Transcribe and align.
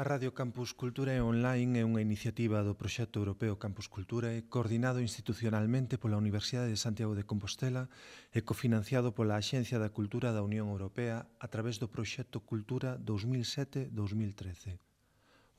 A 0.00 0.02
Radio 0.02 0.32
Campus 0.32 0.72
Cultura 0.72 1.12
e 1.12 1.20
online 1.20 1.76
é 1.76 1.84
unha 1.84 2.00
iniciativa 2.00 2.64
do 2.64 2.72
proxecto 2.72 3.20
europeo 3.20 3.60
Campus 3.60 3.84
Cultura 3.84 4.32
e 4.32 4.48
coordinado 4.48 4.96
institucionalmente 4.96 6.00
pola 6.00 6.16
Universidade 6.16 6.72
de 6.72 6.80
Santiago 6.80 7.12
de 7.12 7.28
Compostela 7.28 7.84
e 8.32 8.40
cofinanciado 8.40 9.12
pola 9.12 9.36
Axencia 9.36 9.76
da 9.76 9.92
Cultura 9.92 10.32
da 10.32 10.40
Unión 10.40 10.72
Europea 10.72 11.28
a 11.36 11.46
través 11.52 11.76
do 11.76 11.92
proxecto 11.92 12.40
Cultura 12.40 12.96
2007-2013. 12.96 14.80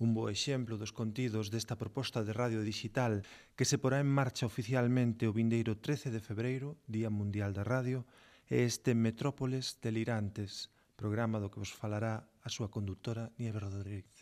Un 0.02 0.18
bo 0.18 0.26
exemplo 0.26 0.74
dos 0.74 0.90
contidos 0.90 1.54
desta 1.54 1.78
proposta 1.78 2.26
de 2.26 2.34
radio 2.34 2.66
digital 2.66 3.22
que 3.54 3.70
se 3.70 3.78
porá 3.78 4.02
en 4.02 4.10
marcha 4.10 4.50
oficialmente 4.50 5.30
o 5.30 5.38
vindeiro 5.38 5.78
13 5.78 6.10
de 6.10 6.18
febreiro, 6.18 6.82
Día 6.90 7.14
Mundial 7.14 7.54
da 7.54 7.62
Radio, 7.62 8.10
é 8.50 8.66
este 8.66 8.98
Metrópoles 8.98 9.78
Delirantes, 9.86 10.74
programa 10.98 11.38
do 11.38 11.54
que 11.54 11.62
vos 11.62 11.70
falará 11.70 12.26
a 12.46 12.50
súa 12.50 12.70
conductora 12.70 13.34
Nieve 13.38 13.62
Rodríguez. 13.62 14.21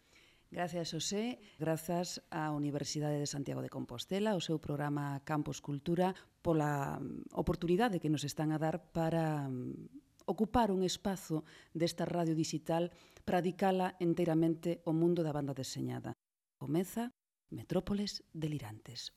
Gracias, 0.51 0.91
José. 0.91 1.37
Grazas 1.61 2.25
á 2.33 2.49
Universidade 2.49 3.21
de 3.21 3.29
Santiago 3.29 3.61
de 3.61 3.69
Compostela, 3.69 4.33
ao 4.33 4.41
seu 4.41 4.57
programa 4.57 5.21
Campus 5.21 5.61
Cultura, 5.61 6.17
pola 6.41 6.97
mm, 6.97 7.37
oportunidade 7.37 8.01
que 8.01 8.09
nos 8.09 8.25
están 8.25 8.49
a 8.49 8.57
dar 8.57 8.81
para 8.89 9.45
mm, 9.45 10.25
ocupar 10.25 10.73
un 10.73 10.81
espazo 10.81 11.45
desta 11.77 12.09
radio 12.09 12.33
digital 12.33 12.89
para 13.21 13.45
dedicala 13.45 13.93
enteiramente 14.01 14.81
ao 14.89 14.93
mundo 14.97 15.21
da 15.21 15.29
banda 15.29 15.53
deseñada. 15.53 16.17
Comeza 16.57 17.13
Metrópoles 17.53 18.25
Delirantes. 18.33 19.13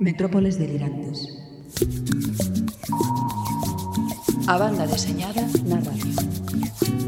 Metrópoles 0.00 0.60
Delirantes. 0.60 1.16
A 4.44 4.60
banda 4.60 4.84
deseñada 4.84 5.48
na 5.64 5.80
radio. 5.80 7.03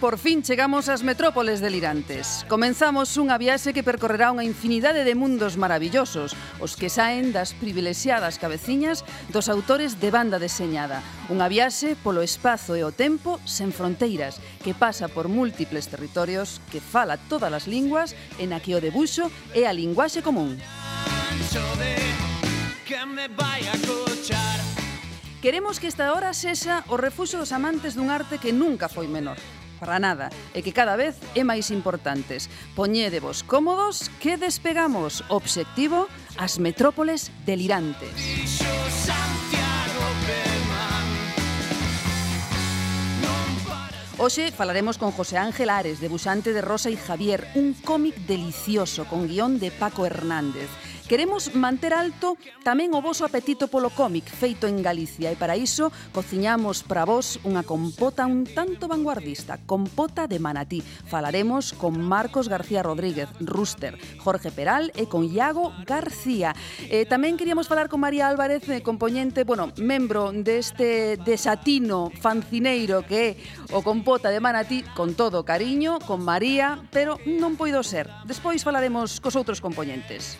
por 0.00 0.16
fin 0.16 0.40
chegamos 0.42 0.88
ás 0.88 1.04
metrópoles 1.04 1.60
delirantes. 1.60 2.48
Comenzamos 2.48 3.12
unha 3.20 3.36
viaxe 3.36 3.76
que 3.76 3.84
percorrerá 3.84 4.32
unha 4.32 4.48
infinidade 4.48 5.04
de 5.04 5.12
mundos 5.12 5.60
maravillosos, 5.60 6.32
os 6.56 6.72
que 6.72 6.88
saen 6.88 7.36
das 7.36 7.52
privilexiadas 7.52 8.40
cabeciñas 8.40 9.04
dos 9.28 9.52
autores 9.52 10.00
de 10.00 10.08
banda 10.08 10.40
deseñada. 10.40 11.04
Unha 11.28 11.52
viaxe 11.52 12.00
polo 12.00 12.24
espazo 12.24 12.80
e 12.80 12.82
o 12.82 12.96
tempo 12.96 13.36
sen 13.44 13.76
fronteiras, 13.76 14.40
que 14.64 14.72
pasa 14.72 15.12
por 15.12 15.28
múltiples 15.28 15.92
territorios, 15.92 16.64
que 16.72 16.80
fala 16.80 17.20
todas 17.28 17.52
as 17.52 17.68
linguas, 17.68 18.16
en 18.40 18.56
a 18.56 18.58
que 18.64 18.72
o 18.72 18.80
debuxo 18.80 19.28
é 19.52 19.68
a 19.68 19.76
linguaxe 19.76 20.24
común. 20.24 20.56
Que 22.88 23.04
me 23.04 23.28
a 23.28 23.76
Queremos 25.40 25.80
que 25.80 25.88
esta 25.88 26.12
hora 26.12 26.32
sexa 26.32 26.84
o 26.88 26.96
refuxo 26.96 27.36
dos 27.36 27.52
amantes 27.52 27.96
dun 27.96 28.08
arte 28.12 28.36
que 28.36 28.52
nunca 28.52 28.92
foi 28.92 29.08
menor, 29.08 29.40
para 29.80 29.96
nada, 29.98 30.28
e 30.52 30.60
que 30.60 30.76
cada 30.76 31.00
vez 31.00 31.16
é 31.32 31.40
máis 31.40 31.72
importantes. 31.72 32.52
Poñédevos 32.76 33.40
cómodos 33.40 34.12
que 34.20 34.36
despegamos 34.36 35.24
obxectivo 35.32 36.06
as 36.36 36.60
metrópoles 36.60 37.32
delirantes. 37.48 38.12
Hoxe 44.20 44.52
falaremos 44.52 44.98
con 44.98 45.12
José 45.12 45.38
Ángel 45.38 45.70
Ares, 45.72 45.98
debuxante 45.98 46.52
de 46.52 46.60
Rosa 46.60 46.90
y 46.90 46.96
Javier, 46.96 47.48
un 47.54 47.72
cómic 47.72 48.14
delicioso 48.28 49.06
con 49.06 49.26
guión 49.26 49.58
de 49.58 49.70
Paco 49.70 50.04
Hernández. 50.04 50.68
Queremos 51.10 51.56
manter 51.58 51.90
alto 51.90 52.38
tamén 52.62 52.94
o 52.94 53.02
voso 53.02 53.26
apetito 53.26 53.66
polo 53.66 53.90
cómic 53.90 54.30
feito 54.30 54.70
en 54.70 54.78
Galicia 54.78 55.26
e 55.26 55.34
para 55.34 55.58
iso 55.58 55.90
cociñamos 56.14 56.86
para 56.86 57.02
vos 57.02 57.42
unha 57.42 57.66
compota 57.66 58.30
un 58.30 58.46
tanto 58.46 58.86
vanguardista, 58.86 59.58
compota 59.66 60.30
de 60.30 60.38
manatí. 60.38 60.86
Falaremos 61.10 61.74
con 61.74 61.98
Marcos 61.98 62.46
García 62.46 62.86
Rodríguez, 62.86 63.26
Rúster, 63.42 63.98
Jorge 64.22 64.54
Peral 64.54 64.94
e 64.94 65.10
con 65.10 65.26
Iago 65.26 65.74
García. 65.82 66.54
Eh, 66.86 67.10
tamén 67.10 67.34
queríamos 67.34 67.66
falar 67.66 67.90
con 67.90 67.98
María 67.98 68.30
Álvarez, 68.30 68.62
eh, 68.70 68.78
componente, 68.78 69.42
bueno, 69.42 69.74
membro 69.82 70.30
deste 70.30 71.18
desatino 71.18 72.14
fancineiro 72.22 73.02
que 73.02 73.18
é 73.18 73.30
o 73.74 73.82
compota 73.82 74.30
de 74.30 74.38
manatí 74.38 74.86
con 74.94 75.18
todo 75.18 75.42
cariño, 75.42 75.98
con 76.06 76.22
María, 76.22 76.86
pero 76.94 77.18
non 77.26 77.58
poido 77.58 77.82
ser. 77.82 78.06
Despois 78.30 78.62
falaremos 78.62 79.18
cos 79.18 79.34
outros 79.34 79.58
componentes. 79.58 80.38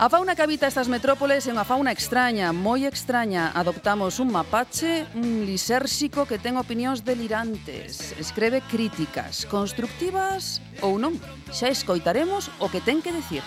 A 0.00 0.08
fauna 0.08 0.34
que 0.34 0.40
habita 0.40 0.66
estas 0.66 0.88
metrópoles 0.88 1.44
é 1.44 1.52
unha 1.52 1.68
fauna 1.68 1.92
extraña, 1.92 2.56
moi 2.56 2.88
extraña. 2.88 3.52
Adoptamos 3.52 4.16
un 4.16 4.32
mapache, 4.32 5.04
un 5.12 5.44
lisérxico 5.44 6.24
que 6.24 6.40
ten 6.40 6.56
opinións 6.56 7.04
delirantes, 7.04 8.16
escreve 8.16 8.64
críticas, 8.64 9.44
constructivas 9.44 10.64
ou 10.80 10.96
non. 10.96 11.20
Xa 11.52 11.68
escoitaremos 11.68 12.48
o 12.64 12.72
que 12.72 12.80
ten 12.80 13.04
que 13.04 13.12
decir. 13.12 13.44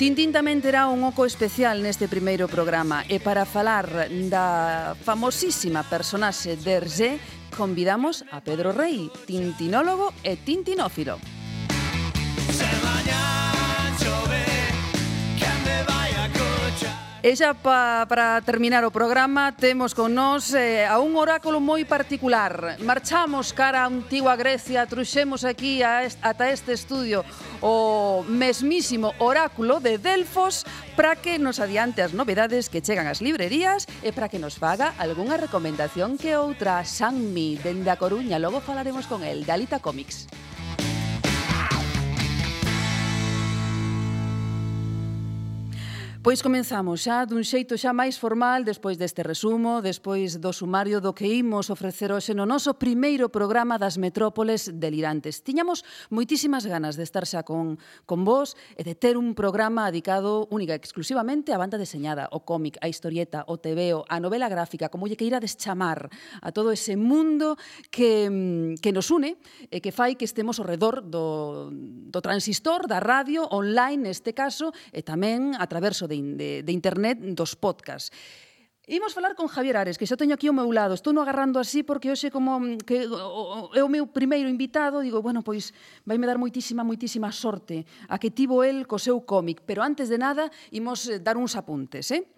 Tintín 0.00 0.32
tamén 0.32 0.64
terá 0.64 0.88
un 0.88 1.04
oco 1.04 1.28
especial 1.28 1.84
neste 1.84 2.08
primeiro 2.08 2.48
programa 2.48 3.04
e 3.12 3.20
para 3.20 3.44
falar 3.44 4.08
da 4.32 4.96
famosísima 5.04 5.84
personaxe 5.84 6.56
de 6.56 6.80
Hergé 6.80 7.12
convidamos 7.52 8.24
a 8.32 8.40
Pedro 8.40 8.72
Rey, 8.72 9.12
tintinólogo 9.28 10.16
e 10.24 10.40
tintinófilo. 10.40 11.20
E 17.18 17.34
xa 17.34 17.50
pa, 17.50 18.06
para 18.06 18.38
terminar 18.46 18.86
o 18.86 18.94
programa 18.94 19.50
temos 19.50 19.90
con 19.90 20.14
nós 20.14 20.54
eh, 20.54 20.86
a 20.86 21.02
un 21.02 21.18
oráculo 21.18 21.58
moi 21.58 21.82
particular. 21.82 22.78
Marchamos 22.78 23.50
cara 23.50 23.82
a 23.82 23.90
antigua 23.90 24.38
Grecia, 24.38 24.86
truxemos 24.86 25.42
aquí 25.42 25.82
a 25.82 26.06
est, 26.06 26.14
ata 26.22 26.46
este 26.46 26.78
estudio 26.78 27.26
o 27.58 28.22
mesmísimo 28.22 29.18
oráculo 29.18 29.82
de 29.82 29.98
Delfos 29.98 30.62
para 30.94 31.18
que 31.18 31.42
nos 31.42 31.58
adiante 31.58 32.06
as 32.06 32.14
novedades 32.14 32.70
que 32.70 32.86
chegan 32.86 33.10
ás 33.10 33.18
librerías 33.18 33.90
e 34.06 34.14
para 34.14 34.30
que 34.30 34.38
nos 34.38 34.54
faga 34.54 34.94
algunha 34.94 35.34
recomendación 35.34 36.22
que 36.22 36.38
outra 36.38 36.86
Sanmi 36.86 37.58
dende 37.58 37.90
a 37.90 37.98
Coruña. 37.98 38.38
Logo 38.38 38.62
falaremos 38.62 39.10
con 39.10 39.26
el, 39.26 39.42
Dalita 39.42 39.82
Comics. 39.82 40.30
Pois 46.28 46.44
comenzamos 46.44 47.08
xa 47.08 47.24
dun 47.24 47.40
xeito 47.40 47.80
xa 47.80 47.96
máis 47.96 48.20
formal 48.20 48.60
despois 48.60 49.00
deste 49.00 49.24
resumo, 49.24 49.80
despois 49.80 50.36
do 50.36 50.52
sumario 50.52 51.00
do 51.00 51.16
que 51.16 51.24
imos 51.24 51.72
ofrecer 51.72 52.12
hoxe 52.12 52.36
no 52.36 52.44
noso 52.44 52.76
primeiro 52.76 53.32
programa 53.32 53.80
das 53.80 53.96
metrópoles 53.96 54.68
delirantes. 54.76 55.40
Tiñamos 55.40 55.88
moitísimas 56.12 56.68
ganas 56.68 57.00
de 57.00 57.08
estar 57.08 57.24
xa 57.24 57.48
con, 57.48 57.80
con 58.04 58.28
vos 58.28 58.60
e 58.76 58.84
de 58.84 58.92
ter 58.92 59.16
un 59.16 59.32
programa 59.32 59.88
dedicado 59.88 60.44
única 60.52 60.76
exclusivamente 60.76 61.48
á 61.48 61.56
banda 61.56 61.80
deseñada, 61.80 62.28
o 62.36 62.44
cómic, 62.44 62.76
a 62.84 62.92
historieta, 62.92 63.48
o 63.48 63.56
tebeo, 63.56 64.04
a 64.04 64.20
novela 64.20 64.52
gráfica, 64.52 64.92
como 64.92 65.08
lle 65.08 65.16
que 65.16 65.24
ir 65.24 65.32
a 65.32 65.40
deschamar 65.40 66.12
a 66.44 66.52
todo 66.52 66.76
ese 66.76 67.00
mundo 67.00 67.56
que, 67.88 68.28
mm, 68.28 68.84
que 68.84 68.92
nos 68.92 69.08
une 69.08 69.40
e 69.72 69.80
que 69.80 69.96
fai 69.96 70.12
que 70.20 70.28
estemos 70.28 70.60
ao 70.60 70.68
redor 70.68 71.00
do, 71.00 71.72
do 71.72 72.20
transistor, 72.20 72.84
da 72.84 73.00
radio, 73.00 73.48
online 73.48 74.12
neste 74.12 74.36
caso, 74.36 74.76
e 74.92 75.00
tamén 75.00 75.56
a 75.56 75.64
traverso 75.64 76.04
de 76.04 76.17
de, 76.22 76.62
de 76.62 76.72
internet 76.72 77.18
dos 77.20 77.54
podcast. 77.56 78.12
Imos 78.88 79.12
falar 79.12 79.34
con 79.34 79.48
Javier 79.48 79.76
Ares, 79.76 80.00
que 80.00 80.08
xa 80.08 80.16
teño 80.16 80.32
aquí 80.32 80.48
ao 80.48 80.56
meu 80.56 80.72
lado. 80.72 80.96
Estou 80.96 81.12
no 81.12 81.20
agarrando 81.20 81.60
así 81.60 81.84
porque 81.84 82.08
hoxe 82.08 82.32
como 82.32 82.56
mm, 82.56 82.88
que 82.88 83.04
é 83.04 83.84
o 83.84 83.92
meu 83.92 84.08
primeiro 84.08 84.48
invitado, 84.48 85.04
digo, 85.04 85.20
bueno, 85.20 85.44
pois 85.44 85.76
vaime 86.08 86.24
dar 86.24 86.40
moitísima, 86.40 86.80
moitísima 86.88 87.28
sorte 87.28 87.84
a 88.08 88.16
que 88.16 88.32
tivo 88.32 88.64
el 88.64 88.88
co 88.88 88.96
seu 88.96 89.20
cómic. 89.28 89.60
Pero 89.68 89.84
antes 89.84 90.08
de 90.08 90.16
nada, 90.16 90.48
imos 90.72 91.04
eh, 91.04 91.20
dar 91.20 91.36
uns 91.36 91.52
apuntes, 91.52 92.08
eh? 92.16 92.32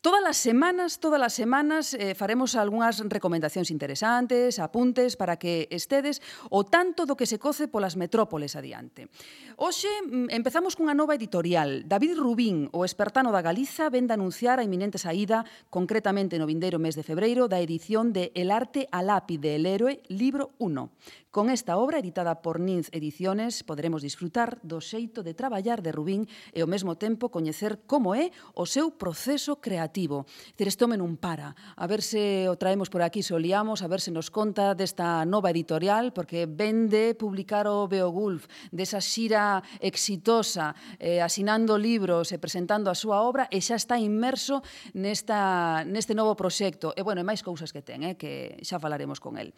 Todas 0.00 0.22
as 0.22 0.36
semanas, 0.38 1.02
todas 1.02 1.18
as 1.18 1.34
semanas 1.34 1.90
eh, 1.90 2.14
faremos 2.14 2.54
algunhas 2.54 3.02
recomendacións 3.02 3.74
interesantes, 3.74 4.62
apuntes 4.62 5.18
para 5.18 5.42
que 5.42 5.66
estedes 5.74 6.22
o 6.54 6.62
tanto 6.62 7.02
do 7.02 7.18
que 7.18 7.26
se 7.26 7.42
coce 7.42 7.66
polas 7.66 7.98
metrópoles 7.98 8.54
adiante. 8.54 9.10
Hoxe 9.58 9.90
mm, 10.06 10.30
empezamos 10.30 10.78
cunha 10.78 10.94
nova 10.94 11.18
editorial. 11.18 11.82
David 11.90 12.14
Rubín, 12.14 12.70
o 12.70 12.86
espertano 12.86 13.34
da 13.34 13.42
Galiza, 13.42 13.90
vende 13.90 14.14
anunciar 14.14 14.62
a 14.62 14.66
iminente 14.66 15.02
saída, 15.02 15.42
concretamente 15.66 16.38
no 16.38 16.46
vindeiro 16.46 16.78
mes 16.78 16.94
de 16.94 17.02
febreiro, 17.02 17.50
da 17.50 17.58
edición 17.58 18.14
de 18.14 18.30
El 18.38 18.54
arte 18.54 18.86
a 18.94 19.02
lápide, 19.02 19.58
el 19.58 19.66
héroe, 19.66 19.98
libro 20.06 20.54
1. 20.62 20.94
Con 21.34 21.50
esta 21.50 21.76
obra, 21.76 21.98
editada 21.98 22.40
por 22.40 22.58
Ninz 22.58 22.88
Ediciones, 22.94 23.66
poderemos 23.66 24.00
disfrutar 24.00 24.62
do 24.62 24.78
xeito 24.78 25.26
de 25.26 25.34
traballar 25.34 25.82
de 25.82 25.90
Rubín 25.90 26.30
e 26.54 26.62
ao 26.62 26.70
mesmo 26.70 26.94
tempo 26.94 27.34
coñecer 27.34 27.82
como 27.84 28.14
é 28.14 28.30
o 28.54 28.62
seu 28.62 28.94
proceso 28.94 29.58
creativo 29.58 29.87
creativo. 29.88 30.26
Decir, 30.52 30.68
este 30.68 30.84
home 30.84 31.00
non 31.00 31.16
para. 31.16 31.56
A 31.76 31.86
ver 31.88 32.04
se 32.04 32.44
o 32.52 32.60
traemos 32.60 32.92
por 32.92 33.00
aquí, 33.00 33.24
se 33.24 33.32
o 33.32 33.40
liamos, 33.40 33.80
a 33.80 33.88
ver 33.88 34.04
se 34.04 34.12
nos 34.12 34.28
conta 34.28 34.76
desta 34.76 35.24
nova 35.24 35.48
editorial, 35.48 36.12
porque 36.12 36.44
vende 36.44 37.16
publicar 37.16 37.64
o 37.64 37.88
Beowulf, 37.88 38.44
desa 38.68 39.00
xira 39.00 39.64
exitosa, 39.80 40.76
eh, 41.00 41.24
asinando 41.24 41.80
libros 41.80 42.30
e 42.30 42.38
presentando 42.38 42.92
a 42.92 42.96
súa 42.96 43.24
obra, 43.24 43.48
e 43.48 43.64
xa 43.64 43.80
está 43.80 43.96
inmerso 43.96 44.60
nesta, 44.92 45.82
neste 45.88 46.12
novo 46.12 46.36
proxecto. 46.36 46.92
E, 46.92 47.00
bueno, 47.00 47.24
e 47.24 47.26
máis 47.26 47.40
cousas 47.40 47.72
que 47.72 47.80
ten, 47.80 48.04
eh, 48.04 48.20
que 48.20 48.60
xa 48.60 48.76
falaremos 48.76 49.18
con 49.24 49.40
el. 49.40 49.56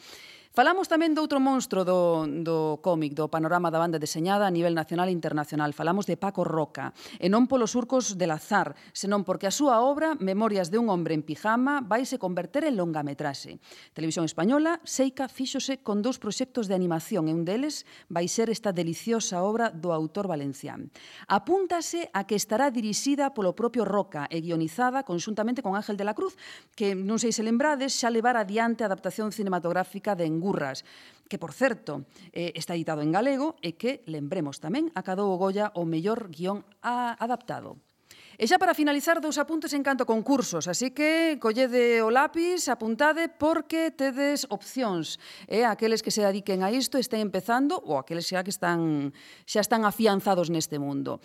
Falamos 0.51 0.91
tamén 0.91 1.15
doutro 1.15 1.39
monstro 1.39 1.87
do, 1.87 2.27
do 2.27 2.83
cómic, 2.83 3.15
do 3.15 3.31
panorama 3.31 3.71
da 3.71 3.79
banda 3.79 4.03
deseñada 4.03 4.51
a 4.51 4.51
nivel 4.51 4.75
nacional 4.75 5.07
e 5.07 5.15
internacional. 5.15 5.71
Falamos 5.71 6.11
de 6.11 6.19
Paco 6.19 6.43
Roca, 6.43 6.91
e 7.23 7.31
non 7.31 7.47
polos 7.47 7.71
surcos 7.71 8.19
del 8.19 8.35
azar, 8.35 8.75
senón 8.91 9.23
porque 9.23 9.47
a 9.47 9.55
súa 9.55 9.79
obra, 9.79 10.19
Memorias 10.19 10.75
de 10.75 10.83
un 10.83 10.91
hombre 10.91 11.15
en 11.15 11.23
pijama, 11.23 11.87
vai 11.87 12.03
se 12.03 12.19
converter 12.19 12.67
en 12.67 12.75
longametraxe. 12.75 13.63
Televisión 13.95 14.27
Española, 14.27 14.83
Seica, 14.83 15.31
fíxose 15.31 15.87
con 15.87 16.03
dous 16.03 16.19
proxectos 16.19 16.67
de 16.67 16.75
animación, 16.75 17.31
e 17.31 17.33
un 17.33 17.47
deles 17.47 17.87
vai 18.11 18.27
ser 18.27 18.51
esta 18.51 18.75
deliciosa 18.75 19.47
obra 19.47 19.71
do 19.71 19.95
autor 19.95 20.27
valencián. 20.27 20.91
Apúntase 21.31 22.11
a 22.11 22.27
que 22.27 22.35
estará 22.35 22.75
dirixida 22.75 23.31
polo 23.39 23.55
propio 23.55 23.87
Roca 23.87 24.27
e 24.27 24.43
guionizada 24.43 25.07
conxuntamente 25.07 25.63
con 25.63 25.79
Ángel 25.79 25.95
de 25.95 26.11
la 26.11 26.19
Cruz, 26.19 26.35
que 26.75 26.99
non 26.99 27.23
sei 27.23 27.31
se 27.31 27.47
lembrades, 27.47 27.95
xa 27.95 28.11
levar 28.11 28.35
adiante 28.35 28.83
a 28.83 28.91
adaptación 28.91 29.31
cinematográfica 29.31 30.19
de 30.19 30.40
Gungurras, 30.41 30.89
que, 31.29 31.39
por 31.39 31.53
certo, 31.53 32.09
eh, 32.33 32.57
está 32.57 32.75
editado 32.75 33.05
en 33.05 33.13
galego 33.13 33.61
e 33.61 33.77
que, 33.77 34.01
lembremos 34.09 34.59
tamén, 34.59 34.89
acadou 34.97 35.29
o 35.31 35.39
Goya 35.39 35.71
o 35.77 35.85
mellor 35.85 36.33
guión 36.33 36.65
a, 36.81 37.15
adaptado. 37.21 37.77
E 38.41 38.49
xa 38.49 38.57
para 38.57 38.73
finalizar, 38.73 39.21
dous 39.21 39.37
apuntes 39.37 39.69
en 39.77 39.85
canto 39.85 40.01
a 40.01 40.09
concursos, 40.09 40.65
así 40.65 40.97
que 40.97 41.37
collede 41.37 42.01
o 42.01 42.09
lápis, 42.09 42.73
apuntade, 42.73 43.29
porque 43.29 43.93
tedes 43.93 44.49
opcións. 44.49 45.21
E 45.45 45.61
eh? 45.61 45.69
aqueles 45.69 46.01
que 46.01 46.09
se 46.09 46.25
dediquen 46.25 46.65
a 46.65 46.73
isto 46.73 46.97
estén 46.97 47.21
empezando 47.21 47.77
ou 47.77 48.01
aqueles 48.01 48.25
xa 48.25 48.41
que 48.41 48.49
están 48.49 49.13
xa 49.45 49.61
están 49.61 49.85
afianzados 49.85 50.49
neste 50.49 50.81
mundo. 50.81 51.21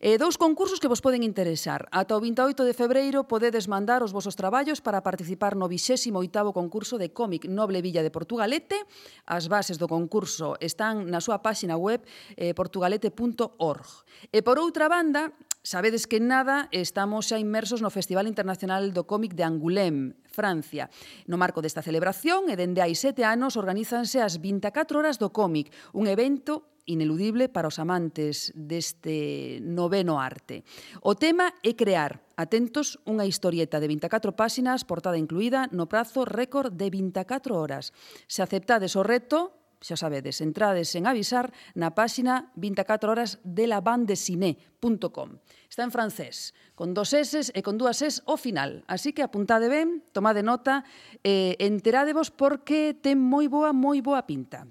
E 0.00 0.16
dous 0.16 0.40
concursos 0.40 0.80
que 0.80 0.88
vos 0.88 1.04
poden 1.04 1.20
interesar. 1.20 1.84
Ata 1.92 2.16
o 2.16 2.20
28 2.24 2.64
de 2.64 2.72
febreiro 2.72 3.28
podedes 3.28 3.68
mandar 3.68 4.00
os 4.00 4.16
vosos 4.16 4.32
traballos 4.32 4.80
para 4.80 5.04
participar 5.04 5.60
no 5.60 5.68
28º 5.68 6.56
concurso 6.56 6.96
de 6.96 7.12
cómic 7.12 7.44
Noble 7.44 7.84
Villa 7.84 8.00
de 8.00 8.08
Portugalete. 8.08 8.88
As 9.28 9.52
bases 9.52 9.76
do 9.76 9.84
concurso 9.84 10.56
están 10.64 11.12
na 11.12 11.20
súa 11.20 11.44
páxina 11.44 11.76
web 11.76 12.00
eh, 12.40 12.56
portugalete.org. 12.56 13.84
E 14.32 14.40
por 14.40 14.56
outra 14.56 14.88
banda, 14.88 15.28
Sabedes 15.64 16.06
que 16.06 16.20
nada 16.20 16.68
estamos 16.76 17.32
xa 17.32 17.40
inmersos 17.40 17.80
no 17.80 17.88
Festival 17.88 18.28
Internacional 18.28 18.92
do 18.92 19.08
Cómic 19.08 19.32
de 19.32 19.48
Angoulême, 19.48 20.12
Francia. 20.28 20.92
No 21.24 21.40
marco 21.40 21.64
desta 21.64 21.80
celebración, 21.80 22.52
e 22.52 22.54
dende 22.60 22.84
hai 22.84 22.92
sete 22.92 23.24
anos, 23.24 23.56
organízanse 23.56 24.20
as 24.20 24.44
24 24.44 25.00
horas 25.00 25.16
do 25.16 25.32
cómic, 25.32 25.72
un 25.96 26.04
evento 26.04 26.68
ineludible 26.84 27.48
para 27.48 27.72
os 27.72 27.80
amantes 27.80 28.52
deste 28.52 29.56
noveno 29.64 30.20
arte. 30.20 30.68
O 31.00 31.16
tema 31.16 31.56
é 31.64 31.72
crear, 31.72 32.20
atentos, 32.36 33.00
unha 33.08 33.24
historieta 33.24 33.80
de 33.80 33.88
24 33.88 34.36
páxinas, 34.36 34.84
portada 34.84 35.16
incluída, 35.16 35.72
no 35.72 35.88
prazo 35.88 36.28
récord 36.28 36.76
de 36.76 36.92
24 36.92 37.56
horas. 37.56 37.96
Se 38.28 38.44
aceptades 38.44 39.00
o 39.00 39.02
reto, 39.02 39.63
xa 39.84 40.00
sabedes, 40.00 40.40
entrades 40.40 40.88
sen 40.88 41.04
avisar 41.04 41.52
na 41.76 41.92
páxina 41.92 42.48
24 42.56 43.12
horas 43.12 43.36
de 43.44 43.68
lavandesine.com. 43.68 45.28
Está 45.68 45.84
en 45.84 45.92
francés, 45.92 46.56
con 46.72 46.96
dos 46.96 47.12
S 47.12 47.52
e 47.52 47.60
con 47.60 47.76
dúas 47.76 48.00
S 48.00 48.24
o 48.24 48.40
final. 48.40 48.80
Así 48.88 49.12
que 49.12 49.20
apuntade 49.20 49.68
ben, 49.68 50.00
tomade 50.16 50.40
nota, 50.40 50.88
e 51.20 51.60
eh, 51.60 51.68
enterádevos 51.68 52.32
porque 52.32 52.96
ten 52.96 53.20
moi 53.20 53.44
boa, 53.52 53.76
moi 53.76 54.00
boa 54.00 54.24
pinta. 54.24 54.64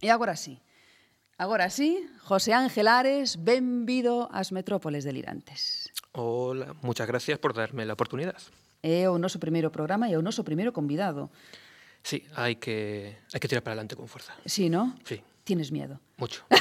E 0.00 0.08
agora 0.08 0.40
sí, 0.40 0.56
agora 1.36 1.68
sí, 1.68 2.00
José 2.24 2.56
Ángel 2.56 2.88
Ares, 2.88 3.44
benvido 3.44 4.32
ás 4.32 4.56
metrópoles 4.56 5.04
delirantes. 5.04 5.92
Hola, 6.16 6.72
muchas 6.80 7.04
gracias 7.04 7.36
por 7.36 7.52
darme 7.52 7.84
la 7.84 7.92
oportunidad. 7.92 8.40
É 8.80 9.04
o 9.12 9.20
noso 9.20 9.36
primeiro 9.36 9.68
programa 9.68 10.08
e 10.08 10.16
o 10.16 10.24
noso 10.24 10.40
primeiro 10.40 10.72
convidado. 10.72 11.28
Sí, 12.02 12.24
hay 12.34 12.56
que, 12.56 13.18
hay 13.32 13.40
que 13.40 13.48
tirar 13.48 13.62
para 13.62 13.72
adelante 13.72 13.96
con 13.96 14.08
fuerza. 14.08 14.34
Sí, 14.44 14.68
¿no? 14.68 14.96
Sí. 15.04 15.20
Tienes 15.44 15.72
miedo. 15.72 16.00
Mucho. 16.16 16.44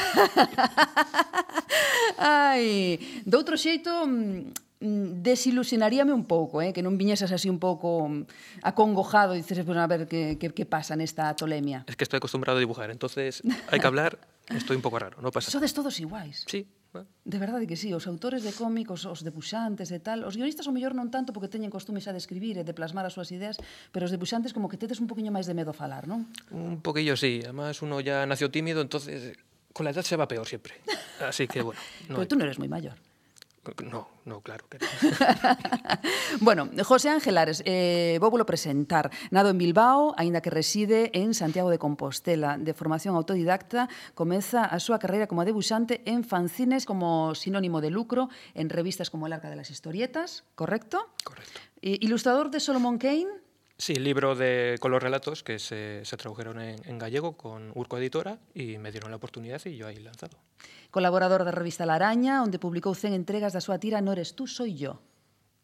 Ai, 2.18 3.00
de 3.24 3.36
outro 3.38 3.56
xeito, 3.56 4.08
mm, 4.08 4.52
mm, 4.82 5.08
desilusionaríame 5.24 6.12
un 6.12 6.26
pouco, 6.26 6.60
eh, 6.64 6.74
que 6.74 6.84
non 6.84 6.98
viñesas 7.00 7.32
así 7.32 7.48
un 7.48 7.60
pouco 7.60 8.08
mm, 8.08 8.66
acongojado 8.66 9.36
e 9.36 9.40
dices, 9.40 9.64
pues, 9.64 9.78
a 9.78 9.88
ver 9.88 10.08
que, 10.08 10.36
que, 10.36 10.52
que 10.52 10.66
pasa 10.66 10.96
nesta 10.96 11.32
tolemia. 11.36 11.86
Es 11.88 11.96
que 11.96 12.04
estoy 12.04 12.18
acostumbrado 12.18 12.58
a 12.58 12.64
dibujar, 12.64 12.92
entonces 12.92 13.44
hai 13.72 13.80
que 13.80 13.88
hablar, 13.88 14.20
estoy 14.52 14.76
un 14.76 14.84
pouco 14.84 15.00
raro, 15.00 15.22
no 15.24 15.32
pasa. 15.32 15.52
Sodes 15.52 15.72
todos 15.72 15.96
iguais. 16.00 16.44
Sí, 16.48 16.68
De 16.94 17.38
verdade 17.38 17.70
que 17.70 17.78
sí, 17.78 17.94
os 17.94 18.10
autores 18.10 18.42
de 18.42 18.50
cómicos, 18.50 19.06
os 19.06 19.22
debuxantes 19.22 19.94
e 19.94 20.02
tal, 20.02 20.26
os 20.26 20.34
guionistas 20.34 20.66
o 20.66 20.74
mellor 20.74 20.98
non 20.98 21.14
tanto 21.14 21.30
porque 21.30 21.46
teñen 21.46 21.70
costume 21.70 22.02
xa 22.02 22.10
de 22.10 22.18
escribir 22.18 22.58
e 22.58 22.66
de 22.66 22.74
plasmar 22.74 23.06
as 23.06 23.14
súas 23.14 23.30
ideas, 23.30 23.62
pero 23.94 24.10
os 24.10 24.12
debuxantes 24.12 24.58
como 24.58 24.66
que 24.66 24.82
tedes 24.82 24.98
un 24.98 25.06
poquinho 25.06 25.30
máis 25.30 25.46
de 25.46 25.54
medo 25.54 25.70
a 25.70 25.78
falar, 25.78 26.10
non? 26.10 26.26
Un 26.50 26.82
poquillo 26.82 27.14
sí, 27.14 27.46
además 27.46 27.86
uno 27.86 28.02
ya 28.02 28.26
nació 28.26 28.50
tímido, 28.50 28.82
entonces 28.82 29.38
con 29.70 29.86
la 29.86 29.94
edad 29.94 30.02
se 30.02 30.18
va 30.18 30.28
peor 30.28 30.50
siempre. 30.50 30.82
Así 31.22 31.46
que 31.46 31.62
bueno. 31.62 31.80
No 32.10 32.18
pero 32.18 32.26
tú 32.26 32.34
non 32.34 32.50
eres 32.50 32.58
moi 32.58 32.72
maior. 32.72 32.98
No, 33.84 34.08
no, 34.26 34.42
claro 34.42 34.66
que 34.70 34.80
non. 34.80 34.90
bueno, 36.42 36.70
José 36.84 37.10
Ángel 37.10 37.38
Ares, 37.38 37.62
eh, 37.66 38.18
vóvolo 38.22 38.46
presentar. 38.46 39.12
Nado 39.32 39.50
en 39.50 39.58
Bilbao, 39.58 40.16
aínda 40.18 40.42
que 40.42 40.50
reside 40.50 41.12
en 41.14 41.34
Santiago 41.34 41.70
de 41.70 41.78
Compostela. 41.78 42.58
De 42.58 42.74
formación 42.74 43.16
autodidacta, 43.16 43.90
comeza 44.16 44.66
a 44.66 44.80
súa 44.80 44.98
carreira 44.98 45.28
como 45.28 45.44
debuxante 45.44 46.02
en 46.08 46.24
fanzines 46.24 46.88
como 46.88 47.36
sinónimo 47.36 47.84
de 47.84 47.92
lucro, 47.92 48.30
en 48.56 48.72
revistas 48.72 49.12
como 49.12 49.28
El 49.28 49.34
Arca 49.34 49.50
de 49.50 49.60
las 49.60 49.70
Historietas, 49.70 50.48
correcto? 50.56 51.12
Correcto. 51.24 51.60
Eh, 51.82 52.00
ilustrador 52.02 52.52
de 52.52 52.60
Solomon 52.60 52.98
Kane, 52.98 53.28
Sí, 53.80 53.96
libro 53.96 54.36
de 54.36 54.76
con 54.82 54.92
los 54.92 55.02
relatos 55.02 55.42
que 55.42 55.58
se, 55.58 56.04
se 56.04 56.18
tradujeron 56.18 56.60
en, 56.60 56.82
en, 56.84 57.00
gallego 57.00 57.38
con 57.38 57.72
Urco 57.76 57.98
Editora 57.98 58.38
y 58.54 58.78
me 58.78 58.92
dieron 58.92 59.10
la 59.10 59.16
oportunidad 59.16 59.62
y 59.66 59.78
yo 59.78 59.88
ahí 59.88 59.96
lanzado. 59.96 60.38
Colaborador 60.92 61.46
da 61.46 61.56
revista 61.56 61.88
La 61.88 61.96
Araña, 61.96 62.44
onde 62.44 62.60
publicou 62.60 62.92
100 62.92 63.16
entregas 63.16 63.56
da 63.56 63.64
súa 63.64 63.80
tira 63.80 64.04
No 64.04 64.12
eres 64.12 64.36
tú, 64.36 64.52
soy 64.52 64.76
yo. 64.76 65.00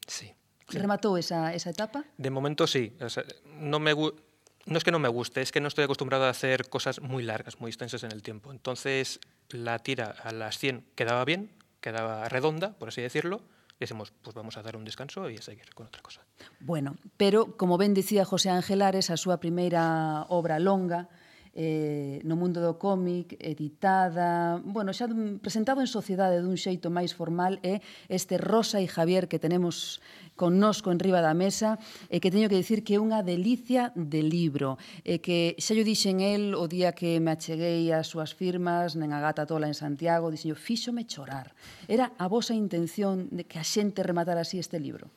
Sí. 0.08 0.32
sí. 0.72 0.80
Rematou 0.80 1.20
esa, 1.20 1.52
esa 1.52 1.76
etapa? 1.76 2.08
De 2.16 2.32
momento 2.32 2.72
sí. 2.72 2.96
O 3.04 3.12
sea, 3.12 3.28
no, 3.60 3.84
me, 3.84 3.92
no 3.92 4.78
es 4.80 4.84
que 4.88 4.96
no 4.96 5.00
me 5.00 5.12
guste, 5.12 5.44
es 5.44 5.52
que 5.52 5.60
no 5.60 5.68
estoy 5.68 5.84
acostumbrado 5.84 6.24
a 6.24 6.32
hacer 6.32 6.70
cosas 6.72 7.02
muy 7.02 7.20
largas, 7.20 7.60
muy 7.60 7.68
extensas 7.68 8.08
en 8.08 8.16
el 8.16 8.24
tiempo. 8.24 8.56
Entonces 8.56 9.20
la 9.50 9.80
tira 9.80 10.16
a 10.24 10.32
las 10.32 10.58
100 10.58 10.88
quedaba 10.96 11.26
bien, 11.26 11.52
quedaba 11.82 12.30
redonda, 12.30 12.80
por 12.80 12.88
así 12.88 13.02
decirlo, 13.02 13.44
decimos, 13.80 14.14
pues 14.22 14.36
vamos 14.36 14.58
a 14.58 14.64
dar 14.64 14.78
un 14.78 14.86
descanso 14.86 15.28
e 15.28 15.36
a 15.36 15.44
seguir 15.44 15.74
con 15.76 15.88
outra 15.88 16.02
cosa. 16.02 16.24
Bueno, 16.60 16.96
pero 17.18 17.58
como 17.58 17.78
ben 17.78 17.94
dicía 17.94 18.24
José 18.24 18.50
Ángel 18.50 18.82
Ares, 18.82 19.12
a 19.12 19.18
súa 19.20 19.42
primeira 19.42 20.24
obra 20.32 20.60
longa, 20.60 21.12
eh, 21.56 22.20
no 22.28 22.36
mundo 22.36 22.60
do 22.60 22.76
cómic, 22.76 23.40
editada, 23.40 24.60
bueno, 24.62 24.92
xa 24.92 25.08
presentado 25.40 25.80
en 25.80 25.88
sociedade 25.88 26.44
dun 26.44 26.60
xeito 26.60 26.92
máis 26.92 27.16
formal 27.16 27.64
é 27.64 27.80
este 28.12 28.36
Rosa 28.36 28.84
e 28.84 28.88
Javier 28.92 29.32
que 29.32 29.40
tenemos 29.40 30.04
connosco 30.36 30.92
en 30.92 31.00
riba 31.00 31.24
da 31.24 31.32
mesa 31.32 31.80
e 32.12 32.18
eh, 32.18 32.20
que 32.20 32.28
teño 32.28 32.52
que 32.52 32.60
dicir 32.60 32.84
que 32.84 33.00
é 33.00 33.00
unha 33.00 33.24
delicia 33.24 33.96
de 33.96 34.20
libro 34.20 34.76
e 35.08 35.18
eh, 35.18 35.20
que 35.24 35.56
xa 35.56 35.72
yo 35.72 35.88
dixen 35.88 36.20
el 36.20 36.60
o 36.60 36.68
día 36.68 36.92
que 36.92 37.24
me 37.24 37.32
acheguei 37.32 37.88
ás 37.96 38.12
súas 38.12 38.36
firmas 38.36 39.00
nen 39.00 39.16
a 39.16 39.24
gata 39.24 39.48
tola 39.48 39.72
en 39.72 39.78
Santiago 39.80 40.28
dixen 40.28 40.52
yo, 40.52 40.58
fíxome 40.60 41.08
chorar 41.08 41.56
era 41.88 42.12
a 42.20 42.28
vosa 42.28 42.52
intención 42.52 43.32
de 43.32 43.48
que 43.48 43.58
a 43.58 43.66
xente 43.66 44.04
rematara 44.04 44.44
así 44.44 44.60
este 44.60 44.76
libro? 44.76 45.08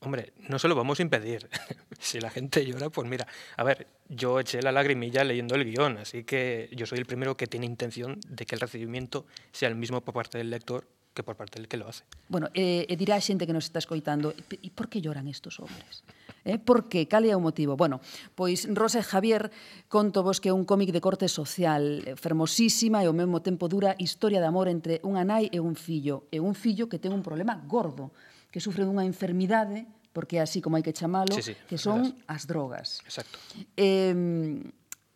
Hombre, 0.00 0.32
no 0.48 0.58
se 0.58 0.68
lo 0.68 0.74
vamos 0.74 0.98
a 0.98 1.02
impedir. 1.02 1.50
si 2.00 2.20
la 2.20 2.30
gente 2.30 2.64
llora, 2.64 2.90
pues 2.90 3.08
mira, 3.08 3.26
a 3.56 3.64
ver, 3.64 3.86
yo 4.08 4.40
eché 4.40 4.62
la 4.62 4.72
lagrimilla 4.72 5.22
leyendo 5.24 5.54
el 5.54 5.64
guion, 5.64 5.98
así 5.98 6.24
que 6.24 6.68
yo 6.72 6.86
soy 6.86 6.98
el 6.98 7.06
primero 7.06 7.36
que 7.36 7.46
tiene 7.46 7.66
intención 7.66 8.18
de 8.28 8.46
que 8.46 8.54
el 8.54 8.60
recibimiento 8.60 9.26
sea 9.52 9.68
el 9.68 9.76
mismo 9.76 10.00
por 10.00 10.14
parte 10.14 10.38
del 10.38 10.50
lector 10.50 10.86
que 11.14 11.22
por 11.22 11.36
parte 11.36 11.58
del 11.58 11.68
que 11.68 11.76
lo 11.76 11.88
hace. 11.88 12.04
Bueno, 12.28 12.48
e, 12.54 12.86
e 12.88 12.94
dirá 12.96 13.18
a 13.18 13.20
que 13.20 13.52
nos 13.52 13.66
está 13.66 13.78
escoitando, 13.78 14.32
e 14.62 14.70
por 14.70 14.88
que 14.88 15.02
lloran 15.02 15.26
estos 15.26 15.58
hombres? 15.58 16.06
Eh? 16.44 16.58
Por 16.58 16.88
que? 16.88 17.10
Cal 17.10 17.26
é 17.26 17.34
o 17.34 17.42
motivo? 17.42 17.76
Bueno, 17.76 18.00
pois 18.38 18.64
Rosa 18.70 19.02
e 19.02 19.04
Javier 19.04 19.50
conto 19.90 20.22
vos 20.22 20.38
que 20.38 20.54
un 20.54 20.64
cómic 20.64 20.94
de 20.94 21.02
corte 21.02 21.26
social, 21.26 22.06
eh, 22.06 22.14
fermosísima 22.14 23.02
e 23.02 23.10
ao 23.10 23.16
mesmo 23.16 23.42
tempo 23.42 23.66
dura 23.66 23.98
historia 23.98 24.38
de 24.38 24.48
amor 24.48 24.70
entre 24.70 25.02
unha 25.02 25.26
nai 25.26 25.50
e 25.50 25.58
un 25.58 25.74
fillo. 25.74 26.30
E 26.30 26.38
un 26.38 26.54
fillo 26.54 26.86
que 26.86 27.02
ten 27.02 27.10
un 27.10 27.26
problema 27.26 27.58
gordo, 27.66 28.14
que 28.48 28.62
sufre 28.62 28.86
dunha 28.86 29.04
enfermidade, 29.04 29.84
porque 30.12 30.42
así 30.42 30.58
como 30.60 30.76
hai 30.76 30.82
que 30.82 30.94
chamalo, 30.94 31.34
sí, 31.34 31.42
sí, 31.42 31.54
que 31.68 31.78
son 31.78 32.10
verás. 32.10 32.26
as 32.26 32.42
drogas. 32.46 32.88
Exacto. 33.06 33.38
Eh, 33.78 34.14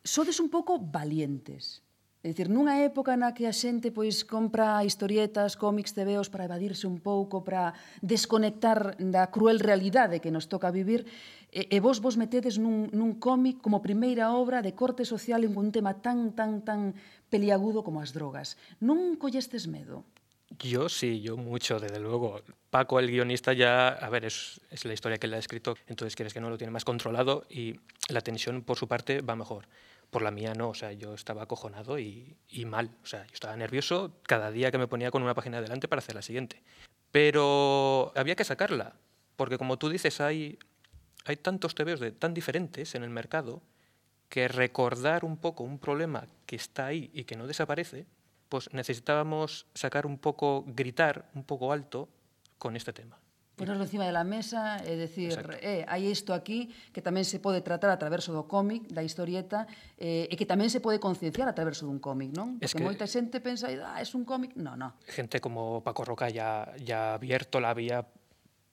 sodes 0.04 0.38
un 0.38 0.48
pouco 0.52 0.78
valientes. 0.78 1.84
É 2.24 2.32
dicir, 2.32 2.48
nunha 2.48 2.80
época 2.80 3.20
na 3.20 3.36
que 3.36 3.44
a 3.44 3.52
xente 3.52 3.92
pois 3.92 4.24
compra 4.24 4.80
historietas, 4.80 5.60
cómics, 5.60 5.92
tebeos 5.92 6.32
para 6.32 6.48
evadirse 6.48 6.88
un 6.88 6.96
pouco, 7.04 7.44
para 7.44 7.76
desconectar 8.00 8.96
da 8.96 9.28
cruel 9.28 9.60
realidade 9.60 10.24
que 10.24 10.32
nos 10.32 10.48
toca 10.48 10.72
vivir, 10.72 11.04
e, 11.52 11.68
e 11.68 11.78
vos 11.84 12.00
vos 12.00 12.16
metedes 12.16 12.56
nun, 12.56 12.88
nun 12.96 13.20
cómic 13.20 13.60
como 13.60 13.84
primeira 13.84 14.32
obra 14.32 14.64
de 14.64 14.72
corte 14.72 15.04
social 15.04 15.44
en 15.44 15.52
un 15.52 15.68
tema 15.68 16.00
tan, 16.00 16.32
tan, 16.32 16.64
tan 16.64 16.96
peliagudo 17.28 17.84
como 17.84 18.00
as 18.00 18.16
drogas. 18.16 18.56
Non 18.80 19.20
collestes 19.20 19.68
medo? 19.68 20.08
Yo 20.50 20.88
sí, 20.88 21.20
yo 21.20 21.36
mucho, 21.36 21.80
desde 21.80 21.98
luego. 21.98 22.40
Paco, 22.70 23.00
el 23.00 23.10
guionista, 23.10 23.52
ya, 23.52 23.88
a 23.88 24.08
ver, 24.08 24.24
es, 24.24 24.60
es 24.70 24.84
la 24.84 24.92
historia 24.92 25.18
que 25.18 25.26
él 25.26 25.34
ha 25.34 25.38
escrito, 25.38 25.76
entonces 25.86 26.14
quieres 26.16 26.32
que 26.32 26.40
no 26.40 26.50
lo 26.50 26.58
tiene 26.58 26.70
más 26.70 26.84
controlado 26.84 27.44
y 27.48 27.80
la 28.08 28.20
tensión 28.20 28.62
por 28.62 28.76
su 28.76 28.86
parte 28.88 29.20
va 29.20 29.36
mejor. 29.36 29.66
Por 30.10 30.22
la 30.22 30.30
mía 30.30 30.54
no, 30.54 30.68
o 30.68 30.74
sea, 30.74 30.92
yo 30.92 31.14
estaba 31.14 31.42
acojonado 31.42 31.98
y, 31.98 32.36
y 32.48 32.64
mal, 32.66 32.90
o 33.02 33.06
sea, 33.06 33.26
yo 33.26 33.34
estaba 33.34 33.56
nervioso 33.56 34.20
cada 34.24 34.50
día 34.50 34.70
que 34.70 34.78
me 34.78 34.86
ponía 34.86 35.10
con 35.10 35.22
una 35.22 35.34
página 35.34 35.58
adelante 35.58 35.88
para 35.88 35.98
hacer 35.98 36.14
la 36.14 36.22
siguiente. 36.22 36.62
Pero 37.10 38.12
había 38.14 38.36
que 38.36 38.44
sacarla, 38.44 38.94
porque 39.36 39.58
como 39.58 39.78
tú 39.78 39.88
dices, 39.88 40.20
hay, 40.20 40.58
hay 41.24 41.36
tantos 41.36 41.74
tebeos 41.74 42.00
de, 42.00 42.12
tan 42.12 42.34
diferentes 42.34 42.94
en 42.94 43.02
el 43.02 43.10
mercado 43.10 43.62
que 44.28 44.48
recordar 44.48 45.24
un 45.24 45.36
poco 45.36 45.62
un 45.62 45.78
problema 45.78 46.26
que 46.46 46.56
está 46.56 46.86
ahí 46.86 47.10
y 47.12 47.24
que 47.24 47.36
no 47.36 47.46
desaparece, 47.46 48.06
pues 48.48 48.72
necesitábamos 48.72 49.66
sacar 49.74 50.06
un 50.06 50.18
poco, 50.18 50.64
gritar 50.66 51.30
un 51.34 51.44
poco 51.44 51.72
alto 51.72 52.08
con 52.58 52.76
este 52.76 52.92
tema. 52.92 53.18
Ponerlo 53.56 53.84
encima 53.84 54.04
de 54.04 54.10
la 54.10 54.24
mesa, 54.24 54.82
é 54.82 54.98
dicir, 54.98 55.38
eh, 55.62 55.86
eh 55.86 55.86
hai 55.86 56.10
isto 56.10 56.34
aquí 56.34 56.74
que 56.90 56.98
tamén 56.98 57.22
se 57.22 57.38
pode 57.38 57.62
tratar 57.62 57.86
a 57.94 57.98
traverso 58.02 58.34
do 58.34 58.50
cómic, 58.50 58.90
da 58.90 59.06
historieta, 59.06 59.70
eh, 59.94 60.26
e 60.26 60.34
que 60.34 60.42
tamén 60.42 60.74
se 60.74 60.82
pode 60.82 60.98
concienciar 60.98 61.46
a 61.46 61.54
traverso 61.54 61.86
dun 61.86 62.02
cómic, 62.02 62.34
non? 62.34 62.58
Porque 62.58 62.66
es 62.66 62.74
que 62.74 62.82
moita 62.82 63.06
xente 63.06 63.38
pensa, 63.38 63.70
ah, 63.70 64.02
es 64.02 64.10
un 64.18 64.26
cómic, 64.26 64.58
no, 64.58 64.74
no. 64.74 64.98
Gente 65.06 65.38
como 65.38 65.86
Paco 65.86 66.02
Roca 66.02 66.26
ya, 66.34 66.74
ya 66.82 67.14
abierto 67.14 67.62
la 67.62 67.70
vía, 67.78 68.02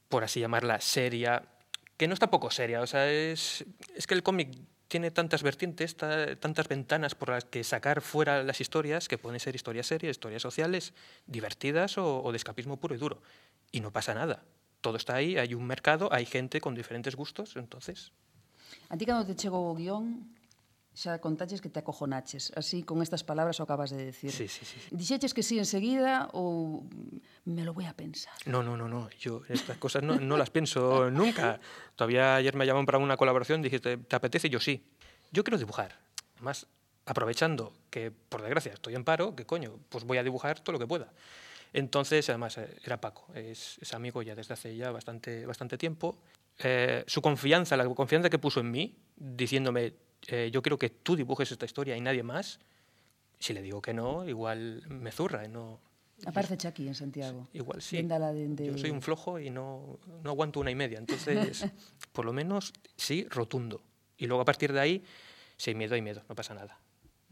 por 0.10 0.26
así 0.26 0.42
llamarla, 0.42 0.82
seria, 0.82 1.46
que 1.94 2.10
no 2.10 2.18
está 2.18 2.34
poco 2.34 2.50
seria, 2.50 2.82
o 2.82 2.90
sea, 2.90 3.06
es, 3.06 3.62
es 3.94 4.10
que 4.10 4.18
el 4.18 4.26
cómic 4.26 4.50
tiene 4.92 5.10
tantas 5.10 5.42
vertientes, 5.42 5.96
ta- 5.96 6.36
tantas 6.36 6.68
ventanas 6.68 7.16
por 7.16 7.30
las 7.30 7.46
que 7.46 7.64
sacar 7.64 8.02
fuera 8.02 8.44
las 8.44 8.60
historias, 8.60 9.08
que 9.08 9.18
pueden 9.18 9.40
ser 9.40 9.56
historias 9.56 9.88
serias, 9.88 10.12
historias 10.18 10.42
sociales, 10.42 10.92
divertidas 11.26 11.98
o, 11.98 12.22
o 12.22 12.32
de 12.32 12.38
escapismo 12.38 12.76
puro 12.76 12.94
y 12.94 12.98
duro. 12.98 13.22
Y 13.72 13.80
no 13.80 13.92
pasa 13.92 14.14
nada. 14.14 14.44
Todo 14.82 14.98
está 14.98 15.16
ahí, 15.16 15.38
hay 15.38 15.54
un 15.54 15.64
mercado, 15.66 16.10
hay 16.12 16.26
gente 16.26 16.60
con 16.60 16.76
diferentes 16.76 17.16
gustos, 17.16 17.56
entonces 17.56 18.12
A 18.90 18.98
ti 18.98 19.06
cando 19.06 19.24
te 19.26 19.36
chegou 19.36 19.64
o 19.72 19.76
guion, 19.80 20.28
xa 20.94 21.20
contaches 21.24 21.62
que 21.64 21.70
te 21.70 21.80
acojonaches, 21.80 22.52
así 22.56 22.84
con 22.84 23.02
estas 23.02 23.24
palabras 23.24 23.60
o 23.60 23.64
acabas 23.64 23.92
de 23.92 24.12
decir. 24.12 24.32
Sí, 24.32 24.48
sí, 24.48 24.66
sí. 24.66 24.78
Dixeches 24.92 25.34
que 25.34 25.44
sí 25.44 25.56
enseguida 25.56 26.28
ou 26.36 26.84
me 27.48 27.64
lo 27.64 27.72
voy 27.72 27.88
a 27.88 27.96
pensar. 27.96 28.36
No, 28.44 28.60
no, 28.60 28.76
no, 28.76 28.92
no. 28.92 29.08
Yo 29.16 29.42
estas 29.48 29.80
cosas 29.80 30.04
no, 30.04 30.20
no 30.20 30.36
las 30.36 30.52
pienso 30.52 31.08
nunca. 31.12 31.64
Todavía 31.96 32.36
ayer 32.36 32.56
me 32.56 32.66
llamaron 32.66 32.86
para 32.86 33.00
una 33.00 33.16
colaboración, 33.16 33.62
dijiste, 33.64 33.98
¿te 33.98 34.16
apetece? 34.16 34.50
Yo 34.50 34.60
sí. 34.60 34.84
Yo 35.32 35.44
quiero 35.44 35.58
dibujar. 35.58 35.96
Además, 36.36 36.68
aprovechando 37.06 37.74
que, 37.90 38.12
por 38.12 38.42
desgracia, 38.42 38.74
estoy 38.74 38.96
en 38.96 39.04
paro, 39.04 39.36
que 39.36 39.46
coño, 39.46 39.80
pues 39.88 40.04
voy 40.04 40.18
a 40.18 40.24
dibujar 40.24 40.60
todo 40.60 40.74
lo 40.74 40.80
que 40.80 40.88
pueda. 40.88 41.14
Entonces, 41.74 42.28
además, 42.30 42.58
eh, 42.58 42.68
era 42.84 43.00
Paco, 43.00 43.28
es, 43.34 43.78
es 43.80 43.94
amigo 43.94 44.22
ya 44.22 44.36
desde 44.36 44.54
hace 44.54 44.76
ya 44.76 44.92
bastante, 44.92 45.46
bastante 45.46 45.78
tiempo. 45.78 46.18
Eh, 46.60 47.04
su 47.08 47.22
confianza, 47.22 47.78
la 47.78 47.88
confianza 47.88 48.30
que 48.30 48.40
puso 48.40 48.60
en 48.60 48.72
mí, 48.72 48.98
diciéndome, 49.16 49.94
eh, 50.28 50.50
yo 50.52 50.62
quiero 50.62 50.78
que 50.78 50.90
tú 50.90 51.16
dibujes 51.16 51.52
esta 51.52 51.66
historia 51.66 51.96
y 51.98 52.02
nadie 52.02 52.24
más, 52.24 52.60
si 53.40 53.54
le 53.54 53.62
digo 53.62 53.82
que 53.82 53.94
no, 53.94 54.28
igual 54.28 54.84
me 54.90 55.12
zurra 55.12 55.46
y 55.46 55.48
no... 55.48 55.80
Aparece 56.26 56.56
Chucky 56.56 56.88
en 56.88 56.94
Santiago. 56.94 57.48
Igual 57.54 57.82
sí. 57.82 58.02
De, 58.02 58.48
de... 58.50 58.68
Yo 58.68 58.78
soy 58.78 58.92
un 58.92 59.02
flojo 59.02 59.40
y 59.40 59.50
no, 59.50 59.98
no 60.24 60.30
aguanto 60.30 60.60
una 60.60 60.70
y 60.70 60.76
media. 60.76 61.00
Entonces, 61.00 61.66
por 62.12 62.26
lo 62.26 62.34
menos 62.34 62.74
sí, 62.96 63.26
rotundo. 63.28 63.82
Y 64.18 64.28
luego 64.28 64.42
a 64.42 64.46
partir 64.46 64.72
de 64.72 64.80
ahí, 64.80 65.04
sí, 65.58 65.74
miedo 65.74 65.96
y 65.96 66.02
miedo, 66.04 66.24
no 66.30 66.36
pasa 66.36 66.54
nada. 66.54 66.78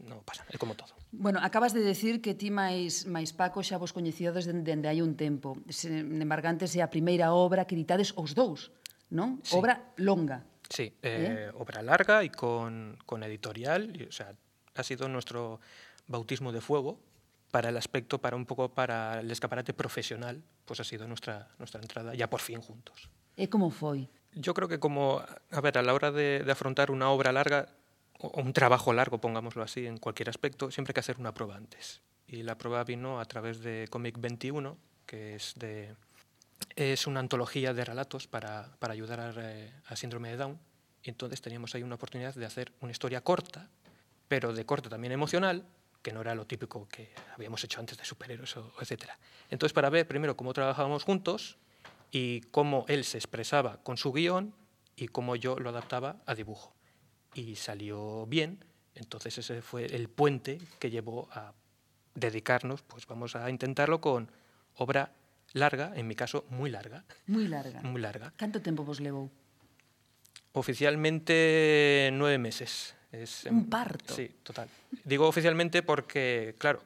No 0.00 0.22
pasa, 0.22 0.46
é 0.48 0.56
como 0.56 0.74
todo. 0.74 0.96
Bueno, 1.12 1.40
acabas 1.44 1.76
de 1.76 1.84
decir 1.84 2.24
que 2.24 2.32
ti 2.32 2.48
máis, 2.48 3.04
máis 3.04 3.36
Paco 3.36 3.60
xa 3.60 3.76
vos 3.76 3.92
coñecidodes 3.92 4.48
dende, 4.48 4.64
dende 4.64 4.88
hai 4.88 5.04
un 5.04 5.12
tempo. 5.12 5.60
Sen 5.68 6.16
embargo, 6.16 6.48
antes 6.48 6.72
é 6.72 6.80
a 6.80 6.88
primeira 6.88 7.36
obra 7.36 7.68
que 7.68 7.76
editades 7.76 8.16
os 8.16 8.32
dous, 8.32 8.72
non? 9.12 9.44
Sí. 9.44 9.60
Obra 9.60 9.92
longa. 10.00 10.48
Sí, 10.70 10.94
eh, 11.02 11.50
obra 11.58 11.82
larga 11.82 12.22
y 12.24 12.30
con, 12.30 12.96
con 13.04 13.22
editorial. 13.24 13.94
y, 13.94 14.04
o 14.04 14.12
sea, 14.12 14.34
ha 14.74 14.82
sido 14.82 15.08
nuestro 15.08 15.60
bautismo 16.06 16.52
de 16.52 16.60
fuego 16.60 17.00
para 17.50 17.68
el 17.68 17.76
aspecto, 17.76 18.18
para 18.18 18.36
un 18.36 18.46
poco 18.46 18.72
para 18.72 19.20
el 19.20 19.30
escaparate 19.30 19.74
profesional, 19.74 20.42
pues 20.64 20.78
ha 20.78 20.84
sido 20.84 21.08
nuestra, 21.08 21.48
nuestra 21.58 21.80
entrada 21.80 22.14
ya 22.14 22.30
por 22.30 22.40
fin 22.40 22.60
juntos. 22.62 23.10
E 23.36 23.48
como 23.48 23.70
foi? 23.70 24.08
Yo 24.32 24.54
creo 24.54 24.68
que 24.68 24.78
como, 24.78 25.18
a 25.50 25.60
ver, 25.60 25.78
a 25.78 25.82
la 25.82 25.92
hora 25.92 26.12
de, 26.12 26.44
de 26.44 26.52
afrontar 26.52 26.90
una 26.90 27.10
obra 27.10 27.32
larga, 27.32 27.66
o 28.20 28.40
un 28.40 28.52
trabajo 28.52 28.92
largo, 28.92 29.18
pongámoslo 29.18 29.62
así, 29.62 29.86
en 29.86 29.98
cualquier 29.98 30.28
aspecto, 30.28 30.70
siempre 30.70 30.92
hay 30.92 30.94
que 30.94 31.00
hacer 31.00 31.18
una 31.18 31.34
prueba 31.34 31.56
antes. 31.56 32.02
Y 32.26 32.44
la 32.44 32.56
prueba 32.56 32.84
vino 32.84 33.18
a 33.18 33.24
través 33.24 33.60
de 33.60 33.88
Comic 33.90 34.20
21, 34.20 34.76
que 35.06 35.34
es, 35.34 35.54
de, 35.56 35.96
es 36.76 37.06
una 37.06 37.20
antología 37.20 37.74
de 37.74 37.84
relatos 37.84 38.26
para, 38.26 38.76
para 38.78 38.92
ayudar 38.92 39.20
a, 39.20 39.32
eh, 39.36 39.72
a 39.86 39.96
síndrome 39.96 40.30
de 40.30 40.36
Down. 40.36 40.58
Entonces 41.02 41.40
teníamos 41.40 41.74
ahí 41.74 41.82
una 41.82 41.94
oportunidad 41.94 42.34
de 42.34 42.46
hacer 42.46 42.72
una 42.80 42.92
historia 42.92 43.22
corta, 43.22 43.68
pero 44.28 44.52
de 44.52 44.64
corte 44.66 44.88
también 44.88 45.12
emocional, 45.12 45.64
que 46.02 46.12
no 46.12 46.20
era 46.20 46.34
lo 46.34 46.46
típico 46.46 46.88
que 46.88 47.12
habíamos 47.34 47.62
hecho 47.64 47.80
antes 47.80 47.98
de 47.98 48.04
superhéroes 48.04 48.54
etcétera. 48.80 49.18
Entonces, 49.50 49.72
para 49.72 49.90
ver 49.90 50.06
primero 50.06 50.36
cómo 50.36 50.52
trabajábamos 50.52 51.04
juntos 51.04 51.58
y 52.10 52.40
cómo 52.42 52.84
él 52.88 53.04
se 53.04 53.18
expresaba 53.18 53.82
con 53.82 53.96
su 53.96 54.12
guion 54.12 54.54
y 54.96 55.08
cómo 55.08 55.36
yo 55.36 55.58
lo 55.58 55.70
adaptaba 55.70 56.16
a 56.26 56.34
dibujo. 56.34 56.74
Y 57.34 57.56
salió 57.56 58.26
bien, 58.26 58.64
entonces 58.94 59.38
ese 59.38 59.62
fue 59.62 59.86
el 59.86 60.08
puente 60.08 60.58
que 60.78 60.90
llevó 60.90 61.28
a 61.32 61.52
dedicarnos, 62.14 62.82
pues 62.82 63.06
vamos 63.06 63.36
a 63.36 63.48
intentarlo 63.48 64.00
con 64.00 64.30
obra 64.76 65.12
larga, 65.52 65.92
en 65.96 66.06
mi 66.06 66.14
caso 66.14 66.44
muy 66.50 66.70
larga, 66.70 67.04
Moi 67.26 67.48
larga. 67.48 67.80
muy 67.82 68.00
larga. 68.00 68.32
Canto 68.36 68.60
tempo 68.62 68.84
vos 68.84 69.00
levou? 69.00 69.30
Oficialmente 70.52 72.10
nueve 72.12 72.38
meses. 72.38 72.94
Es, 73.12 73.44
Un 73.50 73.68
parto. 73.68 74.14
Sí, 74.14 74.30
total. 74.42 74.68
Digo 75.04 75.26
oficialmente 75.26 75.82
porque, 75.82 76.54
claro, 76.58 76.82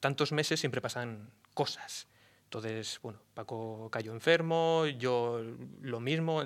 tantos 0.00 0.32
meses 0.32 0.58
siempre 0.58 0.80
pasan 0.80 1.30
cosas. 1.54 2.08
Entonces, 2.44 2.98
bueno, 3.02 3.20
Paco 3.34 3.88
cayó 3.92 4.12
enfermo, 4.12 4.86
yo 4.86 5.40
lo 5.82 6.00
mismo. 6.00 6.42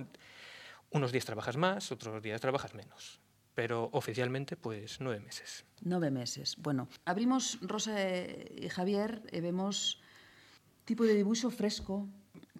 Unos 0.90 1.12
días 1.12 1.24
trabajas 1.24 1.56
más, 1.56 1.92
otros 1.92 2.20
días 2.22 2.40
trabajas 2.40 2.74
menos. 2.74 3.20
Pero 3.54 3.88
oficialmente, 3.92 4.56
pues 4.56 5.00
nueve 5.00 5.20
meses. 5.20 5.64
Nove 5.80 6.10
meses. 6.10 6.56
Bueno, 6.58 6.88
abrimos 7.04 7.58
Rosa 7.62 7.94
e 7.96 8.68
Javier 8.68 9.22
e 9.32 9.40
vemos 9.40 10.01
tipo 10.92 11.08
de 11.08 11.16
dibuixo 11.16 11.48
fresco. 11.48 12.04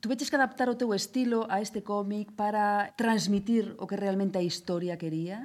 Tuveches 0.00 0.32
que 0.32 0.40
adaptar 0.40 0.72
o 0.72 0.74
teu 0.80 0.96
estilo 0.96 1.44
a 1.52 1.60
este 1.60 1.84
cómic 1.84 2.32
para 2.32 2.96
transmitir 2.96 3.76
o 3.76 3.84
que 3.84 4.00
realmente 4.00 4.40
a 4.40 4.42
historia 4.42 4.96
quería? 4.96 5.44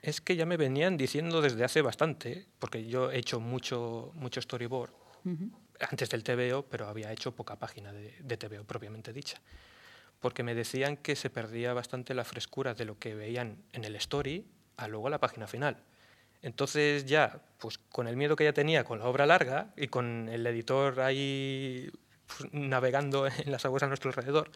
Es 0.00 0.24
que 0.24 0.32
ya 0.34 0.48
me 0.48 0.56
venían 0.56 0.96
diciendo 0.96 1.44
desde 1.44 1.60
hace 1.60 1.84
bastante, 1.84 2.48
porque 2.56 2.88
yo 2.88 3.12
he 3.12 3.20
hecho 3.20 3.36
mucho, 3.36 4.10
mucho 4.16 4.40
storyboard 4.40 4.96
antes 5.92 6.08
del 6.08 6.24
TVO, 6.24 6.64
pero 6.72 6.88
había 6.88 7.12
hecho 7.12 7.36
poca 7.36 7.60
página 7.60 7.92
de, 7.92 8.16
de 8.18 8.36
TVO 8.40 8.64
propiamente 8.64 9.12
dicha. 9.12 9.36
Porque 10.18 10.42
me 10.42 10.54
decían 10.56 10.96
que 10.96 11.14
se 11.14 11.28
perdía 11.28 11.74
bastante 11.74 12.14
la 12.14 12.24
frescura 12.24 12.72
de 12.72 12.86
lo 12.86 12.98
que 12.98 13.14
veían 13.14 13.60
en 13.76 13.84
el 13.84 13.94
story 13.96 14.48
a 14.78 14.88
luego 14.88 15.08
a 15.08 15.10
la 15.10 15.20
página 15.20 15.46
final. 15.46 15.76
Entonces 16.40 17.04
ya, 17.04 17.40
pues 17.58 17.78
con 17.78 18.08
el 18.08 18.16
miedo 18.16 18.34
que 18.34 18.44
ya 18.44 18.52
tenía 18.52 18.82
con 18.82 18.98
la 18.98 19.06
obra 19.06 19.26
larga 19.26 19.72
y 19.76 19.86
con 19.86 20.28
el 20.28 20.44
editor 20.46 21.00
ahí 21.00 21.88
pues, 22.38 22.52
navegando 22.52 23.26
en 23.44 23.50
las 23.50 23.64
aguas 23.64 23.82
a 23.82 23.86
nuestro 23.86 24.10
alrededor, 24.10 24.50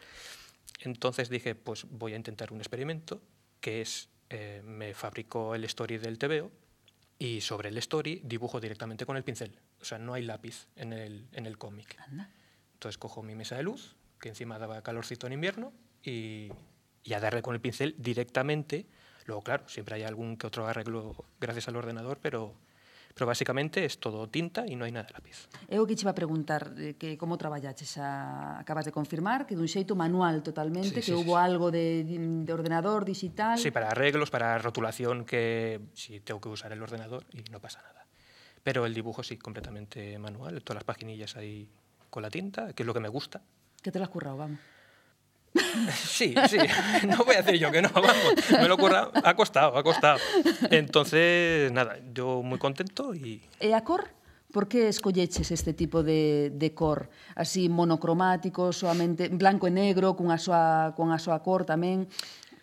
entonces 0.81 1.29
dije, 1.29 1.55
pues 1.55 1.85
voy 1.89 2.13
a 2.13 2.15
intentar 2.15 2.51
un 2.51 2.59
experimento, 2.59 3.21
que 3.61 3.81
es, 3.81 4.09
eh, 4.29 4.61
me 4.63 4.93
fabrico 4.93 5.55
el 5.55 5.63
story 5.65 5.97
del 5.97 6.17
TVO 6.17 6.51
y 7.19 7.41
sobre 7.41 7.69
el 7.69 7.77
story 7.79 8.21
dibujo 8.23 8.59
directamente 8.59 9.05
con 9.05 9.17
el 9.17 9.23
pincel. 9.23 9.59
O 9.81 9.85
sea, 9.85 9.97
no 9.97 10.13
hay 10.13 10.23
lápiz 10.23 10.67
en 10.75 10.93
el, 10.93 11.27
en 11.33 11.45
el 11.45 11.57
cómic. 11.57 11.97
Entonces 12.73 12.97
cojo 12.97 13.23
mi 13.23 13.33
mesa 13.33 13.55
de 13.55 13.63
luz, 13.63 13.95
que 14.19 14.29
encima 14.29 14.59
daba 14.59 14.81
calorcito 14.83 15.25
en 15.25 15.33
invierno, 15.33 15.73
y, 16.03 16.51
y 17.03 17.13
a 17.13 17.19
darle 17.19 17.41
con 17.41 17.55
el 17.55 17.61
pincel 17.61 17.95
directamente. 17.97 18.85
Luego, 19.25 19.41
claro, 19.41 19.67
siempre 19.67 19.95
hay 19.95 20.03
algún 20.03 20.37
que 20.37 20.47
otro 20.47 20.67
arreglo 20.67 21.25
gracias 21.39 21.67
al 21.67 21.75
ordenador, 21.75 22.19
pero, 22.21 22.55
Pero 23.13 23.25
basicamente 23.25 23.85
es 23.85 23.99
todo 23.99 24.27
tinta 24.29 24.65
e 24.65 24.73
non 24.75 24.87
hai 24.87 24.93
nada 24.93 25.09
de 25.09 25.13
lápiz. 25.15 25.49
Eu 25.67 25.85
que 25.85 25.95
che 25.95 26.05
iba 26.05 26.13
a 26.13 26.17
preguntar 26.17 26.73
eh, 26.77 26.95
que 26.99 27.17
como 27.17 27.37
traballaches 27.37 27.97
a... 27.97 28.59
acabas 28.61 28.85
de 28.85 28.93
confirmar 28.93 29.45
que 29.45 29.57
dun 29.57 29.69
xeito 29.69 29.97
manual 29.97 30.45
totalmente, 30.45 31.01
sí, 31.01 31.11
que 31.11 31.13
sí, 31.13 31.17
hubo 31.17 31.35
sí. 31.35 31.41
algo 31.41 31.71
de, 31.73 32.05
de 32.05 32.51
ordenador 32.53 33.05
digital. 33.05 33.57
Sí, 33.57 33.71
para 33.71 33.89
arreglos, 33.89 34.29
para 34.29 34.57
rotulación 34.57 35.25
que 35.25 35.81
si 35.93 36.17
sí, 36.17 36.19
tengo 36.21 36.41
que 36.41 36.49
usar 36.49 36.71
el 36.71 36.81
ordenador 36.81 37.25
e 37.33 37.41
non 37.49 37.59
pasa 37.59 37.81
nada. 37.81 38.05
Pero 38.61 38.85
el 38.85 38.93
dibujo 38.93 39.23
sí, 39.23 39.39
completamente 39.39 40.19
manual, 40.19 40.59
todas 40.61 40.83
las 40.83 40.87
paginillas 40.87 41.39
aí 41.39 41.71
con 42.09 42.21
la 42.21 42.29
tinta, 42.29 42.73
que 42.73 42.83
es 42.83 42.87
lo 42.87 42.93
que 42.93 42.99
me 42.99 43.09
gusta. 43.09 43.41
Que 43.81 43.91
te 43.91 43.99
lo 43.99 44.05
has 44.05 44.11
currado, 44.11 44.37
vamos. 44.37 44.59
Sí, 45.93 46.35
sí. 46.49 46.57
No 47.07 47.23
voy 47.23 47.35
a 47.35 47.41
decir 47.41 47.59
yo 47.59 47.71
que 47.71 47.81
no, 47.81 47.89
vamos. 47.89 48.33
Me 48.51 48.67
lo 48.67 48.75
ocurra, 48.75 49.11
ha 49.23 49.35
costado, 49.35 49.77
ha 49.77 49.83
costado. 49.83 50.19
Entonces, 50.71 51.71
nada, 51.71 51.97
yo 52.13 52.41
muy 52.43 52.59
contento 52.59 53.15
y... 53.15 53.41
E 53.59 53.73
a 53.73 53.83
cor? 53.83 54.09
Por 54.51 54.67
que 54.67 54.87
escolleches 54.87 55.51
este 55.51 55.73
tipo 55.73 56.03
de, 56.03 56.51
de 56.53 56.73
cor? 56.73 57.09
Así 57.35 57.69
monocromático, 57.69 58.71
solamente 58.71 59.27
blanco 59.29 59.67
e 59.67 59.71
negro, 59.71 60.15
cunha 60.15 60.39
súa, 60.39 60.95
cunha 60.95 61.19
súa 61.19 61.43
cor 61.43 61.67
tamén. 61.67 62.07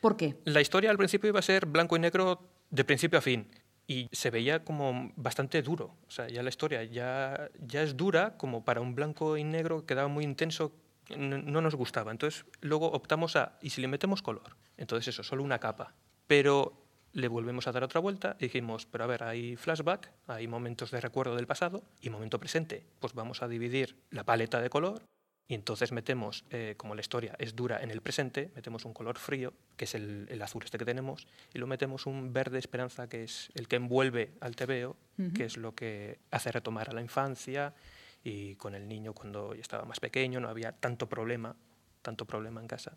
Por 0.01 0.17
qué? 0.17 0.41
La 0.45 0.61
historia 0.61 0.91
al 0.91 0.97
principio 0.97 1.29
iba 1.29 1.41
a 1.41 1.45
ser 1.45 1.67
blanco 1.67 1.97
y 1.97 2.01
negro 2.01 2.41
de 2.71 2.85
principio 2.85 3.19
a 3.19 3.23
fin. 3.23 3.47
Y 3.87 4.09
se 4.13 4.31
veía 4.31 4.65
como 4.65 5.13
bastante 5.17 5.61
duro. 5.61 5.93
O 6.09 6.11
sea, 6.11 6.27
ya 6.29 6.43
la 6.43 6.49
historia 6.49 6.85
ya, 6.85 7.51
ya 7.61 7.83
es 7.83 7.97
dura, 7.97 8.37
como 8.39 8.65
para 8.65 8.81
un 8.81 8.95
blanco 8.95 9.37
y 9.37 9.45
negro 9.45 9.85
quedaba 9.85 10.09
muy 10.09 10.25
intenso, 10.25 10.73
no, 11.17 11.39
no 11.39 11.61
nos 11.61 11.75
gustaba. 11.75 12.11
Entonces 12.13 12.45
luego 12.61 12.91
optamos 12.93 13.37
a, 13.37 13.59
¿y 13.61 13.71
si 13.71 13.81
le 13.81 13.89
metemos 13.89 14.23
color? 14.23 14.57
Entonces 14.77 15.09
eso, 15.09 15.23
solo 15.23 15.43
una 15.43 15.59
capa. 15.59 15.95
Pero 16.27 16.85
le 17.13 17.29
volvemos 17.29 17.67
a 17.67 17.73
dar 17.73 17.85
otra 17.85 18.01
vuelta 18.01 18.37
y 18.39 18.45
dijimos, 18.45 18.87
pero 18.87 19.05
a 19.05 19.07
ver, 19.07 19.23
hay 19.23 19.57
flashback, 19.57 20.11
hay 20.27 20.49
momentos 20.49 20.91
de 20.91 21.01
recuerdo 21.01 21.37
del 21.37 21.47
pasado 21.47 21.85
y 22.01 22.11
momento 22.11 22.41
presente. 22.41 22.85
Pues 22.99 23.15
vamos 23.15 23.43
a 23.43 23.49
dividir 23.49 23.97
la 24.11 24.25
paleta 24.25 24.61
de 24.61 24.69
color 24.69 25.03
y 25.47 25.55
entonces 25.55 25.93
metemos, 25.93 26.45
eh, 26.51 26.75
como 26.77 26.95
la 26.95 27.03
historia 27.03 27.37
es 27.39 27.55
dura 27.55 27.83
en 27.83 27.91
el 27.91 28.01
presente, 28.01 28.51
metemos 28.55 28.85
un 28.87 28.95
color 28.95 29.19
frío, 29.19 29.53
que 29.77 29.85
es 29.85 29.95
el, 29.95 30.27
el 30.31 30.41
azul 30.41 30.63
este 30.65 30.79
que 30.79 30.87
tenemos, 30.87 31.27
y 31.53 31.59
lo 31.59 31.67
metemos 31.67 32.07
un 32.07 32.33
verde 32.33 32.59
esperanza, 32.59 33.09
que 33.09 33.25
es 33.25 33.51
el 33.55 33.69
que 33.69 33.77
envuelve 33.77 34.33
al 34.41 34.57
tebeo, 34.57 34.97
que 35.35 35.45
es 35.45 35.59
lo 35.59 35.75
que 35.75 36.19
hace 36.31 36.51
retomar 36.51 36.89
a 36.89 36.93
la 36.95 37.03
infancia, 37.03 37.75
y 38.25 38.57
con 38.57 38.75
el 38.75 38.89
niño 38.89 39.13
cuando 39.13 39.53
estaba 39.53 39.85
más 39.85 40.01
pequeño 40.01 40.41
no 40.41 40.49
había 40.49 40.73
tanto 40.73 41.07
problema, 41.07 41.55
tanto 42.03 42.25
problema 42.25 42.61
en 42.61 42.67
casa. 42.67 42.97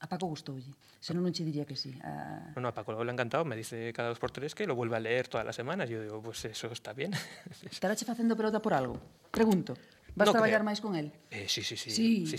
A 0.00 0.08
Paco 0.08 0.26
gustoulle. 0.26 0.74
Se 1.00 1.14
non 1.14 1.22
non 1.22 1.32
che 1.32 1.44
diría 1.44 1.64
que 1.64 1.76
sí. 1.76 1.92
A... 2.02 2.52
No, 2.56 2.64
no, 2.64 2.68
a 2.68 2.74
Paco 2.74 2.92
le 2.92 2.98
ha 2.98 3.12
encantado, 3.12 3.44
me 3.44 3.56
dice 3.56 3.92
cada 3.92 4.08
dos 4.08 4.18
por 4.18 4.32
tres 4.32 4.54
que 4.54 4.66
lo 4.66 4.74
vuelve 4.74 4.96
a 4.96 5.00
leer 5.00 5.28
todas 5.28 5.46
las 5.46 5.54
semanas. 5.54 5.88
Yo 5.88 6.02
digo, 6.02 6.20
pues 6.20 6.44
eso 6.44 6.72
está 6.72 6.92
bien. 6.92 7.12
Estará 7.70 7.94
che 7.94 8.04
facendo 8.04 8.36
pelota 8.36 8.60
por 8.60 8.74
algo? 8.74 9.00
Pregunto. 9.30 9.76
Vas 10.16 10.28
No 10.28 10.32
traballar 10.32 10.62
máis 10.62 10.80
con 10.80 10.94
él? 10.94 11.10
Eh, 11.30 11.48
sí, 11.48 11.62
sí, 11.62 11.76
sí. 11.76 11.90
Sí. 11.90 12.26
sí, 12.26 12.38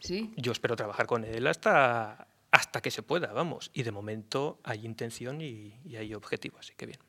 sí. 0.00 0.32
Yo 0.36 0.52
espero 0.52 0.76
trabajar 0.76 1.06
con 1.06 1.24
él 1.24 1.46
hasta, 1.46 2.28
hasta 2.50 2.80
que 2.80 2.90
se 2.90 3.02
pueda, 3.02 3.32
vamos. 3.32 3.70
Y 3.74 3.82
de 3.82 3.90
momento 3.90 4.60
hay 4.62 4.86
intención 4.86 5.40
y, 5.40 5.80
y 5.84 5.96
hay 5.96 6.14
objetivo, 6.14 6.58
así 6.58 6.74
que 6.76 6.86
bien. 6.86 7.00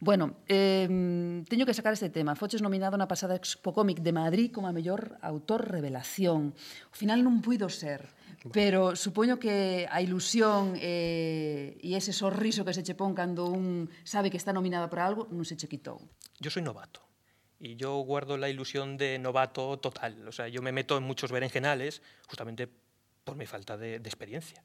Bueno, 0.00 0.40
eh, 0.48 0.88
teño 1.48 1.66
que 1.66 1.74
sacar 1.74 1.92
este 1.92 2.10
tema. 2.10 2.34
Foches 2.34 2.62
nominado 2.62 2.96
na 2.96 3.10
pasada 3.10 3.36
Expo 3.36 3.74
Cómic 3.74 4.00
de 4.00 4.12
Madrid 4.12 4.48
como 4.50 4.68
a 4.68 4.72
mellor 4.72 5.18
autor 5.20 5.68
revelación. 5.68 6.56
Ao 6.90 6.96
final 6.96 7.20
non 7.20 7.44
puido 7.44 7.68
ser, 7.68 8.08
pero 8.52 8.96
supoño 8.96 9.36
que 9.36 9.84
a 9.90 10.00
ilusión 10.00 10.74
eh, 10.80 11.76
e 11.80 11.90
ese 11.94 12.16
sorriso 12.16 12.64
que 12.64 12.72
se 12.72 12.82
che 12.82 12.96
pon 12.96 13.12
cando 13.12 13.52
un 13.52 13.92
sabe 14.02 14.32
que 14.32 14.40
está 14.40 14.54
nominado 14.56 14.88
para 14.88 15.04
algo 15.04 15.28
non 15.28 15.44
se 15.44 15.60
che 15.60 15.68
quitou. 15.68 16.00
Yo 16.40 16.48
soy 16.48 16.64
novato 16.64 17.04
y 17.60 17.76
yo 17.76 18.00
guardo 18.00 18.38
la 18.40 18.48
ilusión 18.48 18.96
de 18.96 19.18
novato 19.18 19.78
total. 19.78 20.26
O 20.26 20.32
sea, 20.32 20.48
yo 20.48 20.62
me 20.62 20.72
meto 20.72 20.96
en 20.96 21.04
muchos 21.04 21.30
berenjenales 21.30 22.00
justamente 22.26 22.68
por 23.24 23.36
mi 23.36 23.44
falta 23.44 23.76
de, 23.76 24.00
de 24.00 24.08
experiencia. 24.08 24.64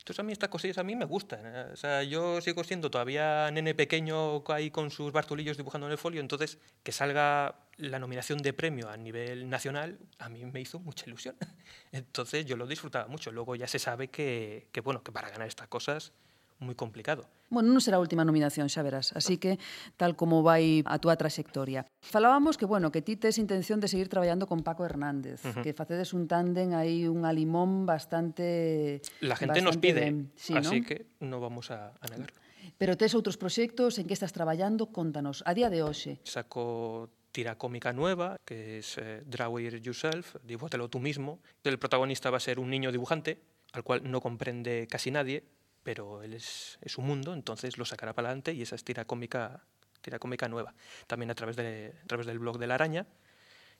Entonces 0.00 0.18
a 0.18 0.22
mí 0.22 0.32
estas 0.32 0.48
cosillas 0.48 0.78
a 0.78 0.82
mí 0.82 0.96
me 0.96 1.04
gustan. 1.04 1.40
¿eh? 1.44 1.66
O 1.72 1.76
sea, 1.76 2.02
yo 2.02 2.40
sigo 2.40 2.64
siendo 2.64 2.90
todavía 2.90 3.50
nene 3.50 3.74
pequeño 3.74 4.42
ahí 4.48 4.70
con 4.70 4.90
sus 4.90 5.12
bartolillos 5.12 5.56
dibujando 5.56 5.86
en 5.86 5.92
el 5.92 5.98
folio, 5.98 6.20
entonces 6.20 6.58
que 6.82 6.90
salga 6.90 7.54
la 7.76 7.98
nominación 7.98 8.38
de 8.38 8.52
premio 8.52 8.88
a 8.88 8.96
nivel 8.96 9.48
nacional 9.48 9.98
a 10.18 10.28
mí 10.28 10.44
me 10.46 10.60
hizo 10.60 10.78
mucha 10.80 11.06
ilusión. 11.06 11.36
Entonces 11.92 12.44
yo 12.44 12.56
lo 12.56 12.66
disfrutaba 12.66 13.06
mucho. 13.08 13.32
Luego 13.32 13.56
ya 13.56 13.66
se 13.66 13.78
sabe 13.78 14.08
que, 14.08 14.68
que 14.72 14.80
bueno, 14.80 15.02
que 15.02 15.12
para 15.12 15.30
ganar 15.30 15.48
estas 15.48 15.68
cosas 15.68 16.12
muy 16.60 16.74
complicado. 16.74 17.26
Bueno, 17.50 17.74
non 17.74 17.82
será 17.82 17.98
a 17.98 18.04
última 18.04 18.22
nominación, 18.22 18.70
xa 18.70 18.86
verás. 18.86 19.10
Así 19.18 19.40
que, 19.42 19.58
tal 19.98 20.14
como 20.14 20.46
vai 20.46 20.86
a 20.86 21.02
túa 21.02 21.18
trayectoria. 21.18 21.82
Falábamos 21.98 22.54
que, 22.54 22.68
bueno, 22.68 22.94
que 22.94 23.02
ti 23.02 23.18
tes 23.18 23.42
intención 23.42 23.82
de 23.82 23.90
seguir 23.90 24.06
traballando 24.06 24.46
con 24.46 24.62
Paco 24.62 24.86
Hernández, 24.86 25.42
uh 25.42 25.50
-huh. 25.50 25.62
que 25.66 25.74
facedes 25.74 26.14
un 26.14 26.30
tándem 26.30 26.78
aí, 26.78 27.10
un 27.10 27.26
alimón 27.26 27.90
bastante... 27.90 29.02
La 29.18 29.34
gente 29.34 29.58
bastante 29.58 29.66
nos 29.66 29.76
pide, 29.82 30.00
ben. 30.00 30.30
sí, 30.38 30.54
así 30.54 30.80
¿no? 30.80 30.86
que 30.86 31.10
no 31.18 31.42
vamos 31.42 31.74
a, 31.74 31.90
a 31.98 32.06
negarlo. 32.06 32.38
Pero 32.78 32.96
tes 32.96 33.12
outros 33.18 33.34
proxectos 33.36 33.98
en 33.98 34.06
que 34.06 34.14
estás 34.14 34.30
traballando, 34.32 34.94
contanos, 34.94 35.42
a 35.44 35.52
día 35.52 35.68
de 35.68 35.82
hoxe. 35.82 36.22
Saco 36.22 37.10
tira 37.32 37.58
cómica 37.58 37.92
nueva, 37.92 38.38
que 38.44 38.78
es 38.78 38.98
eh, 38.98 39.22
Draw 39.26 39.58
It 39.58 39.82
Yourself, 39.82 40.36
dibújatelo 40.46 40.88
tú 40.88 40.98
mismo. 40.98 41.40
El 41.64 41.78
protagonista 41.78 42.30
va 42.30 42.38
a 42.38 42.40
ser 42.40 42.58
un 42.58 42.70
niño 42.70 42.90
dibujante, 42.92 43.42
al 43.72 43.84
cual 43.84 44.02
no 44.10 44.20
comprende 44.20 44.86
casi 44.88 45.10
nadie, 45.10 45.44
pero 45.82 46.22
él 46.22 46.34
es, 46.34 46.78
es 46.82 46.92
su 46.92 47.02
mundo, 47.02 47.32
entonces 47.34 47.78
lo 47.78 47.84
sacará 47.84 48.12
para 48.12 48.28
adelante 48.28 48.52
y 48.52 48.62
esa 48.62 48.74
es 48.74 48.84
tira 48.84 49.04
cómica, 49.04 49.64
tira 50.00 50.18
cómica 50.18 50.48
nueva. 50.48 50.74
También 51.06 51.30
a 51.30 51.34
través, 51.34 51.56
de, 51.56 51.94
a 52.04 52.06
través 52.06 52.26
del 52.26 52.38
blog 52.38 52.58
de 52.58 52.66
La 52.66 52.74
Araña, 52.74 53.06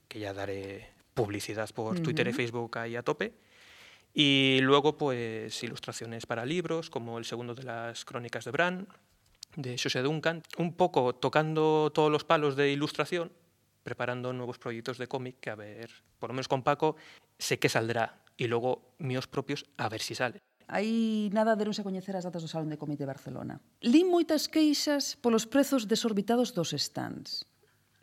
que 0.08 0.18
ya 0.18 0.32
daré 0.32 0.92
publicidad 1.14 1.68
por 1.70 1.94
uh 1.94 1.98
-huh. 1.98 2.02
Twitter 2.02 2.26
y 2.28 2.32
Facebook 2.32 2.78
ahí 2.78 2.96
a 2.96 3.02
tope. 3.02 3.34
Y 4.12 4.58
luego, 4.62 4.96
pues, 4.96 5.62
ilustraciones 5.62 6.26
para 6.26 6.44
libros, 6.44 6.90
como 6.90 7.18
el 7.18 7.24
segundo 7.24 7.54
de 7.54 7.62
las 7.62 8.04
crónicas 8.04 8.44
de 8.44 8.50
Bran, 8.50 8.88
de 9.56 9.78
José 9.78 10.02
Duncan, 10.02 10.42
un 10.58 10.74
poco 10.74 11.14
tocando 11.14 11.90
todos 11.94 12.10
los 12.10 12.24
palos 12.24 12.56
de 12.56 12.70
ilustración, 12.72 13.32
preparando 13.84 14.32
nuevos 14.32 14.58
proyectos 14.58 14.98
de 14.98 15.06
cómic, 15.06 15.36
que 15.40 15.50
a 15.50 15.54
ver, 15.54 15.90
por 16.18 16.30
lo 16.30 16.34
menos 16.34 16.48
con 16.48 16.62
Paco, 16.62 16.96
sé 17.38 17.58
que 17.58 17.68
saldrá, 17.68 18.20
y 18.36 18.46
luego 18.46 18.94
míos 18.98 19.26
propios, 19.26 19.66
a 19.76 19.88
ver 19.88 20.00
si 20.00 20.14
sale. 20.14 20.40
Aí 20.70 21.28
nada 21.34 21.58
deronse 21.58 21.82
a 21.82 21.86
coñecer 21.86 22.14
as 22.14 22.22
datas 22.22 22.46
do 22.46 22.50
Salón 22.50 22.70
de 22.70 22.78
Comité 22.78 23.02
de 23.02 23.10
Barcelona. 23.10 23.58
Lin 23.82 24.06
moitas 24.06 24.46
queixas 24.46 25.18
polos 25.18 25.50
prezos 25.50 25.90
desorbitados 25.90 26.54
dos 26.54 26.70
stands. 26.70 27.42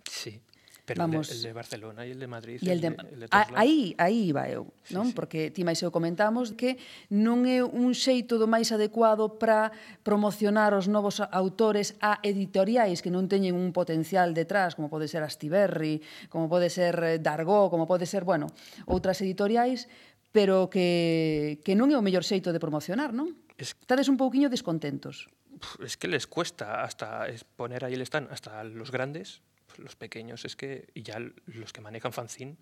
Sí. 0.03 0.43
Pero 0.87 1.01
Vamos. 1.01 1.29
El, 1.29 1.35
de, 1.35 1.35
el 1.35 1.43
de 1.43 1.53
Barcelona 1.53 2.05
e 2.05 2.11
el 2.11 2.19
de 2.19 2.27
Madrid. 2.27 2.63
E 2.63 2.71
el 2.71 2.79
de, 2.79 2.87
el 2.87 3.19
de 3.19 3.27
aí, 3.31 3.91
aí 3.99 4.31
iba 4.31 4.47
eu, 4.47 4.71
sí, 4.87 4.95
non? 4.95 5.11
Sí. 5.11 5.19
Porque 5.19 5.51
ti 5.51 5.67
máis 5.67 5.83
eu 5.83 5.91
comentamos 5.91 6.55
que 6.55 6.79
non 7.11 7.43
é 7.43 7.59
un 7.59 7.91
xeito 7.91 8.39
do 8.39 8.47
máis 8.47 8.71
adecuado 8.71 9.35
para 9.35 9.75
promocionar 10.07 10.71
os 10.71 10.87
novos 10.87 11.19
autores 11.19 11.99
a 11.99 12.23
editoriais 12.23 13.03
que 13.03 13.11
non 13.11 13.27
teñen 13.27 13.59
un 13.59 13.75
potencial 13.75 14.31
detrás, 14.31 14.79
como 14.79 14.87
pode 14.87 15.11
ser 15.11 15.27
Astiberri, 15.27 15.99
como 16.31 16.47
pode 16.47 16.71
ser 16.71 16.95
eh, 17.03 17.19
Dargó, 17.19 17.67
como 17.67 17.83
pode 17.83 18.07
ser, 18.07 18.23
bueno, 18.23 18.47
outras 18.87 19.19
editoriais, 19.19 19.91
pero 20.37 20.69
que, 20.69 21.57
que 21.65 21.73
non 21.73 21.89
é 21.89 21.97
o 21.97 22.05
mellor 22.05 22.21
xeito 22.21 22.53
de 22.53 22.61
promocionar, 22.61 23.09
non? 23.09 23.33
Es... 23.57 23.73
Estades 23.73 24.05
un 24.05 24.21
pouquiño 24.21 24.53
descontentos. 24.53 25.33
Es 25.81 25.97
que 25.97 26.05
les 26.05 26.29
cuesta 26.29 26.85
hasta 26.85 27.25
poner 27.57 27.81
ahí 27.81 27.97
el 27.97 28.05
stand, 28.05 28.29
hasta 28.29 28.61
los 28.61 28.93
grandes, 28.93 29.41
los 29.81 29.97
pequeños 29.97 30.45
es 30.45 30.53
que 30.53 30.93
y 30.93 31.01
ya 31.01 31.17
los 31.17 31.73
que 31.73 31.81
manejan 31.81 32.13
fanzine 32.13 32.53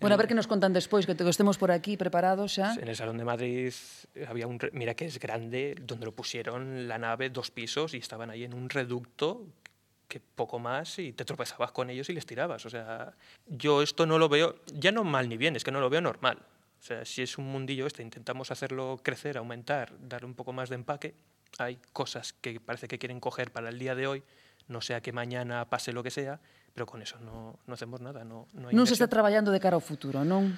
Bueno, 0.00 0.16
a 0.16 0.16
ver 0.16 0.32
que 0.32 0.34
nos 0.34 0.48
contan 0.48 0.72
despois, 0.72 1.04
que, 1.04 1.12
te, 1.12 1.22
que 1.22 1.28
estemos 1.28 1.60
por 1.60 1.68
aquí 1.76 2.00
preparados 2.00 2.56
xa. 2.56 2.72
En 2.80 2.88
el 2.88 2.96
Salón 2.96 3.20
de 3.20 3.28
Madrid 3.28 3.76
había 4.24 4.48
un... 4.48 4.56
Mira 4.72 4.96
que 4.96 5.04
es 5.04 5.20
grande, 5.20 5.76
donde 5.76 6.08
lo 6.08 6.16
pusieron 6.16 6.88
la 6.88 6.96
nave, 6.96 7.28
dos 7.28 7.52
pisos, 7.52 7.92
y 7.92 8.00
estaban 8.00 8.32
ahí 8.32 8.48
en 8.48 8.56
un 8.56 8.72
reducto 8.72 9.44
que 10.08 10.24
poco 10.24 10.58
más 10.58 10.98
y 10.98 11.12
te 11.12 11.28
tropezabas 11.28 11.70
con 11.70 11.90
ellos 11.92 12.08
y 12.08 12.14
les 12.16 12.24
tirabas. 12.24 12.64
O 12.64 12.70
sea, 12.70 13.12
yo 13.46 13.84
esto 13.84 14.06
no 14.06 14.16
lo 14.16 14.30
veo, 14.32 14.56
ya 14.72 14.90
no 14.90 15.04
mal 15.04 15.28
ni 15.28 15.36
bien, 15.36 15.54
es 15.54 15.64
que 15.64 15.70
no 15.70 15.80
lo 15.80 15.90
veo 15.90 16.00
normal. 16.00 16.40
O 16.80 16.82
sea, 16.82 17.04
si 17.04 17.20
es 17.22 17.36
un 17.36 17.46
mundillo 17.46 17.86
este, 17.86 18.02
intentamos 18.02 18.50
hacerlo 18.50 19.00
crecer, 19.02 19.36
aumentar, 19.36 19.92
dar 20.00 20.24
un 20.24 20.34
poco 20.34 20.52
más 20.52 20.70
de 20.70 20.76
empaque, 20.76 21.14
hay 21.58 21.78
cosas 21.92 22.32
que 22.32 22.58
parece 22.58 22.88
que 22.88 22.98
quieren 22.98 23.20
coger 23.20 23.52
para 23.52 23.68
el 23.68 23.78
día 23.78 23.94
de 23.94 24.06
hoy, 24.06 24.22
no 24.66 24.80
sea 24.80 25.02
que 25.02 25.12
mañana 25.12 25.68
pase 25.68 25.92
lo 25.92 26.02
que 26.02 26.10
sea, 26.10 26.40
pero 26.72 26.86
con 26.86 27.02
eso 27.02 27.18
no, 27.20 27.58
no 27.66 27.74
hacemos 27.74 28.00
nada. 28.00 28.24
No, 28.24 28.46
no, 28.54 28.68
hay 28.68 28.74
non 28.74 28.86
se 28.86 28.94
está 28.94 29.10
traballando 29.10 29.52
de 29.52 29.60
cara 29.60 29.76
ao 29.76 29.84
futuro, 29.84 30.24
non? 30.24 30.56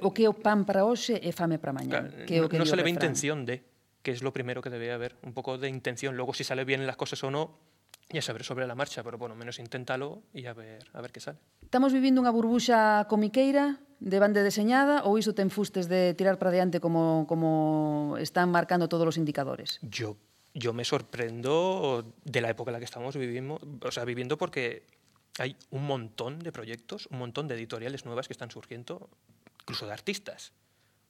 O 0.00 0.10
que 0.16 0.24
é 0.24 0.28
o 0.28 0.34
pan 0.34 0.64
para 0.64 0.82
hoxe 0.88 1.20
é 1.20 1.30
fame 1.30 1.60
para 1.60 1.76
mañá. 1.76 2.08
Claro, 2.08 2.26
que 2.26 2.34
é 2.34 2.42
o 2.42 2.48
que 2.48 2.58
no, 2.58 2.64
no 2.64 2.70
se 2.70 2.74
le 2.74 2.82
ve 2.82 2.90
intención 2.90 3.44
de, 3.44 3.62
que 4.02 4.10
es 4.10 4.24
lo 4.24 4.32
primero 4.32 4.64
que 4.64 4.72
debe 4.72 4.90
haber, 4.90 5.14
un 5.22 5.36
poco 5.36 5.60
de 5.60 5.68
intención. 5.68 6.16
Luego 6.16 6.32
si 6.32 6.42
sale 6.42 6.64
bien 6.64 6.82
las 6.88 6.96
cosas 6.96 7.22
o 7.22 7.30
no, 7.30 7.60
y 8.10 8.18
a 8.18 8.22
saber 8.22 8.44
sobre 8.44 8.66
la 8.66 8.74
marcha, 8.74 9.02
pero 9.02 9.18
bueno, 9.18 9.34
menos 9.34 9.58
inténtalo 9.58 10.22
y 10.32 10.46
a 10.46 10.54
ver, 10.54 10.84
a 10.92 11.00
ver 11.00 11.12
qué 11.12 11.20
sale. 11.20 11.38
Estamos 11.60 11.92
vivindo 11.92 12.24
unha 12.24 12.32
burbuxa 12.32 13.04
comiqueira 13.04 13.76
de 14.00 14.18
banda 14.22 14.40
deseñada 14.40 15.04
ou 15.04 15.20
iso 15.20 15.36
ten 15.36 15.52
fustes 15.52 15.90
de 15.90 16.16
tirar 16.16 16.40
para 16.40 16.54
diante 16.54 16.80
como, 16.80 17.28
como 17.28 18.16
están 18.16 18.48
marcando 18.48 18.88
todos 18.88 19.04
os 19.04 19.16
indicadores? 19.20 19.76
Yo, 19.84 20.16
yo 20.54 20.72
me 20.72 20.88
sorprendo 20.88 22.06
de 22.24 22.40
la 22.40 22.48
época 22.48 22.70
en 22.70 22.78
la 22.78 22.80
que 22.80 22.88
estamos 22.88 23.12
viviendo, 23.16 23.60
o 23.60 23.92
sea, 23.92 24.08
viviendo 24.08 24.38
porque 24.38 24.86
hay 25.38 25.56
un 25.70 25.84
montón 25.84 26.38
de 26.40 26.52
proyectos, 26.52 27.06
un 27.10 27.18
montón 27.18 27.48
de 27.48 27.54
editoriales 27.54 28.04
nuevas 28.06 28.26
que 28.26 28.32
están 28.32 28.50
surgiendo, 28.50 29.10
incluso 29.62 29.86
de 29.86 29.92
artistas. 29.92 30.52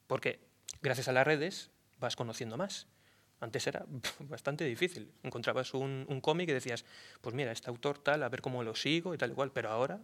Porque 0.07 0.41
gracias 0.83 1.09
a 1.09 1.13
las 1.13 1.27
redes 1.27 1.71
vas 2.01 2.17
conociendo 2.17 2.57
más. 2.57 2.87
Antes 3.41 3.67
era 3.67 3.85
bastante 4.21 4.65
difícil. 4.65 5.13
Encontrabas 5.23 5.75
un, 5.75 6.21
cómic 6.21 6.49
y 6.49 6.53
decías, 6.53 6.85
pues 7.21 7.35
mira, 7.35 7.53
este 7.53 7.71
autor 7.71 7.99
tal, 7.99 8.23
a 8.23 8.29
ver 8.29 8.41
cómo 8.41 8.63
lo 8.63 8.75
sigo 8.75 9.15
y 9.15 9.19
tal 9.19 9.31
igual, 9.31 9.53
pero 9.53 9.71
ahora, 9.71 10.01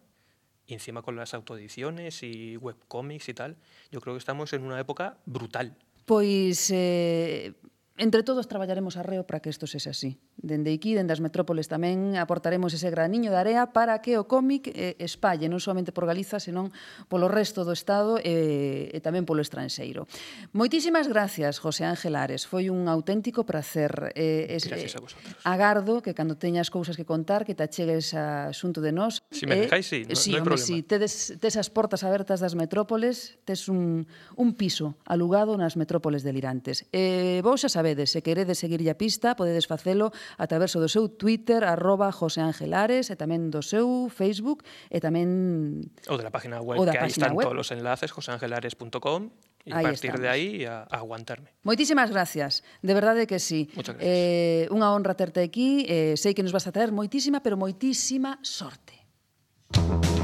y 0.67 0.75
encima 0.75 1.03
con 1.03 1.17
las 1.17 1.35
autoediciones 1.35 2.23
y 2.23 2.57
webcomics 2.57 3.29
y 3.29 3.35
tal, 3.35 3.57
yo 3.91 4.01
creo 4.01 4.15
que 4.15 4.19
estamos 4.19 4.53
en 4.53 4.63
una 4.63 4.79
época 4.81 5.19
brutal. 5.27 5.77
Pois 6.07 6.71
eh, 6.71 7.55
Entre 7.97 8.25
todos 8.25 8.49
traballaremos 8.49 8.97
arreo 8.97 9.23
para 9.23 9.39
que 9.39 9.55
isto 9.55 9.71
sexa 9.71 9.95
así. 9.95 10.19
Dende 10.35 10.75
aquí, 10.75 10.99
dende 10.99 11.15
as 11.15 11.23
metrópoles 11.23 11.71
tamén, 11.71 12.19
aportaremos 12.19 12.75
ese 12.75 12.91
graniño 12.91 13.31
de 13.31 13.39
area 13.39 13.71
para 13.71 14.03
que 14.03 14.19
o 14.19 14.27
cómic 14.27 14.67
eh, 14.75 14.99
espalle 14.99 15.47
non 15.47 15.63
somente 15.63 15.95
por 15.95 16.03
Galiza, 16.03 16.43
senón 16.43 16.75
polo 17.07 17.31
resto 17.31 17.63
do 17.63 17.71
Estado 17.71 18.19
eh, 18.19 18.91
e 18.91 18.99
tamén 18.99 19.23
polo 19.23 19.39
estranxeiro. 19.47 20.11
Moitísimas 20.51 21.07
gracias, 21.07 21.63
José 21.63 21.87
Ángel 21.87 22.19
Ares. 22.19 22.51
Foi 22.51 22.67
un 22.67 22.91
auténtico 22.91 23.47
prazer. 23.47 24.11
Eh, 24.19 24.51
es, 24.51 24.67
gracias 24.67 24.99
a 24.99 24.99
eh, 24.99 25.07
vosotros. 25.07 25.31
Agardo 25.47 26.03
que 26.03 26.19
cando 26.19 26.35
teñas 26.35 26.75
cousas 26.75 26.99
que 26.99 27.07
contar, 27.07 27.47
que 27.47 27.55
te 27.55 27.63
achegues 27.63 28.11
a 28.19 28.51
xunto 28.51 28.83
de 28.83 28.91
nós. 28.91 29.23
Si 29.31 29.47
me 29.47 29.55
eh, 29.55 29.71
dejáis, 29.71 29.87
sí, 29.87 30.03
no, 30.03 30.19
sí, 30.19 30.35
no 30.35 30.43
hai 30.43 30.43
problema. 30.43 30.67
Si 30.67 30.83
tedes, 30.83 31.39
tes 31.39 31.55
as 31.55 31.71
portas 31.71 32.03
abertas 32.03 32.43
das 32.43 32.59
metrópoles, 32.59 33.39
tes 33.47 33.71
un, 33.71 34.11
un 34.35 34.59
piso 34.59 34.99
alugado 35.07 35.55
nas 35.55 35.79
metrópoles 35.79 36.27
delirantes. 36.27 36.91
Eh, 36.91 37.39
vou 37.39 37.55
xa 37.55 37.71
saber 37.71 37.84
sabedes, 37.85 38.11
se 38.11 38.23
queredes 38.23 38.57
seguirlle 38.57 38.89
a 38.89 38.97
pista, 38.97 39.37
podedes 39.37 39.69
facelo 39.69 40.09
a 40.41 40.49
través 40.49 40.73
do 40.73 40.89
seu 40.89 41.13
Twitter, 41.13 41.69
arroba 41.69 42.09
José 42.09 42.41
Ángel 42.41 42.73
Ares, 42.73 43.13
e 43.13 43.17
tamén 43.21 43.53
do 43.53 43.61
seu 43.61 44.09
Facebook, 44.09 44.65
e 44.89 45.05
tamén... 45.05 45.85
Ou 46.09 46.17
da 46.17 46.33
página 46.33 46.65
web, 46.65 46.81
da 46.89 46.97
que 46.97 47.05
aí 47.05 47.13
están 47.13 47.37
web. 47.37 47.45
todos 47.45 47.69
os 47.69 47.71
enlaces, 47.77 48.09
joseangelares.com, 48.09 49.29
E 49.65 49.73
a 49.73 49.81
partir 49.81 50.13
estamos. 50.13 50.21
de 50.21 50.29
aí 50.29 50.49
a, 50.69 50.85
a 50.89 51.01
aguantarme. 51.01 51.49
Moitísimas 51.65 52.13
gracias, 52.13 52.65
de 52.85 52.93
verdade 52.93 53.25
que 53.25 53.41
sí. 53.41 53.69
Eh, 53.97 54.69
unha 54.69 54.93
honra 54.93 55.17
terte 55.17 55.41
aquí, 55.41 55.89
eh, 55.89 56.21
sei 56.21 56.37
que 56.37 56.45
nos 56.45 56.53
vas 56.53 56.69
a 56.69 56.73
traer 56.73 56.93
moitísima, 56.93 57.41
pero 57.41 57.57
moitísima 57.57 58.41
sorte. 58.45 59.05
Música 59.73 60.24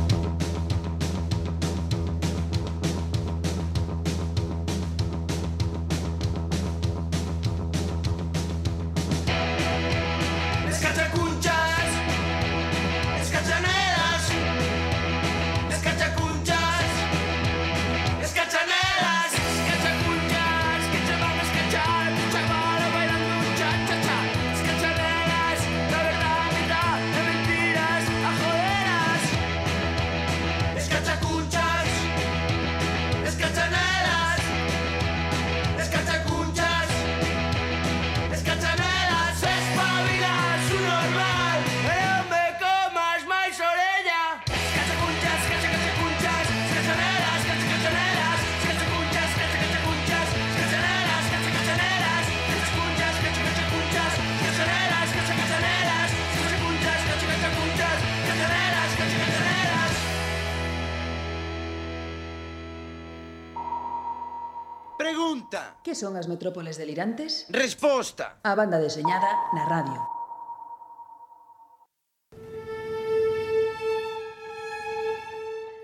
son 66.01 66.17
as 66.17 66.33
metrópoles 66.33 66.81
delirantes? 66.81 67.45
Resposta! 67.53 68.41
A 68.41 68.57
banda 68.57 68.81
deseñada 68.81 69.29
na 69.53 69.69
radio. 69.69 70.01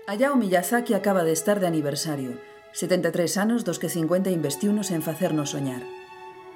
Hayao 0.09 0.35
Miyazaki 0.35 0.95
acaba 0.95 1.21
de 1.23 1.33
estar 1.37 1.59
de 1.59 1.67
aniversario, 1.67 2.41
73 2.73 3.37
anos 3.37 3.61
dos 3.67 3.77
que 3.77 3.89
50 3.89 4.31
investiunos 4.31 4.89
en 4.89 5.05
facernos 5.05 5.53
soñar. 5.53 5.85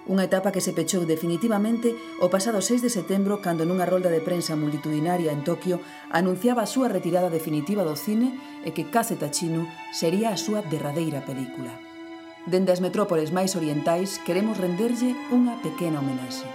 Unha 0.10 0.26
etapa 0.26 0.50
que 0.50 0.66
se 0.66 0.74
pechou 0.74 1.06
definitivamente 1.06 1.94
o 2.18 2.34
pasado 2.34 2.58
6 2.66 2.82
de 2.82 2.90
setembro 2.90 3.46
cando 3.46 3.70
nunha 3.70 3.86
rolda 3.86 4.10
de 4.10 4.26
prensa 4.26 4.58
multitudinaria 4.58 5.30
en 5.30 5.46
Tokio 5.46 5.78
anunciaba 6.10 6.66
a 6.66 6.72
súa 6.72 6.90
retirada 6.90 7.30
definitiva 7.30 7.86
do 7.86 7.94
cine 7.94 8.34
e 8.66 8.74
que 8.74 8.90
Kaze 8.90 9.14
Tachino 9.20 9.70
sería 9.94 10.34
a 10.34 10.42
súa 10.42 10.66
derradeira 10.66 11.22
película. 11.22 11.91
Dende 12.50 12.74
as 12.74 12.82
metrópoles 12.82 13.30
máis 13.30 13.54
orientais 13.54 14.18
queremos 14.26 14.58
renderlle 14.58 15.14
unha 15.30 15.62
pequena 15.62 16.02
homenaxe. 16.02 16.50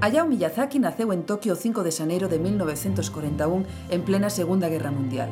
Hayao 0.00 0.24
Miyazaki 0.24 0.80
naceu 0.80 1.12
en 1.12 1.28
Tokio 1.28 1.52
o 1.52 1.60
5 1.60 1.84
de 1.84 1.92
xaneiro 1.92 2.32
de 2.32 2.40
1941 2.40 3.92
en 3.92 4.00
plena 4.00 4.32
Segunda 4.32 4.72
Guerra 4.72 4.88
Mundial. 4.88 5.28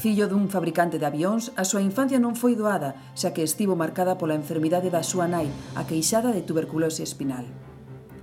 Fillo 0.00 0.32
dun 0.32 0.48
fabricante 0.48 0.96
de 0.96 1.04
avións, 1.04 1.52
a 1.60 1.68
súa 1.68 1.84
infancia 1.84 2.16
non 2.16 2.32
foi 2.32 2.56
doada, 2.56 2.96
xa 3.12 3.36
que 3.36 3.44
estivo 3.44 3.76
marcada 3.76 4.16
pola 4.16 4.32
enfermidade 4.32 4.88
da 4.88 5.04
súa 5.04 5.28
nai, 5.28 5.52
aqueixada 5.76 6.32
de 6.32 6.40
tuberculose 6.40 7.04
espinal. 7.04 7.44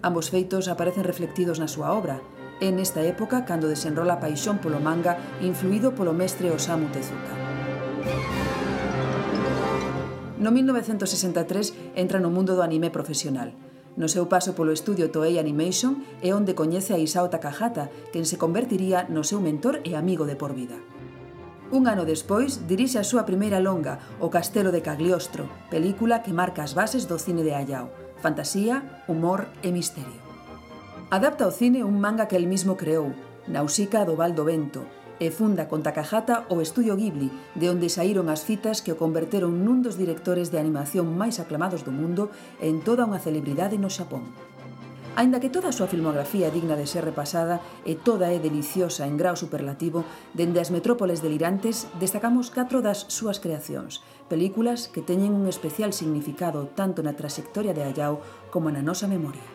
Ambos 0.01 0.33
feitos 0.33 0.65
aparecen 0.73 1.05
reflectidos 1.05 1.61
na 1.61 1.69
súa 1.69 1.93
obra, 1.93 2.17
É 2.61 2.71
nesta 2.71 3.03
época 3.03 3.43
cando 3.43 3.67
desenrola 3.67 4.15
a 4.15 4.21
paixón 4.23 4.63
polo 4.63 4.79
manga 4.79 5.19
influído 5.43 5.91
polo 5.91 6.15
mestre 6.15 6.47
Osamu 6.55 6.87
Tezuka. 6.87 7.35
No 10.39 10.55
1963 10.55 11.99
entra 11.99 12.23
no 12.23 12.31
mundo 12.31 12.55
do 12.55 12.63
anime 12.63 12.87
profesional. 12.95 13.51
No 13.99 14.07
seu 14.07 14.31
paso 14.31 14.55
polo 14.55 14.71
estudio 14.71 15.11
Toei 15.11 15.35
Animation 15.35 16.03
é 16.23 16.31
onde 16.31 16.55
coñece 16.55 16.95
a 16.95 16.99
Isao 16.99 17.27
Takahata, 17.27 17.91
quen 18.15 18.23
se 18.23 18.39
convertiría 18.39 19.03
no 19.11 19.27
seu 19.27 19.43
mentor 19.43 19.83
e 19.83 19.99
amigo 19.99 20.23
de 20.23 20.39
por 20.39 20.55
vida. 20.55 20.79
Un 21.75 21.91
ano 21.91 22.07
despois, 22.07 22.67
dirixe 22.71 22.99
a 22.99 23.07
súa 23.07 23.27
primeira 23.27 23.59
longa, 23.59 23.99
O 24.23 24.31
Castelo 24.31 24.71
de 24.71 24.79
Cagliostro, 24.79 25.51
película 25.67 26.23
que 26.23 26.31
marca 26.31 26.63
as 26.63 26.71
bases 26.71 27.03
do 27.03 27.19
cine 27.19 27.43
de 27.43 27.51
Hayao, 27.51 27.91
fantasía, 28.23 29.03
humor 29.11 29.51
e 29.59 29.75
misterio. 29.75 30.24
Adapta 31.15 31.45
ao 31.45 31.55
cine 31.55 31.79
un 31.87 31.95
manga 32.03 32.27
que 32.27 32.35
el 32.35 32.45
mismo 32.45 32.75
creou, 32.75 33.15
Nausica 33.47 34.03
do 34.03 34.19
Val 34.19 34.35
do 34.35 34.43
Vento, 34.43 34.83
e 35.15 35.31
funda 35.31 35.71
con 35.71 35.79
Takahata 35.79 36.43
o 36.51 36.59
Estudio 36.59 36.99
Ghibli, 36.99 37.31
de 37.55 37.71
onde 37.71 37.87
saíron 37.87 38.27
as 38.27 38.43
fitas 38.43 38.83
que 38.83 38.91
o 38.91 38.99
converteron 38.99 39.63
nun 39.63 39.79
dos 39.79 39.95
directores 39.95 40.51
de 40.51 40.59
animación 40.59 41.15
máis 41.15 41.39
aclamados 41.39 41.87
do 41.87 41.95
mundo 41.95 42.35
e 42.59 42.67
en 42.67 42.83
toda 42.83 43.07
unha 43.07 43.23
celebridade 43.23 43.79
no 43.79 43.87
Xapón. 43.87 44.27
Ainda 45.15 45.39
que 45.39 45.47
toda 45.47 45.71
a 45.71 45.77
súa 45.77 45.87
filmografía 45.87 46.51
é 46.51 46.55
digna 46.57 46.75
de 46.75 46.83
ser 46.83 47.07
repasada 47.07 47.63
e 47.87 47.95
toda 47.95 48.35
é 48.35 48.37
deliciosa 48.43 49.07
en 49.07 49.15
grau 49.15 49.39
superlativo, 49.39 50.03
dende 50.35 50.59
as 50.59 50.67
metrópoles 50.67 51.23
delirantes 51.23 51.87
destacamos 51.95 52.51
catro 52.51 52.83
das 52.83 53.07
súas 53.07 53.39
creacións, 53.39 54.03
películas 54.27 54.91
que 54.91 54.99
teñen 54.99 55.31
un 55.31 55.47
especial 55.47 55.95
significado 55.95 56.67
tanto 56.75 56.99
na 56.99 57.15
trayectoria 57.15 57.71
de 57.71 57.87
Hayao 57.87 58.19
como 58.51 58.67
na 58.67 58.83
nosa 58.83 59.07
memoria. 59.07 59.54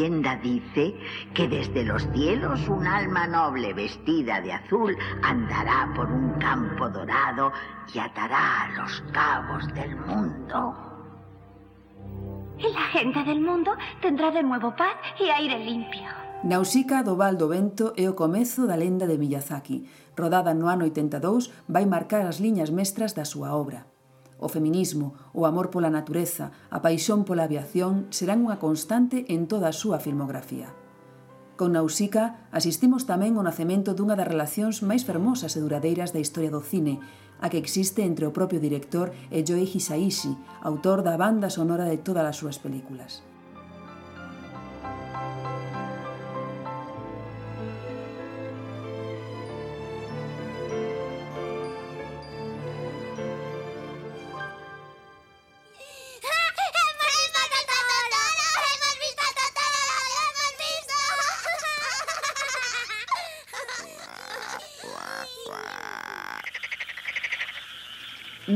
leyenda 0.00 0.36
dice 0.36 0.94
que 1.34 1.46
desde 1.46 1.84
los 1.84 2.08
cielos 2.14 2.66
un 2.68 2.86
alma 2.86 3.26
noble 3.26 3.74
vestida 3.74 4.40
de 4.40 4.52
azul 4.52 4.96
andará 5.22 5.92
por 5.94 6.10
un 6.10 6.30
campo 6.38 6.88
dorado 6.88 7.52
y 7.92 7.98
atará 7.98 8.62
a 8.62 8.70
los 8.80 9.02
cabos 9.12 9.66
del 9.74 9.94
mundo. 9.96 10.74
La 12.58 12.86
gente 12.92 13.22
del 13.24 13.40
mundo 13.40 13.72
tendrá 14.00 14.30
de 14.30 14.42
nuevo 14.42 14.74
paz 14.74 14.96
e 15.18 15.30
aire 15.30 15.58
limpio. 15.58 16.08
Nausica 16.44 17.02
do 17.02 17.16
Val 17.16 17.36
do 17.36 17.48
Vento 17.48 17.92
é 17.96 18.08
o 18.08 18.16
comezo 18.16 18.64
da 18.64 18.76
lenda 18.76 19.04
de 19.06 19.20
Miyazaki. 19.20 19.84
Rodada 20.16 20.56
no 20.56 20.68
ano 20.68 20.88
82, 20.88 21.52
vai 21.68 21.84
marcar 21.84 22.24
as 22.24 22.40
liñas 22.40 22.72
mestras 22.72 23.12
da 23.12 23.28
súa 23.28 23.52
obra. 23.52 23.84
O 24.40 24.48
feminismo, 24.48 25.12
o 25.36 25.44
amor 25.44 25.68
pola 25.68 25.92
natureza, 25.92 26.50
a 26.72 26.80
paixón 26.80 27.28
pola 27.28 27.44
aviación 27.44 28.08
serán 28.08 28.40
unha 28.40 28.56
constante 28.56 29.28
en 29.28 29.44
toda 29.44 29.68
a 29.68 29.76
súa 29.76 30.00
filmografía. 30.00 30.72
Con 31.60 31.76
Nausica 31.76 32.48
asistimos 32.56 33.04
tamén 33.04 33.36
ao 33.36 33.44
nacemento 33.44 33.92
dunha 33.92 34.16
das 34.16 34.32
relacións 34.32 34.80
máis 34.80 35.04
fermosas 35.04 35.52
e 35.54 35.60
duradeiras 35.60 36.16
da 36.16 36.24
historia 36.24 36.48
do 36.48 36.64
cine, 36.64 37.04
a 37.36 37.52
que 37.52 37.60
existe 37.60 38.00
entre 38.00 38.24
o 38.24 38.32
propio 38.32 38.64
director 38.64 39.12
e 39.28 39.44
Joe 39.44 39.68
Hisaishi, 39.68 40.32
autor 40.64 41.04
da 41.04 41.20
banda 41.20 41.52
sonora 41.52 41.84
de 41.84 42.00
todas 42.00 42.24
as 42.24 42.40
súas 42.40 42.56
películas. 42.56 43.20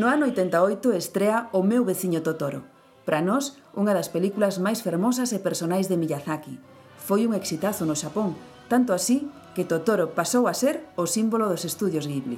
No 0.05 0.11
ano 0.11 0.27
88 0.29 0.93
estrea 0.93 1.49
O 1.57 1.65
meu 1.65 1.81
veciño 1.81 2.21
Totoro. 2.21 2.69
Para 3.09 3.25
nós, 3.25 3.57
unha 3.73 3.97
das 3.97 4.13
películas 4.13 4.61
máis 4.61 4.85
fermosas 4.85 5.33
e 5.33 5.41
personais 5.41 5.89
de 5.89 5.97
Miyazaki. 5.97 6.61
Foi 7.01 7.25
un 7.25 7.33
exitazo 7.33 7.89
no 7.89 7.97
Xapón, 7.97 8.37
tanto 8.69 8.93
así 8.93 9.33
que 9.57 9.65
Totoro 9.65 10.13
pasou 10.13 10.45
a 10.45 10.53
ser 10.53 10.85
o 11.01 11.09
símbolo 11.09 11.49
dos 11.49 11.65
estudios 11.65 12.05
Ghibli. 12.05 12.37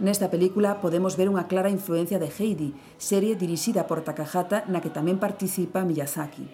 Nesta 0.00 0.32
película 0.32 0.80
podemos 0.80 1.20
ver 1.20 1.28
unha 1.28 1.44
clara 1.52 1.68
influencia 1.68 2.16
de 2.16 2.32
Heidi, 2.32 2.72
serie 2.96 3.36
dirixida 3.36 3.84
por 3.84 4.00
Takahata 4.00 4.64
na 4.72 4.80
que 4.80 4.88
tamén 4.88 5.20
participa 5.20 5.84
Miyazaki. 5.84 6.48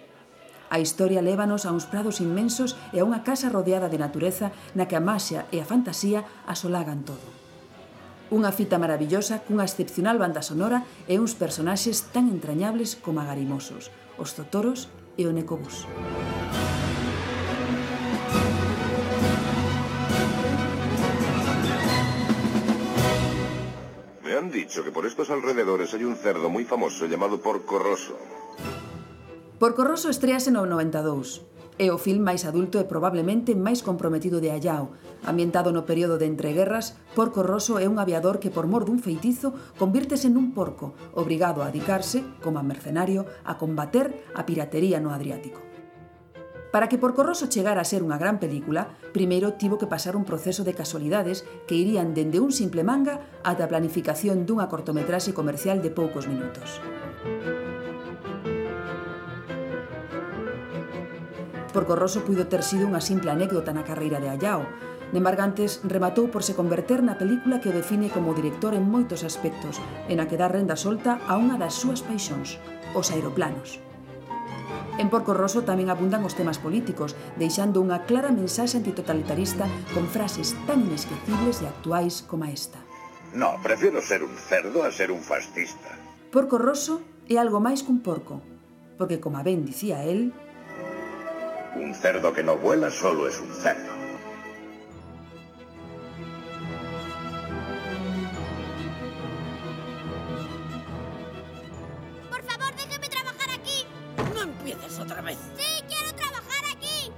A 0.67 0.83
historia 0.83 1.23
lévanos 1.23 1.63
a 1.63 1.71
uns 1.71 1.87
prados 1.87 2.19
inmensos 2.19 2.75
e 2.91 2.99
a 2.99 3.07
unha 3.07 3.23
casa 3.23 3.47
rodeada 3.47 3.87
de 3.87 3.95
natureza 3.95 4.51
na 4.75 4.91
que 4.91 4.99
a 4.99 5.05
maxia 5.07 5.47
e 5.55 5.63
a 5.63 5.69
fantasía 5.71 6.27
asolagan 6.43 7.07
todo. 7.07 7.38
Unha 8.29 8.53
fita 8.53 8.77
maravillosa 8.77 9.41
cunha 9.41 9.65
excepcional 9.65 10.21
banda 10.21 10.45
sonora 10.45 10.85
e 11.09 11.17
uns 11.17 11.33
personaxes 11.33 12.13
tan 12.13 12.29
entrañables 12.29 12.93
como 12.93 13.25
agarimosos, 13.25 13.89
os 14.21 14.37
totoros 14.37 14.93
e 15.17 15.25
o 15.25 15.33
necobús. 15.33 15.89
Me 24.21 24.37
han 24.37 24.53
dicho 24.53 24.85
que 24.85 24.93
por 24.93 25.09
estos 25.09 25.33
alrededores 25.33 25.89
hay 25.97 26.05
un 26.05 26.13
cerdo 26.13 26.53
moi 26.53 26.69
famoso 26.69 27.09
llamado 27.09 27.41
Porco 27.41 27.81
Rosso. 27.81 28.13
Porco 29.57 29.81
Rosso 29.81 30.13
estrease 30.13 30.53
no 30.53 30.69
92. 30.69 31.58
É 31.79 31.95
o 31.95 31.97
film 31.97 32.27
máis 32.27 32.43
adulto 32.43 32.75
e 32.75 32.83
probablemente 32.83 33.55
máis 33.55 33.79
comprometido 33.79 34.43
de 34.43 34.51
Allao. 34.51 34.91
Ambientado 35.23 35.71
no 35.71 35.87
período 35.87 36.19
de 36.19 36.27
entreguerras, 36.27 36.99
Porco 37.15 37.39
Rosso 37.39 37.79
é 37.79 37.87
un 37.87 38.03
aviador 38.03 38.43
que 38.43 38.51
por 38.51 38.67
mor 38.67 38.83
dun 38.83 38.99
feitizo 38.99 39.55
convírtese 39.79 40.27
nun 40.27 40.51
porco, 40.51 40.91
obrigado 41.15 41.63
a 41.63 41.71
adicarse, 41.71 42.19
como 42.43 42.59
a 42.59 42.67
mercenario, 42.67 43.23
a 43.47 43.55
combater 43.55 44.11
a 44.35 44.43
piratería 44.43 44.99
no 44.99 45.15
Adriático. 45.15 45.63
Para 46.75 46.91
que 46.91 46.99
Porco 46.99 47.23
Rosso 47.23 47.47
chegara 47.47 47.79
a 47.79 47.87
ser 47.87 48.03
unha 48.03 48.19
gran 48.19 48.43
película, 48.43 48.91
primeiro 49.15 49.55
tivo 49.55 49.79
que 49.79 49.87
pasar 49.87 50.19
un 50.19 50.27
proceso 50.27 50.67
de 50.67 50.75
casualidades 50.75 51.47
que 51.63 51.79
irían 51.79 52.11
dende 52.11 52.43
un 52.43 52.51
simple 52.51 52.83
manga 52.83 53.23
ata 53.47 53.63
a 53.63 53.71
planificación 53.71 54.43
dunha 54.43 54.67
cortometraxe 54.67 55.31
comercial 55.31 55.79
de 55.79 55.95
poucos 55.95 56.27
minutos. 56.27 56.83
porque 61.71 61.93
o 61.93 61.99
Rosso 61.99 62.25
puido 62.25 62.47
ter 62.47 62.63
sido 62.65 62.89
unha 62.89 63.01
simple 63.03 63.29
anécdota 63.29 63.73
na 63.73 63.85
carreira 63.85 64.17
de 64.17 64.29
Hayao. 64.29 64.65
Nembargantes 65.09 65.81
rematou 65.85 66.29
por 66.29 66.45
se 66.45 66.53
converter 66.53 67.01
na 67.01 67.17
película 67.17 67.57
que 67.57 67.73
o 67.73 67.75
define 67.75 68.13
como 68.13 68.37
director 68.37 68.77
en 68.77 68.85
moitos 68.85 69.25
aspectos, 69.25 69.81
e 70.05 70.13
na 70.13 70.29
que 70.29 70.37
dá 70.37 70.45
renda 70.49 70.77
solta 70.77 71.17
a 71.25 71.37
unha 71.37 71.57
das 71.57 71.73
súas 71.77 72.05
paixóns, 72.05 72.61
os 72.93 73.09
aeroplanos. 73.09 73.81
En 74.99 75.07
Porco 75.07 75.31
Rosso 75.33 75.63
tamén 75.63 75.87
abundan 75.87 76.27
os 76.27 76.35
temas 76.35 76.59
políticos, 76.59 77.15
deixando 77.39 77.79
unha 77.79 78.03
clara 78.03 78.35
mensaxe 78.35 78.75
antitotalitarista 78.75 79.65
con 79.95 80.05
frases 80.11 80.53
tan 80.67 80.83
inesquecibles 80.83 81.63
e 81.63 81.65
actuais 81.71 82.21
como 82.27 82.45
esta. 82.45 82.83
No, 83.31 83.55
prefiero 83.63 84.03
ser 84.03 84.27
un 84.27 84.35
cerdo 84.35 84.83
a 84.83 84.91
ser 84.91 85.09
un 85.09 85.23
fascista. 85.23 85.95
Porco 86.29 86.59
Rosso 86.59 87.01
é 87.31 87.39
algo 87.39 87.63
máis 87.63 87.81
cun 87.81 88.03
porco, 88.03 88.43
porque, 88.99 89.23
como 89.23 89.39
ben 89.39 89.63
dicía 89.63 90.03
el, 90.03 90.35
Un 91.75 91.93
cerdo 91.93 92.33
que 92.33 92.43
no 92.43 92.57
vuela 92.57 92.89
solo 92.89 93.27
es 93.27 93.39
un 93.39 93.53
cerdo. 93.53 93.91
Por 102.29 102.43
favor, 102.43 102.75
déjeme 102.75 103.07
trabajar 103.09 103.49
aquí. 103.53 103.85
No 104.33 104.41
empieces 104.43 104.99
otra 104.99 105.21
vez. 105.21 105.37
Sí, 105.57 105.83
quiero 105.87 106.13
trabajar 106.15 106.63
aquí. 106.75 107.11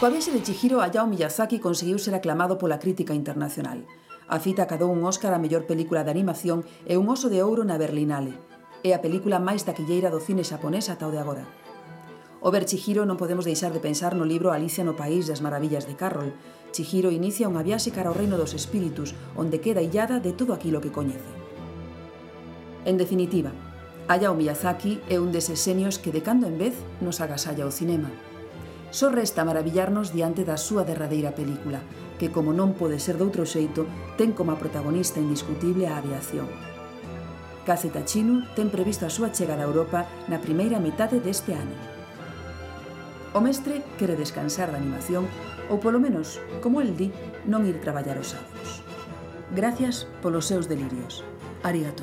Coa 0.00 0.10
viaxe 0.10 0.32
de 0.32 0.42
Chihiro, 0.42 0.82
Hayao 0.82 1.06
Miyazaki 1.06 1.60
conseguiu 1.60 1.98
ser 1.98 2.14
aclamado 2.14 2.58
pola 2.58 2.82
crítica 2.82 3.14
internacional. 3.14 3.86
A 4.26 4.40
fita 4.42 4.66
cadou 4.66 4.90
un 4.90 5.04
Óscar 5.04 5.32
a 5.34 5.38
mellor 5.38 5.66
película 5.70 6.02
de 6.02 6.10
animación 6.10 6.66
e 6.86 6.98
un 6.98 7.06
oso 7.08 7.30
de 7.30 7.42
ouro 7.42 7.62
na 7.62 7.78
Berlinale. 7.78 8.51
é 8.82 8.94
a 8.94 9.02
película 9.02 9.38
máis 9.38 9.62
taquilleira 9.62 10.10
do 10.10 10.18
cine 10.18 10.42
xaponés 10.42 10.90
ata 10.90 11.06
o 11.06 11.14
de 11.14 11.22
agora. 11.22 11.46
Over 12.42 12.66
Chihiro 12.66 13.06
non 13.06 13.14
podemos 13.14 13.46
deixar 13.46 13.70
de 13.70 13.78
pensar 13.78 14.18
no 14.18 14.26
libro 14.26 14.50
Alicia 14.50 14.82
no 14.82 14.98
País 14.98 15.30
das 15.30 15.38
Maravillas 15.38 15.86
de 15.86 15.94
Carroll. 15.94 16.34
Chihiro 16.74 17.14
inicia 17.14 17.46
unha 17.46 17.62
viaxe 17.62 17.94
cara 17.94 18.10
ao 18.10 18.18
reino 18.18 18.34
dos 18.34 18.50
espíritus, 18.58 19.14
onde 19.38 19.62
queda 19.62 19.78
illada 19.78 20.18
de 20.18 20.34
todo 20.34 20.50
aquilo 20.50 20.82
que 20.82 20.90
coñece. 20.90 21.30
En 22.82 22.98
definitiva, 22.98 23.54
Hayao 24.10 24.34
Miyazaki 24.34 24.98
é 25.06 25.22
un 25.22 25.30
deses 25.30 25.62
senios 25.62 26.02
que 26.02 26.10
de 26.10 26.26
cando 26.26 26.50
en 26.50 26.58
vez 26.58 26.74
nos 26.98 27.22
agasalla 27.22 27.62
o 27.62 27.70
cinema. 27.70 28.10
Só 28.90 29.14
resta 29.14 29.46
maravillarnos 29.46 30.10
diante 30.10 30.42
da 30.42 30.58
súa 30.58 30.82
derradeira 30.82 31.38
película, 31.38 31.86
que 32.18 32.34
como 32.34 32.50
non 32.50 32.74
pode 32.74 32.98
ser 32.98 33.22
doutro 33.22 33.46
xeito, 33.46 33.86
ten 34.18 34.34
como 34.34 34.58
protagonista 34.58 35.22
indiscutible 35.22 35.86
a 35.86 36.02
aviación. 36.02 36.71
Caseta 37.62 38.02
Chinu 38.04 38.42
ten 38.58 38.74
previsto 38.74 39.06
a 39.06 39.14
súa 39.14 39.30
chegada 39.30 39.62
a 39.62 39.70
Europa 39.70 40.10
na 40.26 40.42
primeira 40.42 40.82
metade 40.82 41.22
deste 41.22 41.54
ano. 41.54 41.78
O 43.32 43.40
mestre 43.40 43.86
quere 43.96 44.18
descansar 44.18 44.74
da 44.74 44.82
animación 44.82 45.30
ou 45.70 45.78
polo 45.78 46.02
menos, 46.02 46.42
como 46.58 46.82
el 46.82 46.98
di, 46.98 47.14
non 47.46 47.62
ir 47.62 47.78
traballar 47.78 48.18
os 48.18 48.34
sábados. 48.34 48.82
Gracias 49.54 50.10
polos 50.18 50.50
seus 50.50 50.66
delirios. 50.66 51.22
Arigato. 51.62 52.02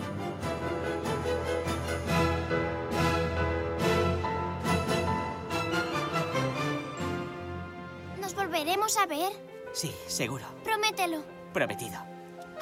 Nos 8.15 8.31
volveremos 8.31 8.95
a 8.95 9.05
ver. 9.11 9.35
Sí, 9.75 9.91
seguro. 10.07 10.47
Promételo. 10.63 11.19
Prometido. 11.51 11.99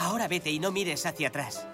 Ahora 0.02 0.28
vete 0.28 0.50
y 0.50 0.58
no 0.58 0.74
mires 0.74 1.06
hacia 1.06 1.30
atrás. 1.30 1.68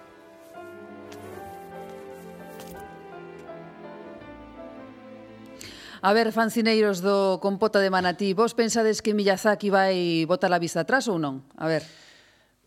A 6.04 6.12
ver, 6.12 6.34
fancineiros 6.36 7.00
do 7.00 7.40
Compota 7.40 7.80
de 7.80 7.88
Manatí, 7.88 8.36
vos 8.36 8.52
pensades 8.52 9.00
que 9.00 9.16
Miyazaki 9.16 9.72
vai 9.72 10.28
botar 10.28 10.52
a 10.52 10.60
vista 10.60 10.84
atrás 10.84 11.08
ou 11.08 11.16
non? 11.16 11.48
A 11.56 11.72
ver. 11.72 11.88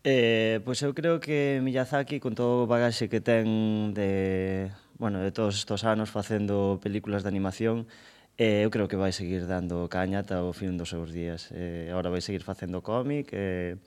Eh, 0.01 0.57
pois 0.65 0.81
eu 0.81 0.97
creo 0.97 1.21
que 1.21 1.61
Miyazaki, 1.61 2.17
con 2.17 2.33
todo 2.33 2.65
o 2.65 2.67
bagaxe 2.67 3.05
que 3.05 3.21
ten 3.21 3.93
de, 3.93 4.73
bueno, 4.97 5.21
de 5.21 5.29
todos 5.29 5.53
estos 5.53 5.85
anos 5.85 6.09
facendo 6.09 6.81
películas 6.81 7.21
de 7.21 7.29
animación, 7.29 7.85
eh, 8.41 8.65
eu 8.65 8.73
creo 8.73 8.89
que 8.89 8.97
vai 8.97 9.13
seguir 9.13 9.45
dando 9.45 9.85
caña 9.85 10.25
ata 10.25 10.41
o 10.41 10.49
fin 10.49 10.73
dos 10.73 10.89
seus 10.89 11.13
días. 11.13 11.53
Eh, 11.53 11.93
agora 11.93 12.09
vai 12.09 12.25
seguir 12.25 12.41
facendo 12.41 12.81
cómic, 12.81 13.29
eh, 13.37 13.77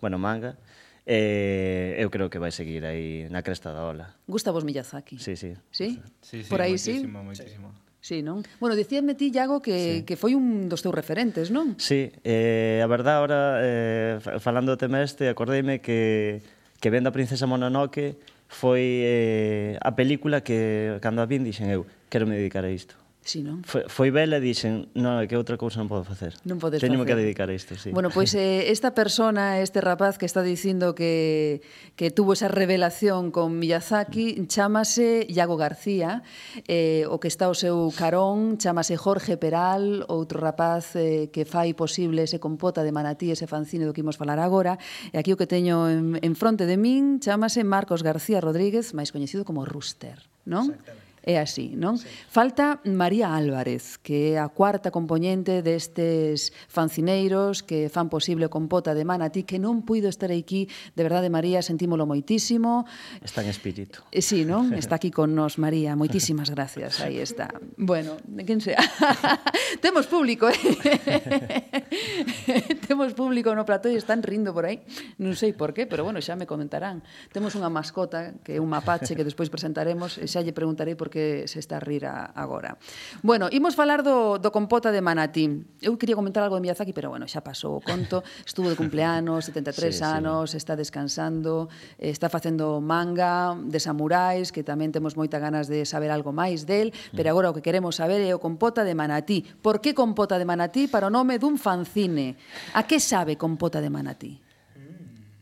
bueno, 0.00 0.16
manga. 0.16 0.56
Eh, 1.04 2.00
eu 2.00 2.08
creo 2.08 2.32
que 2.32 2.40
vai 2.40 2.56
seguir 2.56 2.88
aí 2.88 3.28
na 3.28 3.44
cresta 3.44 3.68
da 3.68 3.84
ola. 3.84 4.16
Gusta 4.24 4.48
vos 4.48 4.64
Miyazaki? 4.64 5.20
Sí, 5.20 5.36
sí. 5.36 5.52
Sí? 5.68 6.00
sí, 6.24 6.40
sí 6.40 6.48
Por 6.48 6.64
aí 6.64 6.80
sí? 6.80 7.04
Moitísimo, 7.04 7.20
moitísimo. 7.20 7.68
Sí. 7.68 7.83
Sí, 8.04 8.20
non? 8.20 8.44
Bueno, 8.60 8.76
dicíame 8.76 9.14
ti, 9.14 9.32
Iago, 9.32 9.62
que, 9.64 9.72
sí. 9.72 10.02
que 10.04 10.20
foi 10.20 10.36
un 10.36 10.68
dos 10.68 10.84
teus 10.84 10.92
referentes, 10.92 11.48
non? 11.48 11.72
Sí, 11.80 12.12
eh, 12.20 12.84
a 12.84 12.88
verdade, 12.92 13.16
ahora, 13.16 13.40
eh, 13.64 14.20
falando 14.44 14.76
do 14.76 14.76
tema 14.76 15.00
este, 15.00 15.32
acordeime 15.32 15.80
que, 15.80 16.44
que 16.84 16.92
vendo 16.92 17.08
a 17.08 17.16
Princesa 17.16 17.48
Mononoke 17.48 18.20
foi 18.44 19.00
eh, 19.08 19.80
a 19.80 19.96
película 19.96 20.44
que, 20.44 21.00
cando 21.00 21.24
a 21.24 21.26
vin, 21.26 21.48
dixen 21.48 21.72
eu, 21.72 21.88
quero 22.12 22.28
me 22.28 22.36
dedicar 22.36 22.68
a 22.68 22.70
isto. 22.76 22.92
Sí, 23.24 23.40
non? 23.40 23.64
Foi, 23.64 23.88
foi 23.88 24.12
bela 24.12 24.36
e 24.36 24.44
dixen, 24.44 24.92
non, 25.00 25.24
que 25.24 25.32
outra 25.32 25.56
cousa 25.56 25.80
non 25.80 25.88
podo 25.88 26.04
facer. 26.04 26.36
Non 26.44 26.60
podes 26.60 26.84
Teño 26.84 27.00
facer. 27.00 27.16
que 27.16 27.20
dedicar 27.24 27.48
a 27.48 27.56
isto, 27.56 27.72
sí. 27.72 27.88
Bueno, 27.88 28.12
pois 28.12 28.36
pues, 28.36 28.44
eh, 28.44 28.68
esta 28.68 28.92
persona, 28.92 29.64
este 29.64 29.80
rapaz 29.80 30.20
que 30.20 30.28
está 30.28 30.44
dicindo 30.44 30.92
que, 30.92 31.64
que 31.96 32.12
tuvo 32.12 32.36
esa 32.36 32.52
revelación 32.52 33.32
con 33.32 33.56
Miyazaki, 33.56 34.44
chamase 34.44 35.24
Iago 35.24 35.56
García, 35.56 36.20
eh, 36.68 37.08
o 37.08 37.16
que 37.16 37.32
está 37.32 37.48
o 37.48 37.56
seu 37.56 37.88
carón, 37.96 38.60
chamase 38.60 39.00
Jorge 39.00 39.40
Peral, 39.40 40.04
outro 40.12 40.44
rapaz 40.44 40.92
eh, 40.92 41.32
que 41.32 41.48
fai 41.48 41.72
posible 41.72 42.28
ese 42.28 42.36
compota 42.36 42.84
de 42.84 42.92
manatí, 42.92 43.32
ese 43.32 43.48
fanzine 43.48 43.88
do 43.88 43.96
que 43.96 44.04
imos 44.04 44.20
falar 44.20 44.36
agora, 44.36 44.76
e 45.12 45.16
aquí 45.16 45.32
o 45.32 45.40
que 45.40 45.48
teño 45.48 45.88
en, 45.88 46.20
en 46.20 46.36
fronte 46.36 46.68
de 46.68 46.76
min 46.76 47.24
chamase 47.24 47.64
Marcos 47.64 48.04
García 48.04 48.44
Rodríguez, 48.44 48.92
máis 48.92 49.08
coñecido 49.16 49.48
como 49.48 49.64
Rooster, 49.64 50.28
non? 50.44 50.68
Exactamente 50.68 51.03
é 51.24 51.40
así, 51.40 51.72
non? 51.72 51.96
Sí. 51.96 52.04
Falta 52.28 52.84
María 52.84 53.32
Álvarez, 53.32 53.96
que 54.04 54.36
é 54.36 54.36
a 54.36 54.52
cuarta 54.52 54.92
componente 54.92 55.64
destes 55.64 56.52
fancineiros 56.68 57.64
que 57.64 57.88
fan 57.88 58.12
posible 58.12 58.52
compota 58.52 58.92
de 58.92 59.08
Manatí, 59.08 59.48
que 59.48 59.56
non 59.56 59.88
puido 59.88 60.12
estar 60.12 60.28
aquí, 60.28 60.68
de 60.92 61.02
verdade, 61.02 61.32
María, 61.32 61.64
sentímolo 61.64 62.04
moitísimo. 62.04 62.84
Está 63.24 63.40
en 63.40 63.48
espírito. 63.48 64.04
Eh, 64.12 64.20
sí, 64.20 64.44
non? 64.44 64.76
Está 64.84 65.00
aquí 65.00 65.08
con 65.08 65.32
nos, 65.32 65.56
María. 65.56 65.96
Moitísimas 65.96 66.52
gracias. 66.52 67.00
Aí 67.00 67.24
está. 67.24 67.48
Bueno, 67.80 68.20
quen 68.44 68.60
sea. 68.60 68.84
Temos 69.80 70.06
público, 70.06 70.52
eh? 70.52 70.60
Temos 72.86 73.16
público 73.16 73.56
no 73.56 73.64
plató 73.64 73.88
e 73.88 73.96
están 73.96 74.20
rindo 74.20 74.52
por 74.52 74.68
aí. 74.68 74.84
Non 75.16 75.32
sei 75.32 75.56
por 75.56 75.72
qué, 75.72 75.88
pero 75.88 76.04
bueno, 76.04 76.20
xa 76.20 76.36
me 76.36 76.44
comentarán. 76.44 77.00
Temos 77.32 77.56
unha 77.56 77.72
mascota, 77.72 78.36
que 78.44 78.56
é 78.56 78.60
un 78.60 78.68
mapache, 78.68 79.16
que 79.16 79.24
despois 79.24 79.48
presentaremos, 79.48 80.20
e 80.20 80.28
xa 80.28 80.44
lle 80.44 80.52
preguntarei 80.52 80.92
por 80.92 81.08
que 81.14 81.46
se 81.46 81.62
está 81.62 81.78
a 81.78 81.80
rir 81.80 82.10
a, 82.10 82.34
agora. 82.34 82.74
Bueno, 83.22 83.46
imos 83.54 83.78
falar 83.78 84.02
do, 84.02 84.42
do 84.42 84.50
compota 84.50 84.90
de 84.90 84.98
Manatí. 84.98 85.46
Eu 85.78 85.94
quería 85.94 86.18
comentar 86.18 86.42
algo 86.42 86.58
de 86.58 86.66
Miyazaki, 86.66 86.90
pero 86.90 87.14
bueno, 87.14 87.30
xa 87.30 87.38
pasou 87.38 87.78
o 87.78 87.80
conto. 87.80 88.26
Estuvo 88.42 88.66
de 88.66 88.74
cumpleanos, 88.74 89.46
73 89.54 89.94
sí, 89.94 90.02
anos, 90.02 90.50
sí. 90.50 90.58
está 90.58 90.74
descansando, 90.74 91.70
está 92.02 92.26
facendo 92.26 92.82
manga 92.82 93.54
de 93.54 93.78
samurais, 93.78 94.50
que 94.50 94.66
tamén 94.66 94.90
temos 94.90 95.14
moita 95.14 95.38
ganas 95.38 95.70
de 95.70 95.86
saber 95.86 96.10
algo 96.10 96.34
máis 96.34 96.66
del, 96.66 96.90
mm. 96.90 97.14
pero 97.14 97.30
agora 97.30 97.54
o 97.54 97.54
que 97.54 97.62
queremos 97.62 97.94
saber 98.02 98.18
é 98.18 98.34
o 98.34 98.42
compota 98.42 98.82
de 98.82 98.98
Manatí. 98.98 99.46
Por 99.62 99.78
que 99.78 99.94
compota 99.94 100.34
de 100.34 100.42
Manatí 100.42 100.90
para 100.90 101.06
o 101.06 101.14
nome 101.14 101.38
dun 101.38 101.62
fanzine? 101.62 102.34
A 102.74 102.82
que 102.90 102.98
sabe 102.98 103.38
compota 103.38 103.78
de 103.78 103.90
Manatí? 103.94 104.34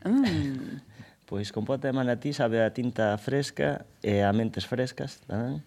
Mm. 0.05 0.21
mm. 0.21 0.92
Pois 1.33 1.49
compota 1.49 1.89
de 1.89 1.97
manatí 1.97 2.29
sabe 2.29 2.61
a 2.61 2.69
tinta 2.77 3.17
fresca 3.17 3.89
e 4.05 4.21
a 4.21 4.29
mentes 4.37 4.69
frescas 4.69 5.25
tamén. 5.25 5.65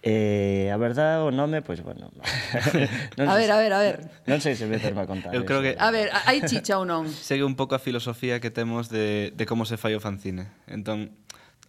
Eh, 0.00 0.72
a 0.72 0.80
verdade, 0.80 1.20
o 1.20 1.28
nome, 1.28 1.60
pois, 1.60 1.84
bueno... 1.84 2.08
non 3.20 3.28
a 3.28 3.36
ver, 3.36 3.52
a 3.52 3.60
ver, 3.60 3.76
a 3.76 3.80
ver. 3.84 4.08
Non 4.24 4.40
sei 4.40 4.56
se 4.56 4.64
meterme 4.64 5.04
a 5.04 5.06
contar. 5.10 5.36
Eu 5.36 5.44
creo 5.44 5.60
que... 5.60 5.76
A 5.76 5.92
ver, 5.92 6.08
hai 6.08 6.40
chicha 6.48 6.80
ou 6.80 6.88
non? 6.88 7.04
Segue 7.12 7.44
un 7.44 7.60
pouco 7.60 7.76
a 7.76 7.80
filosofía 7.84 8.40
que 8.40 8.48
temos 8.48 8.88
de, 8.88 9.36
de 9.36 9.44
como 9.44 9.68
se 9.68 9.76
fai 9.76 9.92
o 9.92 10.00
fanzine. 10.00 10.48
Entón, 10.64 11.12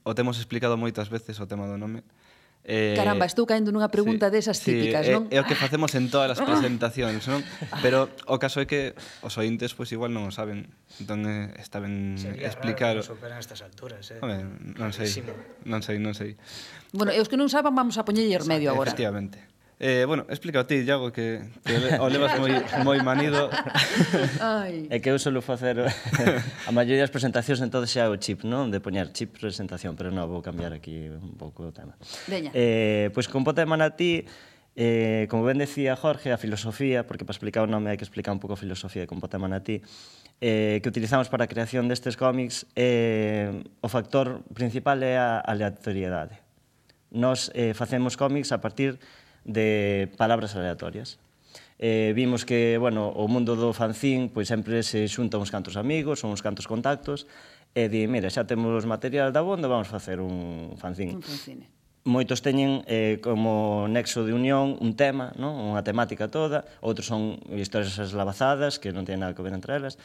o 0.08 0.16
temos 0.16 0.40
explicado 0.40 0.80
moitas 0.80 1.12
veces 1.12 1.36
o 1.44 1.52
tema 1.52 1.68
do 1.68 1.76
nome, 1.76 2.08
Eh, 2.68 3.00
Caramba, 3.00 3.24
estou 3.24 3.48
caendo 3.48 3.72
nunha 3.72 3.88
pregunta 3.88 4.28
sí, 4.28 4.34
desas 4.36 4.60
típicas, 4.60 5.08
sí, 5.08 5.16
non? 5.16 5.32
É, 5.32 5.40
é 5.40 5.42
o 5.42 5.48
que 5.48 5.56
facemos 5.56 5.96
en 5.96 6.12
todas 6.12 6.36
as 6.36 6.44
presentacións, 6.44 7.24
non? 7.32 7.40
Pero 7.80 8.12
o 8.28 8.36
caso 8.44 8.60
é 8.60 8.68
que 8.68 8.92
os 9.24 9.40
ointes 9.40 9.72
pois 9.72 9.88
igual 9.96 10.12
non 10.12 10.28
o 10.28 10.36
saben. 10.36 10.68
Entón 11.00 11.24
eh, 11.32 11.56
está 11.64 11.80
ben 11.80 12.20
Sería 12.20 12.52
explicar. 12.52 13.00
Sería 13.00 13.08
superan 13.08 13.40
estas 13.40 13.64
alturas, 13.64 14.04
eh? 14.12 14.20
Ver, 14.20 14.44
non 14.76 14.92
sei. 14.92 15.08
Clarísimo. 15.08 15.32
Non 15.64 15.80
sei, 15.80 15.96
non 16.04 16.12
sei. 16.12 16.36
Bueno, 16.92 17.16
e 17.16 17.24
os 17.24 17.32
que 17.32 17.40
non 17.40 17.48
saban 17.48 17.72
vamos 17.72 17.96
a 17.96 18.04
poñerlle 18.04 18.36
remedio 18.36 18.76
agora. 18.76 18.92
Efectivamente. 18.92 19.40
Eh, 19.80 20.06
bueno, 20.08 20.26
explica 20.30 20.66
ti, 20.66 20.82
Iago, 20.82 21.12
que 21.12 21.46
te 21.62 22.00
o 22.02 22.10
levas 22.10 22.34
moi, 22.42 22.50
moi 22.82 22.98
manido. 23.06 23.46
Ai. 24.42 24.90
É 24.90 24.98
que 24.98 25.14
eu 25.14 25.22
solo 25.22 25.46
facer 25.46 25.78
a 25.86 26.72
maioría 26.74 27.06
das 27.06 27.14
presentacións, 27.14 27.62
entón 27.62 27.86
xa 27.86 28.10
o 28.10 28.18
chip, 28.18 28.42
non? 28.42 28.74
De 28.74 28.82
poñer 28.82 29.14
chip 29.14 29.38
presentación, 29.38 29.94
pero 29.94 30.10
non, 30.10 30.26
vou 30.26 30.42
cambiar 30.42 30.74
aquí 30.74 31.14
un 31.14 31.38
pouco 31.38 31.70
o 31.70 31.74
tema. 31.74 31.94
Veña. 32.26 32.50
Eh, 32.58 33.14
pois 33.14 33.30
con 33.30 33.46
Pota 33.46 33.62
de 33.62 33.70
Manatí, 33.70 34.26
eh, 34.74 35.30
como 35.30 35.46
ben 35.46 35.62
decía 35.62 35.94
Jorge, 35.94 36.34
a 36.34 36.42
filosofía, 36.42 37.06
porque 37.06 37.22
para 37.22 37.38
explicar 37.38 37.62
o 37.62 37.70
nome 37.70 37.94
hai 37.94 38.02
que 38.02 38.06
explicar 38.06 38.34
un 38.34 38.42
pouco 38.42 38.58
a 38.58 38.60
filosofía 38.60 39.06
de 39.06 39.10
Compota 39.10 39.38
de 39.38 39.46
Manatí, 39.46 39.86
eh, 40.42 40.82
que 40.82 40.90
utilizamos 40.90 41.30
para 41.30 41.46
a 41.46 41.50
creación 41.54 41.86
destes 41.86 42.18
cómics, 42.18 42.66
eh, 42.74 43.54
o 43.86 43.90
factor 43.94 44.42
principal 44.58 45.06
é 45.06 45.22
a 45.22 45.38
aleatoriedade. 45.38 46.42
Nos 47.14 47.54
eh, 47.54 47.78
facemos 47.78 48.18
cómics 48.18 48.50
a 48.50 48.58
partir 48.58 48.98
de 49.48 50.12
palabras 50.20 50.54
aleatorias. 50.56 51.18
Eh, 51.80 52.12
vimos 52.16 52.46
que 52.46 52.78
bueno, 52.78 53.10
o 53.10 53.26
mundo 53.30 53.56
do 53.56 53.70
fanzín 53.72 54.34
pois 54.34 54.50
sempre 54.50 54.82
se 54.82 55.06
xunta 55.08 55.42
uns 55.42 55.50
cantos 55.50 55.78
amigos, 55.78 56.26
uns 56.26 56.42
cantos 56.42 56.68
contactos, 56.68 57.26
e 57.78 57.86
di, 57.88 58.10
mira, 58.10 58.30
xa 58.34 58.50
temos 58.50 58.84
material 58.90 59.30
da 59.30 59.46
bonda, 59.46 59.70
vamos 59.70 59.88
facer 59.88 60.18
un 60.18 60.74
fanzín. 60.82 61.18
Un 61.18 61.26
fanzine. 61.26 61.66
Moitos 62.08 62.42
teñen 62.42 62.82
eh, 62.88 63.20
como 63.22 63.86
nexo 63.92 64.24
de 64.26 64.34
unión 64.34 64.80
un 64.80 64.96
tema, 64.98 65.36
non? 65.38 65.54
unha 65.54 65.86
temática 65.86 66.32
toda, 66.32 66.66
outros 66.82 67.06
son 67.06 67.38
historias 67.54 67.94
eslavazadas 68.02 68.82
que 68.82 68.90
non 68.90 69.06
teñen 69.06 69.28
nada 69.28 69.38
que 69.38 69.46
ver 69.46 69.54
entre 69.54 69.78
elas. 69.78 70.02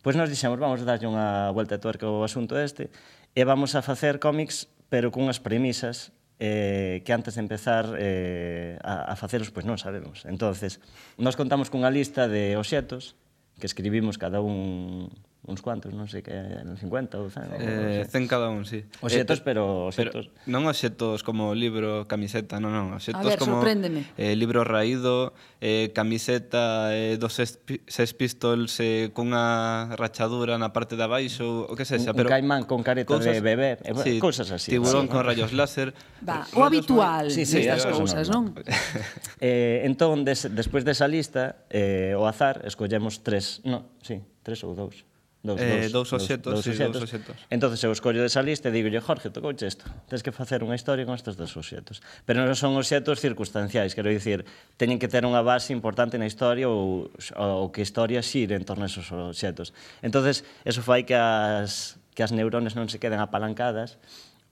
Pois 0.00 0.16
nos 0.16 0.32
dixemos, 0.32 0.56
vamos 0.56 0.80
a 0.80 0.88
darlle 0.88 1.04
unha 1.04 1.52
vuelta 1.52 1.76
de 1.76 1.82
tuerca 1.84 2.08
ao 2.08 2.24
asunto 2.24 2.56
este 2.56 2.88
e 3.36 3.42
vamos 3.44 3.76
a 3.76 3.84
facer 3.84 4.16
cómics 4.16 4.72
pero 4.88 5.12
cunhas 5.12 5.36
premisas 5.36 6.16
eh, 6.40 7.02
que 7.04 7.12
antes 7.12 7.36
de 7.36 7.44
empezar 7.44 7.94
eh, 8.00 8.80
a, 8.80 9.12
a 9.12 9.14
facelos, 9.14 9.52
pois 9.52 9.68
non 9.68 9.76
sabemos. 9.76 10.24
entonces 10.24 10.80
nós 11.20 11.36
contamos 11.36 11.68
cunha 11.68 11.92
lista 11.92 12.26
de 12.26 12.56
obxetos 12.56 13.14
que 13.60 13.68
escribimos 13.68 14.16
cada 14.16 14.40
un 14.40 15.12
uns 15.48 15.62
cuantos, 15.64 15.96
non 15.96 16.04
sei 16.04 16.20
que, 16.20 16.36
50 16.36 17.16
ou 17.16 17.32
100. 17.32 17.56
Eh, 17.56 18.04
100 18.04 18.28
cada 18.28 18.52
un, 18.52 18.68
sí. 18.68 18.84
Oxetos, 19.00 19.40
eh, 19.40 19.44
pero 19.44 19.88
oxetos. 19.88 20.28
Pero 20.28 20.44
non 20.44 20.68
oxetos 20.68 21.24
como 21.24 21.56
libro, 21.56 22.04
camiseta, 22.04 22.60
non, 22.60 22.76
non, 22.76 22.92
oxetos 22.92 23.24
ver, 23.24 23.40
como 23.40 23.64
eh, 23.64 24.36
libro 24.36 24.68
raído, 24.68 25.32
eh, 25.64 25.96
camiseta 25.96 26.92
eh, 26.92 27.16
dos 27.16 27.40
Sex 27.40 28.08
Pistols 28.12 28.76
eh, 28.84 29.16
cunha 29.16 29.88
rachadura 29.96 30.60
na 30.60 30.76
parte 30.76 31.00
de 31.00 31.08
abaixo, 31.08 31.64
o 31.64 31.72
que 31.72 31.88
sexa, 31.88 32.12
pero 32.12 32.28
un 32.28 32.36
caimán 32.36 32.68
con 32.68 32.84
careta 32.84 33.08
cosas, 33.08 33.32
de 33.32 33.40
bebé, 33.40 33.80
eh, 33.80 33.96
sí, 33.96 34.20
cousas 34.20 34.52
así. 34.52 34.76
Tiburón 34.76 35.08
sí. 35.08 35.16
con 35.16 35.24
rayos 35.24 35.56
láser. 35.56 35.96
Va, 36.20 36.44
o 36.52 36.68
habitual 36.68 37.32
sí, 37.32 37.48
sí, 37.48 37.64
destas 37.64 37.88
cousas, 37.96 38.28
non? 38.28 38.52
non? 38.52 38.60
eh, 39.40 39.88
entón, 39.88 40.20
des, 40.20 40.52
despois 40.52 40.84
desa 40.84 41.08
lista, 41.08 41.64
eh, 41.72 42.12
o 42.12 42.28
azar, 42.28 42.60
escollemos 42.68 43.24
tres, 43.24 43.64
no, 43.64 43.96
sí, 44.04 44.20
tres 44.44 44.60
ou 44.68 44.76
dous 44.76 45.08
Dous, 45.42 45.58
eh, 45.58 45.88
dous, 45.88 46.12
obxetos, 46.12 46.52
dous, 46.52 46.64
sí, 46.64 46.76
dous 46.76 47.00
oxetos. 47.00 47.32
Entón, 47.48 47.72
eu 47.72 47.92
escollo 47.96 48.20
desa 48.20 48.44
lista 48.44 48.68
e 48.68 48.76
digo, 48.76 48.92
Jorge, 49.00 49.32
tocouche 49.32 49.72
isto. 49.72 49.88
Tens 50.04 50.20
que 50.20 50.36
facer 50.36 50.60
unha 50.60 50.76
historia 50.76 51.08
con 51.08 51.16
estes 51.16 51.40
dos 51.40 51.56
obxetos. 51.56 52.04
Pero 52.28 52.44
non 52.44 52.52
son 52.52 52.76
obxetos 52.76 53.24
circunstanciais, 53.24 53.96
quero 53.96 54.12
dicir, 54.12 54.44
teñen 54.76 55.00
que 55.00 55.08
ter 55.08 55.24
unha 55.24 55.40
base 55.40 55.72
importante 55.72 56.20
na 56.20 56.28
historia 56.28 56.68
ou, 56.68 57.08
ou 57.40 57.72
que 57.72 57.80
a 57.80 57.86
historia 57.88 58.20
xire 58.20 58.52
en 58.52 58.68
torno 58.68 58.84
a 58.84 58.92
esos 58.92 59.08
obxetos. 59.08 59.72
Entonces, 60.04 60.44
eso 60.68 60.84
fai 60.84 61.08
que 61.08 61.16
as, 61.16 61.96
que 62.12 62.20
as 62.20 62.36
neuronas 62.36 62.76
non 62.76 62.92
se 62.92 63.00
queden 63.00 63.24
apalancadas 63.24 63.96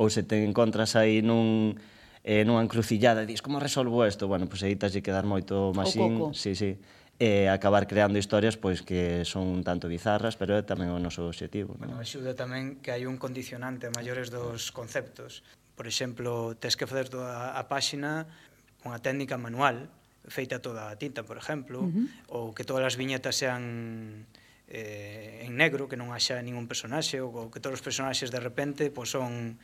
ou 0.01 0.09
se 0.09 0.25
te 0.25 0.41
encontras 0.41 0.97
aí 0.97 1.21
nun 1.21 1.77
eh, 2.25 2.49
nunha 2.49 2.65
encrucillada 2.65 3.25
e 3.25 3.29
dis, 3.29 3.45
como 3.45 3.61
resolvo 3.61 4.09
isto? 4.09 4.25
Bueno, 4.25 4.49
pois 4.49 4.65
pues, 4.65 4.73
aí 4.73 4.75
tás 4.81 4.97
de 4.97 5.05
quedar 5.05 5.29
moito 5.29 5.77
máis 5.77 5.93
in... 6.01 6.33
Sí, 6.33 6.57
sí 6.57 6.81
e 7.19 7.51
acabar 7.51 7.91
creando 7.91 8.15
historias 8.15 8.55
pois 8.55 8.87
que 8.87 9.27
son 9.27 9.51
un 9.51 9.67
tanto 9.67 9.91
bizarras, 9.91 10.39
pero 10.39 10.55
é 10.55 10.63
tamén 10.63 10.95
o 10.95 11.03
noso 11.03 11.27
obxectivo. 11.27 11.75
Non? 11.75 11.91
Bueno, 11.91 11.95
axuda 11.99 12.39
tamén 12.39 12.79
que 12.79 12.95
hai 12.95 13.11
un 13.11 13.19
condicionante 13.19 13.91
a 13.91 13.93
maiores 13.93 14.31
dos 14.31 14.71
conceptos. 14.71 15.43
Por 15.75 15.91
exemplo, 15.91 16.55
tes 16.55 16.79
que 16.79 16.87
facer 16.87 17.11
toda 17.11 17.59
a 17.59 17.63
páxina 17.67 18.31
con 18.79 18.95
a 18.95 19.03
técnica 19.03 19.35
manual, 19.35 19.91
feita 20.31 20.63
toda 20.63 20.91
a 20.91 20.95
tinta, 20.95 21.27
por 21.27 21.35
exemplo, 21.35 21.83
uh 21.83 21.91
-huh. 21.91 22.07
ou 22.31 22.45
que 22.55 22.63
todas 22.63 22.87
as 22.87 22.95
viñetas 22.95 23.35
sean 23.35 24.23
eh, 24.71 25.43
en 25.43 25.59
negro, 25.59 25.91
que 25.91 25.99
non 25.99 26.15
haxa 26.15 26.39
ningún 26.39 26.71
personaxe, 26.71 27.19
ou 27.19 27.51
que 27.51 27.59
todos 27.59 27.81
os 27.81 27.85
personaxes 27.85 28.31
de 28.31 28.39
repente 28.39 28.95
pois, 28.95 29.11
son 29.11 29.59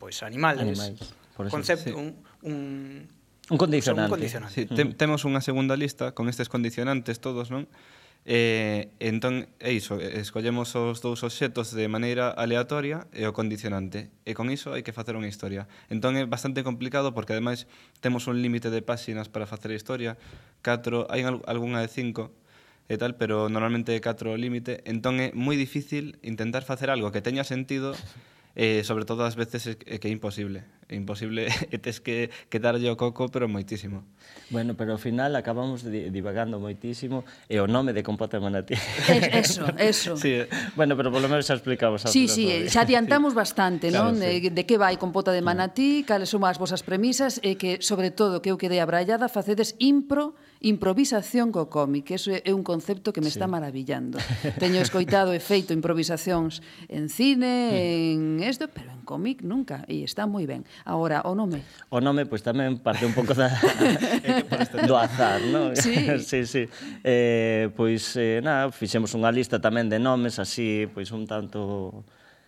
pois 0.00 0.24
animales. 0.24 0.64
animais. 0.64 1.12
Por 1.36 1.44
exemplo, 1.44 1.60
concepto, 1.60 1.92
sí. 1.92 2.00
un, 2.00 2.08
un, 2.40 2.56
Un 3.50 3.58
condicionante. 3.58 4.02
Son 4.02 4.04
un 4.04 4.10
condicionante. 4.10 4.54
Sí, 4.54 4.66
mm. 4.68 4.74
te, 4.74 4.84
temos 4.98 5.22
unha 5.22 5.38
segunda 5.38 5.78
lista 5.78 6.12
con 6.12 6.26
estes 6.26 6.50
condicionantes 6.50 7.22
todos, 7.22 7.54
non? 7.54 7.70
Eh, 8.26 8.90
entón, 8.98 9.46
é 9.62 9.70
iso, 9.70 10.02
escollemos 10.02 10.74
os 10.74 10.98
dous 10.98 11.22
obxetos 11.22 11.70
de 11.70 11.86
maneira 11.86 12.34
aleatoria 12.34 13.06
e 13.14 13.22
o 13.22 13.30
condicionante. 13.30 14.10
E 14.26 14.34
con 14.34 14.50
iso 14.50 14.74
hai 14.74 14.82
que 14.82 14.90
facer 14.90 15.14
unha 15.14 15.30
historia. 15.30 15.70
Entón 15.94 16.18
é 16.18 16.26
bastante 16.26 16.66
complicado 16.66 17.14
porque 17.14 17.38
ademais 17.38 17.70
temos 18.02 18.26
un 18.26 18.42
límite 18.42 18.66
de 18.74 18.82
páxinas 18.82 19.30
para 19.30 19.46
facer 19.46 19.70
a 19.70 19.78
historia, 19.78 20.18
4, 20.66 21.06
hai 21.06 21.22
algunha 21.22 21.78
de 21.78 21.86
5 21.86 22.34
e 22.90 22.98
tal, 22.98 23.14
pero 23.14 23.46
normalmente 23.46 23.94
é 23.94 24.02
4 24.02 24.34
o 24.34 24.38
límite, 24.38 24.82
entón 24.90 25.22
é 25.22 25.30
moi 25.30 25.54
difícil 25.54 26.18
intentar 26.26 26.66
facer 26.66 26.90
algo 26.90 27.14
que 27.14 27.22
teña 27.22 27.46
sentido 27.46 27.94
eh, 28.56 28.82
sobre 28.84 29.04
todo 29.04 29.22
as 29.22 29.36
veces 29.36 29.76
é 29.84 30.00
que 30.00 30.08
é 30.08 30.10
imposible. 30.10 30.64
É 30.88 30.96
imposible 30.96 31.44
e 31.74 31.76
tes 31.76 32.00
que, 32.00 32.32
que 32.48 32.56
darlle 32.56 32.88
o 32.88 32.96
coco, 32.96 33.28
pero 33.28 33.44
moitísimo. 33.52 34.08
Bueno, 34.48 34.72
pero 34.72 34.96
ao 34.96 35.00
final 35.02 35.36
acabamos 35.36 35.84
divagando 35.84 36.56
moitísimo 36.56 37.28
e 37.52 37.60
o 37.60 37.68
nome 37.68 37.92
de 37.92 38.00
compota 38.00 38.40
manatí. 38.40 38.72
Eso, 39.36 39.68
eso. 39.76 40.16
Sí. 40.16 40.40
Bueno, 40.72 40.96
pero 40.96 41.12
polo 41.12 41.28
menos 41.28 41.44
xa 41.44 41.52
explicamos. 41.52 42.08
Sí, 42.08 42.32
sí, 42.32 42.64
xa 42.72 42.88
adiantamos 42.88 43.36
sí. 43.36 43.36
bastante, 43.36 43.92
claro, 43.92 44.16
non? 44.16 44.24
Sí. 44.24 44.48
De, 44.48 44.48
de 44.48 44.62
que 44.64 44.80
vai 44.80 44.96
compota 44.96 45.36
de 45.36 45.44
manatí, 45.44 46.08
cales 46.08 46.32
son 46.32 46.40
as 46.48 46.56
vosas 46.56 46.80
premisas 46.80 47.36
e 47.44 47.60
que, 47.60 47.84
sobre 47.84 48.08
todo, 48.08 48.40
que 48.40 48.48
eu 48.48 48.56
quedei 48.56 48.80
abrallada, 48.80 49.28
facedes 49.28 49.76
impro 49.76 50.32
improvisación 50.60 51.52
co 51.52 51.68
cómic, 51.68 52.10
eso 52.10 52.32
é 52.32 52.52
un 52.54 52.64
concepto 52.64 53.12
que 53.12 53.20
me 53.20 53.28
sí. 53.28 53.36
está 53.36 53.46
maravillando. 53.46 54.18
Teño 54.56 54.80
escoitado 54.80 55.36
e 55.36 55.40
feito 55.40 55.76
improvisacións 55.76 56.64
en 56.88 57.12
cine, 57.12 57.72
mm. 57.72 58.40
en 58.40 58.48
isto, 58.48 58.68
pero 58.72 58.88
en 58.92 59.04
cómic 59.04 59.44
nunca, 59.44 59.84
e 59.84 60.00
está 60.00 60.24
moi 60.24 60.48
ben. 60.48 60.64
Agora, 60.88 61.22
o 61.28 61.36
nome? 61.36 61.60
O 61.92 62.00
nome, 62.00 62.24
pois 62.24 62.40
pues, 62.40 62.48
tamén 62.48 62.80
parte 62.80 63.04
un 63.04 63.12
pouco 63.12 63.36
da, 63.36 63.52
do 64.88 64.96
azar, 64.96 65.44
non? 65.52 65.76
Sí. 65.86 65.92
sí, 66.24 66.46
sí. 66.48 66.64
Eh, 67.04 67.68
pois, 67.76 68.16
eh, 68.16 68.40
nada, 68.40 68.72
fixemos 68.72 69.12
unha 69.12 69.28
lista 69.28 69.60
tamén 69.60 69.92
de 69.92 70.00
nomes 70.00 70.40
así, 70.40 70.88
pois 70.88 71.12
un 71.12 71.28
tanto 71.28 72.02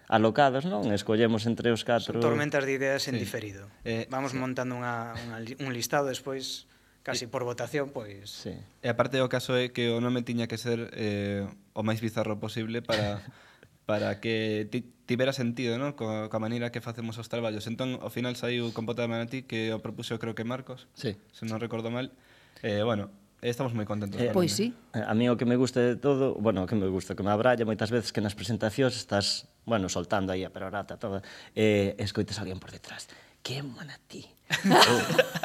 alocados, 0.08 0.64
non? 0.64 0.88
Escollemos 0.90 1.44
entre 1.44 1.68
os 1.68 1.84
catro... 1.84 2.16
Son 2.16 2.24
tormentas 2.24 2.64
de 2.64 2.72
ideas 2.72 3.04
en 3.12 3.20
sí. 3.20 3.20
diferido. 3.20 3.68
Eh, 3.84 4.08
Vamos 4.08 4.32
sí. 4.32 4.40
montando 4.40 4.72
unha, 4.74 5.12
unha, 5.12 5.38
un 5.60 5.70
listado, 5.76 6.08
despois 6.08 6.64
casi 7.08 7.24
por 7.26 7.48
votación, 7.48 7.88
pois... 7.88 8.28
Sí. 8.28 8.52
E 8.84 8.88
aparte 8.92 9.16
o 9.24 9.32
caso 9.32 9.56
é 9.56 9.72
que 9.72 9.88
o 9.88 10.04
nome 10.04 10.20
tiña 10.20 10.44
que 10.44 10.60
ser 10.60 10.92
eh, 10.92 11.48
o 11.72 11.80
máis 11.80 12.04
bizarro 12.04 12.36
posible 12.36 12.84
para 12.84 13.24
para 13.88 14.20
que 14.20 14.68
ti, 14.68 14.84
tibera 15.08 15.32
sentido, 15.32 15.80
non? 15.80 15.96
Co, 15.96 16.28
coa 16.28 16.42
maneira 16.44 16.68
que 16.68 16.84
facemos 16.84 17.16
os 17.16 17.32
traballos. 17.32 17.64
Entón, 17.64 17.96
ao 18.04 18.12
final 18.12 18.36
saiu 18.36 18.68
Compota 18.76 19.00
de 19.00 19.08
Manatí 19.08 19.48
que 19.48 19.72
o 19.72 19.80
propuxo 19.80 20.20
creo 20.20 20.36
que 20.36 20.44
Marcos, 20.44 20.92
sí. 20.92 21.16
se 21.32 21.48
non 21.48 21.56
recordo 21.56 21.88
mal. 21.88 22.12
Eh, 22.60 22.84
bueno, 22.84 23.08
Estamos 23.38 23.70
moi 23.70 23.86
contentos. 23.86 24.18
Eh, 24.18 24.34
pois 24.34 24.50
sí. 24.50 24.74
A 24.90 25.14
mí 25.14 25.30
o 25.30 25.38
que 25.38 25.46
me 25.46 25.54
gusta 25.54 25.78
de 25.78 25.94
todo, 25.94 26.34
bueno, 26.34 26.66
o 26.66 26.66
que 26.66 26.74
me 26.74 26.90
gusta, 26.90 27.14
que 27.14 27.22
me 27.22 27.30
abralla 27.30 27.62
moitas 27.62 27.86
veces 27.94 28.10
que 28.10 28.18
nas 28.18 28.34
presentacións 28.34 28.98
estás, 28.98 29.46
bueno, 29.62 29.86
soltando 29.86 30.34
aí 30.34 30.42
a 30.42 30.50
perorata 30.50 30.98
toda, 30.98 31.22
eh, 31.54 31.94
escoites 32.02 32.42
alguén 32.42 32.58
por 32.58 32.74
detrás. 32.74 33.06
Que 33.46 33.62
manatí 33.62 34.26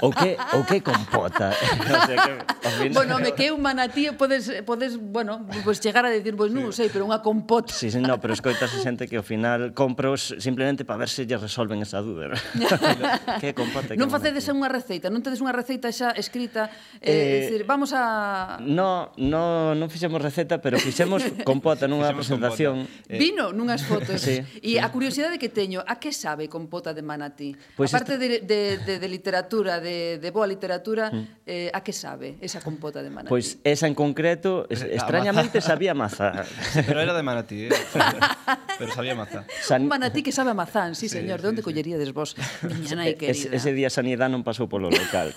ou, 0.01 0.07
ou, 0.07 0.11
que, 0.11 0.37
ou 0.55 0.61
que 0.63 0.79
compota? 0.81 1.51
O 1.83 2.05
sea, 2.05 2.15
que, 2.17 2.69
final... 2.79 2.93
Bueno, 2.93 3.19
me 3.19 3.31
que 3.33 3.51
un 3.51 3.61
manatí 3.61 4.09
podes, 4.15 4.63
podes 4.65 4.97
bueno, 4.97 5.45
pues 5.63 5.79
chegar 5.79 6.05
a 6.05 6.09
decir, 6.09 6.35
pois 6.35 6.51
pues, 6.51 6.63
non 6.63 6.71
sei, 6.71 6.87
pero 6.89 7.03
unha 7.05 7.19
compota 7.19 7.71
Sí, 7.71 7.91
sí, 7.91 7.99
no, 7.99 8.17
pero 8.19 8.33
escoitas 8.33 8.71
a 8.71 8.79
xente 8.79 9.07
que 9.07 9.19
ao 9.19 9.25
final 9.25 9.75
compros 9.75 10.35
simplemente 10.39 10.87
para 10.87 11.03
ver 11.03 11.09
se 11.11 11.27
lle 11.27 11.35
resolven 11.37 11.83
esa 11.83 11.99
dúda 11.99 12.33
Que 13.43 13.51
compota 13.53 13.93
que 13.93 13.99
Non 13.99 14.07
facedes 14.07 14.47
unha 14.49 14.71
receita, 14.71 15.11
non 15.11 15.19
tedes 15.19 15.43
unha 15.43 15.53
receita 15.53 15.91
xa 15.91 16.15
escrita 16.15 16.71
eh, 16.99 17.11
eh 17.11 17.39
decir, 17.47 17.61
vamos 17.67 17.91
a... 17.95 18.57
No, 18.63 19.11
no, 19.19 19.75
non 19.75 19.87
fixemos 19.91 20.19
receita, 20.19 20.63
pero 20.63 20.79
fixemos 20.79 21.23
compota 21.43 21.85
nunha 21.85 22.11
fixemos 22.11 22.23
presentación. 22.23 22.75
Compota. 22.87 23.13
Eh... 23.13 23.19
Vino 23.19 23.51
nunhas 23.51 23.83
fotos. 23.83 24.19
Sí, 24.21 24.39
E 24.63 24.77
sí. 24.77 24.79
a 24.79 24.87
curiosidade 24.89 25.37
que 25.37 25.49
teño, 25.49 25.83
a 25.83 25.99
que 25.99 26.11
sabe 26.15 26.47
compota 26.47 26.93
de 26.93 27.03
manatí? 27.03 27.55
Pues 27.75 27.93
Aparte 27.93 28.17
de, 28.17 28.41
de, 28.41 28.77
de 28.79 28.92
de, 28.93 28.99
de 28.99 29.07
literatura, 29.09 29.79
de, 29.79 30.19
de 30.21 30.29
boa 30.31 30.45
literatura, 30.45 31.09
mm. 31.09 31.27
eh, 31.45 31.71
a 31.73 31.81
que 31.81 31.93
sabe 31.93 32.37
esa 32.41 32.61
compota 32.61 33.01
de 33.01 33.09
manatí? 33.09 33.29
Pois 33.29 33.57
pues 33.57 33.73
esa 33.73 33.87
en 33.87 33.95
concreto, 33.95 34.67
es, 34.69 34.83
extrañamente 34.83 35.61
sabía 35.61 35.93
maza. 35.93 36.45
Pero 36.85 37.01
era 37.01 37.13
de 37.13 37.23
manatí, 37.23 37.65
eh? 37.65 37.69
pero 38.79 38.93
sabía 38.93 39.15
maza. 39.15 39.45
San... 39.61 39.83
Un 39.83 39.87
manatí 39.87 40.23
que 40.23 40.31
sabe 40.31 40.51
a 40.51 40.53
mazán, 40.53 40.95
sí, 40.95 41.07
sí 41.07 41.17
señor, 41.17 41.39
sí, 41.39 41.43
de 41.43 41.49
onde 41.49 41.61
sí. 41.61 41.65
colleríades 41.65 42.13
vos? 42.13 42.35
Miña 42.63 42.95
nai 42.97 43.13
querida. 43.13 43.53
Ese 43.53 43.71
día 43.73 43.89
Sanidade 43.89 44.33
non 44.33 44.41
pasou 44.41 44.65
polo 44.65 44.89
local. 44.89 45.33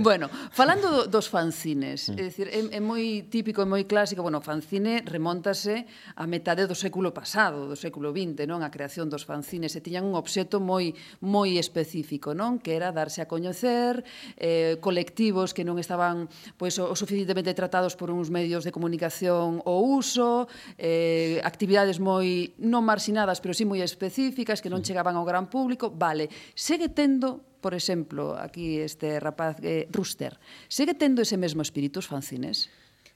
bueno, 0.00 0.28
falando 0.52 1.04
dos 1.06 1.28
fanzines, 1.28 2.08
mm. 2.08 2.16
é 2.16 2.22
dicir, 2.24 2.46
é, 2.48 2.60
é 2.76 2.80
moi 2.80 3.28
típico, 3.28 3.60
é 3.60 3.68
moi 3.68 3.84
clásico, 3.84 4.24
bueno, 4.24 4.40
fanzine 4.40 5.04
remontase 5.04 5.84
a 6.16 6.24
metade 6.24 6.64
do 6.64 6.76
século 6.76 7.12
pasado, 7.12 7.68
do 7.68 7.76
século 7.76 8.10
XX, 8.12 8.48
non? 8.48 8.64
A 8.64 8.72
creación 8.72 9.12
dos 9.12 9.28
fanzines, 9.28 9.76
e 9.76 9.80
tiñan 9.84 10.08
un 10.08 10.16
obxeto 10.16 10.58
moi 10.60 10.96
moi 11.20 11.60
específico 11.60 12.01
científico, 12.02 12.34
non? 12.34 12.58
Que 12.58 12.74
era 12.74 12.90
darse 12.90 13.22
a 13.22 13.30
coñecer, 13.30 14.02
eh, 14.36 14.76
colectivos 14.82 15.54
que 15.54 15.62
non 15.62 15.78
estaban 15.78 16.26
pois, 16.58 16.74
o, 16.82 16.90
o 16.90 16.94
suficientemente 16.98 17.54
tratados 17.54 17.94
por 17.94 18.10
uns 18.10 18.28
medios 18.28 18.66
de 18.66 18.74
comunicación 18.74 19.62
ou 19.62 20.02
uso, 20.02 20.50
eh, 20.76 21.38
actividades 21.46 22.02
moi 22.02 22.50
non 22.58 22.82
marxinadas, 22.82 23.38
pero 23.38 23.54
sí 23.54 23.62
moi 23.62 23.78
específicas 23.80 24.58
que 24.58 24.68
non 24.68 24.82
chegaban 24.82 25.14
ao 25.14 25.24
gran 25.24 25.46
público. 25.46 25.94
Vale, 25.94 26.26
segue 26.58 26.90
tendo 26.90 27.54
por 27.62 27.78
exemplo, 27.78 28.34
aquí 28.34 28.82
este 28.82 29.22
rapaz 29.22 29.62
eh, 29.62 29.86
Rooster, 29.94 30.34
segue 30.66 30.98
tendo 30.98 31.22
ese 31.22 31.38
mesmo 31.38 31.62
espírito 31.62 32.02
os 32.02 32.10
fanzines? 32.10 32.66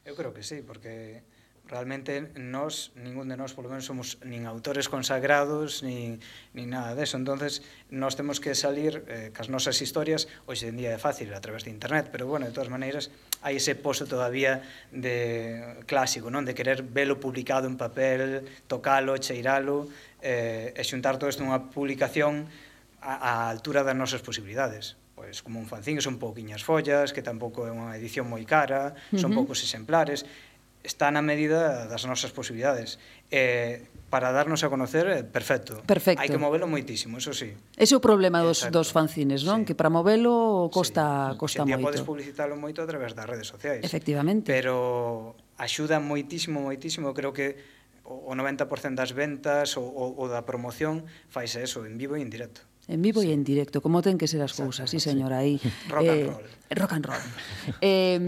Eu 0.07 0.15
creo 0.15 0.31
que 0.31 0.47
sí, 0.47 0.63
porque 0.63 1.27
realmente 1.69 2.31
nós, 2.39 2.95
ningún 2.95 3.29
de 3.29 3.37
nós, 3.37 3.51
polo 3.53 3.67
menos, 3.67 3.85
somos 3.87 4.23
nin 4.23 4.47
autores 4.47 4.87
consagrados, 4.87 5.83
nin, 5.83 6.23
nin 6.55 6.71
nada 6.71 6.95
deso. 6.95 7.19
entonces 7.19 7.63
nós 7.91 8.15
temos 8.15 8.39
que 8.39 8.55
salir 8.55 9.03
eh, 9.11 9.35
cas 9.35 9.51
nosas 9.51 9.83
historias, 9.83 10.31
hoxe 10.47 10.71
en 10.71 10.79
día 10.79 10.95
é 10.95 11.01
fácil 11.01 11.35
a 11.35 11.43
través 11.43 11.67
de 11.67 11.75
internet, 11.75 12.09
pero, 12.15 12.31
bueno, 12.31 12.47
de 12.47 12.55
todas 12.55 12.71
maneiras, 12.71 13.11
hai 13.43 13.59
ese 13.59 13.75
pozo 13.75 14.07
todavía 14.07 14.63
de 14.95 15.83
clásico, 15.91 16.31
non? 16.31 16.47
De 16.47 16.55
querer 16.55 16.87
velo 16.87 17.19
publicado 17.19 17.67
en 17.67 17.75
papel, 17.75 18.47
tocalo, 18.71 19.19
cheiralo, 19.19 19.91
eh, 20.23 20.71
e 20.71 20.83
xuntar 20.87 21.19
todo 21.19 21.31
isto 21.31 21.43
nunha 21.43 21.67
publicación 21.75 22.47
á 23.03 23.51
altura 23.51 23.87
das 23.87 23.95
nosas 23.95 24.23
posibilidades 24.23 24.99
pois 25.17 25.41
como 25.41 25.59
un 25.59 25.65
fanzín, 25.65 25.97
son 26.05 26.21
pouquiñas 26.21 26.61
follas, 26.61 27.17
que 27.17 27.25
tampouco 27.25 27.65
é 27.65 27.73
unha 27.73 27.97
edición 27.97 28.29
moi 28.29 28.45
cara, 28.45 28.93
son 29.17 29.33
uh 29.33 29.33
-huh. 29.33 29.37
poucos 29.41 29.65
exemplares, 29.65 30.29
está 30.87 31.11
na 31.11 31.21
medida 31.21 31.91
das 31.91 32.07
nosas 32.07 32.31
posibilidades. 32.31 33.03
Eh, 33.35 33.91
para 34.07 34.31
darnos 34.31 34.63
a 34.63 34.71
conocer, 34.71 35.11
eh, 35.11 35.25
perfecto. 35.27 35.83
Perfecto. 35.83 36.23
Hai 36.23 36.31
que 36.31 36.39
movelo 36.39 36.71
moitísimo, 36.71 37.19
eso 37.19 37.35
sí. 37.35 37.51
Ese 37.75 37.93
é 37.93 37.99
o 37.99 38.03
problema 38.03 38.39
dos, 38.39 38.63
Exacto. 38.63 38.79
dos 38.79 38.89
fanzines, 38.95 39.43
non? 39.43 39.67
Sí. 39.67 39.73
Que 39.73 39.75
para 39.75 39.91
movelo 39.91 40.71
costa, 40.71 41.35
sí. 41.35 41.43
costa 41.43 41.67
Se 41.67 41.75
moito. 41.75 41.83
podes 41.83 42.03
publicitalo 42.07 42.55
moito 42.55 42.81
a 42.81 42.87
través 42.87 43.19
das 43.19 43.27
redes 43.27 43.51
sociais. 43.51 43.83
Efectivamente. 43.83 44.47
Pero 44.47 45.35
axuda 45.59 45.99
moitísimo, 45.99 46.63
moitísimo. 46.63 47.11
Creo 47.11 47.35
que 47.35 47.59
o 48.07 48.31
90% 48.31 48.95
das 48.95 49.11
ventas 49.11 49.75
ou, 49.75 49.91
ou 49.91 50.31
da 50.31 50.47
promoción 50.47 51.11
faise 51.27 51.67
eso, 51.67 51.83
en 51.83 51.99
vivo 51.99 52.15
e 52.15 52.23
en 52.23 52.31
directo. 52.31 52.63
En 52.87 53.03
vivo 53.03 53.27
sí. 53.27 53.29
e 53.29 53.35
en 53.35 53.43
directo, 53.43 53.83
como 53.83 53.99
ten 54.07 54.15
que 54.15 54.31
ser 54.31 54.39
as 54.39 54.55
cousas, 54.55 54.87
sí, 54.87 55.03
señora, 55.03 55.43
aí. 55.43 55.59
Rock 55.91 56.07
eh, 56.07 56.15
and 56.15 56.31
roll. 56.31 56.47
Rock 56.71 56.93
and 56.95 57.05
roll. 57.11 57.27
eh, 57.83 58.23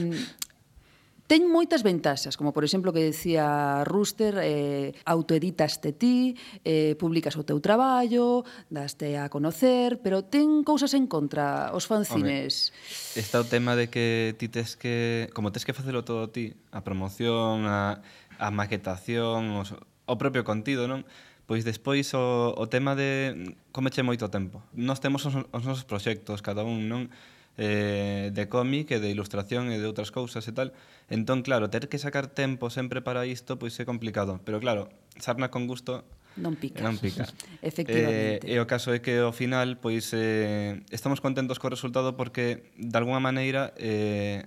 Ten 1.28 1.44
moitas 1.44 1.84
ventaxas, 1.84 2.40
como 2.40 2.56
por 2.56 2.64
exemplo 2.64 2.88
que 2.88 3.04
decía 3.04 3.84
Rooster, 3.84 4.40
eh, 4.40 4.96
autoeditaste 5.04 5.92
ti, 5.92 6.32
eh, 6.64 6.96
publicas 6.96 7.36
o 7.36 7.44
teu 7.44 7.60
traballo, 7.60 8.48
daste 8.72 9.20
a 9.20 9.28
conocer, 9.28 10.00
pero 10.00 10.24
ten 10.24 10.64
cousas 10.64 10.96
en 10.96 11.04
contra 11.04 11.68
os 11.76 11.84
fanzines. 11.84 12.72
Está 13.12 13.44
o 13.44 13.46
tema 13.46 13.76
de 13.76 13.92
que 13.92 14.40
ti 14.40 14.48
tes 14.48 14.72
que, 14.80 15.28
como 15.36 15.52
tes 15.52 15.68
que 15.68 15.76
facelo 15.76 16.00
todo 16.00 16.32
ti, 16.32 16.56
a 16.72 16.80
promoción, 16.80 17.68
a, 17.68 18.00
a 18.40 18.48
maquetación, 18.48 19.52
os, 19.52 19.76
o 20.08 20.14
propio 20.16 20.48
contido, 20.48 20.88
non? 20.88 21.04
Pois 21.44 21.60
despois 21.60 22.08
o, 22.16 22.56
o 22.56 22.64
tema 22.72 22.96
de 22.96 23.52
comeche 23.76 24.00
moito 24.00 24.32
tempo. 24.32 24.64
Nós 24.72 25.04
temos 25.04 25.28
os, 25.28 25.36
os 25.36 25.62
nosos 25.68 25.84
proxectos, 25.84 26.40
cada 26.40 26.64
un, 26.64 26.88
non? 26.88 27.12
eh, 27.58 28.30
de 28.32 28.48
cómic 28.48 28.94
e 28.94 29.02
de 29.02 29.10
ilustración 29.10 29.74
e 29.74 29.82
de 29.82 29.86
outras 29.90 30.14
cousas 30.14 30.46
e 30.46 30.54
tal. 30.54 30.70
Entón, 31.10 31.42
claro, 31.42 31.66
ter 31.68 31.90
que 31.90 31.98
sacar 31.98 32.30
tempo 32.30 32.70
sempre 32.70 33.02
para 33.02 33.26
isto 33.26 33.58
pois 33.58 33.74
é 33.76 33.84
complicado. 33.84 34.38
Pero 34.46 34.62
claro, 34.62 34.88
sarna 35.18 35.50
con 35.50 35.66
gusto 35.66 36.06
non 36.38 36.54
pica. 36.54 36.86
Non 36.86 36.96
pica. 36.96 37.26
Efectivamente. 37.60 38.46
Eh, 38.46 38.54
e 38.54 38.62
o 38.62 38.70
caso 38.70 38.94
é 38.94 39.02
que 39.02 39.18
ao 39.18 39.34
final 39.34 39.74
pois 39.82 40.14
eh, 40.14 40.86
estamos 40.94 41.18
contentos 41.18 41.58
co 41.58 41.66
resultado 41.66 42.14
porque 42.14 42.70
de 42.78 42.94
alguna 42.94 43.18
maneira 43.18 43.74
eh, 43.74 44.46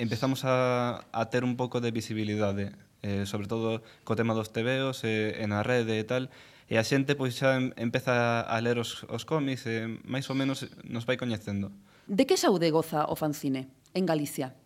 empezamos 0.00 0.48
a, 0.48 1.04
a 1.12 1.22
ter 1.28 1.44
un 1.44 1.60
pouco 1.60 1.84
de 1.84 1.92
visibilidade 1.92 2.72
eh, 3.04 3.28
sobre 3.28 3.52
todo 3.52 3.84
co 4.08 4.16
tema 4.16 4.32
dos 4.32 4.48
tebeos 4.48 5.04
eh, 5.04 5.44
en 5.44 5.52
a 5.52 5.60
rede 5.60 6.00
e 6.00 6.04
tal 6.08 6.32
e 6.72 6.80
a 6.80 6.84
xente 6.88 7.12
pois 7.12 7.36
xa 7.36 7.60
em, 7.60 7.76
empeza 7.76 8.40
a 8.40 8.56
ler 8.64 8.80
os, 8.80 9.04
os 9.12 9.28
cómics 9.28 9.68
e 9.68 9.84
eh, 9.84 9.86
máis 10.08 10.24
ou 10.32 10.36
menos 10.40 10.64
nos 10.88 11.04
vai 11.04 11.20
coñecendo. 11.20 11.68
Uh 11.68 11.89
De 12.10 12.26
que 12.26 12.36
saúde 12.36 12.74
goza 12.74 13.06
o 13.06 13.14
fanzine 13.14 13.70
en 13.94 14.02
Galicia? 14.04 14.58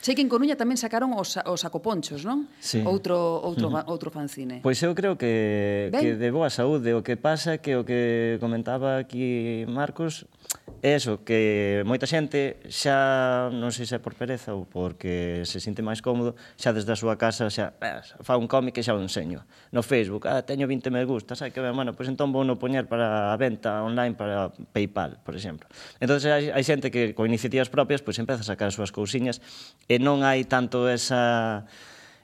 Sei 0.00 0.16
que 0.16 0.24
en 0.24 0.32
Coruña 0.32 0.56
tamén 0.56 0.80
sacaron 0.80 1.12
os, 1.12 1.36
os 1.36 1.62
acoponchos, 1.68 2.24
non? 2.24 2.48
Sí. 2.56 2.80
Outro, 2.88 3.20
outro, 3.44 3.68
uh 3.68 3.84
-huh. 3.84 3.92
outro 3.92 4.08
fanzine. 4.08 4.64
Pois 4.64 4.80
eu 4.80 4.96
creo 4.96 5.20
que, 5.20 5.92
ben. 5.92 6.00
que 6.00 6.08
de 6.16 6.28
boa 6.32 6.48
saúde. 6.48 6.96
O 6.96 7.04
que 7.04 7.20
pasa 7.20 7.60
que 7.60 7.76
o 7.76 7.84
que 7.84 8.40
comentaba 8.40 8.96
aquí 8.96 9.68
Marcos 9.68 10.24
é 10.80 10.96
eso, 10.96 11.20
que 11.20 11.84
moita 11.84 12.08
xente 12.08 12.56
xa, 12.72 13.52
non 13.52 13.68
sei 13.68 13.84
se 13.84 13.94
é 13.96 14.00
por 14.00 14.16
pereza 14.16 14.56
ou 14.56 14.64
porque 14.64 15.44
se 15.44 15.60
sinte 15.60 15.84
máis 15.84 16.00
cómodo, 16.00 16.32
xa 16.56 16.72
desde 16.72 16.88
a 16.88 16.96
súa 16.96 17.20
casa 17.20 17.52
xa 17.52 17.76
eh, 17.84 18.00
fa 18.24 18.40
un 18.40 18.48
cómic 18.48 18.80
e 18.80 18.82
xa 18.82 18.96
o 18.96 19.00
enseño. 19.04 19.44
No 19.76 19.84
Facebook, 19.84 20.24
ah, 20.24 20.40
teño 20.40 20.64
20 20.64 20.88
me 20.88 21.04
gustas, 21.04 21.44
ai 21.44 21.52
que 21.52 21.60
ben, 21.60 21.76
bueno, 21.76 21.92
pois 21.92 22.08
entón 22.08 22.32
vou 22.32 22.48
no 22.48 22.56
poñer 22.56 22.88
para 22.88 23.28
a 23.28 23.36
venta 23.36 23.84
online 23.84 24.16
para 24.16 24.48
Paypal, 24.72 25.20
por 25.20 25.36
exemplo. 25.36 25.68
Entón 26.00 26.16
hai, 26.24 26.48
hai 26.48 26.64
xente 26.64 26.88
que 26.88 27.12
con 27.12 27.28
iniciativas 27.28 27.68
propias 27.68 28.00
pois 28.00 28.16
empeza 28.16 28.40
a 28.40 28.48
sacar 28.48 28.72
as 28.72 28.76
súas 28.80 28.88
cousiñas 28.88 29.44
e 29.90 29.98
non 29.98 30.22
hai 30.22 30.46
tanto 30.46 30.86
esa 30.86 31.66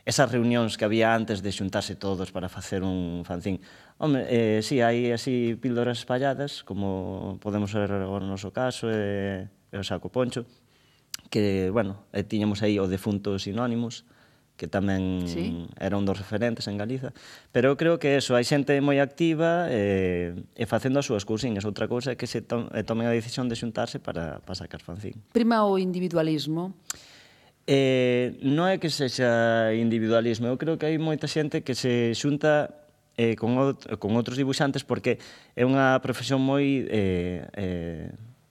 esas 0.06 0.30
reunións 0.30 0.78
que 0.78 0.86
había 0.86 1.18
antes 1.18 1.42
de 1.42 1.50
xuntarse 1.50 1.98
todos 1.98 2.30
para 2.30 2.46
facer 2.46 2.86
un 2.86 3.26
fanzín. 3.26 3.58
Home, 3.98 4.22
eh, 4.30 4.62
sí, 4.62 4.78
hai 4.78 5.10
así 5.10 5.58
píldoras 5.58 5.98
espalladas, 5.98 6.62
como 6.62 7.42
podemos 7.42 7.74
ver 7.74 7.90
agora 7.90 8.22
no 8.22 8.38
noso 8.38 8.54
caso, 8.54 8.86
e, 8.86 9.50
eh, 9.50 9.74
e 9.74 9.76
o 9.76 9.82
saco 9.82 10.06
poncho, 10.14 10.46
que, 11.26 11.74
bueno, 11.74 12.06
eh, 12.14 12.22
tiñamos 12.22 12.62
aí 12.62 12.78
o 12.78 12.86
defunto 12.86 13.34
sinónimos, 13.42 14.06
que 14.54 14.70
tamén 14.70 15.26
sí. 15.26 15.66
era 15.74 15.98
un 15.98 16.06
dos 16.06 16.22
referentes 16.22 16.70
en 16.70 16.78
Galiza. 16.78 17.10
Pero 17.50 17.74
eu 17.74 17.76
creo 17.76 17.98
que 17.98 18.14
eso, 18.14 18.38
hai 18.38 18.46
xente 18.46 18.78
moi 18.78 19.02
activa 19.02 19.66
e, 19.66 20.38
eh, 20.38 20.62
e 20.62 20.64
facendo 20.70 21.02
as 21.02 21.06
súas 21.10 21.26
cousiñas. 21.26 21.66
Outra 21.66 21.90
cousa 21.90 22.14
é 22.14 22.16
que 22.16 22.30
se 22.30 22.46
to 22.46 22.70
tomen 22.86 23.10
a 23.10 23.12
decisión 23.12 23.50
de 23.50 23.58
xuntarse 23.58 23.98
para, 23.98 24.38
para 24.46 24.54
sacar 24.54 24.86
fanzín. 24.86 25.18
Prima 25.34 25.66
o 25.66 25.82
individualismo? 25.82 26.78
Eh, 27.66 28.38
non 28.46 28.70
é 28.70 28.78
que 28.78 28.86
sexa 28.94 29.74
individualismo, 29.74 30.46
eu 30.46 30.54
creo 30.54 30.78
que 30.78 30.86
hai 30.86 31.02
moita 31.02 31.26
xente 31.26 31.66
que 31.66 31.74
se 31.74 32.14
xunta 32.14 32.70
eh, 33.18 33.34
con, 33.34 33.58
ot 33.58 33.98
con 33.98 34.14
outros 34.14 34.38
dibuixantes 34.38 34.86
porque 34.86 35.18
é 35.58 35.66
unha 35.66 35.98
profesión 35.98 36.38
moi 36.38 36.86
eh, 36.86 37.42
eh, 37.58 38.06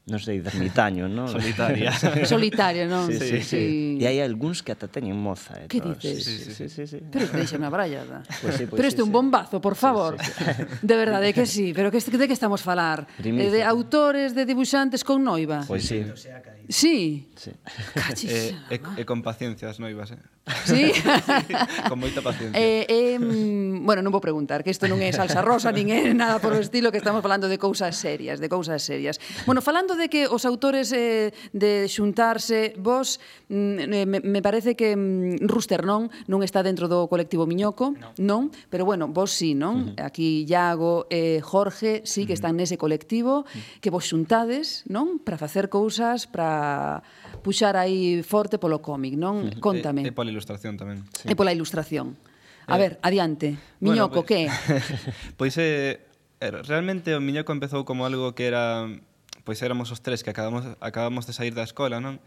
non 0.06 0.22
sei, 0.22 0.38
ermitaño, 0.38 1.10
non? 1.10 1.26
Solitaria. 1.34 1.90
Solitario, 2.30 2.86
non? 2.86 3.10
Sí, 3.10 3.18
sí, 3.18 3.26
sí. 3.42 3.42
sí. 3.42 3.64
E 3.98 4.06
hai 4.06 4.22
algúns 4.22 4.62
que 4.62 4.70
ata 4.70 4.86
teñen 4.86 5.18
moza. 5.18 5.58
Eh, 5.58 5.66
que 5.66 5.82
dices? 5.82 6.22
Sí, 6.22 6.38
sí, 6.46 6.54
sí. 6.54 6.70
sí, 6.70 6.70
sí, 6.70 6.84
sí. 6.86 7.00
Pero 7.10 7.26
deixame 7.34 7.66
a 7.66 7.74
brallada. 7.74 8.22
Pues 8.46 8.62
sí, 8.62 8.70
pues 8.70 8.78
pero 8.78 8.88
este 8.88 9.02
sí, 9.02 9.08
un 9.08 9.12
bombazo, 9.12 9.58
por 9.58 9.74
favor. 9.74 10.22
Sí, 10.22 10.30
sí, 10.30 10.44
sí. 10.46 10.64
De 10.86 10.96
verdade 10.96 11.34
que 11.34 11.46
sí, 11.50 11.74
pero 11.74 11.90
que 11.90 11.98
de 11.98 12.28
que 12.28 12.38
estamos 12.38 12.62
a 12.62 12.64
falar? 12.64 13.08
Primicia. 13.18 13.50
Eh, 13.50 13.52
de 13.52 13.62
autores, 13.66 14.36
de 14.38 14.46
dibuixantes 14.46 15.02
con 15.02 15.24
noiva. 15.24 15.66
Pois 15.66 15.82
pues 15.82 15.90
sí. 15.90 16.06
Sí. 16.70 17.28
sí. 17.34 17.52
sí. 18.14 18.28
Eh, 18.30 18.54
eh 18.70 18.78
e, 18.78 19.02
e 19.02 19.02
eh, 19.02 19.06
con 19.10 19.26
paciencia 19.26 19.74
as 19.74 19.82
noivas, 19.82 20.14
eh? 20.14 20.22
Sí? 20.64 20.94
sí 20.94 21.02
con 21.90 21.98
moita 22.00 22.22
paciencia. 22.22 22.54
Eh, 22.54 22.86
eh, 22.86 23.18
bueno, 23.20 24.06
non 24.06 24.14
vou 24.14 24.22
preguntar, 24.22 24.62
que 24.62 24.70
isto 24.70 24.86
non 24.86 25.02
é 25.02 25.10
salsa 25.10 25.42
rosa, 25.42 25.74
nin 25.74 25.90
é 25.90 26.14
nada 26.14 26.38
por 26.38 26.54
o 26.54 26.62
estilo, 26.62 26.94
que 26.94 27.02
estamos 27.02 27.26
falando 27.26 27.50
de 27.50 27.58
cousas 27.58 27.98
serias, 27.98 28.38
de 28.38 28.46
cousas 28.46 28.86
serias. 28.86 29.18
Bueno, 29.50 29.66
falando 29.66 29.98
de 29.98 30.06
que 30.06 30.30
os 30.30 30.46
autores 30.46 30.94
eh, 30.94 31.34
de 31.50 31.90
xuntarse, 31.90 32.78
vos, 32.78 33.18
mm, 33.50 33.78
eh, 33.90 34.06
me, 34.06 34.20
me 34.22 34.42
parece 34.46 34.78
que 34.78 34.94
mm, 34.94 35.50
Ruster 35.50 35.82
non, 35.82 36.14
non 36.30 36.46
está 36.46 36.62
dentro 36.62 36.86
do 36.86 37.10
colectivo 37.10 37.50
Miñoco, 37.50 37.98
no. 37.98 38.14
non, 38.22 38.42
pero 38.70 38.86
bueno, 38.86 39.10
vos 39.10 39.34
sí, 39.34 39.58
non? 39.58 39.98
Uh 39.98 39.98
-huh. 39.98 40.06
Aquí 40.06 40.46
Iago 40.46 41.10
e 41.10 41.38
eh, 41.38 41.40
Jorge 41.42 42.06
sí 42.06 42.30
que 42.30 42.38
están 42.38 42.54
nese 42.62 42.78
colectivo, 42.78 43.42
uh 43.42 43.50
-huh. 43.50 43.82
que 43.82 43.90
vos 43.90 44.06
xuntades, 44.06 44.86
non? 44.86 45.18
Para 45.18 45.42
facer 45.42 45.74
cousas, 45.74 46.30
para 46.30 47.02
puxar 47.42 47.76
aí 47.76 48.24
forte 48.24 48.60
polo 48.60 48.80
cómic, 48.80 49.18
non? 49.18 49.52
Contame. 49.60 50.04
E, 50.04 50.10
e 50.10 50.16
pola 50.16 50.32
ilustración 50.32 50.80
tamén. 50.80 51.04
Sí. 51.16 51.28
E 51.28 51.34
pola 51.34 51.52
ilustración. 51.52 52.16
A 52.68 52.76
eh, 52.76 52.80
ver, 52.80 52.92
adiante. 53.02 53.58
Miñoco, 53.80 54.24
bueno, 54.24 54.28
pues, 54.28 54.28
que? 54.28 54.42
pois 55.40 55.56
pues, 55.56 55.58
eh, 55.58 56.06
er, 56.40 56.66
realmente 56.66 57.16
o 57.16 57.22
Miñoco 57.22 57.54
empezou 57.54 57.86
como 57.86 58.06
algo 58.06 58.34
que 58.34 58.48
era 58.48 58.88
pois 59.46 59.62
pues, 59.62 59.66
éramos 59.66 59.94
os 59.94 60.02
tres 60.02 60.26
que 60.26 60.34
acabamos 60.34 60.66
acabamos 60.82 61.30
de 61.30 61.34
sair 61.34 61.54
da 61.54 61.64
escola, 61.64 62.02
non? 62.02 62.18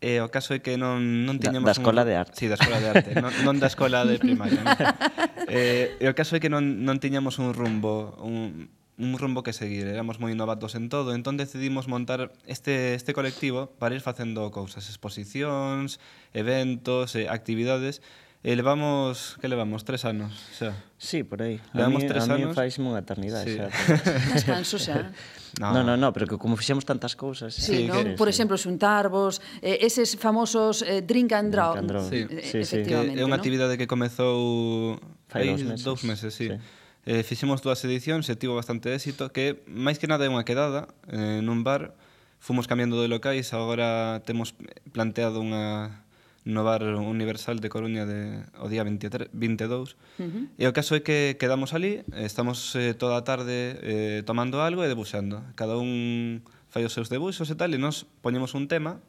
E 0.00 0.16
eh, 0.16 0.24
o 0.24 0.32
caso 0.32 0.56
é 0.56 0.64
que 0.64 0.80
non, 0.80 1.28
non 1.28 1.36
tiñamos... 1.36 1.68
Da, 1.68 1.76
da 1.76 1.76
escola 1.76 2.02
un... 2.04 2.08
de 2.08 2.14
arte. 2.16 2.34
Sí, 2.36 2.48
da 2.48 2.56
escola 2.56 2.80
de 2.80 2.88
arte, 2.88 3.10
non, 3.20 3.32
non 3.44 3.56
da 3.60 3.68
escola 3.68 4.00
de 4.08 4.16
primaria. 4.16 4.64
Non? 4.64 4.72
eh, 5.52 6.00
e 6.00 6.08
o 6.08 6.16
caso 6.16 6.36
é 6.36 6.40
que 6.40 6.48
non, 6.48 6.84
non 6.84 6.96
tiñamos 6.96 7.36
un 7.36 7.52
rumbo, 7.52 8.16
un, 8.24 8.72
un 9.00 9.16
rumbo 9.16 9.42
que 9.42 9.56
seguir, 9.56 9.88
éramos 9.88 10.20
moi 10.20 10.36
novatos 10.36 10.76
en 10.76 10.92
todo, 10.92 11.16
entón 11.16 11.40
decidimos 11.40 11.88
montar 11.88 12.36
este, 12.44 12.92
este 12.92 13.16
colectivo 13.16 13.72
para 13.80 13.96
ir 13.96 14.04
facendo 14.04 14.52
cousas, 14.52 14.92
exposicións, 14.92 15.96
eventos, 16.36 17.16
eh, 17.16 17.32
actividades, 17.32 18.04
E 18.40 18.56
levamos, 18.56 19.36
que 19.36 19.52
levamos? 19.52 19.84
Tres 19.84 20.08
anos, 20.08 20.32
xa. 20.56 20.72
Sí, 20.96 21.20
por 21.28 21.44
aí. 21.44 21.60
Levamos 21.76 22.00
a 22.00 22.04
mí, 22.04 22.08
tres 22.08 22.24
a 22.24 22.40
anos. 22.40 22.40
A 22.40 22.48
mí 22.48 22.56
fais 22.56 22.80
unha 22.80 22.96
eternidade, 22.96 23.44
sí. 23.44 23.60
xa. 23.60 23.68
Descanso 24.32 24.80
xa. 24.80 25.12
No. 25.60 25.76
no, 25.76 25.84
no, 25.84 26.00
no, 26.00 26.08
pero 26.16 26.24
que 26.24 26.40
como 26.40 26.56
fixemos 26.56 26.88
tantas 26.88 27.20
cousas. 27.20 27.52
Sí, 27.52 27.84
eh, 27.84 27.92
sí 27.92 27.92
no? 27.92 28.16
Por 28.16 28.32
exemplo, 28.32 28.56
xuntarvos, 28.56 29.44
eh, 29.60 29.84
eses 29.84 30.16
famosos 30.16 30.80
eh, 30.80 31.04
drink 31.04 31.36
and 31.36 31.52
draw. 31.52 31.76
And 31.76 31.84
draw. 31.84 32.00
Sí. 32.00 32.24
Eh, 32.32 32.40
sí, 32.40 32.64
sí. 32.64 32.80
Eh, 32.80 33.20
é 33.20 33.24
unha 33.28 33.36
actividade 33.36 33.76
que 33.76 33.84
comezou 33.84 34.96
fai 35.28 35.44
dous 35.44 35.60
meses. 35.60 35.84
Dous 35.84 36.00
meses, 36.08 36.32
sí. 36.32 36.48
sí 36.48 36.79
eh, 37.10 37.26
fixemos 37.26 37.58
dúas 37.58 37.82
edicións 37.82 38.30
e 38.30 38.38
tivo 38.38 38.54
bastante 38.54 38.94
éxito, 38.94 39.34
que 39.34 39.66
máis 39.66 39.98
que 39.98 40.06
nada 40.06 40.22
é 40.22 40.30
unha 40.30 40.46
quedada 40.46 40.86
eh, 41.10 41.42
nun 41.42 41.66
bar, 41.66 41.98
fomos 42.38 42.70
cambiando 42.70 43.02
de 43.02 43.10
locais, 43.10 43.50
agora 43.50 44.22
temos 44.22 44.54
planteado 44.94 45.42
unha 45.42 46.06
no 46.46 46.62
bar 46.62 46.86
Universal 46.86 47.58
de 47.58 47.68
Coruña 47.68 48.06
de, 48.06 48.46
o 48.62 48.70
día 48.70 48.86
23, 48.86 49.28
22. 49.34 49.98
Uh 50.22 50.24
-huh. 50.24 50.44
E 50.56 50.64
o 50.64 50.72
caso 50.72 50.94
é 50.94 51.02
que 51.02 51.34
quedamos 51.36 51.74
ali, 51.74 52.06
estamos 52.14 52.78
eh, 52.78 52.94
toda 52.94 53.18
a 53.18 53.26
tarde 53.26 53.76
eh, 53.82 54.22
tomando 54.22 54.62
algo 54.62 54.86
e 54.86 54.88
debuxando. 54.88 55.42
Cada 55.58 55.76
un 55.76 56.40
fai 56.70 56.86
os 56.86 56.94
seus 56.94 57.10
debuxos 57.10 57.50
e 57.50 57.58
tal, 57.58 57.74
e 57.74 57.78
nos 57.82 58.06
poñemos 58.22 58.54
un 58.54 58.70
tema 58.70 59.02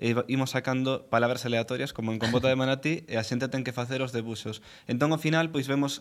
e 0.00 0.16
imos 0.32 0.56
sacando 0.56 1.04
palabras 1.12 1.44
aleatorias 1.44 1.92
como 1.92 2.08
en 2.08 2.16
Compota 2.16 2.48
de 2.48 2.56
Manatí 2.56 3.04
e 3.04 3.20
a 3.20 3.24
xente 3.24 3.52
ten 3.52 3.60
que 3.60 3.76
facer 3.76 4.00
os 4.00 4.16
debuxos. 4.16 4.64
Entón, 4.88 5.12
ao 5.12 5.20
final, 5.20 5.52
pois 5.52 5.68
vemos 5.68 6.00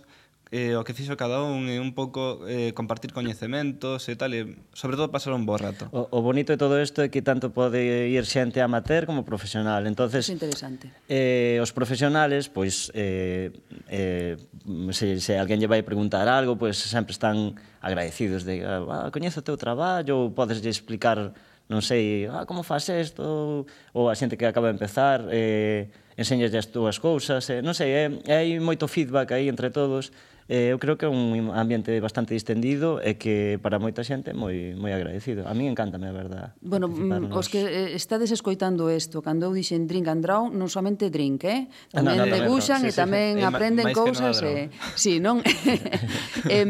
eh, 0.51 0.73
o 0.73 0.81
que 0.81 0.97
fixo 0.97 1.13
cada 1.13 1.45
un 1.45 1.69
e 1.69 1.77
un 1.77 1.93
pouco 1.93 2.41
eh, 2.49 2.73
compartir 2.73 3.13
coñecementos 3.13 4.09
e 4.09 4.17
tal, 4.17 4.33
e 4.33 4.57
sobre 4.73 4.97
todo 4.97 5.13
pasar 5.13 5.37
un 5.37 5.45
bo 5.45 5.61
rato. 5.61 5.85
O, 5.93 6.09
o 6.09 6.19
bonito 6.25 6.49
de 6.49 6.57
todo 6.57 6.81
isto 6.81 7.05
é 7.05 7.13
que 7.13 7.21
tanto 7.21 7.53
pode 7.53 7.77
ir 8.09 8.25
xente 8.25 8.57
amateur 8.57 9.05
como 9.05 9.21
profesional. 9.21 9.85
Entonces, 9.85 10.25
é 10.25 10.33
interesante. 10.33 10.89
Eh, 11.05 11.61
os 11.61 11.69
profesionales, 11.69 12.49
pois, 12.49 12.89
eh, 12.97 13.53
eh, 13.89 14.41
se, 14.89 15.21
se 15.21 15.37
alguén 15.37 15.61
lle 15.61 15.69
vai 15.69 15.85
preguntar 15.85 16.25
algo, 16.25 16.57
pois 16.57 16.81
sempre 16.81 17.13
están 17.13 17.53
agradecidos 17.77 18.41
de, 18.41 18.65
ah, 18.65 19.13
coñezo 19.13 19.39
o 19.39 19.45
teu 19.45 19.53
traballo, 19.53 20.17
ou 20.17 20.33
podes 20.33 20.65
lle 20.65 20.73
explicar 20.73 21.37
non 21.69 21.85
sei, 21.85 22.25
ah, 22.25 22.49
como 22.49 22.65
faz 22.65 22.89
isto, 22.89 23.69
ou 23.93 24.09
a 24.09 24.17
xente 24.17 24.33
que 24.33 24.49
acaba 24.49 24.73
de 24.73 24.81
empezar, 24.81 25.29
eh, 25.29 25.93
enseñas 26.17 26.49
as 26.57 26.73
túas 26.73 26.97
cousas, 26.97 27.45
eh, 27.53 27.61
non 27.61 27.77
sei, 27.77 27.93
eh, 27.93 28.09
hai 28.25 28.57
moito 28.57 28.89
feedback 28.89 29.37
aí 29.37 29.45
entre 29.45 29.69
todos, 29.69 30.09
eh, 30.49 30.73
eu 30.73 30.81
creo 30.81 30.97
que 30.97 31.05
é 31.05 31.11
un 31.13 31.53
ambiente 31.53 31.93
bastante 32.01 32.33
distendido 32.33 32.97
e 33.05 33.21
que 33.21 33.61
para 33.61 33.77
moita 33.77 34.01
xente 34.01 34.33
moi 34.33 34.73
moi 34.73 34.89
agradecido. 34.89 35.45
A 35.45 35.53
mí 35.53 35.69
encántame, 35.69 36.09
a 36.09 36.15
verdad. 36.15 36.57
Bueno, 36.57 36.89
mm, 36.89 37.29
nos... 37.29 37.45
os 37.45 37.47
que 37.53 37.61
eh, 37.61 37.93
estades 37.93 38.33
escoitando 38.33 38.89
isto, 38.89 39.21
cando 39.21 39.45
eu 39.45 39.53
dixen 39.53 39.85
drink 39.85 40.09
and 40.09 40.25
draw, 40.25 40.49
non 40.49 40.65
somente 40.65 41.13
drink, 41.13 41.45
eh? 41.45 41.69
Ah, 41.93 42.01
tamén 42.01 42.17
ah, 42.17 42.25
no, 42.25 42.25
no, 42.25 42.33
no, 42.33 42.35
debuxan 42.41 42.81
no, 42.81 42.89
no. 42.89 42.91
Sí, 42.91 42.97
e 42.97 42.97
tamén 42.97 43.31
sí, 43.37 43.41
sí. 43.41 43.45
aprenden 43.45 43.85
cousas. 43.93 44.35
No 44.41 44.49
eh, 44.49 44.65
sí, 44.97 45.13
non? 45.21 45.37
eh, 46.49 46.65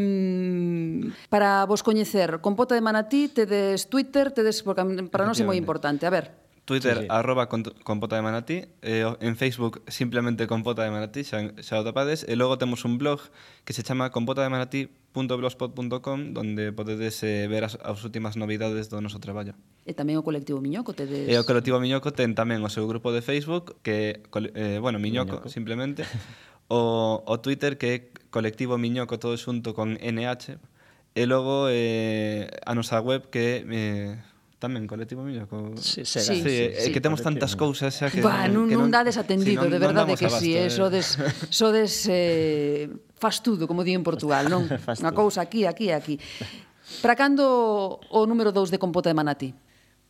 para 1.32 1.64
vos 1.64 1.80
coñecer, 1.80 2.44
Compota 2.44 2.76
de 2.76 2.84
Manatí, 2.84 3.32
tedes 3.32 3.88
Twitter, 3.88 4.28
tedes, 4.36 4.60
porque 4.60 4.84
para 5.08 5.24
nós 5.24 5.40
é 5.40 5.44
moi 5.48 5.56
importante. 5.56 6.04
A 6.04 6.12
ver, 6.12 6.49
Twitter, 6.70 6.98
sí, 6.98 7.02
sí. 7.02 7.08
arroba 7.10 7.48
compota 7.48 8.14
de 8.14 8.22
manatí. 8.22 8.62
Eh, 8.82 9.04
en 9.20 9.36
Facebook, 9.36 9.82
simplemente 9.88 10.46
compota 10.46 10.84
de 10.84 10.92
manatí, 10.94 11.24
xa, 11.26 11.50
xa 11.58 11.82
o 11.82 11.84
tapades. 11.84 12.22
E 12.22 12.38
logo 12.38 12.62
temos 12.62 12.86
un 12.86 12.94
blog 12.94 13.18
que 13.66 13.74
se 13.74 13.82
chama 13.82 14.14
compotademanatí.blogspot.com 14.14 16.30
donde 16.30 16.70
podedes 16.70 17.18
eh, 17.26 17.50
ver 17.50 17.66
as, 17.66 17.74
as 17.82 17.98
últimas 18.06 18.38
novidades 18.38 18.86
do 18.86 19.02
noso 19.02 19.18
traballo. 19.18 19.58
E 19.82 19.98
tamén 19.98 20.14
o 20.14 20.22
colectivo 20.22 20.62
Miñoco 20.62 20.94
tedes... 20.94 21.26
E 21.26 21.34
o 21.34 21.42
colectivo 21.42 21.82
Miñoco 21.82 22.14
ten 22.14 22.38
tamén 22.38 22.62
o 22.62 22.70
seu 22.70 22.86
grupo 22.86 23.10
de 23.10 23.18
Facebook 23.18 23.74
que, 23.82 24.22
eh, 24.54 24.78
bueno, 24.78 25.02
Miñoco, 25.02 25.42
Miñoco. 25.42 25.50
simplemente. 25.50 26.06
o, 26.70 27.26
o 27.26 27.34
Twitter 27.42 27.82
que 27.82 27.88
é 27.90 28.14
colectivo 28.30 28.78
Miñoco 28.78 29.18
todo 29.18 29.34
xunto 29.34 29.74
con 29.74 29.98
NH. 29.98 30.54
E 31.18 31.26
logo 31.26 31.66
eh, 31.66 32.46
a 32.62 32.78
nosa 32.78 33.02
web 33.02 33.26
que 33.26 33.66
é... 33.66 33.66
Eh, 33.66 34.29
tamén 34.60 34.84
colectivo 34.84 35.24
miño 35.24 35.48
co... 35.48 35.72
sí, 35.80 36.04
será. 36.04 36.28
Sí, 36.28 36.44
sí, 36.44 36.52
sí, 36.76 36.92
eh, 36.92 36.92
que 36.92 37.00
temos 37.00 37.24
tantas 37.24 37.56
cousas 37.56 37.96
xa 37.96 38.12
que, 38.12 38.20
bah, 38.20 38.44
non, 38.46 38.68
que 38.68 38.76
non, 38.76 38.86
non 38.86 38.94
dades 38.94 39.16
atendido, 39.16 39.64
sí, 39.64 39.66
non, 39.66 39.72
de 39.72 39.80
verdade 39.80 40.12
que 40.20 40.28
si, 40.28 40.52
sí, 40.52 40.60
eh, 40.60 40.68
sodes, 40.68 41.16
sodes 41.48 42.04
eh, 42.12 42.92
fastudo, 43.16 43.64
como 43.64 43.80
di 43.80 43.96
en 43.96 44.04
Portugal, 44.04 44.52
non? 44.52 44.68
Unha 45.02 45.16
cousa 45.16 45.40
aquí, 45.40 45.64
aquí, 45.64 45.88
aquí. 45.90 46.20
Para 47.00 47.16
cando 47.16 47.98
o 48.12 48.20
número 48.28 48.52
2 48.52 48.68
de 48.68 48.78
Compota 48.78 49.08
de 49.08 49.16
Manatí? 49.16 49.50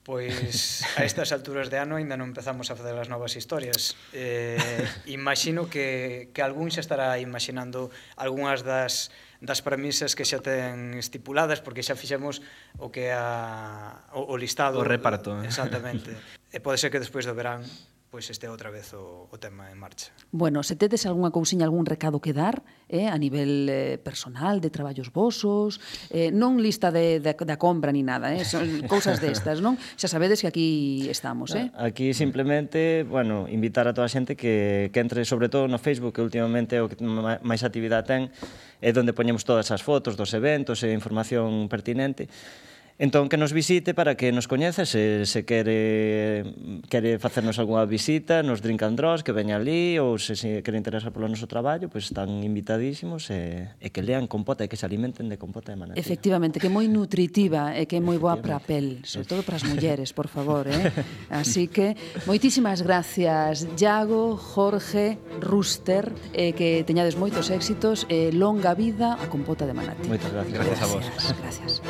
Pois 0.02 0.82
a 0.96 1.04
estas 1.04 1.30
alturas 1.30 1.70
de 1.70 1.78
ano 1.78 1.94
aínda 2.00 2.18
non 2.18 2.32
empezamos 2.34 2.72
a 2.72 2.74
facer 2.74 2.98
as 2.98 3.06
novas 3.06 3.38
historias. 3.38 3.94
Eh, 4.10 4.58
imagino 5.06 5.70
que, 5.70 6.32
que 6.34 6.42
algún 6.42 6.74
xa 6.74 6.82
estará 6.82 7.20
imaginando 7.22 7.94
algunhas 8.18 8.66
das 8.66 9.14
das 9.40 9.64
premisas 9.64 10.12
que 10.12 10.28
xa 10.28 10.44
ten 10.44 10.94
estipuladas 11.00 11.64
porque 11.64 11.80
xa 11.80 11.96
fixemos 11.96 12.44
o 12.76 12.92
que 12.92 13.08
a, 13.08 14.04
o, 14.12 14.28
o 14.32 14.36
listado 14.36 14.76
o 14.80 14.84
reparto 14.84 15.40
eh? 15.40 15.48
exactamente 15.48 16.12
e 16.52 16.58
pode 16.60 16.76
ser 16.76 16.92
que 16.92 17.00
despois 17.00 17.24
do 17.24 17.32
verán 17.32 17.64
pois 18.10 18.26
este 18.26 18.50
outra 18.50 18.74
vez 18.74 18.90
o, 18.98 19.30
o 19.30 19.36
tema 19.38 19.70
en 19.70 19.78
marcha. 19.78 20.10
Bueno, 20.34 20.66
se 20.66 20.74
tedes 20.74 21.06
algunha 21.06 21.30
cousiña, 21.30 21.62
algún 21.62 21.86
recado 21.86 22.18
que 22.18 22.34
dar 22.34 22.66
eh, 22.90 23.06
a 23.06 23.14
nivel 23.14 23.70
eh, 23.70 24.02
personal, 24.02 24.58
de 24.58 24.68
traballos 24.68 25.14
vosos, 25.14 25.78
eh, 26.10 26.34
non 26.34 26.58
lista 26.58 26.90
de, 26.90 27.22
de, 27.22 27.38
da 27.38 27.54
compra 27.54 27.94
ni 27.94 28.02
nada, 28.02 28.34
eh, 28.34 28.42
son 28.42 28.66
cousas 28.92 29.22
destas, 29.22 29.62
non? 29.62 29.78
Xa 29.94 30.10
sabedes 30.10 30.42
que 30.42 30.50
aquí 30.50 30.68
estamos, 31.06 31.54
eh? 31.54 31.70
Ah, 31.78 31.94
aquí 31.94 32.10
simplemente, 32.10 33.06
bueno, 33.06 33.46
invitar 33.46 33.86
a 33.86 33.94
toda 33.94 34.10
a 34.10 34.12
xente 34.12 34.34
que, 34.34 34.90
que 34.90 34.98
entre 34.98 35.22
sobre 35.22 35.46
todo 35.46 35.70
no 35.70 35.78
Facebook, 35.78 36.10
que 36.10 36.22
últimamente 36.26 36.74
é 36.74 36.82
o 36.82 36.90
que 36.90 36.98
máis 37.46 37.62
actividade 37.62 38.10
ten, 38.10 38.22
é 38.82 38.90
onde 38.90 39.14
poñemos 39.14 39.46
todas 39.46 39.70
as 39.70 39.86
fotos 39.86 40.18
dos 40.18 40.34
eventos 40.34 40.82
e 40.82 40.90
información 40.90 41.70
pertinente, 41.70 42.26
Entón, 43.00 43.30
que 43.30 43.38
nos 43.40 43.56
visite 43.56 43.94
para 43.94 44.14
que 44.14 44.28
nos 44.28 44.44
coñece 44.44 44.84
se, 44.84 45.24
se 45.24 45.48
quere, 45.48 46.44
quere 46.92 47.16
facernos 47.16 47.56
algunha 47.56 47.88
visita, 47.88 48.44
nos 48.44 48.60
drink 48.60 48.84
and 48.84 49.00
draws, 49.00 49.24
que 49.24 49.32
veña 49.32 49.56
ali, 49.56 49.96
ou 49.96 50.20
se, 50.20 50.36
se 50.36 50.60
quere 50.60 50.76
interesar 50.76 51.08
polo 51.08 51.24
noso 51.24 51.48
traballo, 51.48 51.88
pois 51.88 52.12
están 52.12 52.28
invitadísimos 52.44 53.32
e, 53.32 53.72
e 53.80 53.88
que 53.88 54.04
lean 54.04 54.28
compota 54.28 54.62
e 54.64 54.68
que 54.68 54.76
se 54.76 54.84
alimenten 54.84 55.32
de 55.32 55.40
compota 55.40 55.72
de 55.72 55.80
manatí. 55.80 55.96
Efectivamente, 55.96 56.60
que 56.60 56.68
é 56.68 56.72
moi 56.72 56.92
nutritiva 56.92 57.72
e 57.72 57.88
que 57.88 57.96
é 57.96 58.04
moi 58.04 58.20
boa 58.20 58.36
para 58.36 58.60
a 58.60 58.62
pel, 58.62 59.00
sobre 59.08 59.24
todo 59.24 59.40
para 59.48 59.56
as 59.56 59.64
mulleres, 59.64 60.12
por 60.12 60.28
favor. 60.28 60.68
Eh? 60.68 60.92
Así 61.32 61.72
que, 61.72 61.96
moitísimas 62.28 62.84
gracias, 62.84 63.64
Iago, 63.80 64.36
Jorge, 64.36 65.16
Rúster, 65.40 66.12
eh, 66.36 66.52
que 66.52 66.84
teñades 66.84 67.16
moitos 67.16 67.48
éxitos, 67.48 68.04
eh, 68.12 68.28
longa 68.36 68.76
vida 68.76 69.16
a 69.16 69.24
compota 69.32 69.64
de 69.64 69.72
manatí. 69.72 70.04
Moitas 70.04 70.28
gracias. 70.36 70.52
Gracias 70.52 70.84
a 70.84 70.88
vos. 70.92 71.04
Gracias. 71.40 71.80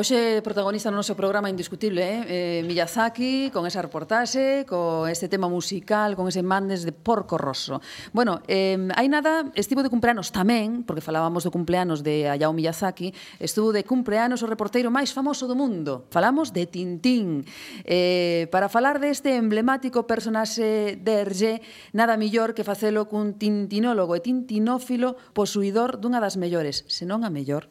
Hoxe 0.00 0.40
protagonista 0.40 0.88
no 0.88 1.04
noso 1.04 1.12
programa 1.12 1.52
indiscutible, 1.52 2.00
eh? 2.00 2.24
eh 2.24 2.60
Miyazaki, 2.64 3.52
con 3.52 3.68
esa 3.68 3.84
reportaxe, 3.84 4.64
con 4.64 5.04
este 5.12 5.28
tema 5.28 5.44
musical, 5.44 6.16
con 6.16 6.24
ese 6.24 6.40
mandes 6.40 6.88
de 6.88 6.92
Porco 6.96 7.36
Rosso. 7.36 7.84
Bueno, 8.16 8.40
eh, 8.48 8.80
hai 8.96 9.12
nada, 9.12 9.52
estivo 9.52 9.84
de 9.84 9.92
cumpleanos 9.92 10.32
tamén, 10.32 10.88
porque 10.88 11.04
falábamos 11.04 11.44
do 11.44 11.52
cumpleanos 11.52 12.00
de 12.00 12.32
Hayao 12.32 12.56
Miyazaki, 12.56 13.12
estuvo 13.44 13.76
de 13.76 13.84
cumpleanos 13.84 14.40
o 14.40 14.48
reporteiro 14.48 14.88
máis 14.88 15.12
famoso 15.12 15.44
do 15.44 15.52
mundo. 15.52 16.08
Falamos 16.08 16.56
de 16.56 16.64
Tintín. 16.64 17.44
Eh, 17.84 18.48
para 18.48 18.72
falar 18.72 19.04
deste 19.04 19.36
emblemático 19.36 20.08
personaxe 20.08 20.96
de 20.96 21.12
Hergé, 21.20 21.60
nada 21.92 22.16
millor 22.16 22.56
que 22.56 22.64
facelo 22.64 23.04
cun 23.04 23.36
tintinólogo 23.36 24.16
e 24.16 24.24
tintinófilo 24.24 25.20
posuidor 25.36 26.00
dunha 26.00 26.24
das 26.24 26.40
mellores, 26.40 26.88
senón 26.88 27.20
a 27.20 27.28
mellor, 27.28 27.68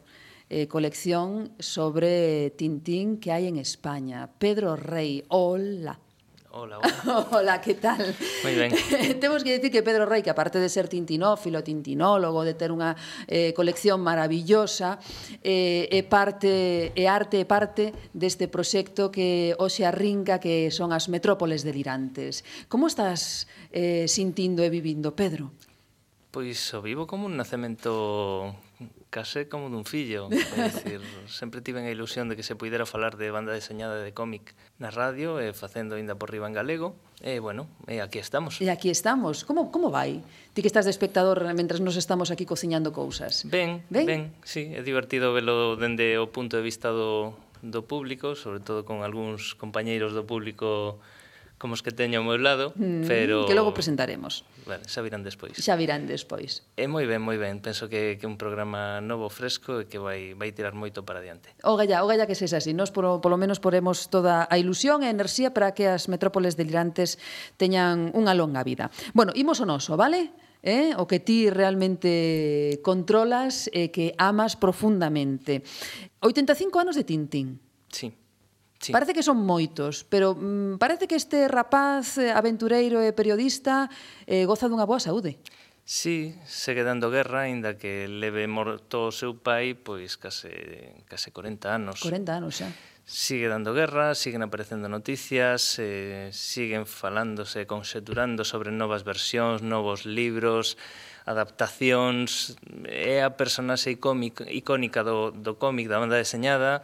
eh, 0.50 0.68
colección 0.68 1.54
sobre 1.60 2.50
Tintín 2.58 3.22
que 3.22 3.32
hai 3.32 3.46
en 3.46 3.62
España. 3.62 4.28
Pedro 4.42 4.76
Rey, 4.76 5.24
hola. 5.30 6.02
Hola, 6.52 6.80
hola. 6.82 7.28
hola, 7.32 7.62
¿qué 7.62 7.76
tal? 7.76 8.02
Moi 8.42 8.58
ben. 8.58 8.74
Temos 9.22 9.46
que 9.46 9.54
dicir 9.54 9.70
que 9.70 9.86
Pedro 9.86 10.10
Rey, 10.10 10.26
que 10.26 10.34
aparte 10.34 10.58
de 10.58 10.66
ser 10.66 10.90
tintinófilo, 10.90 11.62
tintinólogo, 11.62 12.42
de 12.42 12.58
ter 12.58 12.74
unha 12.74 12.98
eh, 13.30 13.54
colección 13.54 14.02
maravillosa, 14.02 14.98
eh, 15.46 15.86
é 15.94 16.02
parte 16.02 16.90
é 16.98 17.06
arte 17.06 17.38
é 17.38 17.46
parte 17.46 17.94
deste 18.18 18.50
proxecto 18.50 19.14
que 19.14 19.54
hoxe 19.62 19.86
arrinca 19.86 20.42
que 20.42 20.74
son 20.74 20.90
as 20.90 21.06
metrópoles 21.06 21.62
delirantes. 21.62 22.42
Como 22.66 22.90
estás 22.90 23.46
eh, 23.70 24.10
sintindo 24.10 24.66
e 24.66 24.74
vivindo, 24.74 25.14
Pedro? 25.14 25.54
Pois 26.34 26.58
o 26.74 26.82
vivo 26.82 27.06
como 27.06 27.30
un 27.30 27.38
nacemento 27.38 28.58
case 29.10 29.50
como 29.50 29.70
dun 29.70 29.86
fillo. 29.86 30.30
Decir, 30.56 31.02
sempre 31.28 31.62
tiven 31.62 31.86
a 31.86 31.92
ilusión 31.92 32.30
de 32.30 32.38
que 32.38 32.44
se 32.44 32.56
puidera 32.56 32.86
falar 32.86 33.18
de 33.18 33.30
banda 33.34 33.54
deseñada 33.54 34.02
de 34.02 34.14
cómic 34.14 34.54
na 34.78 34.94
radio, 34.94 35.42
e 35.42 35.52
facendo 35.54 35.98
ainda 35.98 36.16
por 36.16 36.30
riba 36.32 36.48
en 36.48 36.54
galego. 36.54 36.96
E, 37.20 37.44
bueno, 37.44 37.68
e 37.90 38.00
aquí 38.00 38.22
estamos. 38.22 38.62
E 38.64 38.72
aquí 38.72 38.88
estamos. 38.88 39.44
Como, 39.44 39.74
como 39.74 39.92
vai? 39.92 40.24
Ti 40.56 40.64
que 40.64 40.72
estás 40.72 40.88
de 40.88 40.94
espectador 40.94 41.44
mentre 41.52 41.82
nos 41.84 42.00
estamos 42.00 42.32
aquí 42.32 42.48
cociñando 42.48 42.96
cousas. 42.96 43.44
Ben, 43.50 43.84
ben, 43.92 44.06
ben 44.06 44.22
sí, 44.48 44.72
é 44.72 44.82
divertido 44.86 45.36
velo 45.36 45.76
dende 45.76 46.16
o 46.16 46.32
punto 46.32 46.56
de 46.56 46.64
vista 46.64 46.94
do, 46.94 47.36
do 47.60 47.84
público, 47.84 48.40
sobre 48.40 48.64
todo 48.64 48.88
con 48.88 49.04
algúns 49.04 49.58
compañeiros 49.60 50.16
do 50.16 50.24
público 50.24 51.02
como 51.60 51.76
os 51.76 51.84
que 51.84 51.92
teño 51.92 52.24
ao 52.24 52.26
meu 52.26 52.40
lado, 52.40 52.72
mm, 52.80 53.04
pero... 53.04 53.44
Que 53.44 53.54
logo 53.54 53.76
presentaremos. 53.76 54.48
Vale, 54.64 54.88
xa 54.88 55.04
virán 55.04 55.28
despois. 55.28 55.60
Xa 55.60 55.76
virán 55.76 56.08
despois. 56.08 56.64
É 56.80 56.88
moi 56.88 57.04
ben, 57.04 57.20
moi 57.20 57.36
ben. 57.36 57.60
Penso 57.60 57.92
que 57.92 58.16
que 58.16 58.26
un 58.26 58.40
programa 58.40 59.04
novo, 59.04 59.28
fresco, 59.28 59.84
e 59.84 59.86
que 59.92 60.00
vai, 60.00 60.34
vai 60.40 60.56
tirar 60.56 60.72
moito 60.72 61.04
para 61.04 61.20
diante. 61.20 61.52
Ogalla, 61.68 62.00
ogalla 62.02 62.24
que 62.24 62.34
sexa 62.34 62.64
así. 62.64 62.72
Nos, 62.72 62.96
polo, 62.96 63.20
polo 63.20 63.36
menos, 63.36 63.60
poremos 63.60 64.08
toda 64.08 64.48
a 64.48 64.56
ilusión 64.56 65.04
e 65.04 65.12
a 65.12 65.14
enerxía 65.14 65.52
para 65.52 65.76
que 65.76 65.92
as 65.92 66.08
metrópoles 66.08 66.56
delirantes 66.56 67.20
teñan 67.60 68.16
unha 68.16 68.32
longa 68.32 68.64
vida. 68.64 68.88
Bueno, 69.12 69.36
imos 69.36 69.60
o 69.60 69.68
noso, 69.68 70.00
vale? 70.00 70.32
eh? 70.64 70.92
o 70.98 71.08
que 71.08 71.20
ti 71.20 71.50
realmente 71.50 72.80
controlas 72.84 73.68
e 73.72 73.88
eh, 73.88 73.92
que 73.92 74.16
amas 74.20 74.56
profundamente. 74.56 75.64
85 76.20 76.80
anos 76.80 76.96
de 76.96 77.04
Tintín. 77.04 77.60
Sí. 77.92 78.12
Sí. 78.80 78.94
Parece 78.94 79.14
que 79.14 79.24
son 79.24 79.44
moitos, 79.44 80.08
pero 80.08 80.40
mm, 80.40 80.80
parece 80.80 81.04
que 81.12 81.20
este 81.20 81.52
rapaz 81.52 82.16
eh, 82.16 82.32
aventureiro 82.32 83.04
e 83.04 83.12
periodista 83.12 83.92
eh, 84.24 84.48
goza 84.48 84.72
dunha 84.72 84.88
boa 84.88 85.04
saúde. 85.04 85.44
Sí, 85.84 86.38
segue 86.48 86.88
dando 86.88 87.12
guerra, 87.12 87.52
aínda 87.52 87.76
que 87.76 88.08
leve 88.08 88.48
morto 88.48 89.10
o 89.10 89.12
seu 89.12 89.36
pai, 89.36 89.76
pois 89.76 90.16
case, 90.16 91.04
case 91.12 91.36
40 91.36 91.68
anos. 91.68 92.00
40 92.00 92.40
anos 92.40 92.64
xa. 92.64 92.72
Sigue 93.04 93.52
dando 93.52 93.76
guerra, 93.76 94.16
siguen 94.16 94.48
aparecendo 94.48 94.88
noticias, 94.88 95.76
eh, 95.82 96.32
siguen 96.32 96.88
falándose, 96.88 97.68
conxeturando 97.68 98.48
sobre 98.48 98.72
novas 98.72 99.04
versións, 99.04 99.60
novos 99.60 100.08
libros, 100.08 100.80
adaptacións. 101.28 102.56
É 102.88 103.28
a 103.28 103.36
personaxe 103.36 103.92
icómica, 103.92 104.48
icónica 104.48 105.04
do, 105.04 105.36
do 105.36 105.60
cómic, 105.60 105.92
da 105.92 106.00
banda 106.00 106.16
deseñada, 106.16 106.80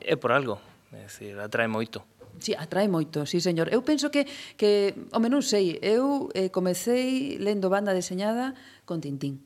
é 0.00 0.16
por 0.16 0.32
algo 0.32 0.71
É 0.92 1.08
dicir, 1.08 1.34
atrae 1.40 1.68
moito. 1.68 2.04
Sí, 2.38 2.52
atrae 2.56 2.88
moito, 2.88 3.24
sí, 3.24 3.40
señor. 3.40 3.68
Eu 3.72 3.82
penso 3.82 4.10
que, 4.10 4.28
que 4.56 4.94
home, 5.12 5.28
non 5.32 5.40
sei, 5.40 5.80
eu 5.80 6.28
eh, 6.36 6.48
comecei 6.52 7.36
lendo 7.40 7.72
banda 7.72 7.96
deseñada 7.96 8.52
con 8.84 9.00
Tintín. 9.00 9.40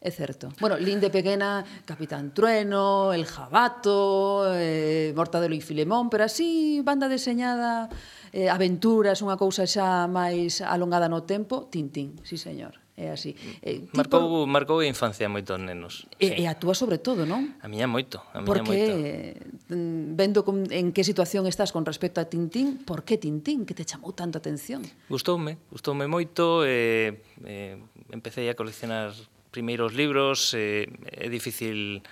É 0.00 0.08
certo. 0.08 0.48
Bueno, 0.60 0.80
lín 0.80 0.96
de 0.96 1.12
pequena, 1.12 1.60
Capitán 1.84 2.32
Trueno, 2.32 3.12
El 3.12 3.26
Jabato, 3.26 4.48
eh, 4.56 5.12
Mortadelo 5.12 5.52
e 5.52 5.60
Filemón, 5.60 6.08
pero 6.08 6.24
así, 6.24 6.80
banda 6.80 7.04
deseñada, 7.04 7.92
eh, 8.32 8.48
aventuras, 8.48 9.20
unha 9.20 9.36
cousa 9.36 9.68
xa 9.68 10.08
máis 10.08 10.64
alongada 10.64 11.04
no 11.04 11.28
tempo, 11.28 11.68
Tintín, 11.68 12.16
sí, 12.24 12.40
señor 12.40 12.80
é 13.00 13.08
así. 13.08 13.32
Eh, 13.64 13.88
tipo... 13.88 13.96
marcou, 13.96 14.44
marcou 14.44 14.78
a 14.80 14.86
infancia 14.86 15.24
moito 15.32 15.56
moitos 15.56 15.64
nenos. 15.64 15.94
E, 16.20 16.28
sí. 16.28 16.34
e 16.40 16.44
a 16.44 16.54
túa 16.60 16.76
sobre 16.76 17.00
todo, 17.00 17.24
non? 17.24 17.56
A 17.64 17.66
miña 17.72 17.88
moito, 17.88 18.20
a 18.36 18.44
miña 18.44 18.60
porque, 18.60 18.68
moito. 18.68 18.92
Porque 18.92 19.80
vendo 20.20 20.44
con, 20.44 20.68
en 20.68 20.92
que 20.92 21.00
situación 21.00 21.48
estás 21.48 21.72
con 21.72 21.88
respecto 21.88 22.20
a 22.20 22.28
Tintín, 22.28 22.84
por 22.84 23.08
que 23.08 23.16
Tintín 23.16 23.64
que 23.64 23.72
te 23.72 23.88
chamou 23.88 24.12
tanto 24.12 24.36
a 24.36 24.40
atención? 24.44 24.84
Gustoume, 25.08 25.56
gustoume 25.72 26.04
moito, 26.04 26.62
eh, 26.68 27.24
eh, 27.48 27.80
empecé 28.12 28.44
a 28.52 28.54
coleccionar 28.54 29.16
primeiros 29.50 29.96
libros, 29.96 30.52
eh, 30.54 30.86
é 31.08 31.32
difícil 31.32 32.04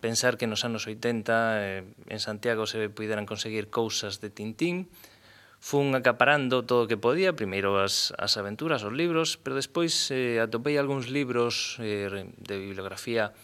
pensar 0.00 0.38
que 0.38 0.46
nos 0.46 0.64
anos 0.64 0.86
80 0.86 1.34
eh, 1.58 1.84
en 2.06 2.20
Santiago 2.20 2.66
se 2.66 2.88
puderan 2.88 3.26
conseguir 3.26 3.68
cousas 3.68 4.20
de 4.22 4.30
Tintín, 4.30 4.88
fun 5.58 5.94
acaparando 5.98 6.62
todo 6.62 6.86
o 6.86 6.88
que 6.88 6.96
podía, 6.96 7.34
primeiro 7.34 7.82
as, 7.82 8.14
as 8.14 8.38
aventuras, 8.38 8.86
os 8.86 8.94
libros, 8.94 9.36
pero 9.42 9.58
despois 9.58 10.10
eh, 10.14 10.38
atopei 10.38 10.78
algúns 10.78 11.10
libros 11.10 11.76
eh, 11.82 12.30
de 12.38 12.54
bibliografía 12.56 13.34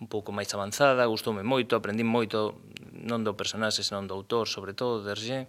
un 0.00 0.06
pouco 0.10 0.34
máis 0.34 0.50
avanzada, 0.52 1.08
gustoume 1.08 1.46
moito, 1.46 1.78
aprendín 1.78 2.10
moito, 2.10 2.60
non 2.92 3.24
do 3.24 3.38
personaxe, 3.38 3.86
senón 3.86 4.10
do 4.10 4.14
autor, 4.18 4.50
sobre 4.50 4.74
todo, 4.74 5.00
de 5.00 5.10
Hergé. 5.14 5.40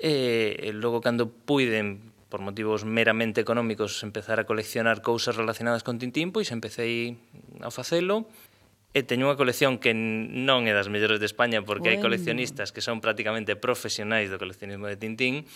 E, 0.00 0.58
e 0.58 0.70
logo, 0.74 1.04
cando 1.04 1.30
puiden, 1.30 2.12
por 2.32 2.40
motivos 2.40 2.88
meramente 2.88 3.44
económicos, 3.44 4.00
empezar 4.02 4.40
a 4.40 4.48
coleccionar 4.48 5.04
cousas 5.04 5.36
relacionadas 5.36 5.84
con 5.84 6.00
Tintín, 6.00 6.32
pois 6.32 6.48
empecé 6.50 7.20
a 7.60 7.68
facelo, 7.68 8.24
E 8.92 9.00
teño 9.00 9.32
unha 9.32 9.40
colección 9.40 9.80
que 9.80 9.96
non 9.96 10.68
é 10.68 10.76
das 10.76 10.92
mellores 10.92 11.16
de 11.16 11.24
España 11.24 11.64
porque 11.64 11.88
bueno. 11.88 11.96
hai 11.96 12.04
coleccionistas 12.04 12.76
que 12.76 12.84
son 12.84 13.00
prácticamente 13.00 13.56
profesionais 13.56 14.28
do 14.28 14.36
coleccionismo 14.36 14.84
de 14.84 15.00
Tintín, 15.00 15.48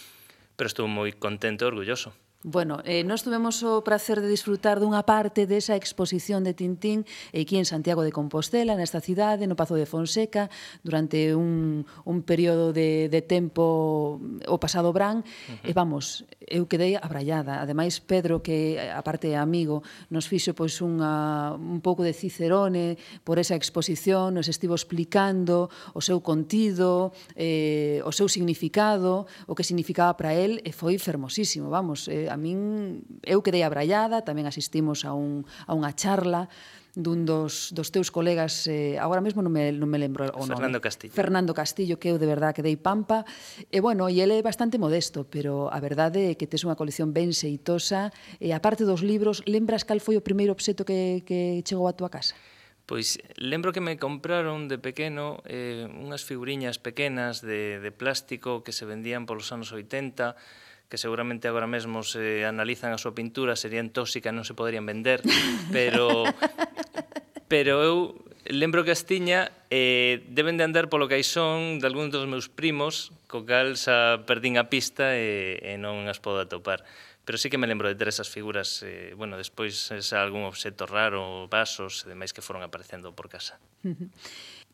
pero 0.57 0.73
estou 0.73 0.89
moi 0.89 1.13
contento 1.13 1.65
e 1.65 1.69
orgulloso. 1.69 2.17
Bueno, 2.47 2.79
eh, 2.85 3.03
nós 3.03 3.27
tuvemos 3.27 3.67
o 3.67 3.83
placer 3.83 4.23
de 4.23 4.31
disfrutar 4.31 4.79
dunha 4.79 5.03
parte 5.03 5.51
desa 5.51 5.75
exposición 5.75 6.47
de 6.47 6.55
Tintín 6.55 7.03
aquí 7.35 7.59
en 7.59 7.67
Santiago 7.67 8.07
de 8.07 8.15
Compostela, 8.15 8.79
nesta 8.79 9.03
cidade, 9.03 9.51
no 9.51 9.59
Pazo 9.59 9.75
de 9.75 9.83
Fonseca, 9.83 10.47
durante 10.87 11.35
un, 11.35 11.83
un 12.07 12.23
período 12.23 12.71
de, 12.71 13.11
de 13.11 13.19
tempo 13.19 14.23
mm, 14.23 14.47
o 14.47 14.63
pasado 14.63 14.95
brán. 14.95 15.27
Uh 15.27 15.59
-huh. 15.59 15.67
E 15.67 15.75
vamos, 15.75 16.23
eu 16.39 16.71
quedei 16.71 16.95
abrallada. 16.95 17.59
Ademais, 17.59 17.99
Pedro, 17.99 18.39
que 18.39 18.79
eh, 18.79 18.95
aparte 18.95 19.35
é 19.35 19.35
amigo, 19.35 19.83
nos 20.07 20.31
fixo 20.31 20.55
pois 20.55 20.79
unha, 20.79 21.51
un 21.59 21.83
pouco 21.83 22.07
de 22.07 22.15
Cicerone 22.15 22.95
por 23.27 23.43
esa 23.43 23.59
exposición, 23.59 24.39
nos 24.39 24.47
estivo 24.47 24.79
explicando 24.79 25.67
o 25.99 26.01
seu 26.01 26.23
contido, 26.23 27.11
eh, 27.35 27.99
o 28.07 28.15
seu 28.15 28.31
significado, 28.31 29.27
o 29.51 29.59
que 29.59 29.67
significaba 29.67 30.15
para 30.15 30.31
él, 30.31 30.63
e 30.63 30.71
foi 30.71 30.95
fermosísimo, 31.03 31.75
vamos, 31.75 32.07
eh, 32.07 32.36
a 32.37 32.39
min 32.39 33.01
eu 33.25 33.41
quedei 33.41 33.65
abrallada, 33.65 34.21
tamén 34.21 34.45
asistimos 34.45 35.09
a, 35.09 35.17
un, 35.17 35.49
a 35.65 35.73
unha 35.73 35.97
charla 35.97 36.53
dun 36.97 37.29
dos, 37.29 37.77
dos 37.77 37.93
teus 37.93 38.09
colegas, 38.09 38.65
eh, 38.73 38.97
agora 38.97 39.21
mesmo 39.21 39.45
non 39.45 39.53
me, 39.53 39.69
non 39.69 39.85
me 39.85 40.01
lembro 40.01 40.33
o 40.33 40.49
nome. 40.49 40.57
Fernando 40.57 40.81
Castillo. 40.81 41.13
Fernando 41.13 41.53
Castillo, 41.53 42.01
que 42.01 42.09
eu 42.09 42.17
de 42.17 42.25
verdade 42.25 42.57
que 42.57 42.65
dei 42.65 42.81
pampa. 42.81 43.29
E 43.69 43.85
bueno, 43.85 44.09
e 44.09 44.25
ele 44.25 44.41
é 44.41 44.43
bastante 44.43 44.81
modesto, 44.81 45.29
pero 45.29 45.69
a 45.69 45.77
verdade 45.77 46.33
é 46.33 46.41
que 46.41 46.49
tes 46.49 46.65
unha 46.65 46.73
colección 46.73 47.13
ben 47.13 47.37
seitosa. 47.37 48.09
E 48.41 48.57
aparte 48.57 48.89
dos 48.89 49.05
libros, 49.05 49.45
lembras 49.45 49.85
cal 49.85 50.01
foi 50.01 50.17
o 50.17 50.25
primeiro 50.25 50.57
obxeto 50.57 50.89
que, 50.89 51.21
que 51.29 51.61
chegou 51.69 51.85
á 51.85 51.93
tua 51.93 52.09
casa? 52.09 52.33
Pois 52.89 53.21
lembro 53.37 53.77
que 53.77 53.85
me 53.85 54.01
compraron 54.01 54.73
de 54.73 54.81
pequeno 54.81 55.45
eh, 55.45 55.85
unhas 56.01 56.25
figuriñas 56.25 56.81
pequenas 56.81 57.45
de, 57.45 57.77
de 57.77 57.91
plástico 57.93 58.65
que 58.65 58.73
se 58.73 58.89
vendían 58.89 59.29
polos 59.29 59.53
anos 59.53 59.69
80 59.69 60.33
que 60.89 60.99
seguramente 60.99 61.49
agora 61.49 61.67
mesmo 61.67 62.03
se 62.03 62.47
analizan 62.47 62.95
a 62.95 62.99
súa 62.99 63.15
pintura, 63.15 63.59
serían 63.59 63.91
tóxicas, 63.91 64.31
non 64.31 64.47
se 64.47 64.55
poderían 64.55 64.87
vender, 64.87 65.23
pero 65.75 66.25
pero 67.53 67.83
eu 67.83 67.97
lembro 68.47 68.87
que 68.87 68.95
as 68.95 69.03
tiña 69.03 69.51
eh, 69.71 70.23
deben 70.31 70.55
de 70.59 70.65
andar 70.67 70.87
polo 70.87 71.11
caixón 71.11 71.83
de 71.83 71.87
algúns 71.87 72.15
dos 72.15 72.31
meus 72.31 72.47
primos, 72.47 73.11
co 73.27 73.43
cal 73.43 73.75
xa 73.75 74.23
perdín 74.27 74.59
a 74.59 74.71
pista 74.71 75.19
e, 75.19 75.59
e 75.63 75.75
non 75.79 76.07
as 76.07 76.23
podo 76.23 76.43
atopar 76.43 76.87
pero 77.27 77.39
sí 77.39 77.51
que 77.51 77.59
me 77.59 77.67
lembro 77.67 77.89
de 77.89 77.97
ter 77.97 78.07
esas 78.07 78.31
figuras, 78.31 78.85
eh, 78.87 79.13
bueno, 79.19 79.37
despois 79.37 79.91
xa 79.91 80.23
algún 80.23 80.47
obxeto 80.47 80.87
raro, 80.87 81.51
vasos 81.51 82.07
e 82.07 82.15
demais 82.15 82.31
que 82.31 82.39
foron 82.39 82.63
aparecendo 82.63 83.11
por 83.11 83.27
casa. 83.27 83.59
Uh 83.83 83.91
-huh. 83.99 84.09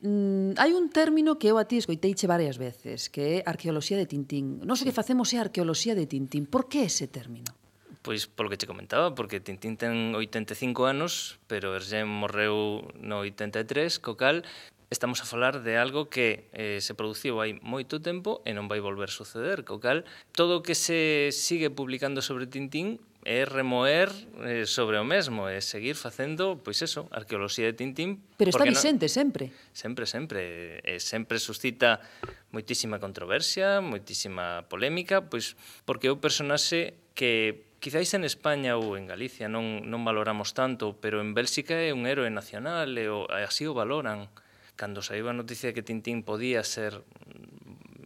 Mm, 0.03 0.59
hai 0.59 0.75
un 0.75 0.91
término 0.91 1.39
que 1.39 1.47
eu 1.47 1.63
a 1.63 1.65
ti 1.71 1.79
escoiteiche 1.79 2.27
varias 2.27 2.59
veces, 2.59 3.07
que 3.07 3.39
é 3.39 3.47
arqueoloxía 3.47 3.95
de 3.95 4.11
Tintín. 4.11 4.59
Non 4.67 4.75
sei 4.75 4.83
sí. 4.83 4.87
que 4.91 4.99
facemos 4.99 5.31
é 5.31 5.39
arqueoloxía 5.39 5.95
de 5.95 6.11
Tintín. 6.11 6.51
Por 6.51 6.67
que 6.67 6.83
ese 6.91 7.07
término? 7.07 7.55
Pois 8.03 8.27
polo 8.27 8.51
que 8.51 8.59
che 8.59 8.67
comentaba, 8.67 9.15
porque 9.15 9.39
Tintín 9.39 9.79
ten 9.79 10.19
85 10.19 10.91
anos, 10.91 11.39
pero 11.47 11.79
Hergé 11.79 12.03
morreu 12.03 12.83
no 12.99 13.23
83, 13.23 14.03
co 14.03 14.19
cal 14.19 14.43
estamos 14.91 15.23
a 15.23 15.25
falar 15.25 15.63
de 15.63 15.79
algo 15.79 16.11
que 16.11 16.51
eh, 16.51 16.83
se 16.83 16.99
produciu 16.99 17.39
hai 17.39 17.55
moito 17.63 18.03
tempo 18.03 18.43
e 18.43 18.51
non 18.51 18.67
vai 18.67 18.83
volver 18.83 19.07
a 19.07 19.15
suceder, 19.15 19.63
co 19.63 19.79
cal 19.79 20.03
todo 20.35 20.61
o 20.61 20.65
que 20.67 20.75
se 20.75 21.31
sigue 21.31 21.71
publicando 21.71 22.27
sobre 22.27 22.51
Tintín 22.51 22.99
é 23.25 23.47
remoer 23.47 24.11
eh, 24.43 24.67
sobre 24.67 24.99
o 24.99 25.05
mesmo, 25.05 25.47
é 25.47 25.63
seguir 25.63 25.95
facendo, 25.95 26.59
pois 26.59 26.83
eso, 26.83 27.07
arqueoloxía 27.15 27.71
de 27.71 27.79
Tintín. 27.79 28.19
Pero 28.37 28.51
está 28.51 28.67
vixente 28.67 29.07
no, 29.07 29.15
sempre. 29.15 29.45
Sempre, 29.73 30.07
sempre. 30.07 30.83
E 30.83 30.99
sempre 30.99 31.39
suscita 31.39 32.03
moitísima 32.51 32.99
controversia, 32.99 33.79
moitísima 33.79 34.67
polémica, 34.67 35.23
pois 35.23 35.55
porque 35.87 36.11
é 36.11 36.13
o 36.13 36.19
personaxe 36.19 36.99
que 37.15 37.71
quizáis 37.79 38.15
en 38.15 38.27
España 38.27 38.75
ou 38.75 38.99
en 38.99 39.07
Galicia 39.07 39.47
non, 39.47 39.87
non 39.87 40.03
valoramos 40.03 40.51
tanto, 40.55 40.99
pero 40.99 41.23
en 41.23 41.35
Bélxica 41.35 41.79
é 41.79 41.95
un 41.95 42.11
héroe 42.11 42.31
nacional 42.31 42.91
e, 42.99 43.07
o, 43.07 43.31
e 43.31 43.47
así 43.47 43.71
o 43.71 43.75
valoran. 43.75 44.31
Cando 44.75 44.99
saiu 44.99 45.31
a 45.31 45.35
noticia 45.35 45.71
que 45.71 45.87
Tintín 45.87 46.27
podía 46.27 46.67
ser 46.67 47.07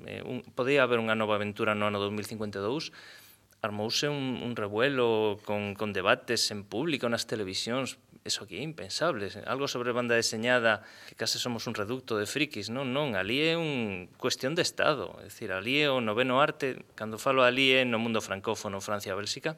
eh, 0.04 0.20
un, 0.24 0.44
podía 0.52 0.84
haber 0.84 1.00
unha 1.00 1.16
nova 1.16 1.40
aventura 1.40 1.72
no 1.72 1.88
ano 1.88 2.00
2052, 2.00 2.92
armouse 3.62 4.08
un, 4.08 4.40
un 4.42 4.56
revuelo 4.56 5.38
con, 5.44 5.74
con 5.74 5.92
debates 5.92 6.50
en 6.50 6.64
público 6.64 7.08
nas 7.08 7.24
televisións 7.24 7.98
eso 8.26 8.44
aquí 8.44 8.58
é 8.58 8.62
impensable, 8.66 9.30
algo 9.46 9.70
sobre 9.70 9.94
banda 9.94 10.18
deseñada 10.18 10.82
que 11.06 11.14
case 11.14 11.38
somos 11.38 11.70
un 11.70 11.78
reducto 11.78 12.18
de 12.18 12.26
frikis, 12.26 12.68
non, 12.74 12.90
non, 12.90 13.14
ali 13.14 13.38
é 13.38 13.54
un 13.54 14.10
cuestión 14.18 14.58
de 14.58 14.66
estado, 14.66 15.14
é 15.22 15.30
dicir, 15.30 15.54
ali 15.54 15.86
é 15.86 15.88
o 15.88 16.02
noveno 16.02 16.42
arte, 16.42 16.82
cando 16.98 17.22
falo 17.22 17.46
ali 17.46 17.72
é 17.72 17.86
no 17.86 18.02
mundo 18.02 18.18
francófono, 18.18 18.82
Francia, 18.82 19.14
Bélxica, 19.14 19.54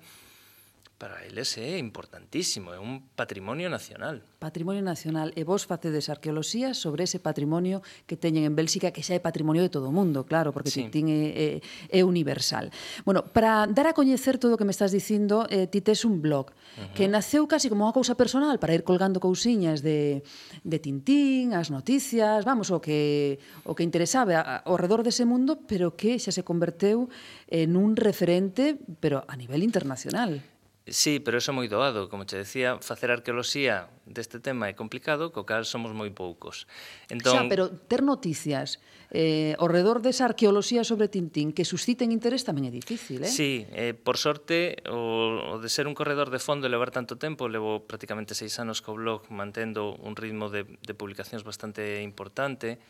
para 0.99 1.25
eles 1.25 1.57
é 1.57 1.75
eh, 1.75 1.79
importantísimo, 1.79 2.75
é 2.75 2.79
un 2.83 3.07
patrimonio 3.15 3.71
nacional. 3.71 4.27
Patrimonio 4.43 4.83
nacional. 4.83 5.31
E 5.39 5.47
vos 5.47 5.63
facedes 5.63 6.11
arqueoloxía 6.11 6.75
sobre 6.75 7.07
ese 7.07 7.23
patrimonio 7.23 7.87
que 8.11 8.19
teñen 8.19 8.43
en 8.43 8.59
Bélxica, 8.59 8.91
que 8.91 9.07
xa 9.07 9.15
é 9.15 9.23
patrimonio 9.23 9.63
de 9.63 9.71
todo 9.71 9.89
o 9.89 9.95
mundo, 9.95 10.27
claro, 10.27 10.51
porque 10.51 10.75
sí. 10.75 10.91
ti 10.91 11.07
é, 11.07 11.63
é, 11.63 11.95
é 11.95 12.01
universal. 12.03 12.75
Bueno, 13.07 13.23
para 13.31 13.71
dar 13.71 13.87
a 13.87 13.95
coñecer 13.95 14.43
todo 14.43 14.55
o 14.55 14.59
que 14.59 14.67
me 14.67 14.75
estás 14.75 14.91
dicindo, 14.91 15.47
eh, 15.55 15.71
ti 15.71 15.79
tes 15.87 16.03
un 16.03 16.19
blog 16.19 16.51
uh 16.51 16.83
-huh. 16.83 16.93
que 16.99 17.07
naceu 17.07 17.47
casi 17.47 17.71
como 17.71 17.87
unha 17.87 17.95
cousa 17.95 18.19
personal 18.19 18.59
para 18.59 18.75
ir 18.75 18.83
colgando 18.83 19.23
cousiñas 19.23 19.87
de, 19.87 20.27
de 20.67 20.79
Tintín, 20.83 21.55
as 21.55 21.71
noticias, 21.71 22.43
vamos, 22.43 22.75
o 22.75 22.83
que, 22.83 23.39
o 23.63 23.79
que 23.79 23.87
interesaba 23.87 24.67
ao 24.67 24.75
redor 24.75 25.07
dese 25.07 25.23
mundo, 25.23 25.63
pero 25.63 25.95
que 25.95 26.19
xa 26.19 26.35
se 26.35 26.43
converteu 26.43 27.07
eh, 27.47 27.63
en 27.63 27.79
un 27.79 27.95
referente, 27.95 28.83
pero 28.99 29.23
a 29.31 29.39
nivel 29.39 29.63
internacional. 29.63 30.43
Sí, 30.91 31.21
pero 31.21 31.39
eso 31.39 31.53
é 31.53 31.57
moi 31.57 31.69
doado. 31.69 32.09
Como 32.09 32.25
che 32.25 32.41
decía, 32.41 32.81
facer 32.81 33.13
arqueoloxía 33.13 33.89
deste 34.09 34.41
tema 34.41 34.69
é 34.71 34.75
complicado, 34.75 35.31
co 35.33 35.45
cal 35.45 35.69
somos 35.69 35.93
moi 35.93 36.11
poucos. 36.11 36.69
Entón... 37.13 37.35
Xa, 37.35 37.49
pero 37.49 37.69
ter 37.69 38.01
noticias 38.01 38.81
eh, 39.11 39.57
ao 39.57 39.69
redor 39.69 40.05
desa 40.05 40.29
arqueoloxía 40.29 40.85
sobre 40.85 41.09
Tintín 41.09 41.57
que 41.57 41.65
susciten 41.65 42.13
interés 42.13 42.45
tamén 42.45 42.69
é 42.69 42.73
difícil, 42.73 43.25
eh? 43.25 43.31
Sí, 43.31 43.65
eh, 43.73 43.97
por 43.97 44.21
sorte, 44.21 44.81
o, 44.89 45.57
o 45.57 45.63
de 45.63 45.69
ser 45.73 45.89
un 45.89 45.97
corredor 45.97 46.29
de 46.29 46.41
fondo 46.41 46.69
e 46.69 46.71
levar 46.73 46.93
tanto 46.93 47.17
tempo, 47.17 47.49
levo 47.49 47.89
prácticamente 47.89 48.37
seis 48.37 48.57
anos 48.61 48.85
co 48.85 48.93
blog 48.93 49.29
mantendo 49.33 49.97
un 49.97 50.13
ritmo 50.17 50.53
de, 50.53 50.69
de 50.69 50.93
publicacións 50.93 51.45
bastante 51.45 52.05
importante, 52.05 52.81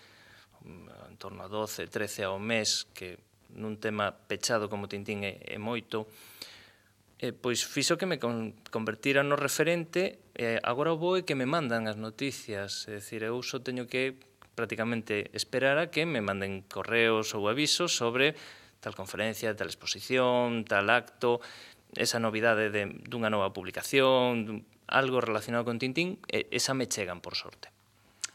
en 0.67 1.17
torno 1.23 1.47
a 1.47 1.49
12, 1.49 1.87
13 1.87 2.27
ao 2.27 2.39
mes, 2.43 2.87
que 2.91 3.19
nun 3.55 3.79
tema 3.81 4.11
pechado 4.13 4.69
como 4.69 4.91
Tintín 4.91 5.25
é, 5.25 5.41
é 5.41 5.57
moito, 5.57 6.11
eh, 7.19 7.35
pois 7.35 7.67
fixo 7.67 7.99
que 7.99 8.07
me 8.07 8.19
con, 8.19 8.55
convertira 8.71 9.27
no 9.27 9.35
referente 9.35 10.23
eh, 10.39 10.63
agora 10.63 10.95
o 10.95 10.99
bo 10.99 11.19
é 11.19 11.27
que 11.27 11.35
me 11.35 11.51
mandan 11.51 11.91
as 11.91 11.99
noticias 11.99 12.87
é 12.87 13.03
dicir, 13.03 13.27
eu 13.27 13.43
só 13.43 13.59
teño 13.59 13.91
que 13.91 14.15
prácticamente 14.59 15.31
esperar 15.35 15.79
a 15.79 15.91
que 15.91 16.07
me 16.07 16.19
manden 16.19 16.67
correos 16.67 17.31
ou 17.35 17.47
avisos 17.47 17.95
sobre 17.95 18.35
tal 18.83 18.95
conferencia, 18.95 19.55
tal 19.55 19.71
exposición, 19.71 20.67
tal 20.67 20.91
acto, 20.91 21.39
esa 21.95 22.19
novidade 22.19 22.71
de, 22.71 22.91
dunha 23.07 23.31
nova 23.31 23.55
publicación, 23.55 24.67
algo 24.87 25.23
relacionado 25.23 25.67
con 25.67 25.79
Tintín, 25.79 26.19
e, 26.27 26.51
esa 26.51 26.75
me 26.75 26.91
chegan 26.91 27.23
por 27.23 27.35
sorte. 27.35 27.71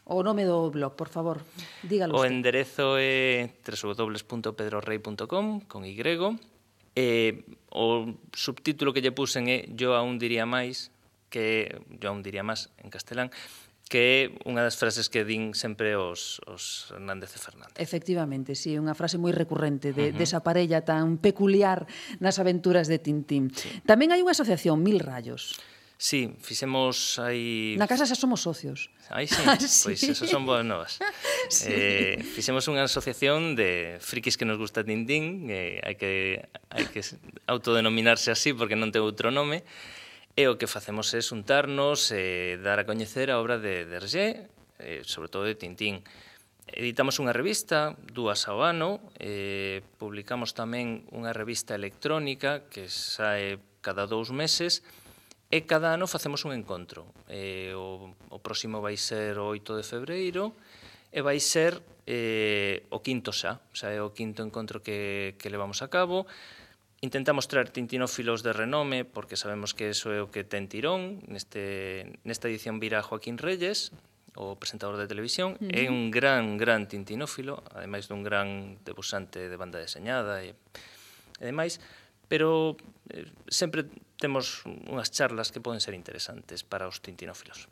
O 0.04 0.20
nome 0.20 0.44
do 0.44 0.68
blog, 0.68 0.96
por 0.96 1.08
favor, 1.08 1.40
dígalo. 1.80 2.12
O 2.12 2.24
usted. 2.24 2.32
enderezo 2.32 3.00
é 3.00 3.56
www.pedrorrey.com 3.64 5.64
con 5.64 5.88
Y, 5.88 5.96
Eh, 6.94 7.42
o 7.74 8.14
subtítulo 8.30 8.94
que 8.94 9.02
lle 9.02 9.10
pusen 9.10 9.50
é 9.50 9.66
Yo 9.74 9.98
aún 9.98 10.22
diría 10.22 10.46
máis, 10.46 10.94
que 11.26 11.82
yo 11.98 12.14
aún 12.14 12.22
diría 12.22 12.46
máis 12.46 12.70
en 12.78 12.88
castelán, 12.88 13.34
que 13.90 14.00
é 14.00 14.48
unha 14.48 14.64
das 14.64 14.80
frases 14.80 15.12
que 15.12 15.26
din 15.28 15.52
sempre 15.52 15.98
os, 15.98 16.40
os 16.48 16.88
Hernández 16.94 17.36
e 17.36 17.40
Fernández. 17.42 17.76
Efectivamente, 17.76 18.56
sí, 18.56 18.78
unha 18.80 18.96
frase 18.96 19.20
moi 19.20 19.34
recurrente 19.34 19.92
de, 19.92 20.08
uh 20.08 20.12
-huh. 20.14 20.18
desa 20.18 20.40
parella 20.40 20.86
tan 20.86 21.20
peculiar 21.20 21.84
nas 22.22 22.40
aventuras 22.40 22.88
de 22.88 23.02
Tintín. 23.02 23.52
Sí. 23.52 23.68
Tamén 23.84 24.14
hai 24.14 24.24
unha 24.24 24.32
asociación, 24.32 24.80
Mil 24.80 25.02
Rayos. 25.02 25.58
Sí, 25.96 26.34
fixemos 26.42 27.18
aí... 27.22 27.78
Na 27.78 27.86
casa 27.86 28.04
xa 28.04 28.18
somos 28.18 28.42
socios. 28.42 28.90
Aí 29.10 29.30
sí, 29.30 29.38
ah, 29.46 29.54
pois 29.54 29.70
sí. 29.70 29.84
pois 29.88 30.02
eso 30.02 30.26
son 30.26 30.42
boas 30.42 30.66
novas. 30.66 30.98
sí. 31.48 31.70
Eh, 31.70 32.16
fixemos 32.22 32.66
unha 32.66 32.82
asociación 32.82 33.54
de 33.54 34.00
frikis 34.02 34.34
que 34.34 34.48
nos 34.48 34.58
gusta 34.58 34.82
Tintín, 34.82 35.46
eh, 35.48 35.78
hai 35.86 35.94
que 35.94 36.42
hai 36.74 36.90
que 36.90 37.00
autodenominarse 37.46 38.34
así 38.34 38.50
porque 38.50 38.74
non 38.74 38.90
ten 38.90 39.06
outro 39.06 39.30
nome, 39.30 39.62
e 40.34 40.50
o 40.50 40.58
que 40.58 40.66
facemos 40.66 41.14
é 41.14 41.22
xuntarnos 41.22 42.10
e 42.10 42.58
eh, 42.58 42.62
dar 42.62 42.82
a 42.82 42.88
coñecer 42.88 43.30
a 43.30 43.38
obra 43.38 43.62
de 43.62 43.86
Hergé, 43.86 44.50
eh, 44.82 45.06
sobre 45.06 45.30
todo 45.30 45.46
de 45.46 45.54
Tintín. 45.54 46.02
Editamos 46.66 47.22
unha 47.22 47.30
revista, 47.30 47.94
dúas 48.10 48.50
ao 48.50 48.66
ano, 48.66 48.98
eh, 49.22 49.84
publicamos 50.00 50.58
tamén 50.58 51.06
unha 51.14 51.30
revista 51.30 51.78
electrónica 51.78 52.66
que 52.66 52.90
sae 52.90 53.62
cada 53.78 54.10
dous 54.10 54.34
meses, 54.34 54.82
e 54.82 55.03
E 55.50 55.64
cada 55.68 55.94
ano 55.94 56.06
facemos 56.06 56.42
un 56.44 56.52
encontro. 56.56 57.06
Eh, 57.28 57.72
o, 57.76 58.10
o 58.30 58.38
próximo 58.40 58.80
vai 58.80 58.96
ser 58.96 59.38
o 59.38 59.52
8 59.52 59.76
de 59.78 59.84
febreiro 59.84 60.56
e 61.14 61.22
vai 61.22 61.38
ser 61.38 61.78
eh, 62.06 62.82
o 62.90 62.98
quinto 63.00 63.30
xa, 63.30 63.62
xa 63.72 63.94
é 63.94 64.02
o 64.02 64.10
quinto 64.10 64.42
encontro 64.42 64.82
que, 64.82 65.38
que 65.38 65.48
levamos 65.48 65.80
a 65.80 65.88
cabo. 65.88 66.26
Intentamos 67.04 67.46
traer 67.46 67.68
tintinófilos 67.68 68.42
de 68.42 68.52
renome, 68.56 69.04
porque 69.04 69.36
sabemos 69.36 69.76
que 69.76 69.92
eso 69.92 70.08
é 70.10 70.24
o 70.24 70.32
que 70.32 70.42
ten 70.42 70.66
tirón. 70.72 71.20
Neste, 71.28 72.16
nesta 72.24 72.48
edición 72.48 72.80
virá 72.80 73.04
Joaquín 73.04 73.36
Reyes, 73.36 73.92
o 74.34 74.56
presentador 74.56 74.96
de 74.96 75.06
televisión, 75.06 75.54
uh 75.54 75.68
-huh. 75.68 75.70
é 75.70 75.86
un 75.86 76.10
gran, 76.10 76.58
gran 76.58 76.88
tintinófilo, 76.90 77.62
ademais 77.70 78.08
dun 78.10 78.26
gran 78.26 78.80
debusante 78.82 79.46
de 79.46 79.56
banda 79.60 79.78
deseñada 79.78 80.42
e, 80.42 80.56
e 81.38 81.44
demais, 81.44 81.78
pero 82.26 82.74
eh, 83.12 83.28
sempre 83.46 83.86
temos 84.18 84.62
unhas 84.66 85.10
charlas 85.10 85.50
que 85.50 85.62
poden 85.62 85.82
ser 85.82 85.94
interesantes 85.94 86.62
para 86.62 86.86
os 86.86 87.02
tintinófilos. 87.02 87.66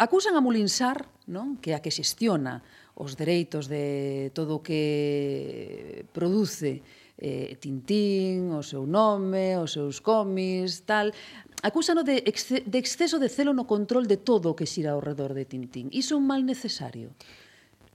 Acusan 0.00 0.32
a 0.36 0.40
Mulinsar, 0.40 1.04
non, 1.28 1.60
que 1.60 1.76
a 1.76 1.84
que 1.84 1.92
xestiona 1.92 2.64
os 2.96 3.16
dereitos 3.16 3.68
de 3.68 4.32
todo 4.32 4.60
o 4.60 4.64
que 4.64 6.08
produce 6.16 6.80
eh, 7.20 7.56
Tintín, 7.60 8.56
o 8.56 8.64
seu 8.64 8.88
nome, 8.88 9.56
os 9.60 9.76
seus 9.76 10.00
cómics, 10.00 10.88
tal, 10.88 11.12
acúsano 11.62 12.02
de, 12.02 12.24
exce 12.24 12.64
de 12.64 12.78
exceso 12.80 13.20
de 13.20 13.28
celo 13.28 13.52
no 13.52 13.68
control 13.68 14.08
de 14.08 14.16
todo 14.16 14.50
o 14.50 14.56
que 14.56 14.66
xira 14.66 14.96
ao 14.96 15.04
redor 15.04 15.36
de 15.36 15.44
Tintín. 15.44 15.92
Iso 15.92 16.16
é 16.16 16.18
un 16.18 16.26
mal 16.26 16.42
necesario? 16.42 17.12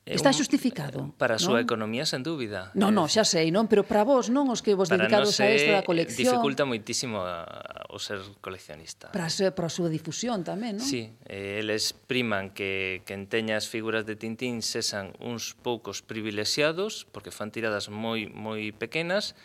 Está 0.07 0.31
eh, 0.31 0.39
xustificado. 0.39 1.11
Para 1.19 1.35
a 1.35 1.41
súa 1.41 1.59
non? 1.59 1.67
economía, 1.67 2.07
sen 2.07 2.23
dúbida. 2.23 2.71
Non, 2.73 2.95
non, 2.95 3.11
eh, 3.11 3.13
xa 3.13 3.27
sei, 3.27 3.51
non, 3.51 3.67
pero 3.67 3.83
para 3.83 4.07
vos, 4.07 4.31
non, 4.31 4.47
os 4.47 4.63
que 4.63 4.71
vos 4.71 4.87
para 4.87 5.03
dedicados 5.03 5.35
no 5.35 5.43
a 5.43 5.51
esta 5.51 5.73
da 5.75 5.83
colección. 5.83 6.31
dificulta 6.39 6.63
moitísimo 6.63 7.19
o 7.19 7.97
ser 7.99 8.23
coleccionista. 8.39 9.11
Para 9.11 9.27
a, 9.27 9.31
súa, 9.31 9.51
para 9.51 9.67
a 9.67 9.73
súa 9.73 9.91
difusión 9.91 10.47
tamén, 10.47 10.79
non? 10.79 10.87
Sí, 10.87 11.11
eh, 11.27 11.59
eles 11.59 11.91
priman 11.91 12.55
que 12.55 13.03
quen 13.03 13.27
teña 13.27 13.59
as 13.59 13.67
figuras 13.67 14.07
de 14.07 14.15
Tintín 14.15 14.63
sesan 14.63 15.11
uns 15.19 15.51
poucos 15.59 15.99
privilexiados, 15.99 17.03
porque 17.11 17.35
fan 17.35 17.51
tiradas 17.51 17.91
moi 17.91 18.31
moi 18.31 18.71
pequenas, 18.71 19.35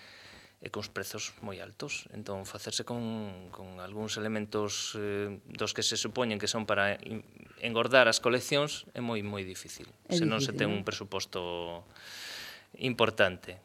e 0.63 0.71
cos 0.71 0.87
prezos 0.87 1.35
moi 1.43 1.59
altos. 1.59 2.07
Entón, 2.15 2.47
facerse 2.47 2.87
con, 2.87 3.03
con 3.51 3.83
algúns 3.83 4.15
elementos 4.15 4.95
eh, 4.95 5.43
dos 5.51 5.75
que 5.75 5.83
se 5.83 5.99
supoñen 5.99 6.39
que 6.39 6.47
son 6.47 6.71
para 6.71 6.95
engordar 7.59 8.07
as 8.07 8.23
coleccións 8.23 8.87
é 8.95 9.03
moi 9.03 9.19
moi 9.27 9.43
difícil, 9.43 9.91
é 10.07 10.15
se 10.15 10.23
non 10.23 10.39
se 10.39 10.55
ten 10.55 10.71
un 10.71 10.83
eh? 10.83 10.87
presuposto 10.87 11.83
importante. 12.79 13.59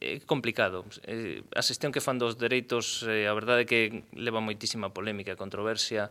É 0.00 0.16
complicado. 0.24 0.88
Eh, 1.04 1.44
a 1.52 1.60
xestión 1.60 1.92
que 1.92 2.00
fan 2.00 2.16
dos 2.16 2.40
dereitos, 2.40 3.04
eh, 3.04 3.28
a 3.28 3.34
verdade 3.36 3.64
é 3.64 3.68
que 3.68 3.80
leva 4.16 4.40
moitísima 4.40 4.96
polémica 4.96 5.36
e 5.36 5.36
controversia, 5.36 6.08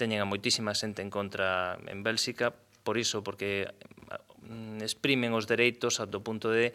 teñen 0.00 0.24
a 0.24 0.26
moitísima 0.26 0.72
xente 0.72 1.04
en 1.04 1.12
contra 1.12 1.76
en 1.84 2.00
Bélxica, 2.00 2.56
por 2.80 2.96
iso, 2.96 3.20
porque 3.20 3.68
mm, 4.48 4.80
exprimen 4.80 5.36
os 5.36 5.44
dereitos 5.44 6.00
ao 6.00 6.08
punto 6.24 6.48
de 6.48 6.72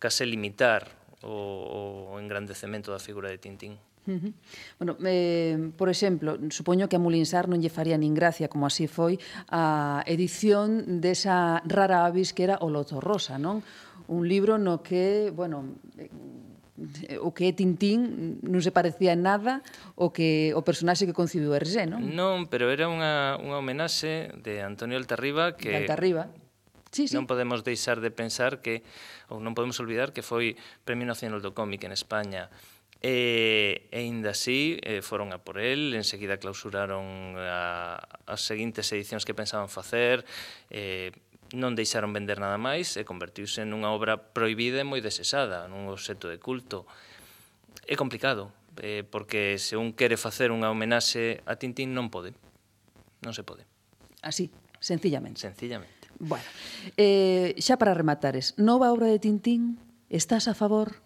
case 0.00 0.24
limitar 0.24 1.05
o, 1.22 2.12
o 2.12 2.20
engrandecemento 2.20 2.92
da 2.92 2.98
figura 2.98 3.30
de 3.30 3.38
Tintín. 3.38 3.78
Uh 4.06 4.12
-huh. 4.12 4.32
Bueno, 4.78 4.96
eh, 5.04 5.70
por 5.76 5.88
exemplo, 5.88 6.38
supoño 6.50 6.88
que 6.88 6.96
a 6.96 7.02
Mulinsar 7.02 7.50
non 7.50 7.58
lle 7.58 7.70
faría 7.70 7.98
nin 7.98 8.14
gracia, 8.14 8.46
como 8.46 8.66
así 8.66 8.86
foi, 8.86 9.18
a 9.50 10.06
edición 10.06 11.02
desa 11.02 11.58
rara 11.66 12.06
avis 12.06 12.30
que 12.30 12.46
era 12.46 12.62
O 12.62 12.70
Loto 12.70 13.02
Rosa, 13.02 13.34
non? 13.38 13.66
Un 14.06 14.22
libro 14.30 14.62
no 14.62 14.78
que, 14.86 15.34
bueno, 15.34 15.74
eh, 15.98 17.18
o 17.18 17.34
que 17.34 17.50
é 17.50 17.52
Tintín 17.56 18.38
non 18.46 18.62
se 18.62 18.70
parecía 18.70 19.10
en 19.16 19.26
nada 19.26 19.64
o 19.98 20.14
que 20.14 20.54
o 20.54 20.62
personaxe 20.62 21.08
que 21.08 21.16
concibiu 21.16 21.50
Hergé, 21.56 21.90
non? 21.90 22.06
Non, 22.14 22.46
pero 22.46 22.70
era 22.70 22.86
unha, 22.86 23.40
unha 23.42 23.58
homenaxe 23.58 24.30
de 24.38 24.62
Antonio 24.62 24.94
Altarriba 25.00 25.58
que, 25.58 25.74
de 25.74 25.82
Altarriba 25.82 26.30
Sí, 26.96 27.04
sí. 27.04 27.12
Non 27.12 27.28
podemos 27.28 27.60
deixar 27.60 28.00
de 28.00 28.08
pensar 28.08 28.64
que, 28.64 28.80
ou 29.28 29.36
non 29.36 29.52
podemos 29.52 29.76
olvidar 29.84 30.16
que 30.16 30.24
foi 30.24 30.56
Premio 30.88 31.04
Nacional 31.04 31.44
do 31.44 31.52
Cómic 31.52 31.84
en 31.84 31.92
España, 31.92 32.48
E, 33.04 33.92
e 33.92 34.08
ainda 34.08 34.32
así 34.32 34.80
eh, 34.80 35.04
foron 35.04 35.28
a 35.36 35.44
por 35.44 35.60
el, 35.60 35.92
enseguida 35.92 36.40
clausuraron 36.40 37.36
a, 37.36 38.00
as 38.24 38.40
seguintes 38.40 38.88
edicións 38.88 39.28
que 39.28 39.36
pensaban 39.36 39.68
facer, 39.68 40.24
eh, 40.72 41.12
non 41.52 41.76
deixaron 41.76 42.16
vender 42.16 42.40
nada 42.40 42.56
máis 42.56 42.96
e 42.96 43.04
convertiuse 43.04 43.68
nunha 43.68 43.92
obra 43.92 44.16
proibida 44.16 44.80
e 44.80 44.88
moi 44.88 45.04
desesada, 45.04 45.68
nun 45.68 45.92
obxeto 45.92 46.32
de 46.32 46.40
culto. 46.40 46.88
É 47.84 48.00
complicado, 48.00 48.48
eh, 48.80 49.04
porque 49.04 49.60
se 49.60 49.76
un 49.76 49.92
quere 49.92 50.16
facer 50.16 50.48
unha 50.48 50.72
homenaxe 50.72 51.44
a 51.44 51.60
Tintín 51.60 51.92
non 51.92 52.08
pode. 52.08 52.32
Non 53.20 53.36
se 53.36 53.44
pode. 53.44 53.68
Así, 54.24 54.48
sencillamente. 54.80 55.44
Sencillamente. 55.44 55.95
Bueno, 56.18 56.44
eh, 56.96 57.52
xa 57.60 57.76
para 57.76 57.92
rematares, 57.92 58.56
nova 58.56 58.92
obra 58.92 59.06
de 59.06 59.20
Tintín, 59.20 59.76
estás 60.08 60.48
a 60.48 60.54
favor? 60.56 61.04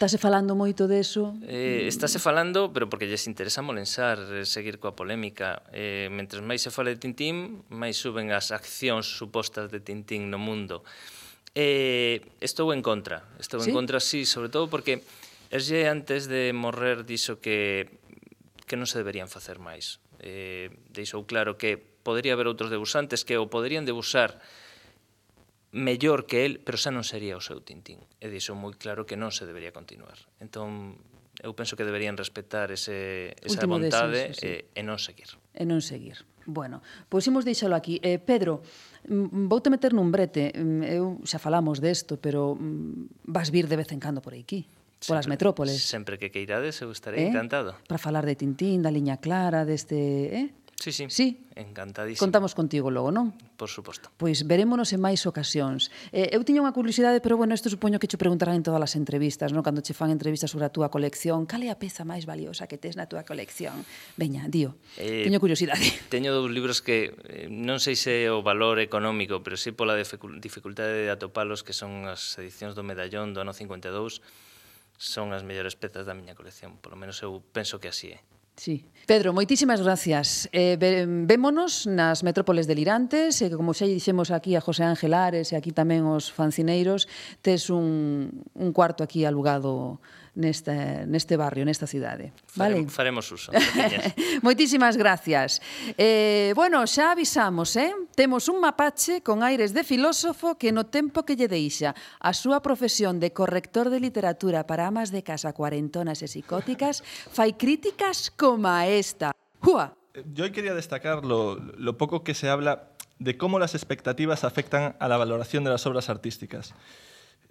Estáse 0.00 0.16
falando 0.16 0.56
moito 0.56 0.88
deso? 0.88 1.36
Eh, 1.44 1.84
estáse 1.84 2.16
falando, 2.16 2.72
pero 2.72 2.88
porque 2.88 3.04
lles 3.04 3.28
interesa 3.28 3.60
molensar, 3.60 4.16
eh, 4.32 4.48
seguir 4.48 4.80
coa 4.80 4.96
polémica. 4.96 5.60
Eh, 5.76 6.08
mentres 6.08 6.40
máis 6.40 6.64
se 6.64 6.72
fala 6.72 6.88
de 6.88 6.96
Tintín, 6.96 7.68
máis 7.68 8.00
suben 8.00 8.32
as 8.32 8.48
accións 8.48 9.04
supostas 9.04 9.68
de 9.68 9.84
Tintín 9.84 10.32
no 10.32 10.40
mundo. 10.40 10.88
Eh, 11.52 12.24
estou 12.40 12.72
en 12.72 12.80
contra. 12.80 13.28
Estou 13.36 13.60
¿Sí? 13.60 13.68
en 13.68 13.76
contra, 13.76 14.00
sí, 14.00 14.24
sobre 14.24 14.48
todo 14.48 14.72
porque 14.72 15.04
erlle 15.52 15.84
antes 15.92 16.32
de 16.32 16.56
morrer 16.56 17.04
dixo 17.04 17.36
que 17.44 18.00
que 18.64 18.78
non 18.78 18.86
se 18.86 19.02
deberían 19.02 19.26
facer 19.26 19.60
máis. 19.60 19.98
Eh, 20.22 20.72
deixou 20.94 21.26
claro 21.26 21.58
que 21.58 21.89
podría 22.02 22.34
haber 22.34 22.48
outros 22.48 22.70
debusantes 22.72 23.24
que 23.24 23.36
o 23.36 23.48
poderían 23.48 23.84
debusar 23.84 24.40
mellor 25.72 26.26
que 26.26 26.44
el, 26.46 26.60
pero 26.60 26.74
xa 26.74 26.90
non 26.90 27.06
sería 27.06 27.38
o 27.38 27.42
seu 27.42 27.62
Tintín. 27.62 28.02
E 28.18 28.26
dixo 28.26 28.58
moi 28.58 28.74
claro 28.74 29.06
que 29.06 29.14
non 29.14 29.30
se 29.30 29.46
debería 29.46 29.70
continuar. 29.70 30.18
Entón, 30.42 30.98
eu 31.38 31.54
penso 31.54 31.78
que 31.78 31.86
deberían 31.86 32.18
respetar 32.18 32.74
ese, 32.74 33.38
esa 33.38 33.62
Último 33.62 33.78
vontade 33.78 34.34
deseo, 34.34 34.66
sí. 34.66 34.66
e, 34.74 34.80
e 34.80 34.82
non 34.82 34.98
seguir. 34.98 35.30
E 35.54 35.62
non 35.62 35.80
seguir. 35.80 36.26
Bueno, 36.44 36.82
pois 37.06 37.22
imos 37.30 37.46
deixalo 37.46 37.78
aquí. 37.78 38.02
Eh, 38.02 38.18
Pedro, 38.18 38.66
mm, 39.06 39.46
voute 39.46 39.70
meter 39.70 39.94
nun 39.94 40.10
brete. 40.10 40.50
Mm, 40.50 40.82
eu 40.90 41.04
xa 41.22 41.38
falamos 41.38 41.78
desto, 41.78 42.18
pero 42.18 42.58
mm, 42.58 43.30
vas 43.30 43.54
vir 43.54 43.70
de 43.70 43.78
vez 43.78 43.94
en 43.94 44.02
cando 44.02 44.18
por 44.18 44.34
aquí 44.34 44.66
polas 45.06 45.26
metrópoles. 45.26 45.80
Sempre 45.82 46.18
que 46.18 46.30
queirades, 46.30 46.80
eu 46.82 46.92
estarei 46.92 47.24
eh? 47.24 47.28
encantado. 47.28 47.76
Para 47.88 47.98
falar 47.98 48.26
de 48.26 48.36
Tintín, 48.36 48.82
da 48.82 48.90
Liña 48.92 49.16
Clara, 49.16 49.64
deste... 49.64 49.96
Eh? 49.96 50.46
Sí, 50.80 50.92
sí. 50.92 51.06
Sí? 51.10 51.46
Encantadísimo. 51.56 52.24
Contamos 52.24 52.54
contigo 52.54 52.88
logo, 52.90 53.12
non? 53.12 53.36
Por 53.60 53.68
suposto. 53.68 54.08
Pois 54.16 54.48
verémonos 54.48 54.96
en 54.96 55.04
máis 55.04 55.28
ocasións. 55.28 55.92
Eh, 56.08 56.32
eu 56.32 56.40
tiña 56.40 56.64
unha 56.64 56.72
curiosidade, 56.72 57.20
pero 57.20 57.36
bueno, 57.36 57.52
isto 57.52 57.68
supoño 57.68 58.00
que 58.00 58.08
che 58.08 58.16
preguntarán 58.16 58.56
en 58.56 58.64
todas 58.64 58.80
as 58.80 58.96
entrevistas, 58.96 59.52
non? 59.52 59.60
Cando 59.60 59.84
che 59.84 59.92
fan 59.92 60.08
entrevistas 60.08 60.48
sobre 60.48 60.64
a 60.64 60.72
túa 60.72 60.88
colección, 60.88 61.44
cal 61.44 61.60
é 61.60 61.68
a 61.68 61.76
peza 61.76 62.08
máis 62.08 62.24
valiosa 62.24 62.64
que 62.64 62.80
tes 62.80 62.96
na 62.96 63.04
túa 63.04 63.28
colección? 63.28 63.84
Veña, 64.16 64.48
dío. 64.48 64.80
Eh, 64.96 65.28
teño 65.28 65.36
curiosidade. 65.36 65.84
Teño 66.08 66.32
dous 66.32 66.48
libros 66.48 66.80
que 66.80 67.12
eh, 67.28 67.52
non 67.52 67.76
sei 67.76 67.92
se 67.92 68.32
o 68.32 68.40
valor 68.40 68.80
económico, 68.80 69.44
pero 69.44 69.60
sí 69.60 69.76
pola 69.76 69.92
dificultade 70.00 71.04
de 71.04 71.12
atopalos 71.12 71.60
que 71.60 71.76
son 71.76 72.08
as 72.08 72.40
edicións 72.40 72.72
do 72.72 72.80
Medallón 72.80 73.36
do 73.36 73.44
ano 73.44 73.52
52 73.52 74.24
son 74.96 75.36
as 75.36 75.44
mellores 75.44 75.76
pezas 75.76 76.08
da 76.08 76.16
miña 76.16 76.32
colección, 76.32 76.80
polo 76.80 76.96
menos 76.96 77.20
eu 77.20 77.44
penso 77.52 77.76
que 77.76 77.92
así 77.92 78.16
é. 78.16 78.24
Eh. 78.24 78.39
Sí. 78.56 78.84
Pedro, 79.10 79.32
moitísimas 79.34 79.82
gracias. 79.82 80.48
Eh, 80.52 80.78
vémonos 80.78 81.90
nas 81.90 82.22
metrópoles 82.22 82.70
delirantes, 82.70 83.42
e 83.42 83.50
como 83.50 83.74
xa 83.74 83.90
dixemos 83.90 84.30
aquí 84.30 84.54
a 84.54 84.62
José 84.62 84.86
Ángel 84.86 85.18
Ares 85.18 85.50
e 85.50 85.58
aquí 85.58 85.74
tamén 85.74 86.06
os 86.06 86.30
fancineiros, 86.30 87.10
tes 87.42 87.74
un, 87.74 88.30
un 88.54 88.70
cuarto 88.70 89.02
aquí 89.02 89.26
alugado 89.26 89.98
nesta, 90.40 91.04
neste 91.04 91.36
barrio, 91.36 91.68
nesta 91.68 91.86
cidade. 91.86 92.32
Vale? 92.56 92.88
Faremos, 92.88 92.92
faremos 92.92 93.26
uso. 93.32 93.52
Moitísimas 94.42 94.96
gracias. 94.96 95.60
Eh, 96.00 96.52
bueno, 96.56 96.82
xa 96.88 97.12
avisamos, 97.12 97.76
eh? 97.76 97.92
Temos 98.16 98.48
un 98.48 98.60
mapache 98.60 99.20
con 99.20 99.44
aires 99.44 99.76
de 99.76 99.84
filósofo 99.84 100.56
que 100.56 100.72
no 100.72 100.88
tempo 100.88 101.22
que 101.22 101.36
lle 101.36 101.46
deixa 101.46 101.92
a 102.18 102.32
súa 102.32 102.64
profesión 102.64 103.20
de 103.20 103.36
corrector 103.36 103.92
de 103.92 104.00
literatura 104.00 104.64
para 104.64 104.88
amas 104.88 105.12
de 105.12 105.22
casa 105.22 105.52
cuarentonas 105.52 106.24
e 106.24 106.28
psicóticas 106.28 107.04
fai 107.30 107.54
críticas 107.54 108.32
como 108.32 108.72
esta. 108.80 109.36
¡Jua! 109.60 109.94
Yo 110.34 110.50
quería 110.50 110.74
destacar 110.74 111.24
lo, 111.24 111.54
lo 111.56 111.96
poco 111.96 112.24
que 112.24 112.34
se 112.34 112.48
habla 112.48 112.90
de 113.20 113.36
cómo 113.36 113.58
las 113.58 113.74
expectativas 113.74 114.44
afectan 114.44 114.96
a 114.98 115.06
la 115.06 115.16
valoración 115.16 115.62
de 115.62 115.70
las 115.70 115.86
obras 115.86 116.08
artísticas. 116.08 116.74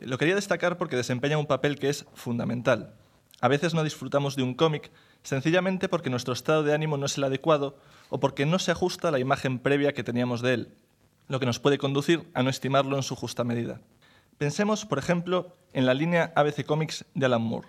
Lo 0.01 0.17
quería 0.17 0.35
destacar 0.35 0.77
porque 0.77 0.95
desempeña 0.95 1.37
un 1.37 1.45
papel 1.45 1.77
que 1.77 1.89
es 1.89 2.05
fundamental. 2.13 2.93
A 3.41 3.47
veces 3.47 3.73
no 3.73 3.83
disfrutamos 3.83 4.35
de 4.35 4.43
un 4.43 4.53
cómic 4.53 4.91
sencillamente 5.23 5.89
porque 5.89 6.09
nuestro 6.09 6.33
estado 6.33 6.63
de 6.63 6.73
ánimo 6.73 6.97
no 6.97 7.05
es 7.05 7.17
el 7.17 7.23
adecuado 7.23 7.77
o 8.09 8.19
porque 8.19 8.45
no 8.45 8.59
se 8.59 8.71
ajusta 8.71 9.09
a 9.09 9.11
la 9.11 9.19
imagen 9.19 9.59
previa 9.59 9.93
que 9.93 10.03
teníamos 10.03 10.41
de 10.41 10.53
él, 10.53 10.73
lo 11.27 11.39
que 11.39 11.45
nos 11.45 11.59
puede 11.59 11.77
conducir 11.77 12.29
a 12.33 12.43
no 12.43 12.49
estimarlo 12.49 12.95
en 12.95 13.03
su 13.03 13.15
justa 13.15 13.43
medida. 13.43 13.81
Pensemos, 14.37 14.85
por 14.85 14.99
ejemplo, 14.99 15.55
en 15.73 15.85
la 15.85 15.93
línea 15.93 16.31
ABC 16.35 16.65
Comics 16.65 17.05
de 17.13 17.25
Alan 17.25 17.41
Moore. 17.41 17.67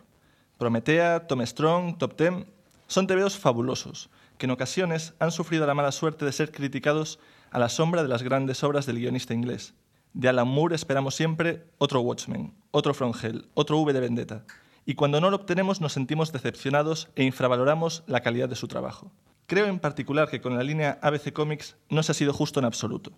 Prometea, 0.59 1.27
Tom 1.27 1.45
Strong, 1.45 1.99
Top 1.99 2.15
Ten 2.15 2.47
son 2.87 3.07
tebeos 3.07 3.39
fabulosos, 3.39 4.11
que 4.39 4.47
en 4.47 4.53
ocasiones 4.53 5.15
han 5.19 5.33
sufrido 5.33 5.67
la 5.67 5.75
mala 5.75 5.93
suerte 5.93 6.25
de 6.25 6.33
ser 6.33 6.53
criticados 6.53 7.19
a 7.51 7.59
la 7.59 7.69
sombra 7.69 8.03
de 8.03 8.09
las 8.09 8.23
grandes 8.23 8.63
obras 8.63 8.87
del 8.87 8.99
guionista 8.99 9.35
inglés. 9.35 9.75
De 10.13 10.29
Alan 10.29 10.49
Moore 10.49 10.75
esperamos 10.75 11.15
siempre 11.15 11.65
otro 11.79 12.01
Watchmen, 12.01 12.53
otro 12.73 12.95
From 12.95 13.13
otro 13.55 13.79
V 13.79 13.93
de 13.93 14.01
Vendetta. 14.01 14.45
Y 14.85 14.95
cuando 14.95 15.21
no 15.21 15.31
lo 15.31 15.37
obtenemos 15.37 15.81
nos 15.81 15.93
sentimos 15.93 16.33
decepcionados 16.33 17.09
e 17.15 17.23
infravaloramos 17.23 18.03
la 18.09 18.21
calidad 18.21 18.49
de 18.49 18.57
su 18.57 18.67
trabajo. 18.67 19.13
Creo 19.47 19.67
en 19.67 19.79
particular 19.79 20.29
que 20.29 20.41
con 20.41 20.57
la 20.57 20.65
línea 20.65 20.99
ABC 21.03 21.33
Comics 21.33 21.77
no 21.89 22.03
se 22.03 22.11
ha 22.13 22.15
sido 22.17 22.33
justo 22.33 22.59
en 22.59 22.67
absoluto. 22.67 23.13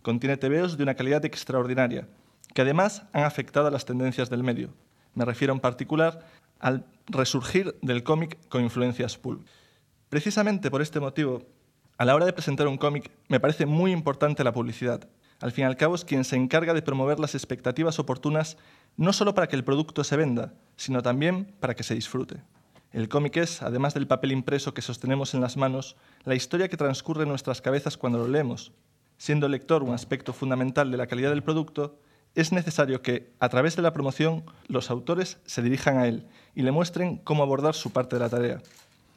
Contiene 0.00 0.38
tebeos 0.38 0.78
de 0.78 0.82
una 0.82 0.94
calidad 0.94 1.24
extraordinaria, 1.26 2.08
que 2.54 2.62
además 2.62 3.02
han 3.12 3.24
afectado 3.24 3.66
a 3.66 3.70
las 3.70 3.84
tendencias 3.84 4.30
del 4.30 4.42
medio. 4.42 4.72
Me 5.14 5.26
refiero 5.26 5.52
en 5.52 5.60
particular 5.60 6.26
al 6.58 6.86
resurgir 7.06 7.76
del 7.82 8.02
cómic 8.02 8.38
con 8.48 8.62
influencias 8.62 9.18
pulp. 9.18 9.46
Precisamente 10.08 10.70
por 10.70 10.80
este 10.80 11.00
motivo, 11.00 11.42
a 11.98 12.06
la 12.06 12.14
hora 12.14 12.24
de 12.24 12.32
presentar 12.32 12.66
un 12.66 12.78
cómic 12.78 13.10
me 13.28 13.40
parece 13.40 13.66
muy 13.66 13.92
importante 13.92 14.42
la 14.42 14.52
publicidad. 14.52 15.06
Al 15.40 15.52
fin 15.52 15.62
y 15.62 15.66
al 15.66 15.76
cabo 15.76 15.94
es 15.94 16.04
quien 16.04 16.24
se 16.24 16.36
encarga 16.36 16.74
de 16.74 16.82
promover 16.82 17.18
las 17.18 17.34
expectativas 17.34 17.98
oportunas 17.98 18.56
no 18.96 19.12
solo 19.12 19.34
para 19.34 19.48
que 19.48 19.56
el 19.56 19.64
producto 19.64 20.04
se 20.04 20.16
venda, 20.16 20.52
sino 20.76 21.02
también 21.02 21.54
para 21.60 21.74
que 21.74 21.82
se 21.82 21.94
disfrute. 21.94 22.42
El 22.92 23.08
cómic 23.08 23.36
es, 23.36 23.62
además 23.62 23.94
del 23.94 24.06
papel 24.06 24.32
impreso 24.32 24.74
que 24.74 24.82
sostenemos 24.82 25.32
en 25.34 25.40
las 25.40 25.56
manos, 25.56 25.96
la 26.24 26.34
historia 26.34 26.68
que 26.68 26.76
transcurre 26.76 27.22
en 27.22 27.28
nuestras 27.28 27.62
cabezas 27.62 27.96
cuando 27.96 28.18
lo 28.18 28.28
leemos. 28.28 28.72
Siendo 29.16 29.46
el 29.46 29.52
lector 29.52 29.82
un 29.82 29.94
aspecto 29.94 30.32
fundamental 30.32 30.90
de 30.90 30.96
la 30.96 31.06
calidad 31.06 31.30
del 31.30 31.42
producto, 31.42 31.98
es 32.34 32.52
necesario 32.52 33.00
que, 33.00 33.32
a 33.38 33.48
través 33.48 33.76
de 33.76 33.82
la 33.82 33.92
promoción, 33.92 34.44
los 34.66 34.90
autores 34.90 35.38
se 35.46 35.62
dirijan 35.62 35.98
a 35.98 36.06
él 36.06 36.26
y 36.54 36.62
le 36.62 36.72
muestren 36.72 37.18
cómo 37.18 37.42
abordar 37.42 37.74
su 37.74 37.92
parte 37.92 38.16
de 38.16 38.20
la 38.20 38.28
tarea. 38.28 38.60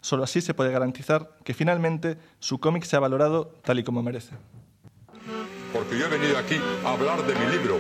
Solo 0.01 0.24
así 0.24 0.41
se 0.41 0.53
puede 0.53 0.71
garantizar 0.71 1.38
que 1.43 1.53
finalmente 1.53 2.17
su 2.39 2.59
cómic 2.59 2.84
sea 2.84 2.99
valorado 2.99 3.53
tal 3.63 3.80
y 3.80 3.84
como 3.84 4.03
merece. 4.03 4.36
porque 5.74 5.97
yo 5.97 6.05
he 6.05 6.09
venido 6.09 6.38
aquí 6.38 6.55
a 6.86 6.93
hablar 6.93 7.26
de 7.26 7.34
mi 7.34 7.51
libro. 7.51 7.80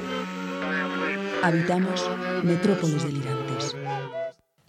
Habitamos 1.43 2.09
metrópoles 2.43 3.03
delirantes. 3.03 3.75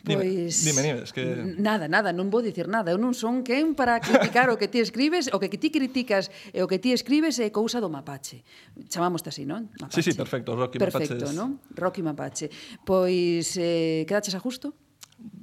Dime, 0.04 0.22
pois, 0.22 0.64
dime, 0.64 0.82
dime, 0.82 0.98
es 1.02 1.12
que... 1.14 1.24
Nada, 1.56 1.88
nada, 1.88 2.12
non 2.12 2.28
vou 2.28 2.44
dicir 2.44 2.68
nada. 2.68 2.92
Eu 2.92 3.00
non 3.00 3.16
son 3.16 3.40
quen 3.40 3.72
para 3.72 3.96
criticar 4.04 4.52
o 4.52 4.60
que 4.60 4.68
ti 4.68 4.84
escribes, 4.84 5.32
o 5.32 5.40
que 5.40 5.48
ti 5.48 5.72
criticas 5.72 6.28
e 6.52 6.60
o 6.60 6.68
que 6.68 6.76
ti 6.76 6.92
escribes 6.92 7.40
é 7.40 7.48
cousa 7.48 7.80
do 7.80 7.88
mapache. 7.88 8.44
Chamámoste 8.92 9.32
así, 9.32 9.48
non? 9.48 9.72
Mapache. 9.80 10.04
Sí, 10.04 10.12
sí, 10.12 10.12
perfecto, 10.12 10.52
Rocky 10.52 10.76
perfecto, 10.76 11.16
Mapache. 11.16 11.24
Perfecto, 11.24 11.32
es... 11.32 11.40
non? 11.40 11.56
Rocky 11.72 12.04
Mapache. 12.04 12.52
Pois, 12.84 13.56
eh, 13.56 14.04
quedaches 14.04 14.36
a 14.36 14.44
justo? 14.44 14.76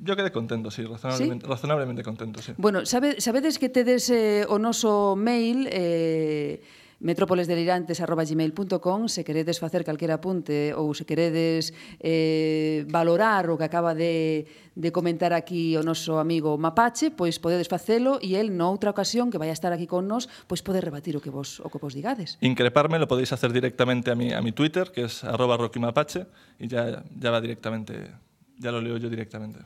Yo 0.05 0.13
quedé 0.13 0.29
contento, 0.29 0.69
sí, 0.69 0.85
razonablemente, 0.85 1.47
¿Sí? 1.47 1.49
razonablemente 1.49 2.01
contento, 2.05 2.37
sí. 2.45 2.53
Bueno, 2.61 2.85
sabe, 2.85 3.17
sabedes 3.17 3.57
que 3.57 3.73
tedes 3.73 4.13
eh, 4.13 4.45
o 4.45 4.61
noso 4.61 5.17
mail... 5.17 5.65
Eh, 5.73 6.61
metrópolesdelirantes.gmail.com 7.01 9.09
se 9.09 9.25
queredes 9.25 9.59
facer 9.59 9.83
calquera 9.83 10.21
apunte 10.21 10.71
ou 10.77 10.93
se 10.93 11.03
queredes 11.03 11.73
eh, 11.97 12.85
valorar 12.87 13.49
o 13.49 13.57
que 13.57 13.65
acaba 13.65 13.97
de, 13.97 14.45
de 14.77 14.89
comentar 14.93 15.33
aquí 15.33 15.73
o 15.75 15.83
noso 15.83 16.21
amigo 16.21 16.55
Mapache, 16.61 17.09
pois 17.11 17.41
podedes 17.41 17.67
facelo 17.67 18.21
e 18.21 18.37
el 18.37 18.53
noutra 18.53 18.93
ocasión 18.93 19.33
que 19.33 19.41
vai 19.41 19.49
a 19.49 19.57
estar 19.57 19.73
aquí 19.73 19.89
con 19.89 20.05
nos, 20.05 20.29
pois 20.45 20.61
pode 20.61 20.77
rebatir 20.79 21.17
o 21.17 21.21
que 21.21 21.33
vos, 21.33 21.57
o 21.59 21.73
que 21.73 21.81
vos 21.81 21.97
digades. 21.97 22.37
Increparme 22.39 23.01
lo 23.01 23.09
podéis 23.09 23.33
hacer 23.33 23.49
directamente 23.51 24.13
a 24.13 24.15
mi, 24.15 24.29
a 24.31 24.45
mi 24.45 24.53
Twitter, 24.53 24.93
que 24.93 25.09
es 25.09 25.25
arroba 25.25 25.57
rockymapache, 25.57 26.29
y 26.61 26.69
ya, 26.69 27.01
ya 27.09 27.33
va 27.33 27.41
directamente, 27.41 28.13
ya 28.61 28.71
lo 28.71 28.79
leo 28.79 28.97
yo 28.97 29.09
directamente. 29.09 29.59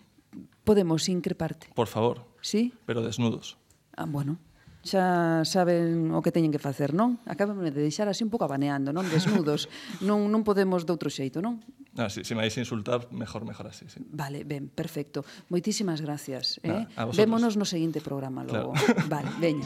Podemos 0.63 1.07
increparte. 1.09 1.67
Por 1.75 1.87
favor. 1.87 2.25
Sí? 2.41 2.73
Pero 2.85 3.03
desnudos. 3.03 3.57
Ah, 3.95 4.05
bueno. 4.07 4.39
xa 4.85 5.41
saben 5.49 6.13
o 6.13 6.21
que 6.21 6.29
teñen 6.29 6.53
que 6.53 6.61
facer, 6.61 6.93
non? 6.93 7.17
Acábame 7.25 7.73
de 7.73 7.81
deixar 7.81 8.05
así 8.05 8.21
un 8.21 8.29
pouco 8.29 8.45
abaneando, 8.45 8.93
non? 8.93 9.09
Desnudos. 9.09 9.65
non, 10.07 10.29
non 10.29 10.45
podemos 10.45 10.85
de 10.85 10.93
outro 10.93 11.09
xeito, 11.09 11.41
non? 11.41 11.57
Ah, 11.97 12.05
si, 12.07 12.21
se 12.21 12.31
si 12.31 12.31
me 12.37 12.45
vais 12.45 12.53
insultar, 12.53 13.09
mejor, 13.09 13.49
mejor 13.49 13.65
así, 13.65 13.89
sí. 13.89 13.97
Vale, 14.05 14.45
ben, 14.45 14.69
perfecto. 14.69 15.25
Moitísimas 15.49 16.05
gracias. 16.05 16.61
Eh? 16.61 16.69
Nah, 16.69 17.09
Vémonos 17.17 17.57
no 17.57 17.65
seguinte 17.65 17.97
programa 17.97 18.45
logo. 18.45 18.77
Claro. 18.77 19.09
Vale, 19.13 19.29
veña. 19.41 19.65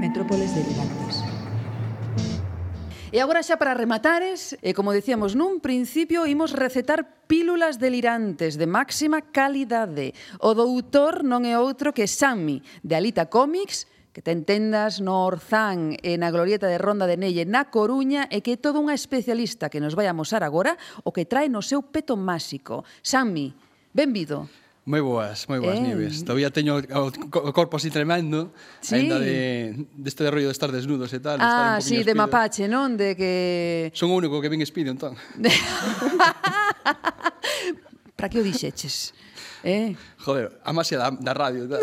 Metrópoles 0.00 0.54
delirantes. 0.56 1.27
E 3.08 3.24
agora 3.24 3.40
xa 3.40 3.56
para 3.56 3.72
rematares, 3.72 4.52
e 4.60 4.76
como 4.76 4.92
decíamos 4.92 5.32
nun 5.32 5.64
principio, 5.64 6.28
imos 6.28 6.52
recetar 6.52 7.24
pílulas 7.24 7.80
delirantes 7.80 8.60
de 8.60 8.68
máxima 8.68 9.24
calidade. 9.24 10.12
O 10.44 10.52
doutor 10.52 11.24
non 11.24 11.48
é 11.48 11.56
outro 11.56 11.96
que 11.96 12.04
Sammy, 12.04 12.60
de 12.84 12.92
Alita 12.92 13.32
Comics, 13.32 13.88
que 14.12 14.20
ten 14.20 14.44
tendas 14.44 15.00
no 15.00 15.24
Orzán 15.24 15.96
e 16.04 16.20
na 16.20 16.28
Glorieta 16.28 16.68
de 16.68 16.76
Ronda 16.76 17.08
de 17.08 17.16
Nelle 17.16 17.48
na 17.48 17.72
Coruña 17.72 18.28
e 18.28 18.44
que 18.44 18.60
é 18.60 18.60
toda 18.60 18.76
unha 18.76 18.92
especialista 18.92 19.72
que 19.72 19.80
nos 19.80 19.96
vai 19.96 20.04
a 20.04 20.12
agora 20.44 20.76
o 21.00 21.08
que 21.08 21.24
trae 21.24 21.48
no 21.48 21.64
seu 21.64 21.80
peto 21.80 22.12
máxico. 22.12 22.84
Sammy, 23.00 23.56
benvido. 23.96 24.52
Moi 24.88 25.04
boas, 25.04 25.44
moi 25.52 25.60
boas 25.60 25.76
eh. 25.76 25.84
Nieves. 25.84 26.24
Todavía 26.24 26.48
teño 26.48 26.80
o 26.80 27.52
corpo 27.52 27.76
así 27.76 27.92
tremendo, 27.92 28.56
sí. 28.80 28.96
ainda 28.96 29.20
de 29.20 29.84
deste 29.92 30.24
de, 30.24 30.32
rollo 30.32 30.48
de 30.48 30.56
estar 30.56 30.72
desnudos 30.72 31.12
e 31.12 31.20
tal, 31.20 31.36
de 31.36 31.44
ah, 31.44 31.52
estar 31.52 31.68
un 31.68 31.76
ah, 31.76 31.84
sí, 31.84 32.00
de 32.00 32.16
mapache, 32.16 32.64
non? 32.72 32.96
De 32.96 33.12
que 33.12 33.92
Son 33.92 34.08
o 34.08 34.16
único 34.16 34.40
que 34.40 34.48
vin 34.48 34.64
espido 34.64 34.88
entón. 34.88 35.12
Para 38.16 38.32
que 38.32 38.40
o 38.40 38.42
dixeches? 38.42 39.12
Eh? 39.60 39.92
Joder, 40.28 40.60
amase 40.60 40.92
da, 41.00 41.08
da 41.08 41.32
radio. 41.32 41.64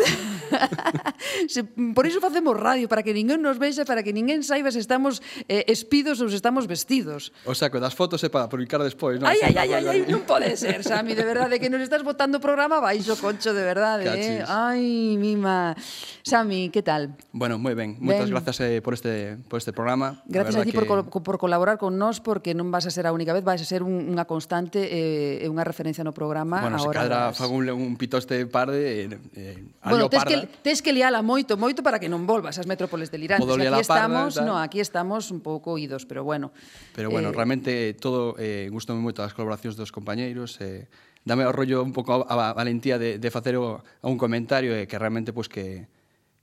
Se, 1.50 1.64
por 1.66 2.06
iso 2.06 2.20
facemos 2.20 2.54
radio, 2.54 2.86
para 2.86 3.02
que 3.02 3.10
ninguén 3.10 3.42
nos 3.42 3.58
vexa, 3.58 3.82
para 3.82 4.06
que 4.06 4.14
ninguén 4.14 4.46
saiba 4.46 4.70
se 4.70 4.78
estamos 4.78 5.18
eh, 5.50 5.66
espidos 5.66 6.22
ou 6.22 6.30
se 6.30 6.38
estamos 6.38 6.70
vestidos. 6.70 7.34
O 7.42 7.58
saco 7.58 7.82
das 7.82 7.98
fotos 7.98 8.22
é 8.22 8.30
para 8.30 8.46
publicar 8.46 8.78
despois, 8.78 9.18
non? 9.18 9.26
Ai, 9.26 9.42
ai, 9.42 9.54
ai, 9.58 9.70
ai, 9.74 9.84
ai, 9.90 10.00
non 10.06 10.22
pode 10.22 10.54
ser, 10.54 10.86
Sami, 10.86 11.18
de 11.18 11.26
verdade, 11.26 11.58
que 11.58 11.66
nos 11.66 11.82
estás 11.82 12.06
botando 12.06 12.38
o 12.38 12.42
programa 12.42 12.78
baixo, 12.78 13.18
concho, 13.18 13.50
de 13.50 13.64
verdade. 13.66 14.06
Eh. 14.06 14.10
Cachis. 14.14 14.42
Eh? 14.42 14.44
Ai, 14.46 15.18
mima. 15.18 15.74
Sami, 16.22 16.70
que 16.70 16.86
tal? 16.86 17.18
Bueno, 17.34 17.58
moi 17.58 17.74
ben. 17.74 17.98
Moitas 17.98 18.30
gracias 18.30 18.62
eh, 18.62 18.78
por, 18.78 18.94
este, 18.94 19.42
por 19.50 19.58
este 19.58 19.74
programa. 19.74 20.22
Gracias 20.30 20.54
a 20.54 20.62
ti 20.62 20.70
que... 20.70 20.86
por, 20.86 21.10
por 21.10 21.36
colaborar 21.42 21.82
con 21.82 21.98
nós, 21.98 22.22
porque 22.22 22.54
non 22.54 22.70
vas 22.70 22.86
a 22.86 22.94
ser 22.94 23.10
a 23.10 23.12
única 23.14 23.34
vez, 23.34 23.42
vais 23.42 23.58
a 23.58 23.66
ser 23.66 23.82
un, 23.82 24.06
unha 24.06 24.22
constante 24.22 24.86
eh, 24.86 25.42
e 25.42 25.46
eh, 25.46 25.50
unha 25.50 25.66
referencia 25.66 26.06
no 26.06 26.14
programa. 26.14 26.62
Bueno, 26.62 26.78
se 26.78 26.90
cadra, 26.94 27.34
fago 27.34 27.58
un, 27.58 27.66
un 27.74 27.98
pitoste 27.98 28.35
este 28.36 28.46
par 28.46 28.70
de... 28.70 29.04
Eh, 29.04 29.18
eh 29.34 29.64
bueno, 29.84 30.08
tes 30.08 30.24
que, 30.24 30.48
tes 30.62 30.82
que 30.82 30.92
liala 30.92 31.22
moito, 31.22 31.56
moito 31.56 31.82
para 31.82 31.96
que 31.96 32.08
non 32.08 32.28
volvas 32.28 32.60
ás 32.60 32.68
metrópoles 32.68 33.08
delirantes. 33.08 33.44
Modo 33.44 33.56
aquí 33.56 33.80
estamos, 33.80 34.30
no, 34.44 34.54
aquí 34.60 34.78
estamos 34.80 35.32
un 35.32 35.40
pouco 35.40 35.72
oídos, 35.72 36.04
pero 36.04 36.22
bueno. 36.22 36.52
Pero 36.94 37.08
bueno, 37.08 37.30
eh, 37.30 37.36
realmente 37.36 37.70
eh, 37.90 37.94
todo, 37.96 38.36
eh, 38.36 38.68
gustome 38.68 39.00
moito 39.00 39.24
as 39.24 39.32
colaboracións 39.32 39.74
dos 39.74 39.90
compañeiros, 39.90 40.60
eh, 40.60 40.86
dame 41.26 41.42
o 41.48 41.52
rollo 41.52 41.82
un 41.82 41.90
pouco 41.90 42.28
a, 42.28 42.52
a 42.52 42.54
valentía 42.54 43.00
de, 43.00 43.18
de 43.18 43.28
facer 43.32 43.58
o, 43.58 43.82
a 43.82 44.06
un 44.06 44.16
comentario 44.20 44.76
eh, 44.76 44.86
que 44.86 44.96
realmente, 45.00 45.32
pois, 45.32 45.48
pues, 45.48 45.56
que 45.56 45.95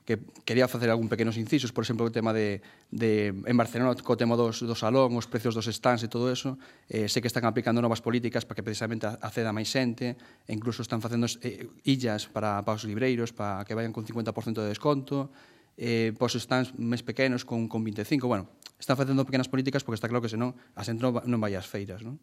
que 0.05 0.19
quería 0.43 0.67
facer 0.67 0.89
algún 0.89 1.07
pequenos 1.07 1.37
incisos, 1.37 1.71
por 1.71 1.83
exemplo, 1.83 2.03
o 2.03 2.11
tema 2.11 2.35
de, 2.35 2.59
de 2.91 3.31
en 3.31 3.55
Barcelona, 3.55 3.95
co 3.95 4.19
tema 4.19 4.35
dos, 4.35 4.59
do 4.59 4.75
salón, 4.75 5.15
os 5.15 5.31
precios 5.31 5.55
dos 5.55 5.71
stands 5.71 6.03
e 6.03 6.11
todo 6.11 6.27
eso, 6.27 6.59
eh, 6.91 7.07
sei 7.07 7.23
que 7.23 7.31
están 7.31 7.47
aplicando 7.47 7.79
novas 7.79 8.03
políticas 8.03 8.43
para 8.43 8.59
que 8.59 8.65
precisamente 8.67 9.07
aceda 9.07 9.55
máis 9.55 9.71
xente, 9.71 10.19
e 10.47 10.51
incluso 10.51 10.83
están 10.83 10.99
facendo 10.99 11.23
eh, 11.39 11.71
illas 11.87 12.27
para, 12.27 12.59
para 12.67 12.75
os 12.75 12.83
libreiros, 12.83 13.31
para 13.31 13.63
que 13.63 13.71
vayan 13.71 13.95
con 13.95 14.03
50% 14.03 14.59
de 14.59 14.67
desconto, 14.67 15.31
eh, 15.79 16.11
pos 16.19 16.35
stands 16.35 16.75
máis 16.75 17.01
pequenos 17.01 17.47
con, 17.47 17.71
con 17.71 17.79
25, 17.79 18.27
bueno, 18.27 18.51
están 18.75 18.99
facendo 18.99 19.23
pequenas 19.23 19.47
políticas 19.47 19.87
porque 19.87 19.95
está 19.95 20.11
claro 20.11 20.19
que 20.19 20.29
senón 20.29 20.59
a 20.75 20.83
xente 20.83 20.99
non 20.99 21.39
vai 21.39 21.55
ás 21.55 21.65
feiras, 21.65 22.03
non? 22.03 22.19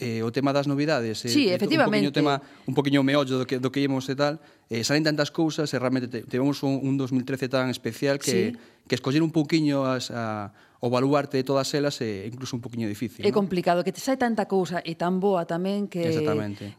eh, 0.00 0.24
o 0.24 0.32
tema 0.32 0.52
das 0.52 0.64
novidades, 0.64 1.24
eh, 1.24 1.28
sí, 1.28 1.52
efectivamente. 1.52 2.08
un 2.08 2.08
poquinho 2.08 2.12
tema, 2.12 2.34
un 2.66 2.74
poquinho 2.74 3.02
meollo 3.04 3.36
do 3.38 3.44
que 3.44 3.60
do 3.60 3.68
que 3.68 3.84
íamos 3.84 4.08
e 4.08 4.16
tal, 4.16 4.40
eh, 4.72 4.80
salen 4.84 5.04
tantas 5.04 5.28
cousas 5.28 5.68
e 5.68 5.76
realmente 5.76 6.08
te, 6.08 6.24
tivemos 6.24 6.64
un, 6.64 6.80
un 6.80 6.96
2013 6.96 7.48
tan 7.48 7.68
especial 7.68 8.16
que 8.18 8.30
sí 8.30 8.42
que 8.90 8.98
escoller 8.98 9.22
un 9.22 9.30
poquinho 9.30 9.86
as, 9.86 10.10
a, 10.10 10.50
o 10.82 10.90
baluarte 10.90 11.36
de 11.36 11.44
todas 11.44 11.70
elas 11.78 12.00
é 12.00 12.26
incluso 12.26 12.56
un 12.56 12.62
poquinho 12.64 12.90
difícil. 12.90 13.22
É 13.22 13.30
¿no? 13.30 13.38
complicado, 13.38 13.86
que 13.86 13.94
te 13.94 14.02
sai 14.02 14.18
tanta 14.18 14.50
cousa 14.50 14.82
e 14.82 14.98
tan 14.98 15.22
boa 15.22 15.46
tamén 15.46 15.86
que 15.86 16.10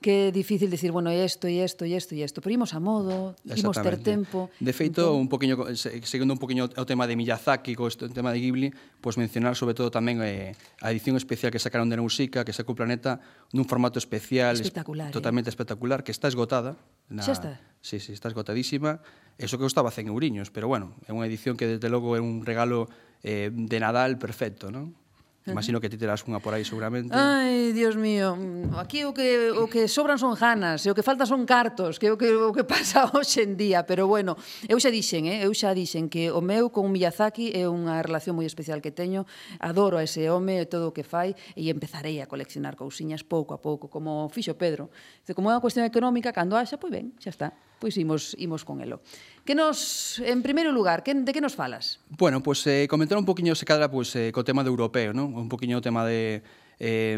que 0.03 0.27
é 0.27 0.35
difícil 0.35 0.67
decir, 0.67 0.91
bueno, 0.91 1.07
isto 1.07 1.47
e 1.47 1.63
isto 1.63 1.87
e 1.87 1.95
isto 1.95 2.11
e 2.11 2.19
isto, 2.19 2.43
pero 2.43 2.51
imos 2.51 2.75
a 2.75 2.83
modo, 2.83 3.39
imos 3.47 3.79
ter 3.79 3.95
tempo. 4.03 4.51
De 4.59 4.75
feito, 4.75 5.07
entón... 5.07 5.23
un 5.23 5.29
poquinho 5.31 5.55
seguindo 5.77 6.35
un 6.35 6.41
poquinho 6.41 6.67
o 6.67 6.83
tema 6.83 7.07
de 7.07 7.15
Miyazaki 7.15 7.71
co 7.71 7.87
o 7.87 8.11
tema 8.11 8.35
de 8.35 8.43
Ghibli, 8.43 8.75
pois 8.99 9.15
mencionar 9.15 9.55
sobre 9.55 9.71
todo 9.71 9.87
tamén 9.87 10.19
eh, 10.19 10.51
a 10.83 10.91
edición 10.91 11.15
especial 11.15 11.47
que 11.47 11.63
sacaron 11.63 11.87
de 11.87 11.95
Nausicaa, 11.95 12.43
que 12.43 12.51
sacou 12.51 12.75
Planeta 12.75 13.23
nun 13.55 13.63
formato 13.63 14.03
especial, 14.03 14.59
espectacular, 14.59 15.07
es, 15.07 15.13
eh? 15.13 15.15
totalmente 15.15 15.47
espectacular, 15.47 16.03
que 16.03 16.11
está 16.11 16.27
esgotada. 16.27 16.75
Na, 17.07 17.23
Xa 17.23 17.37
está. 17.39 17.51
Sí, 17.81 17.97
sí, 17.97 18.13
está 18.13 18.29
esgotadísima 18.29 19.01
Eso 19.41 19.57
que 19.57 19.65
costaba 19.65 19.89
100 19.89 20.13
euriños, 20.13 20.53
pero 20.53 20.69
bueno, 20.69 20.93
é 21.09 21.11
unha 21.11 21.25
edición 21.25 21.57
que 21.57 21.65
desde 21.65 21.89
logo 21.89 22.13
é 22.13 22.21
un 22.21 22.45
regalo 22.45 22.85
eh, 23.25 23.49
de 23.49 23.77
Nadal 23.81 24.21
perfecto, 24.21 24.69
non? 24.69 24.93
Imagino 25.47 25.81
que 25.81 25.89
ti 25.89 25.97
terás 25.97 26.21
unha 26.29 26.37
por 26.37 26.53
aí 26.53 26.61
seguramente. 26.61 27.09
Ai, 27.17 27.73
Dios 27.73 27.97
mío, 27.97 28.37
mm, 28.37 28.77
aquí 28.77 29.01
o 29.01 29.09
que 29.09 29.49
o 29.49 29.65
que 29.65 29.89
sobran 29.89 30.21
son 30.21 30.37
ganas, 30.37 30.85
e 30.85 30.93
o 30.93 30.95
que 30.95 31.01
falta 31.01 31.25
son 31.25 31.49
cartos, 31.49 31.97
que 31.97 32.07
é 32.07 32.11
o 32.13 32.17
que 32.21 32.29
o 32.29 32.53
que 32.53 32.61
pasa 32.69 33.09
hoxe 33.09 33.41
en 33.41 33.57
día, 33.57 33.81
pero 33.89 34.05
bueno, 34.05 34.37
eu 34.69 34.77
xa 34.77 34.93
dixen, 34.93 35.25
eh, 35.25 35.41
eu 35.41 35.51
xa 35.57 35.73
dixen 35.73 36.13
que 36.13 36.29
o 36.29 36.45
meu 36.45 36.69
con 36.69 36.93
Miyazaki 36.93 37.57
é 37.57 37.65
unha 37.65 38.05
relación 38.05 38.37
moi 38.37 38.45
especial 38.45 38.85
que 38.85 38.93
teño. 38.93 39.25
Adoro 39.57 39.97
a 39.97 40.05
ese 40.05 40.29
home 40.29 40.61
e 40.61 40.69
todo 40.69 40.85
o 40.89 40.93
que 40.93 41.01
fai 41.01 41.33
e 41.57 41.73
empezarei 41.73 42.21
a 42.21 42.29
coleccionar 42.29 42.77
cousiñas 42.77 43.25
pouco 43.25 43.57
a 43.57 43.59
pouco, 43.65 43.89
como 43.89 44.29
fixo 44.29 44.53
Pedro. 44.61 44.93
Dice, 45.25 45.33
como 45.33 45.49
é 45.49 45.57
unha 45.57 45.63
cuestión 45.65 45.89
económica, 45.89 46.29
cando 46.29 46.53
haxa, 46.53 46.77
pois 46.77 46.93
ben, 46.93 47.17
xa 47.17 47.33
está 47.33 47.49
pois 47.81 47.97
imos, 47.97 48.37
imos 48.37 48.61
con 48.61 48.85
elo. 48.85 49.01
Que 49.41 49.57
nos, 49.57 50.21
en 50.21 50.45
primeiro 50.45 50.69
lugar, 50.69 51.01
que, 51.01 51.17
de 51.17 51.33
que 51.33 51.41
nos 51.41 51.57
falas? 51.57 51.97
Bueno, 52.13 52.45
pois 52.45 52.61
pues, 52.61 52.85
eh, 52.85 52.87
comentar 52.87 53.17
un 53.17 53.25
poquinho 53.25 53.57
se 53.57 53.65
cadra 53.65 53.89
pues, 53.89 54.13
eh, 54.13 54.29
co 54.29 54.45
tema 54.45 54.61
de 54.61 54.69
europeo, 54.69 55.17
non? 55.17 55.33
un 55.33 55.49
poquinho 55.49 55.81
o 55.81 55.83
tema 55.83 56.05
de... 56.05 56.45
Eh, 56.77 57.17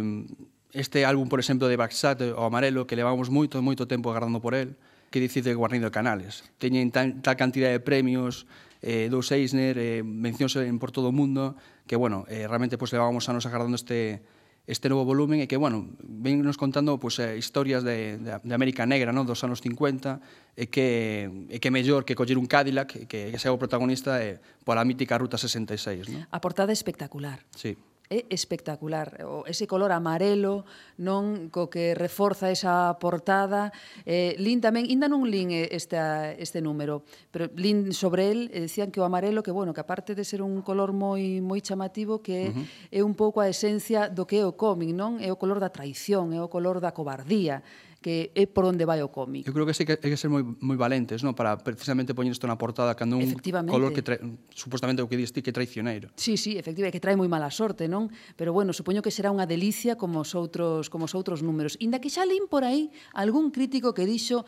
este 0.73 1.05
álbum, 1.05 1.29
por 1.29 1.37
exemplo, 1.37 1.67
de 1.67 1.77
Baxat, 1.77 2.23
eh, 2.23 2.33
o 2.33 2.47
Amarelo, 2.47 2.87
que 2.87 2.95
levamos 2.95 3.29
moito, 3.29 3.61
moito 3.61 3.85
tempo 3.85 4.09
agardando 4.09 4.41
por 4.41 4.57
el, 4.57 4.79
que 5.13 5.21
dicir 5.21 5.45
de 5.45 5.53
Guarnido 5.53 5.93
Canales. 5.93 6.47
Teñen 6.57 6.89
tan, 6.89 7.21
tal 7.21 7.37
cantidad 7.37 7.69
de 7.69 7.77
premios, 7.77 8.47
eh, 8.81 9.07
dous 9.07 9.29
Eisner, 9.31 9.77
eh, 9.77 10.01
mencións 10.01 10.57
en 10.57 10.81
por 10.81 10.89
todo 10.89 11.13
o 11.13 11.15
mundo, 11.15 11.55
que, 11.85 11.95
bueno, 11.95 12.25
eh, 12.27 12.49
realmente 12.49 12.81
pues, 12.81 12.91
levábamos 12.91 13.29
anos 13.29 13.45
agardando 13.45 13.77
este, 13.77 14.25
este 14.65 14.87
novo 14.87 15.03
volumen 15.03 15.43
e 15.43 15.47
que, 15.47 15.59
bueno, 15.59 15.91
vennos 15.99 16.55
contando 16.55 16.95
pues, 16.95 17.19
eh, 17.19 17.35
historias 17.35 17.83
de, 17.83 18.17
de, 18.17 18.31
de 18.39 18.53
América 18.55 18.87
Negra 18.87 19.11
no? 19.11 19.27
dos 19.27 19.43
anos 19.43 19.59
50 19.59 20.23
e 20.55 20.71
que, 20.71 21.27
e 21.51 21.59
que 21.59 21.69
mellor 21.69 22.07
que 22.07 22.15
coller 22.15 22.39
un 22.39 22.47
Cadillac 22.47 22.95
e 22.95 23.03
que, 23.03 23.35
que 23.35 23.39
sea 23.39 23.51
o 23.51 23.59
protagonista 23.59 24.23
eh, 24.23 24.39
pola 24.63 24.87
mítica 24.87 25.19
Ruta 25.19 25.35
66. 25.35 26.07
No? 26.07 26.23
A 26.31 26.39
portada 26.39 26.71
espectacular. 26.71 27.43
Sí 27.51 27.75
é 28.09 28.25
espectacular. 28.29 29.23
O, 29.23 29.47
ese 29.47 29.65
color 29.65 29.91
amarelo 29.95 30.67
non 30.99 31.49
co 31.49 31.71
que 31.71 31.95
reforza 31.95 32.51
esa 32.51 32.99
portada. 32.99 33.71
Eh, 34.03 34.35
lin 34.37 34.59
tamén, 34.59 34.85
ainda 34.91 35.07
non 35.07 35.23
lin 35.25 35.49
este, 35.51 35.97
este 36.37 36.59
número, 36.59 37.07
pero 37.31 37.47
lin 37.55 37.95
sobre 37.95 38.29
el, 38.29 38.39
e 38.51 38.67
decían 38.67 38.91
que 38.91 38.99
o 38.99 39.07
amarelo, 39.07 39.41
que 39.41 39.55
bueno, 39.55 39.73
que 39.73 39.81
aparte 39.81 40.13
de 40.13 40.27
ser 40.27 40.43
un 40.43 40.61
color 40.61 40.91
moi 40.91 41.39
moi 41.39 41.63
chamativo, 41.63 42.19
que 42.19 42.51
uh 42.51 42.53
-huh. 42.53 42.65
é 42.91 43.01
un 43.01 43.15
pouco 43.15 43.39
a 43.39 43.47
esencia 43.49 44.11
do 44.11 44.27
que 44.27 44.43
é 44.43 44.45
o 44.45 44.53
cómic, 44.53 44.91
non? 44.91 45.17
É 45.23 45.31
o 45.31 45.39
color 45.39 45.57
da 45.63 45.71
traición, 45.71 46.35
é 46.35 46.39
o 46.43 46.51
color 46.51 46.83
da 46.83 46.91
cobardía 46.91 47.63
que 48.03 48.35
é 48.35 48.43
por 48.43 48.67
onde 48.67 48.83
vai 48.83 48.99
o 48.99 49.07
cómic. 49.07 49.47
Eu 49.47 49.55
creo 49.55 49.63
que 49.63 49.71
sí 49.71 49.87
que 49.87 49.95
hai 49.95 50.11
que 50.11 50.19
ser 50.19 50.27
moi, 50.27 50.43
moi 50.43 50.75
valentes, 50.75 51.23
non? 51.23 51.31
Para 51.31 51.55
precisamente 51.55 52.11
poñer 52.11 52.35
isto 52.35 52.45
na 52.45 52.59
portada 52.59 52.91
cando 52.99 53.15
un 53.15 53.31
color 53.71 53.95
que 53.95 54.03
trae, 54.03 54.19
supostamente 54.51 54.99
o 54.99 55.07
que 55.07 55.15
diste 55.15 55.39
que 55.39 55.55
traicioneiro. 55.55 56.11
Sí, 56.19 56.35
sí, 56.35 56.59
efectivamente, 56.59 56.99
que 56.99 57.01
trae 57.01 57.15
moi 57.15 57.31
mala 57.31 57.47
sorte, 57.47 57.87
non? 57.87 58.11
Pero 58.35 58.51
bueno, 58.51 58.75
supoño 58.75 58.99
que 58.99 59.09
será 59.09 59.31
unha 59.31 59.47
delicia 59.47 59.95
como 59.95 60.21
os 60.21 60.35
outros 60.35 60.91
como 60.91 61.07
os 61.07 61.15
outros 61.15 61.39
números. 61.39 61.79
Inda 61.79 62.03
que 62.03 62.11
xa 62.11 62.27
lín 62.27 62.51
por 62.51 62.67
aí 62.67 62.91
algún 63.15 63.49
crítico 63.55 63.95
que 63.95 64.03
dixo 64.03 64.43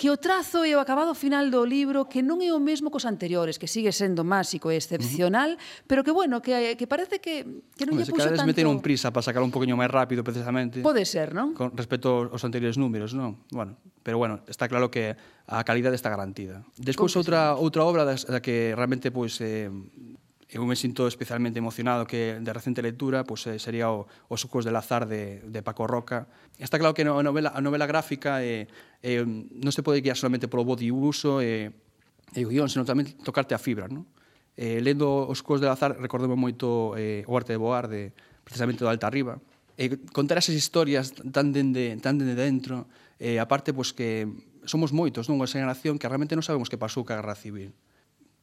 que 0.00 0.08
o 0.08 0.16
trazo 0.16 0.64
e 0.64 0.72
o 0.72 0.80
acabado 0.80 1.12
final 1.12 1.52
do 1.52 1.60
libro 1.68 2.08
que 2.08 2.24
non 2.24 2.40
é 2.40 2.48
o 2.48 2.56
mesmo 2.56 2.88
cos 2.88 3.04
anteriores, 3.04 3.60
que 3.60 3.68
sigue 3.68 3.92
sendo 3.92 4.24
máxico 4.24 4.72
e 4.72 4.80
excepcional, 4.80 5.52
uh 5.52 5.60
-huh. 5.60 5.84
pero 5.84 6.00
que 6.00 6.08
bueno, 6.08 6.40
que, 6.40 6.72
que 6.80 6.88
parece 6.88 7.20
que, 7.20 7.44
que 7.76 7.84
non 7.84 8.00
Hombre, 8.00 8.08
lle 8.08 8.16
puxo 8.16 8.32
tanto... 8.32 8.48
meter 8.48 8.64
un 8.64 8.80
prisa 8.80 9.12
para 9.12 9.20
sacar 9.20 9.44
un 9.44 9.52
poquinho 9.52 9.76
máis 9.76 9.92
rápido 9.92 10.24
precisamente. 10.24 10.80
Pode 10.80 11.04
ser, 11.04 11.36
non? 11.36 11.52
Con 11.52 11.76
respecto 11.76 12.32
aos 12.32 12.40
anteriores 12.48 12.80
números, 12.80 13.12
non? 13.12 13.44
Bueno, 13.52 13.76
pero 14.00 14.16
bueno, 14.16 14.40
está 14.48 14.72
claro 14.72 14.88
que 14.88 15.20
a 15.44 15.60
calidade 15.68 16.00
está 16.00 16.08
garantida. 16.08 16.64
Despois 16.80 17.12
outra 17.20 17.52
outra 17.60 17.84
obra 17.84 18.08
das, 18.08 18.24
da 18.24 18.40
que 18.40 18.72
realmente 18.72 19.12
pois 19.12 19.36
eh, 19.44 19.68
eu 20.50 20.66
me 20.66 20.74
sinto 20.74 21.06
especialmente 21.06 21.62
emocionado 21.62 22.06
que 22.06 22.42
de 22.42 22.52
recente 22.52 22.82
lectura 22.82 23.22
pues, 23.22 23.46
eh, 23.46 23.58
sería 23.62 23.90
o, 23.90 24.10
Os 24.26 24.42
Sucos 24.42 24.66
del 24.66 24.74
Azar 24.74 25.06
de, 25.06 25.40
de 25.46 25.62
Paco 25.62 25.86
Roca. 25.86 26.26
Está 26.58 26.78
claro 26.78 26.92
que 26.94 27.02
a 27.06 27.22
novela, 27.22 27.54
a 27.54 27.60
novela 27.62 27.86
gráfica 27.86 28.42
eh, 28.42 28.66
eh, 29.02 29.22
non 29.22 29.70
se 29.70 29.86
pode 29.86 30.02
guiar 30.02 30.18
solamente 30.18 30.50
polo 30.50 30.66
body 30.66 30.90
uso 30.90 31.38
e, 31.38 31.70
eh, 32.34 32.38
e 32.38 32.42
o 32.42 32.50
guión, 32.50 32.66
senón 32.66 32.86
tamén 32.86 33.06
tocarte 33.22 33.54
a 33.54 33.62
fibra. 33.62 33.86
Non? 33.86 34.10
Eh, 34.58 34.82
lendo 34.82 35.30
Os 35.30 35.38
Sucos 35.38 35.62
del 35.62 35.70
Azar 35.70 35.94
recordemos 35.94 36.34
moito 36.34 36.98
eh, 36.98 37.22
o 37.30 37.32
arte 37.38 37.54
de 37.54 37.60
Boar, 37.62 37.86
de, 37.86 38.10
precisamente 38.42 38.82
do 38.82 38.90
Alta 38.90 39.06
Arriba. 39.06 39.38
Eh, 39.78 40.02
contar 40.10 40.42
esas 40.42 40.58
historias 40.58 41.14
tan 41.14 41.54
dende, 41.54 41.94
tan 42.02 42.18
dende 42.18 42.34
dentro, 42.34 42.90
eh, 43.22 43.38
aparte 43.38 43.70
pues, 43.70 43.94
que 43.94 44.26
somos 44.66 44.90
moitos, 44.90 45.30
non? 45.30 45.38
unha 45.38 45.46
generación 45.46 45.94
que 45.96 46.10
realmente 46.10 46.34
non 46.34 46.42
sabemos 46.42 46.66
que 46.66 46.76
pasou 46.76 47.06
ca 47.06 47.16
Guerra 47.22 47.38
Civil 47.38 47.70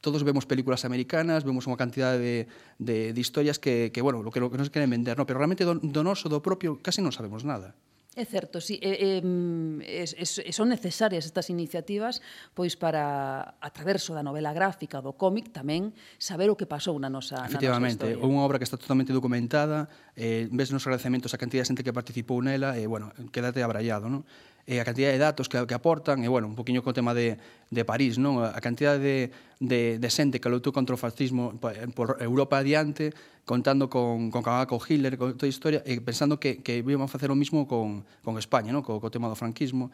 todos 0.00 0.22
vemos 0.22 0.46
películas 0.46 0.84
americanas, 0.84 1.42
vemos 1.42 1.66
unha 1.66 1.78
cantidade 1.78 2.18
de, 2.18 2.36
de, 2.78 3.10
de 3.10 3.20
historias 3.20 3.58
que, 3.58 3.90
que, 3.90 4.00
bueno, 4.00 4.22
lo 4.22 4.30
que, 4.30 4.38
lo 4.38 4.50
que 4.50 4.58
nos 4.58 4.70
queren 4.70 4.90
vender, 4.90 5.18
no? 5.18 5.26
pero 5.26 5.42
realmente 5.42 5.66
do, 5.66 5.78
do 5.78 6.02
noso, 6.06 6.30
do 6.30 6.38
propio, 6.38 6.78
casi 6.78 7.02
non 7.02 7.10
sabemos 7.10 7.42
nada. 7.42 7.74
É 8.18 8.26
certo, 8.26 8.58
sí, 8.58 8.82
eh, 8.82 9.22
eh, 9.22 10.02
es, 10.02 10.10
es, 10.18 10.42
son 10.50 10.74
necesarias 10.74 11.22
estas 11.22 11.54
iniciativas 11.54 12.18
pois 12.50 12.74
para, 12.74 13.54
a 13.62 13.70
traverso 13.70 14.10
da 14.10 14.26
novela 14.26 14.50
gráfica, 14.50 14.98
do 14.98 15.14
cómic, 15.14 15.54
tamén 15.54 15.94
saber 16.18 16.50
o 16.50 16.58
que 16.58 16.66
pasou 16.66 16.98
na 16.98 17.06
nosa, 17.06 17.46
Efectivamente, 17.46 18.02
na 18.02 18.10
nosa 18.10 18.18
historia. 18.18 18.26
unha 18.26 18.42
obra 18.42 18.58
que 18.58 18.66
está 18.66 18.74
totalmente 18.74 19.14
documentada, 19.14 19.86
eh, 20.18 20.50
ves 20.50 20.74
nos 20.74 20.82
agradecementos 20.82 21.30
a 21.30 21.38
cantidad 21.38 21.62
de 21.62 21.70
xente 21.70 21.86
que 21.86 21.94
participou 21.94 22.42
nela, 22.42 22.74
e, 22.74 22.82
eh, 22.82 22.90
bueno, 22.90 23.14
quédate 23.30 23.62
abrallado, 23.62 24.10
non? 24.10 24.26
e 24.68 24.76
a 24.76 24.84
cantidad 24.84 25.08
de 25.08 25.16
datos 25.16 25.48
que, 25.48 25.56
que 25.64 25.72
aportan, 25.72 26.20
e, 26.20 26.28
bueno, 26.28 26.44
un 26.44 26.52
poquinho 26.52 26.84
co 26.84 26.92
tema 26.92 27.16
de, 27.16 27.40
de 27.72 27.82
París, 27.88 28.20
non? 28.20 28.44
A 28.44 28.60
cantidad 28.60 29.00
de, 29.00 29.32
de, 29.64 29.96
de 29.96 30.08
xente 30.12 30.44
que 30.44 30.52
lutou 30.52 30.76
contra 30.76 30.92
o 30.92 31.00
fascismo 31.00 31.56
por 31.96 32.20
Europa 32.20 32.60
adiante, 32.60 33.16
contando 33.48 33.88
con, 33.88 34.28
con 34.28 34.44
Cavaco 34.44 34.76
Hitler, 34.76 35.16
con 35.16 35.32
toda 35.40 35.48
a 35.48 35.54
historia, 35.56 35.80
e 35.88 35.96
pensando 36.04 36.36
que, 36.36 36.60
que 36.60 36.84
íbamos 36.84 37.08
a 37.08 37.12
facer 37.16 37.32
o 37.32 37.36
mismo 37.38 37.64
con, 37.64 38.04
con 38.20 38.36
España, 38.36 38.68
non? 38.68 38.84
Co, 38.84 39.00
co 39.00 39.08
tema 39.08 39.32
do 39.32 39.40
franquismo. 39.40 39.88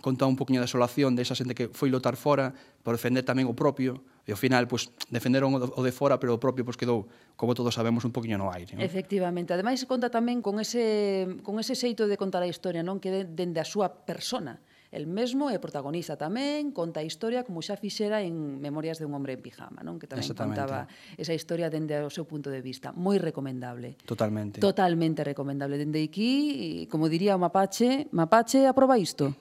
Conta 0.00 0.24
un 0.24 0.40
poquinho 0.40 0.64
da 0.64 0.66
desolación 0.66 1.12
desa 1.12 1.36
xente 1.36 1.52
que 1.52 1.68
foi 1.68 1.92
lotar 1.92 2.16
fora 2.16 2.56
por 2.80 2.96
defender 2.96 3.28
tamén 3.28 3.44
o 3.44 3.52
propio, 3.52 4.00
e 4.24 4.32
ao 4.32 4.40
final, 4.40 4.64
pois, 4.64 4.88
defenderon 5.12 5.52
o 5.52 5.82
de 5.84 5.92
fora, 5.92 6.16
pero 6.16 6.32
o 6.32 6.40
propio 6.40 6.64
pois, 6.64 6.80
quedou 6.80 7.12
como 7.36 7.54
todos 7.54 7.74
sabemos, 7.74 8.04
un 8.04 8.12
poquinho 8.14 8.38
no 8.38 8.50
aire. 8.54 8.78
Non? 8.78 8.82
Efectivamente. 8.86 9.50
Ademais, 9.50 9.82
conta 9.90 10.10
tamén 10.10 10.38
con 10.38 10.62
ese, 10.62 11.26
con 11.42 11.58
ese 11.58 11.74
xeito 11.74 12.06
de 12.06 12.14
contar 12.14 12.42
a 12.42 12.48
historia, 12.48 12.86
non 12.86 13.02
que 13.02 13.10
de, 13.10 13.22
dende 13.26 13.58
a 13.58 13.66
súa 13.66 13.90
persona. 13.90 14.62
El 14.94 15.10
mesmo 15.10 15.50
é 15.50 15.58
protagonista 15.58 16.14
tamén, 16.14 16.70
conta 16.70 17.02
a 17.02 17.04
historia 17.04 17.42
como 17.42 17.58
xa 17.58 17.74
fixera 17.74 18.22
en 18.22 18.62
Memorias 18.62 19.02
de 19.02 19.10
un 19.10 19.18
hombre 19.18 19.34
en 19.34 19.42
pijama, 19.42 19.82
non? 19.82 19.98
Que 19.98 20.06
tamén 20.06 20.30
contaba 20.30 20.86
esa 21.18 21.34
historia 21.34 21.66
dende 21.66 21.98
o 21.98 22.14
seu 22.14 22.22
punto 22.22 22.46
de 22.46 22.62
vista. 22.62 22.94
Moi 22.94 23.18
recomendable. 23.18 23.98
Totalmente. 24.06 24.62
Totalmente 24.62 25.26
recomendable. 25.26 25.82
Dende 25.82 25.98
aquí, 25.98 26.86
como 26.86 27.10
diría 27.10 27.34
o 27.34 27.42
Mapache, 27.42 28.06
Mapache 28.14 28.70
aproba 28.70 28.94
isto? 28.94 29.34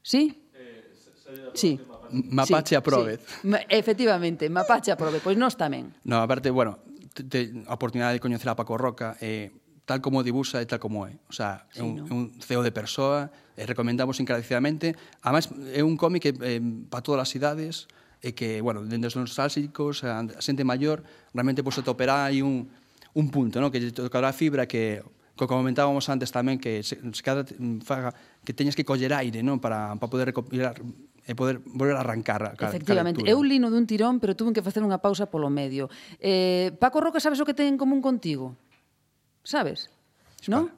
Sí? 0.00 0.48
Eh, 0.56 1.52
sí. 1.52 1.76
Mapache 2.08 2.72
sí, 2.72 2.74
aprobe. 2.80 3.20
Sí. 3.20 3.48
Efectivamente, 3.68 4.48
Mapache 4.48 4.88
aprobe, 4.88 5.20
pois 5.20 5.36
nós 5.36 5.52
tamén. 5.52 5.92
No, 6.08 6.24
aparte, 6.24 6.48
bueno, 6.48 6.80
te, 7.14 7.54
a 7.70 7.74
oportunidade 7.74 8.18
de 8.18 8.20
coñecer 8.20 8.50
a 8.50 8.58
Paco 8.58 8.74
Roca 8.74 9.14
e 9.22 9.48
eh, 9.48 9.64
tal 9.86 10.00
como 10.00 10.24
dibuxa 10.24 10.58
e 10.58 10.66
tal 10.66 10.80
como 10.82 11.06
é. 11.06 11.14
O 11.30 11.34
sea, 11.34 11.68
sí, 11.70 11.80
é 11.80 11.82
un, 11.86 12.02
no? 12.02 12.10
un 12.10 12.22
CEO 12.42 12.66
de 12.66 12.72
persoa, 12.74 13.30
e 13.54 13.62
eh, 13.62 13.66
recomendamos 13.68 14.18
encarecidamente. 14.18 14.98
Además, 15.22 15.52
é 15.70 15.84
un 15.84 15.94
cómic 15.94 16.26
que 16.26 16.32
eh, 16.42 16.58
eh 16.58 16.62
para 16.90 17.04
todas 17.04 17.22
as 17.22 17.30
idades, 17.36 17.86
e 18.18 18.32
eh, 18.32 18.34
que, 18.34 18.58
bueno, 18.64 18.82
dende 18.82 19.06
os 19.06 19.16
nostálxicos, 19.16 20.02
a 20.02 20.24
xente 20.42 20.64
maior, 20.66 21.04
realmente 21.36 21.62
pois, 21.62 21.78
pues, 21.78 22.10
aí 22.10 22.42
un, 22.42 22.66
un 23.14 23.26
punto, 23.30 23.60
¿no? 23.60 23.70
que 23.70 23.78
lle 23.78 23.92
tocará 23.92 24.32
fibra 24.32 24.66
que 24.66 25.04
co 25.34 25.50
comentábamos 25.50 26.06
antes 26.08 26.30
tamén 26.30 26.62
que 26.62 26.86
se, 26.86 26.94
se 26.98 27.22
cada 27.22 27.42
mm, 27.42 27.82
faga 27.82 28.14
que 28.46 28.54
teñas 28.54 28.78
que 28.78 28.86
coller 28.86 29.10
aire, 29.12 29.42
non, 29.42 29.58
para 29.58 29.98
para 29.98 30.10
poder 30.10 30.30
recopilar 30.30 30.78
e 31.24 31.32
poder 31.32 31.64
volver 31.64 31.96
a 31.96 32.04
arrancar 32.04 32.44
a 32.44 32.52
ca, 32.52 32.68
Efectivamente, 32.68 33.24
ca 33.24 33.28
eu 33.32 33.40
lino 33.40 33.72
dun 33.72 33.88
tirón, 33.88 34.20
pero 34.20 34.36
tuve 34.36 34.52
que 34.52 34.60
facer 34.60 34.84
unha 34.84 35.00
pausa 35.00 35.26
polo 35.32 35.48
medio. 35.48 35.88
Eh, 36.20 36.76
Paco 36.76 37.00
Roca, 37.00 37.20
sabes 37.20 37.40
o 37.40 37.48
que 37.48 37.56
ten 37.56 37.74
en 37.74 37.78
común 37.80 38.04
contigo? 38.04 38.54
Sabes? 39.40 39.88
Non? 40.48 40.68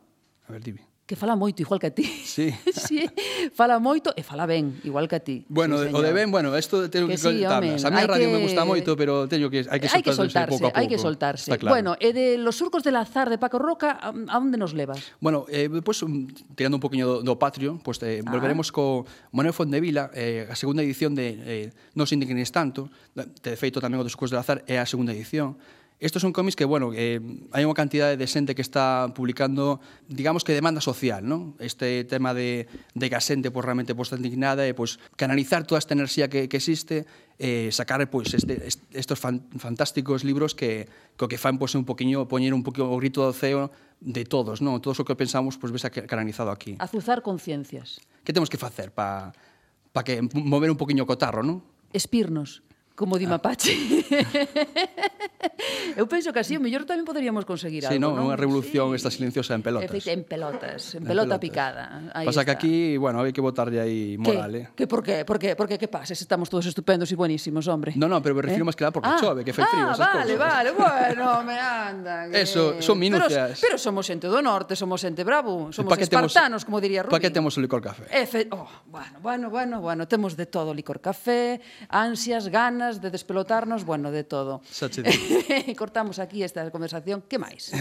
A 0.47 0.55
ver, 0.55 0.63
dime 0.63 0.83
que 1.07 1.15
fala 1.15 1.39
moito 1.39 1.63
igual 1.63 1.79
que 1.79 1.87
a 1.87 1.95
ti. 1.95 2.03
Sí. 2.03 2.51
sí. 2.75 3.07
Fala 3.55 3.79
moito 3.79 4.11
e 4.19 4.27
fala 4.27 4.43
ben, 4.43 4.75
igual 4.83 5.07
que 5.07 5.17
a 5.17 5.23
ti. 5.23 5.47
Bueno, 5.47 5.79
sí, 5.79 5.95
o 5.95 6.03
de 6.03 6.11
ben, 6.11 6.35
bueno, 6.35 6.51
isto 6.59 6.91
teño 6.91 7.07
que, 7.07 7.15
que 7.15 7.23
sí, 7.23 7.47
tablas. 7.47 7.87
A 7.87 7.95
mí 7.95 8.03
a 8.03 8.11
radio 8.11 8.27
que... 8.27 8.35
me 8.35 8.43
gusta 8.43 8.67
moito, 8.67 8.99
pero 8.99 9.31
teño 9.31 9.47
que 9.47 9.63
hai 9.71 9.79
que 9.79 9.87
soltarse, 9.87 9.95
hai 9.95 10.03
que 10.03 10.13
soltarse 10.13 10.51
pouco 10.51 10.67
a 10.67 10.75
pouco. 10.75 10.79
Hai 10.83 10.87
que 10.91 10.99
soltarse. 10.99 11.47
Está 11.47 11.63
claro. 11.63 11.79
Bueno, 11.79 11.91
e 12.03 12.11
de 12.11 12.37
Los 12.43 12.59
surcos 12.59 12.83
del 12.83 12.99
azar 12.99 13.31
de 13.31 13.39
Paco 13.39 13.63
Roca, 13.63 13.95
a, 13.95 14.11
a 14.11 14.37
onde 14.43 14.59
nos 14.59 14.75
levas? 14.75 14.99
Bueno, 15.23 15.47
eh, 15.47 15.71
pues, 15.79 16.03
mm, 16.03 16.59
tirando 16.59 16.77
un 16.77 16.83
poquinho 16.83 17.07
do, 17.07 17.17
do 17.23 17.39
patrio, 17.39 17.79
pues, 17.87 18.03
eh, 18.03 18.27
ah. 18.27 18.31
volveremos 18.31 18.75
co 18.75 19.07
Manuel 19.31 19.55
Fondevila, 19.55 20.11
eh, 20.11 20.51
a 20.51 20.59
segunda 20.59 20.83
edición 20.83 21.15
de 21.15 21.39
eh, 21.47 21.67
Non 21.95 22.11
se 22.11 22.19
indignes 22.19 22.51
tanto, 22.51 22.91
de 23.15 23.55
feito 23.55 23.79
tamén 23.79 24.03
o 24.03 24.05
dos 24.05 24.13
surcos 24.19 24.35
del 24.35 24.43
azar 24.43 24.67
é 24.67 24.83
a 24.83 24.87
segunda 24.91 25.15
edición, 25.15 25.55
Estos 25.99 26.21
son 26.21 26.33
cómics 26.33 26.57
que, 26.57 26.67
bueno, 26.69 26.93
eh, 26.93 27.25
hai 27.57 27.65
unha 27.65 27.73
cantidade 27.73 28.21
de 28.21 28.29
xente 28.29 28.53
que 28.53 28.61
está 28.61 29.09
publicando, 29.17 29.81
digamos 30.13 30.45
que 30.45 30.53
demanda 30.53 30.85
social, 30.85 31.25
non? 31.25 31.57
Este 31.57 32.05
tema 32.05 32.37
de, 32.37 32.69
de 32.93 33.07
que 33.09 33.17
a 33.17 33.23
xente 33.25 33.49
pues, 33.49 33.65
realmente 33.65 33.97
pues, 33.97 34.13
está 34.13 34.21
indignada 34.21 34.69
e 34.69 34.77
pues, 34.77 35.01
canalizar 35.17 35.65
toda 35.65 35.81
esta 35.81 35.97
enerxía 35.97 36.29
que, 36.29 36.53
que 36.53 36.61
existe 36.61 37.09
eh, 37.41 37.73
sacar 37.73 38.05
pues, 38.13 38.37
este, 38.37 38.61
estos 38.93 39.17
fan, 39.17 39.49
fantásticos 39.57 40.21
libros 40.21 40.53
que, 40.53 40.85
que 41.17 41.25
o 41.25 41.29
que 41.33 41.41
fan 41.41 41.57
pues, 41.57 41.73
un 41.73 41.89
poquinho, 41.89 42.29
poñer 42.29 42.53
un 42.53 42.61
poquinho 42.61 42.93
o 42.93 43.01
grito 43.01 43.25
do 43.25 43.33
ceo 43.33 43.73
de 44.05 44.29
todos, 44.29 44.61
non? 44.61 44.77
Todo 44.85 44.93
o 45.01 45.07
que 45.09 45.17
pensamos 45.17 45.57
pues, 45.57 45.73
ves 45.73 45.89
canalizado 46.05 46.53
aquí. 46.53 46.77
Azuzar 46.77 47.25
conciencias. 47.25 48.05
Que 48.21 48.37
temos 48.37 48.53
que 48.53 48.61
facer 48.61 48.93
para 48.93 49.33
pa 49.97 50.05
que 50.05 50.21
mover 50.21 50.69
un 50.69 50.77
poquinho 50.77 51.05
o 51.05 51.09
cotarro, 51.09 51.41
non? 51.41 51.65
Espirnos 51.97 52.61
como 52.97 53.21
di 53.21 53.29
ah. 53.29 53.37
mapache. 53.37 53.77
Ah. 53.77 54.97
eu 56.01 56.09
penso 56.09 56.33
que 56.33 56.41
así, 56.41 56.57
o 56.57 56.61
mellor 56.65 56.89
tamén 56.89 57.05
poderíamos 57.05 57.45
conseguir 57.45 57.85
sí, 57.85 57.93
algo, 57.93 58.01
non? 58.01 58.13
non? 58.17 58.33
Unha 58.33 58.37
revolución 58.41 58.91
sí. 58.91 59.05
esta 59.05 59.13
silenciosa 59.13 59.53
en 59.53 59.61
pelotas. 59.61 59.93
Efecto, 59.93 60.11
en 60.11 60.25
pelotas, 60.25 60.97
en, 60.97 61.05
en 61.05 61.13
pelota 61.13 61.37
pelotas. 61.37 61.45
picada. 61.45 61.85
Ahí 62.17 62.25
Pasa 62.25 62.43
está. 62.43 62.49
que 62.49 62.53
aquí, 62.57 62.75
bueno, 62.97 63.21
hai 63.21 63.37
que 63.37 63.45
botarlle 63.45 63.85
aí 63.85 64.17
moral, 64.17 64.57
¿Qué? 64.57 64.65
eh? 64.65 64.75
Que 64.75 64.87
por 64.89 65.05
qué? 65.05 65.29
Por 65.29 65.37
qué? 65.37 65.53
Por 65.53 65.69
qué? 65.69 65.77
Que 65.77 65.93
pases? 65.93 66.17
Estamos 66.17 66.49
todos 66.49 66.65
estupendos 66.65 67.13
e 67.13 67.17
buenísimos, 67.21 67.69
hombre. 67.69 67.93
No, 68.01 68.09
no, 68.09 68.25
pero 68.25 68.33
me 68.33 68.43
refiro 68.43 68.65
¿Eh? 68.65 68.69
máis 68.73 68.75
que 68.75 68.89
nada 68.89 68.97
porque 68.97 69.13
ah. 69.13 69.21
chove, 69.21 69.45
que 69.45 69.53
fai 69.53 69.69
frío, 69.69 69.85
ah, 69.87 69.93
esas 69.93 70.09
vale, 70.09 70.35
cosas. 70.35 70.49
vale, 70.49 70.71
bueno, 70.73 71.27
me 71.45 71.57
anda. 71.61 72.17
Que... 72.33 72.43
Eso, 72.43 72.81
son 72.81 72.99
minucias. 72.99 73.61
Pero, 73.61 73.77
pero 73.77 73.77
somos 73.79 74.09
xente 74.09 74.27
do 74.27 74.41
norte, 74.41 74.73
somos 74.75 74.99
xente 75.05 75.21
bravo, 75.21 75.69
somos 75.71 75.93
espartanos, 75.93 76.33
temos, 76.33 76.65
como 76.65 76.81
diría 76.81 77.05
Rubín. 77.05 77.13
Pa 77.13 77.21
que 77.21 77.31
temos 77.31 77.55
o 77.55 77.61
licor 77.61 77.85
café? 77.85 78.09
Efe... 78.11 78.49
Oh, 78.51 78.67
bueno, 78.89 79.21
bueno, 79.21 79.47
bueno, 79.51 79.75
bueno, 79.85 80.09
temos 80.09 80.35
de 80.35 80.47
todo, 80.49 80.73
licor 80.73 80.99
café, 80.99 81.61
ansias, 81.89 82.49
ganas, 82.49 82.86
ganas 82.87 83.03
de 83.03 83.11
despelotarnos, 83.11 83.85
bueno, 83.85 84.11
de 84.11 84.25
todo. 84.25 84.63
Xa 84.71 84.89
che 84.89 85.03
Cortamos 85.81 86.19
aquí 86.19 86.43
esta 86.43 86.71
conversación. 86.71 87.23
Que 87.27 87.39
máis? 87.39 87.75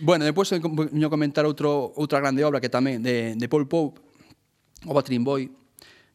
Bueno, 0.00 0.24
depois 0.24 0.48
veño 0.48 1.08
comentar 1.12 1.44
outro, 1.44 1.92
outra 1.92 2.20
grande 2.20 2.40
obra 2.44 2.60
que 2.60 2.72
tamén 2.72 3.04
de, 3.04 3.36
de 3.36 3.46
Paul 3.48 3.68
Pope, 3.68 4.00
o 4.88 4.92
Batrin 4.96 5.24
Boy, 5.24 5.52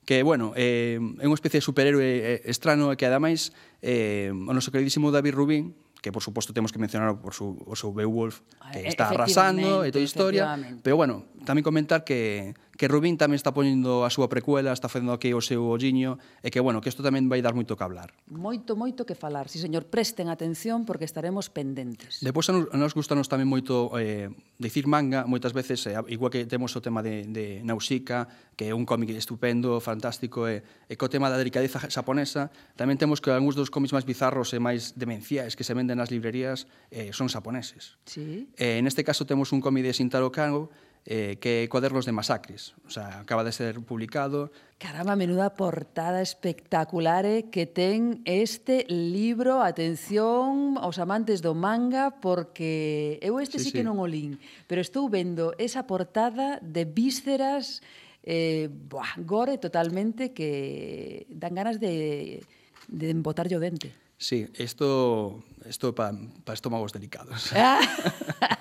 que, 0.06 0.26
bueno, 0.26 0.54
eh, 0.58 0.98
é 0.98 1.26
unha 1.30 1.38
especie 1.38 1.62
de 1.62 1.66
superhéroe 1.66 2.42
eh, 2.42 2.50
estrano 2.50 2.90
que, 2.98 3.06
ademais, 3.06 3.54
eh, 3.86 4.34
o 4.34 4.52
noso 4.54 4.74
queridísimo 4.74 5.14
David 5.14 5.38
Rubin, 5.38 5.78
que 6.02 6.10
por 6.10 6.26
suposto 6.26 6.50
temos 6.50 6.74
que 6.74 6.82
mencionar 6.82 7.22
por 7.22 7.38
su, 7.38 7.62
o 7.62 7.78
seu 7.78 7.94
Beowulf, 7.94 8.42
que 8.74 8.90
está 8.90 9.14
arrasando 9.14 9.86
e 9.86 9.94
toda 9.94 10.02
a 10.02 10.08
historia, 10.10 10.44
pero 10.82 10.98
bueno, 10.98 11.30
tamén 11.44 11.66
comentar 11.66 12.04
que, 12.04 12.54
que 12.78 12.90
Rubín 12.90 13.18
tamén 13.18 13.38
está 13.38 13.54
poñendo 13.54 14.02
a 14.06 14.10
súa 14.10 14.26
precuela, 14.26 14.74
está 14.74 14.90
facendo 14.90 15.14
aquí 15.14 15.34
o 15.38 15.42
seu 15.42 15.62
olliño, 15.70 16.18
e 16.42 16.50
que, 16.50 16.58
bueno, 16.58 16.82
que 16.82 16.90
isto 16.90 17.06
tamén 17.06 17.30
vai 17.30 17.42
dar 17.46 17.54
moito 17.54 17.78
que 17.78 17.86
hablar. 17.86 18.14
Moito, 18.26 18.74
moito 18.74 19.06
que 19.06 19.14
falar. 19.14 19.50
Si, 19.50 19.62
sí, 19.62 19.70
señor, 19.70 19.86
presten 19.90 20.34
atención 20.34 20.86
porque 20.90 21.06
estaremos 21.06 21.54
pendentes. 21.54 22.26
Depois, 22.26 22.50
a 22.50 22.58
nos, 22.58 22.66
a 22.74 22.78
nos 22.82 22.98
gustanos 22.98 23.30
tamén 23.30 23.46
moito 23.46 23.94
eh, 24.02 24.34
dicir 24.58 24.90
manga, 24.90 25.30
moitas 25.30 25.54
veces, 25.54 25.86
eh, 25.86 25.98
igual 26.10 26.34
que 26.34 26.50
temos 26.50 26.74
o 26.74 26.82
tema 26.82 27.06
de, 27.06 27.30
de 27.30 27.62
Nausica, 27.62 28.26
que 28.58 28.70
é 28.70 28.74
un 28.74 28.86
cómic 28.86 29.14
estupendo, 29.14 29.78
fantástico, 29.82 30.50
e, 30.50 30.62
eh, 30.62 30.94
e 30.94 30.98
co 30.98 31.06
tema 31.06 31.30
da 31.30 31.38
delicadeza 31.38 31.82
xaponesa, 31.90 32.50
tamén 32.78 32.98
temos 32.98 33.22
que 33.22 33.30
algúns 33.30 33.58
dos 33.58 33.70
cómics 33.70 33.94
máis 33.94 34.06
bizarros 34.06 34.54
e 34.54 34.60
máis 34.62 34.98
demenciais 34.98 35.58
que 35.58 35.66
se 35.66 35.74
venden 35.78 35.98
nas 35.98 36.14
librerías 36.14 36.66
eh, 36.90 37.10
son 37.14 37.30
xaponeses. 37.30 37.98
Sí. 38.06 38.50
Eh, 38.58 38.78
en 38.78 38.86
este 38.86 39.06
caso 39.06 39.26
temos 39.26 39.50
un 39.54 39.62
cómic 39.62 39.86
de 39.86 39.94
Sintaro 39.94 40.30
Kano, 40.30 40.70
eh, 41.06 41.38
que 41.42 41.66
é 41.66 41.70
Cuadernos 41.70 42.06
de 42.06 42.14
Masacres. 42.14 42.78
O 42.86 42.92
sea, 42.94 43.20
acaba 43.20 43.44
de 43.44 43.52
ser 43.52 43.82
publicado. 43.82 44.52
Caramba, 44.78 45.16
menuda 45.16 45.54
portada 45.58 46.22
espectacular 46.22 47.26
eh, 47.26 47.50
que 47.50 47.66
ten 47.66 48.22
este 48.26 48.86
libro. 48.90 49.66
Atención 49.66 50.78
aos 50.78 51.02
amantes 51.02 51.42
do 51.42 51.58
manga, 51.58 52.22
porque 52.22 53.18
eu 53.22 53.42
este 53.42 53.58
sí, 53.58 53.70
sí, 53.70 53.70
sí. 53.72 53.82
que 53.82 53.86
non 53.86 53.98
o 53.98 54.06
lín, 54.06 54.38
pero 54.70 54.82
estou 54.82 55.10
vendo 55.10 55.58
esa 55.58 55.90
portada 55.90 56.62
de 56.62 56.86
vísceras 56.86 57.82
eh, 58.22 58.70
buah, 58.70 59.18
gore 59.26 59.58
totalmente 59.58 60.34
que 60.34 61.26
dan 61.34 61.58
ganas 61.58 61.82
de, 61.82 62.46
de 62.90 63.06
embotarlle 63.10 63.58
o 63.58 63.62
dente. 63.62 63.90
Sí, 64.22 64.46
isto 64.62 65.42
isto 65.66 65.98
para 65.98 66.14
pa 66.46 66.54
estómagos 66.54 66.94
delicados. 66.94 67.50
Ah. 67.58 67.82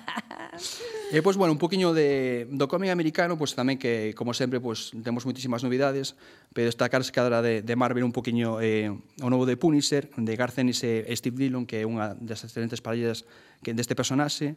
E 1.11 1.19
pois 1.19 1.35
bueno, 1.35 1.51
un 1.51 1.59
poquiño 1.59 1.91
de 1.91 2.47
do 2.51 2.67
cómic 2.71 2.91
americano, 2.91 3.35
pois 3.35 3.51
tamén 3.55 3.75
que 3.75 4.15
como 4.15 4.31
sempre 4.35 4.59
pois 4.63 4.91
temos 5.03 5.23
moitísimas 5.23 5.63
novidades, 5.63 6.15
pero 6.51 6.67
destacar 6.67 7.03
cadra 7.11 7.43
de, 7.43 7.63
de 7.63 7.75
Marvel 7.75 8.03
un 8.03 8.15
poquiño 8.15 8.59
eh, 8.59 8.91
o 8.91 9.27
novo 9.27 9.43
de 9.47 9.55
Punisher, 9.55 10.11
de 10.15 10.33
Garth 10.35 10.59
Ennis 10.59 10.83
e 10.87 11.07
Steve 11.15 11.35
Dillon, 11.35 11.67
que 11.67 11.83
é 11.83 11.87
unha 11.87 12.15
das 12.19 12.43
excelentes 12.43 12.79
parellas 12.79 13.27
que 13.63 13.75
deste 13.75 13.95
personaxe. 13.95 14.55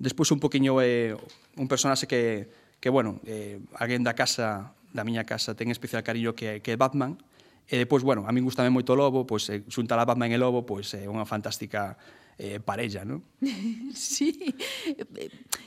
Despois 0.00 0.28
un 0.32 0.40
poquiño 0.40 0.80
eh, 0.80 1.16
un 1.56 1.68
personaxe 1.68 2.08
que 2.08 2.48
que 2.80 2.92
bueno, 2.92 3.20
eh, 3.24 3.60
alguén 3.80 4.04
da 4.04 4.12
casa 4.12 4.76
da 4.92 5.04
miña 5.04 5.24
casa 5.24 5.56
ten 5.56 5.72
especial 5.72 6.04
cariño 6.04 6.36
que 6.36 6.64
que 6.64 6.72
é 6.72 6.80
Batman. 6.80 7.16
E 7.64 7.80
depois, 7.80 8.04
bueno, 8.04 8.28
a 8.28 8.32
min 8.32 8.44
gustame 8.44 8.68
moito 8.68 8.92
o 8.92 8.96
Lobo, 8.96 9.24
pois 9.24 9.48
eh, 9.48 9.64
xuntar 9.72 9.96
a 9.96 10.04
Batman 10.04 10.28
e 10.28 10.36
Lobo, 10.36 10.68
pois 10.68 10.92
é 10.92 11.08
unha 11.08 11.24
fantástica 11.24 11.96
eh, 12.38 12.60
parella, 12.60 13.04
non? 13.04 13.22
sí. 13.94 14.54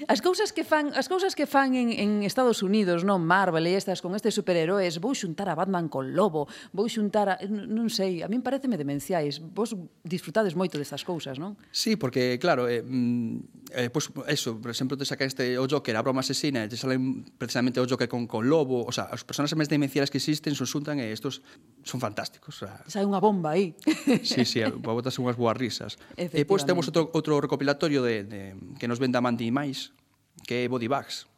As 0.08 0.22
cousas 0.22 0.52
que 0.52 0.64
fan, 0.64 0.92
as 0.96 1.08
cousas 1.08 1.36
que 1.36 1.46
fan 1.46 1.76
en, 1.76 1.94
en 1.94 2.10
Estados 2.24 2.64
Unidos, 2.64 3.04
non 3.04 3.24
Marvel 3.24 3.68
e 3.68 3.76
estas 3.76 4.02
con 4.02 4.16
estes 4.16 4.36
superheróis, 4.36 5.00
vou 5.00 5.14
xuntar 5.14 5.48
a 5.52 5.56
Batman 5.56 5.88
con 5.92 6.16
Lobo, 6.16 6.48
vou 6.74 6.88
xuntar 6.90 7.28
a, 7.30 7.36
non 7.48 7.92
sei, 7.92 8.24
a 8.24 8.28
min 8.32 8.42
pareceme 8.42 8.80
demenciais. 8.80 9.40
Vos 9.40 9.76
disfrutades 10.04 10.56
moito 10.56 10.80
destas 10.80 11.04
cousas, 11.06 11.38
non? 11.38 11.60
Sí, 11.70 11.96
porque 11.96 12.40
claro, 12.42 12.66
eh, 12.68 12.82
mm, 12.82 13.76
eh 13.76 13.90
pois 13.94 14.10
pues, 14.10 14.28
eso, 14.32 14.58
por 14.58 14.72
exemplo, 14.72 14.98
te 14.98 15.06
sacaste 15.06 15.58
o 15.60 15.68
Joker, 15.70 15.96
a 15.96 16.02
broma 16.02 16.22
asesina, 16.22 16.68
te 16.68 16.76
salen 16.76 17.24
precisamente 17.38 17.80
o 17.80 17.86
Joker 17.88 18.10
con 18.10 18.28
con 18.28 18.50
Lobo, 18.50 18.84
o 18.84 18.92
sea, 18.92 19.10
as 19.14 19.24
personaxes 19.24 19.58
máis 19.58 19.70
demenciais 19.70 20.10
que 20.10 20.18
existen 20.18 20.56
son 20.58 20.68
xuntan 20.68 21.00
e 21.00 21.14
estos 21.14 21.46
son 21.84 22.02
fantásticos, 22.02 22.58
o 22.58 22.60
sea, 22.66 22.82
sai 22.90 23.06
unha 23.06 23.22
bomba 23.22 23.54
aí. 23.56 23.78
sí, 24.26 24.44
sí, 24.44 24.60
botas 24.84 25.16
unhas 25.22 25.38
boas 25.38 25.56
risas. 25.56 25.96
E 26.18 26.28
eh, 26.34 26.46
pois 26.48 26.57
Despois 26.58 26.66
temos 26.74 26.90
outro, 26.90 27.14
outro 27.14 27.38
recopilatorio 27.38 28.02
de, 28.02 28.26
de, 28.26 28.42
que 28.82 28.90
nos 28.90 28.98
venda 28.98 29.22
a 29.22 29.24
Mandy 29.24 29.54
máis, 29.54 29.94
que 30.42 30.66
é 30.66 30.72
Body 30.72 30.90
Bags, 30.90 31.30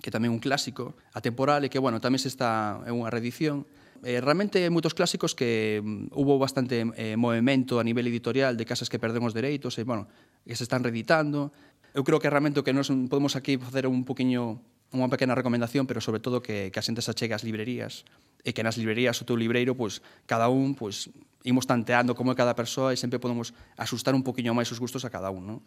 que 0.00 0.08
tamén 0.08 0.32
un 0.32 0.40
clásico 0.40 0.96
atemporal 1.12 1.60
e 1.60 1.68
que, 1.68 1.76
bueno, 1.76 2.00
tamén 2.00 2.16
se 2.16 2.32
está 2.32 2.80
é 2.88 2.92
unha 2.92 3.12
reedición. 3.12 3.68
Eh, 4.00 4.16
realmente 4.24 4.64
hai 4.64 4.72
moitos 4.72 4.96
clásicos 4.96 5.36
que 5.36 5.84
um, 5.84 6.08
hubo 6.16 6.40
bastante 6.40 6.88
eh, 6.96 7.20
movimento 7.20 7.76
a 7.76 7.84
nivel 7.84 8.08
editorial 8.08 8.56
de 8.56 8.64
casas 8.64 8.88
que 8.88 8.96
perden 8.96 9.20
os 9.28 9.36
dereitos 9.36 9.76
e, 9.76 9.84
bueno, 9.84 10.08
que 10.48 10.56
se 10.56 10.64
están 10.64 10.80
reeditando. 10.80 11.52
Eu 11.92 12.00
creo 12.00 12.16
que 12.16 12.32
realmente 12.32 12.56
o 12.56 12.64
que 12.64 12.72
nos 12.72 12.88
podemos 13.12 13.36
aquí 13.36 13.60
facer 13.60 13.84
un 13.84 14.08
poquinho 14.08 14.64
unha 14.92 15.08
pequena 15.08 15.32
recomendación, 15.32 15.88
pero 15.88 16.04
sobre 16.04 16.20
todo 16.20 16.44
que, 16.44 16.68
que 16.68 16.78
a 16.78 16.84
xente 16.84 17.00
se 17.00 17.10
achegue 17.10 17.32
ás 17.32 17.42
librerías 17.42 18.04
e 18.44 18.52
que 18.52 18.62
nas 18.62 18.76
librerías 18.76 19.16
o 19.18 19.26
teu 19.26 19.34
libreiro, 19.34 19.72
pois, 19.72 20.04
cada 20.28 20.52
un, 20.52 20.76
pois, 20.76 21.08
imos 21.42 21.66
tanteando 21.66 22.14
como 22.14 22.30
é 22.30 22.36
cada 22.36 22.54
persoa 22.54 22.94
e 22.94 23.00
sempre 23.00 23.18
podemos 23.18 23.56
asustar 23.74 24.14
un 24.14 24.22
poquinho 24.22 24.54
máis 24.54 24.70
os 24.70 24.78
gustos 24.78 25.02
a 25.02 25.10
cada 25.10 25.32
un, 25.32 25.42
non? 25.46 25.58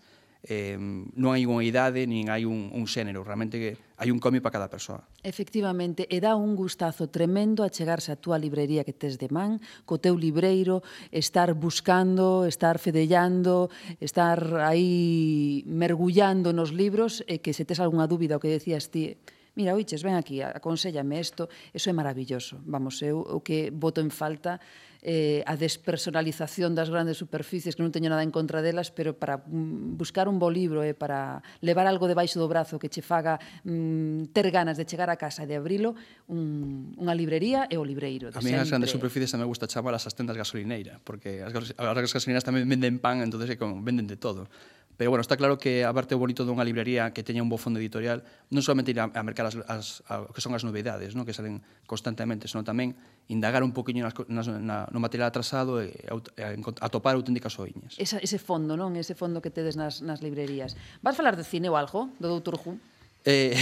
eh, 0.46 0.78
non 0.78 1.34
hai 1.34 1.50
unha 1.50 1.66
idade 1.66 2.06
nin 2.06 2.30
hai 2.30 2.46
un, 2.46 2.70
un 2.70 2.86
xénero, 2.86 3.26
realmente 3.26 3.58
que 3.58 3.72
hai 3.98 4.14
un 4.14 4.22
cómic 4.22 4.46
para 4.46 4.62
cada 4.62 4.70
persoa. 4.70 5.02
Efectivamente, 5.26 6.06
e 6.06 6.22
dá 6.22 6.38
un 6.38 6.54
gustazo 6.54 7.10
tremendo 7.10 7.66
a 7.66 7.74
chegarse 7.74 8.14
a 8.14 8.20
túa 8.20 8.38
librería 8.38 8.86
que 8.86 8.94
tes 8.94 9.18
de 9.18 9.28
man, 9.34 9.58
co 9.90 9.98
teu 9.98 10.14
libreiro, 10.14 10.86
estar 11.10 11.58
buscando, 11.58 12.46
estar 12.46 12.78
fedellando, 12.78 13.74
estar 13.98 14.38
aí 14.62 15.66
mergullando 15.66 16.54
nos 16.54 16.70
libros 16.70 17.26
e 17.26 17.42
que 17.42 17.52
se 17.52 17.66
tes 17.66 17.82
algunha 17.82 18.06
dúbida 18.06 18.38
o 18.38 18.42
que 18.42 18.54
decías 18.54 18.94
ti, 18.94 19.18
mira, 19.56 19.74
oiches, 19.74 20.04
ven 20.04 20.20
aquí, 20.20 20.44
aconsellame 20.44 21.18
isto, 21.18 21.50
eso 21.74 21.90
é 21.90 21.94
maravilloso. 21.96 22.62
Vamos, 22.68 23.02
eu 23.02 23.18
o 23.18 23.42
que 23.42 23.72
voto 23.74 24.04
en 24.04 24.12
falta 24.12 24.60
eh, 25.06 25.45
a 25.45 25.53
despersonalización 25.53 26.73
das 26.73 26.90
grandes 26.90 27.22
superficies, 27.22 27.77
que 27.77 27.86
non 27.86 27.94
teño 27.94 28.10
nada 28.10 28.26
en 28.26 28.34
contra 28.34 28.65
delas, 28.65 28.90
pero 28.90 29.14
para 29.14 29.45
mm, 29.45 30.02
buscar 30.02 30.26
un 30.26 30.41
bo 30.41 30.49
libro 30.49 30.82
e 30.82 30.91
eh, 30.91 30.94
para 30.98 31.45
levar 31.61 31.86
algo 31.86 32.10
debaixo 32.10 32.41
do 32.41 32.49
brazo 32.49 32.82
que 32.82 32.90
che 32.90 33.06
faga 33.06 33.38
mm, 33.61 34.34
ter 34.34 34.49
ganas 34.49 34.82
de 34.82 34.90
chegar 34.90 35.14
a 35.14 35.18
casa 35.22 35.45
e 35.45 35.48
de 35.48 35.61
abrilo, 35.61 35.94
un, 36.26 36.98
unha 36.98 37.14
librería 37.14 37.69
e 37.69 37.77
o 37.77 37.86
libreiro. 37.86 38.34
A 38.34 38.41
mí 38.41 38.49
as 38.57 38.73
grandes 38.73 38.90
superficies 38.90 39.30
tamén 39.30 39.45
me 39.45 39.53
gusta 39.53 39.69
chamar 39.69 39.94
as 39.94 40.10
tendas 40.18 40.34
gasolineira, 40.34 40.98
porque 41.06 41.45
as, 41.45 41.53
as 41.53 42.10
gasolineras 42.10 42.41
tamén 42.41 42.65
venden 42.65 42.98
pan, 42.98 43.22
entonces 43.22 43.53
é 43.53 43.56
como 43.61 43.86
venden 43.86 44.10
de 44.10 44.18
todo. 44.18 44.49
Pero, 44.98 45.12
bueno, 45.12 45.22
está 45.22 45.36
claro 45.36 45.58
que 45.58 45.84
a 45.84 45.92
parte 45.92 46.16
o 46.16 46.20
bonito 46.20 46.48
dunha 46.48 46.64
librería 46.64 47.12
que 47.12 47.22
teña 47.22 47.44
un 47.44 47.52
bo 47.52 47.60
fondo 47.60 47.84
editorial 47.84 48.24
non 48.52 48.64
solamente 48.64 48.96
ir 48.96 49.00
a, 49.04 49.12
a 49.12 49.22
mercar 49.28 49.52
as, 49.52 49.60
as, 49.68 49.86
a, 50.08 50.24
que 50.32 50.40
son 50.40 50.56
as 50.56 50.64
novedades 50.64 51.14
no? 51.14 51.28
que 51.28 51.36
salen 51.36 51.60
constantemente, 51.84 52.48
senón 52.48 52.64
tamén 52.64 52.96
indagar 53.28 53.60
un 53.62 53.76
poquinho 53.76 54.08
nas, 54.08 54.16
nas, 54.32 54.48
na, 54.48 54.88
no 54.88 55.00
material 55.04 55.28
atrasado 55.28 55.84
e, 55.84 55.92
e 55.92 56.44
atopar 56.80 57.20
auténticas 57.20 57.60
oiñas. 57.60 58.00
Esa, 58.00 58.24
ese 58.24 58.40
fondo, 58.40 58.80
non? 58.80 58.96
Ese 58.96 59.20
fondo 59.20 59.44
que 59.44 59.52
tedes 59.52 59.76
nas, 59.76 60.00
nas 60.00 60.24
librerías. 60.24 60.80
Vas 61.04 61.20
falar 61.20 61.36
de 61.36 61.44
cine 61.44 61.68
ou 61.68 61.76
algo? 61.76 62.08
Do 62.22 62.32
Doutor 62.32 62.56
Who? 62.64 62.80
Eh... 63.26 63.58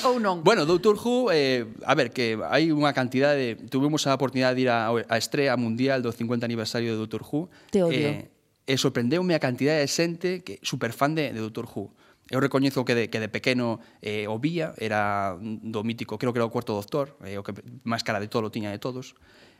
ou 0.08 0.16
non? 0.16 0.40
Bueno, 0.40 0.64
Doutor 0.64 0.96
Who, 0.96 1.28
eh, 1.28 1.68
a 1.84 1.92
ver, 1.92 2.10
que 2.10 2.40
hai 2.48 2.72
unha 2.72 2.96
cantidade... 2.96 3.60
de... 3.60 3.68
Tuvimos 3.68 4.08
a 4.08 4.16
oportunidade 4.16 4.56
de 4.56 4.62
ir 4.64 4.70
a, 4.72 4.88
a 4.88 5.16
estrela 5.20 5.60
mundial 5.60 6.00
do 6.00 6.08
50 6.08 6.42
aniversario 6.48 6.96
de 6.96 6.96
Doutor 6.96 7.20
Who. 7.20 7.52
Te 7.68 7.84
odio. 7.84 8.08
Eh, 8.16 8.32
Eh, 8.68 8.76
e 8.76 8.76
sorprendeume 8.76 9.32
a 9.32 9.40
cantidade 9.40 9.80
de 9.80 9.88
xente 9.88 10.44
que 10.44 10.60
superfan 10.60 11.16
de, 11.16 11.32
de 11.32 11.40
Doctor 11.40 11.64
Who. 11.64 11.88
Eu 12.28 12.44
recoñezo 12.44 12.84
que 12.84 12.92
de, 12.92 13.04
que 13.08 13.16
de 13.16 13.32
pequeno 13.32 13.80
eh, 14.04 14.28
o 14.28 14.36
vía, 14.36 14.76
era 14.76 15.40
do 15.40 15.80
mítico, 15.80 16.20
creo 16.20 16.36
que 16.36 16.38
era 16.44 16.44
o 16.44 16.52
cuarto 16.52 16.76
doctor, 16.76 17.16
eh, 17.24 17.40
o 17.40 17.42
que 17.42 17.56
máis 17.88 18.04
cara 18.04 18.20
de 18.20 18.28
todo 18.28 18.44
lo 18.44 18.52
tiña 18.52 18.68
de 18.68 18.76
todos, 18.76 19.16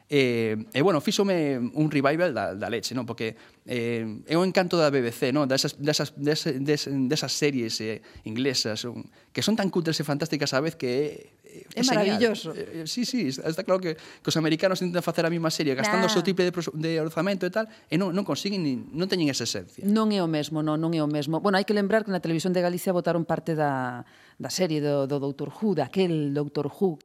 E, 0.09 0.57
e 0.73 0.81
bueno, 0.81 1.05
fíxome 1.05 1.61
un 1.61 1.93
revival 1.93 2.33
da, 2.33 2.57
da 2.57 2.73
leche, 2.73 2.97
non? 2.97 3.05
Porque 3.05 3.37
eh, 3.69 4.09
é 4.25 4.35
o 4.41 4.43
encanto 4.43 4.81
da 4.81 4.89
BBC, 4.89 5.37
non? 5.37 5.45
Desas, 5.45 5.77
desas, 5.77 6.17
des, 6.17 6.49
des, 6.65 6.89
desas 6.89 7.33
series 7.37 7.77
eh, 7.85 8.01
inglesas 8.25 8.89
un, 8.89 9.05
que 9.37 9.45
son 9.45 9.53
tan 9.53 9.69
cutres 9.69 10.01
e 10.01 10.09
fantásticas 10.09 10.57
a 10.57 10.65
vez 10.65 10.81
que 10.81 10.89
é, 10.89 11.77
é, 11.77 11.81
é 11.81 11.83
maravilloso. 11.85 12.57
Eh, 12.57 12.89
sí, 12.89 13.05
sí, 13.05 13.29
está 13.29 13.61
claro 13.69 13.85
que, 13.85 14.01
que 14.01 14.29
os 14.33 14.37
americanos 14.41 14.81
intentan 14.81 15.05
facer 15.05 15.29
a 15.29 15.31
mesma 15.31 15.53
serie 15.53 15.77
gastando 15.77 16.09
nah. 16.09 16.09
o 16.09 16.15
seu 16.17 16.25
tipo 16.25 16.41
de, 16.41 16.57
de 16.57 16.91
orzamento 17.05 17.45
e 17.45 17.53
tal 17.53 17.69
e 17.93 18.01
non, 18.01 18.17
non 18.17 18.25
consiguen, 18.25 18.65
nin, 18.65 18.89
non 18.97 19.13
teñen 19.13 19.29
esa 19.29 19.45
esencia. 19.45 19.85
Non 19.85 20.09
é 20.09 20.25
o 20.25 20.29
mesmo, 20.31 20.65
non, 20.65 20.81
non 20.81 20.97
é 20.97 21.05
o 21.05 21.11
mesmo. 21.11 21.45
Bueno, 21.45 21.61
hai 21.61 21.69
que 21.69 21.77
lembrar 21.77 22.09
que 22.09 22.13
na 22.17 22.25
televisión 22.25 22.57
de 22.57 22.65
Galicia 22.65 22.97
votaron 22.97 23.29
parte 23.29 23.53
da, 23.53 24.09
da 24.41 24.49
serie 24.49 24.81
do, 24.81 25.05
do 25.05 25.21
Doutor 25.21 25.53
Who, 25.53 25.77
daquel 25.77 26.33
Doutor 26.33 26.73
Who 26.73 26.97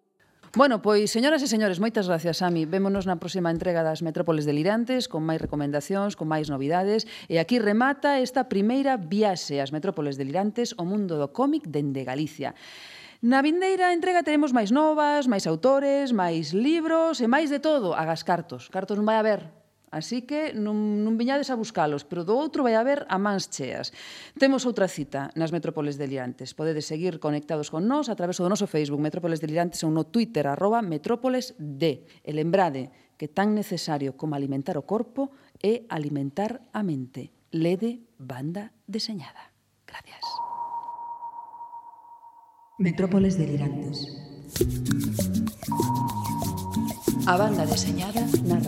Bueno, 0.56 0.84
pois, 0.84 1.10
señoras 1.10 1.42
e 1.42 1.50
señores, 1.50 1.82
moitas 1.82 2.06
gracias, 2.06 2.46
Ami. 2.46 2.70
Vémonos 2.70 3.10
na 3.10 3.18
próxima 3.18 3.50
entrega 3.50 3.82
das 3.82 4.06
Metrópoles 4.06 4.46
delirantes, 4.46 5.10
con 5.10 5.26
máis 5.26 5.42
recomendacións, 5.42 6.14
con 6.14 6.30
máis 6.30 6.54
novidades. 6.54 7.10
E 7.26 7.42
aquí 7.42 7.58
remata 7.58 8.22
esta 8.22 8.46
primeira 8.54 9.02
viaxe 9.02 9.58
ás 9.58 9.74
Metrópoles 9.74 10.14
delirantes, 10.14 10.78
o 10.78 10.86
mundo 10.86 11.18
do 11.18 11.34
cómic 11.34 11.66
dende 11.66 12.06
Galicia. 12.06 12.54
Na 13.26 13.42
vindeira 13.42 13.98
entrega 13.98 14.22
teremos 14.22 14.54
máis 14.54 14.70
novas, 14.70 15.26
máis 15.26 15.50
autores, 15.50 16.14
máis 16.14 16.54
libros 16.54 17.18
e 17.18 17.26
máis 17.26 17.50
de 17.50 17.58
todo, 17.58 17.98
agas 17.98 18.22
cartos. 18.22 18.70
Cartos 18.70 18.94
non 18.94 19.10
vai 19.10 19.18
haber, 19.18 19.50
Así 19.94 20.26
que 20.26 20.58
non, 20.58 21.06
non 21.06 21.22
viñades 21.22 21.54
a 21.54 21.56
buscalos, 21.56 22.02
pero 22.02 22.26
do 22.26 22.34
outro 22.34 22.66
vai 22.66 22.74
haber 22.74 23.06
a 23.14 23.22
mans 23.22 23.54
cheas. 23.54 23.94
Temos 24.42 24.66
outra 24.66 24.90
cita 24.90 25.30
nas 25.38 25.54
Metrópoles 25.54 26.02
Delirantes. 26.02 26.58
Podedes 26.58 26.90
seguir 26.90 27.22
conectados 27.22 27.70
con 27.70 27.86
nós 27.86 28.10
a 28.10 28.18
través 28.18 28.42
do 28.42 28.50
noso 28.50 28.66
Facebook 28.66 28.98
Metrópoles 28.98 29.38
Delirantes 29.38 29.86
ou 29.86 29.94
no 29.94 30.10
Twitter 30.10 30.50
arroba 30.50 30.82
Metrópoles 30.82 31.54
D. 31.62 32.10
E 32.26 32.34
lembrade 32.34 32.90
que 33.22 33.30
tan 33.30 33.54
necesario 33.54 34.18
como 34.18 34.34
alimentar 34.34 34.82
o 34.82 34.88
corpo 34.90 35.30
é 35.62 35.86
alimentar 35.94 36.66
a 36.74 36.82
mente. 36.82 37.30
Lede 37.54 38.02
banda 38.18 38.74
deseñada. 38.90 39.54
Gracias. 39.86 40.26
Metrópoles 42.82 43.38
Delirantes. 43.38 44.10
a 47.26 47.38
banda 47.38 47.66
diseñada 47.66 48.22
na. 48.44 48.60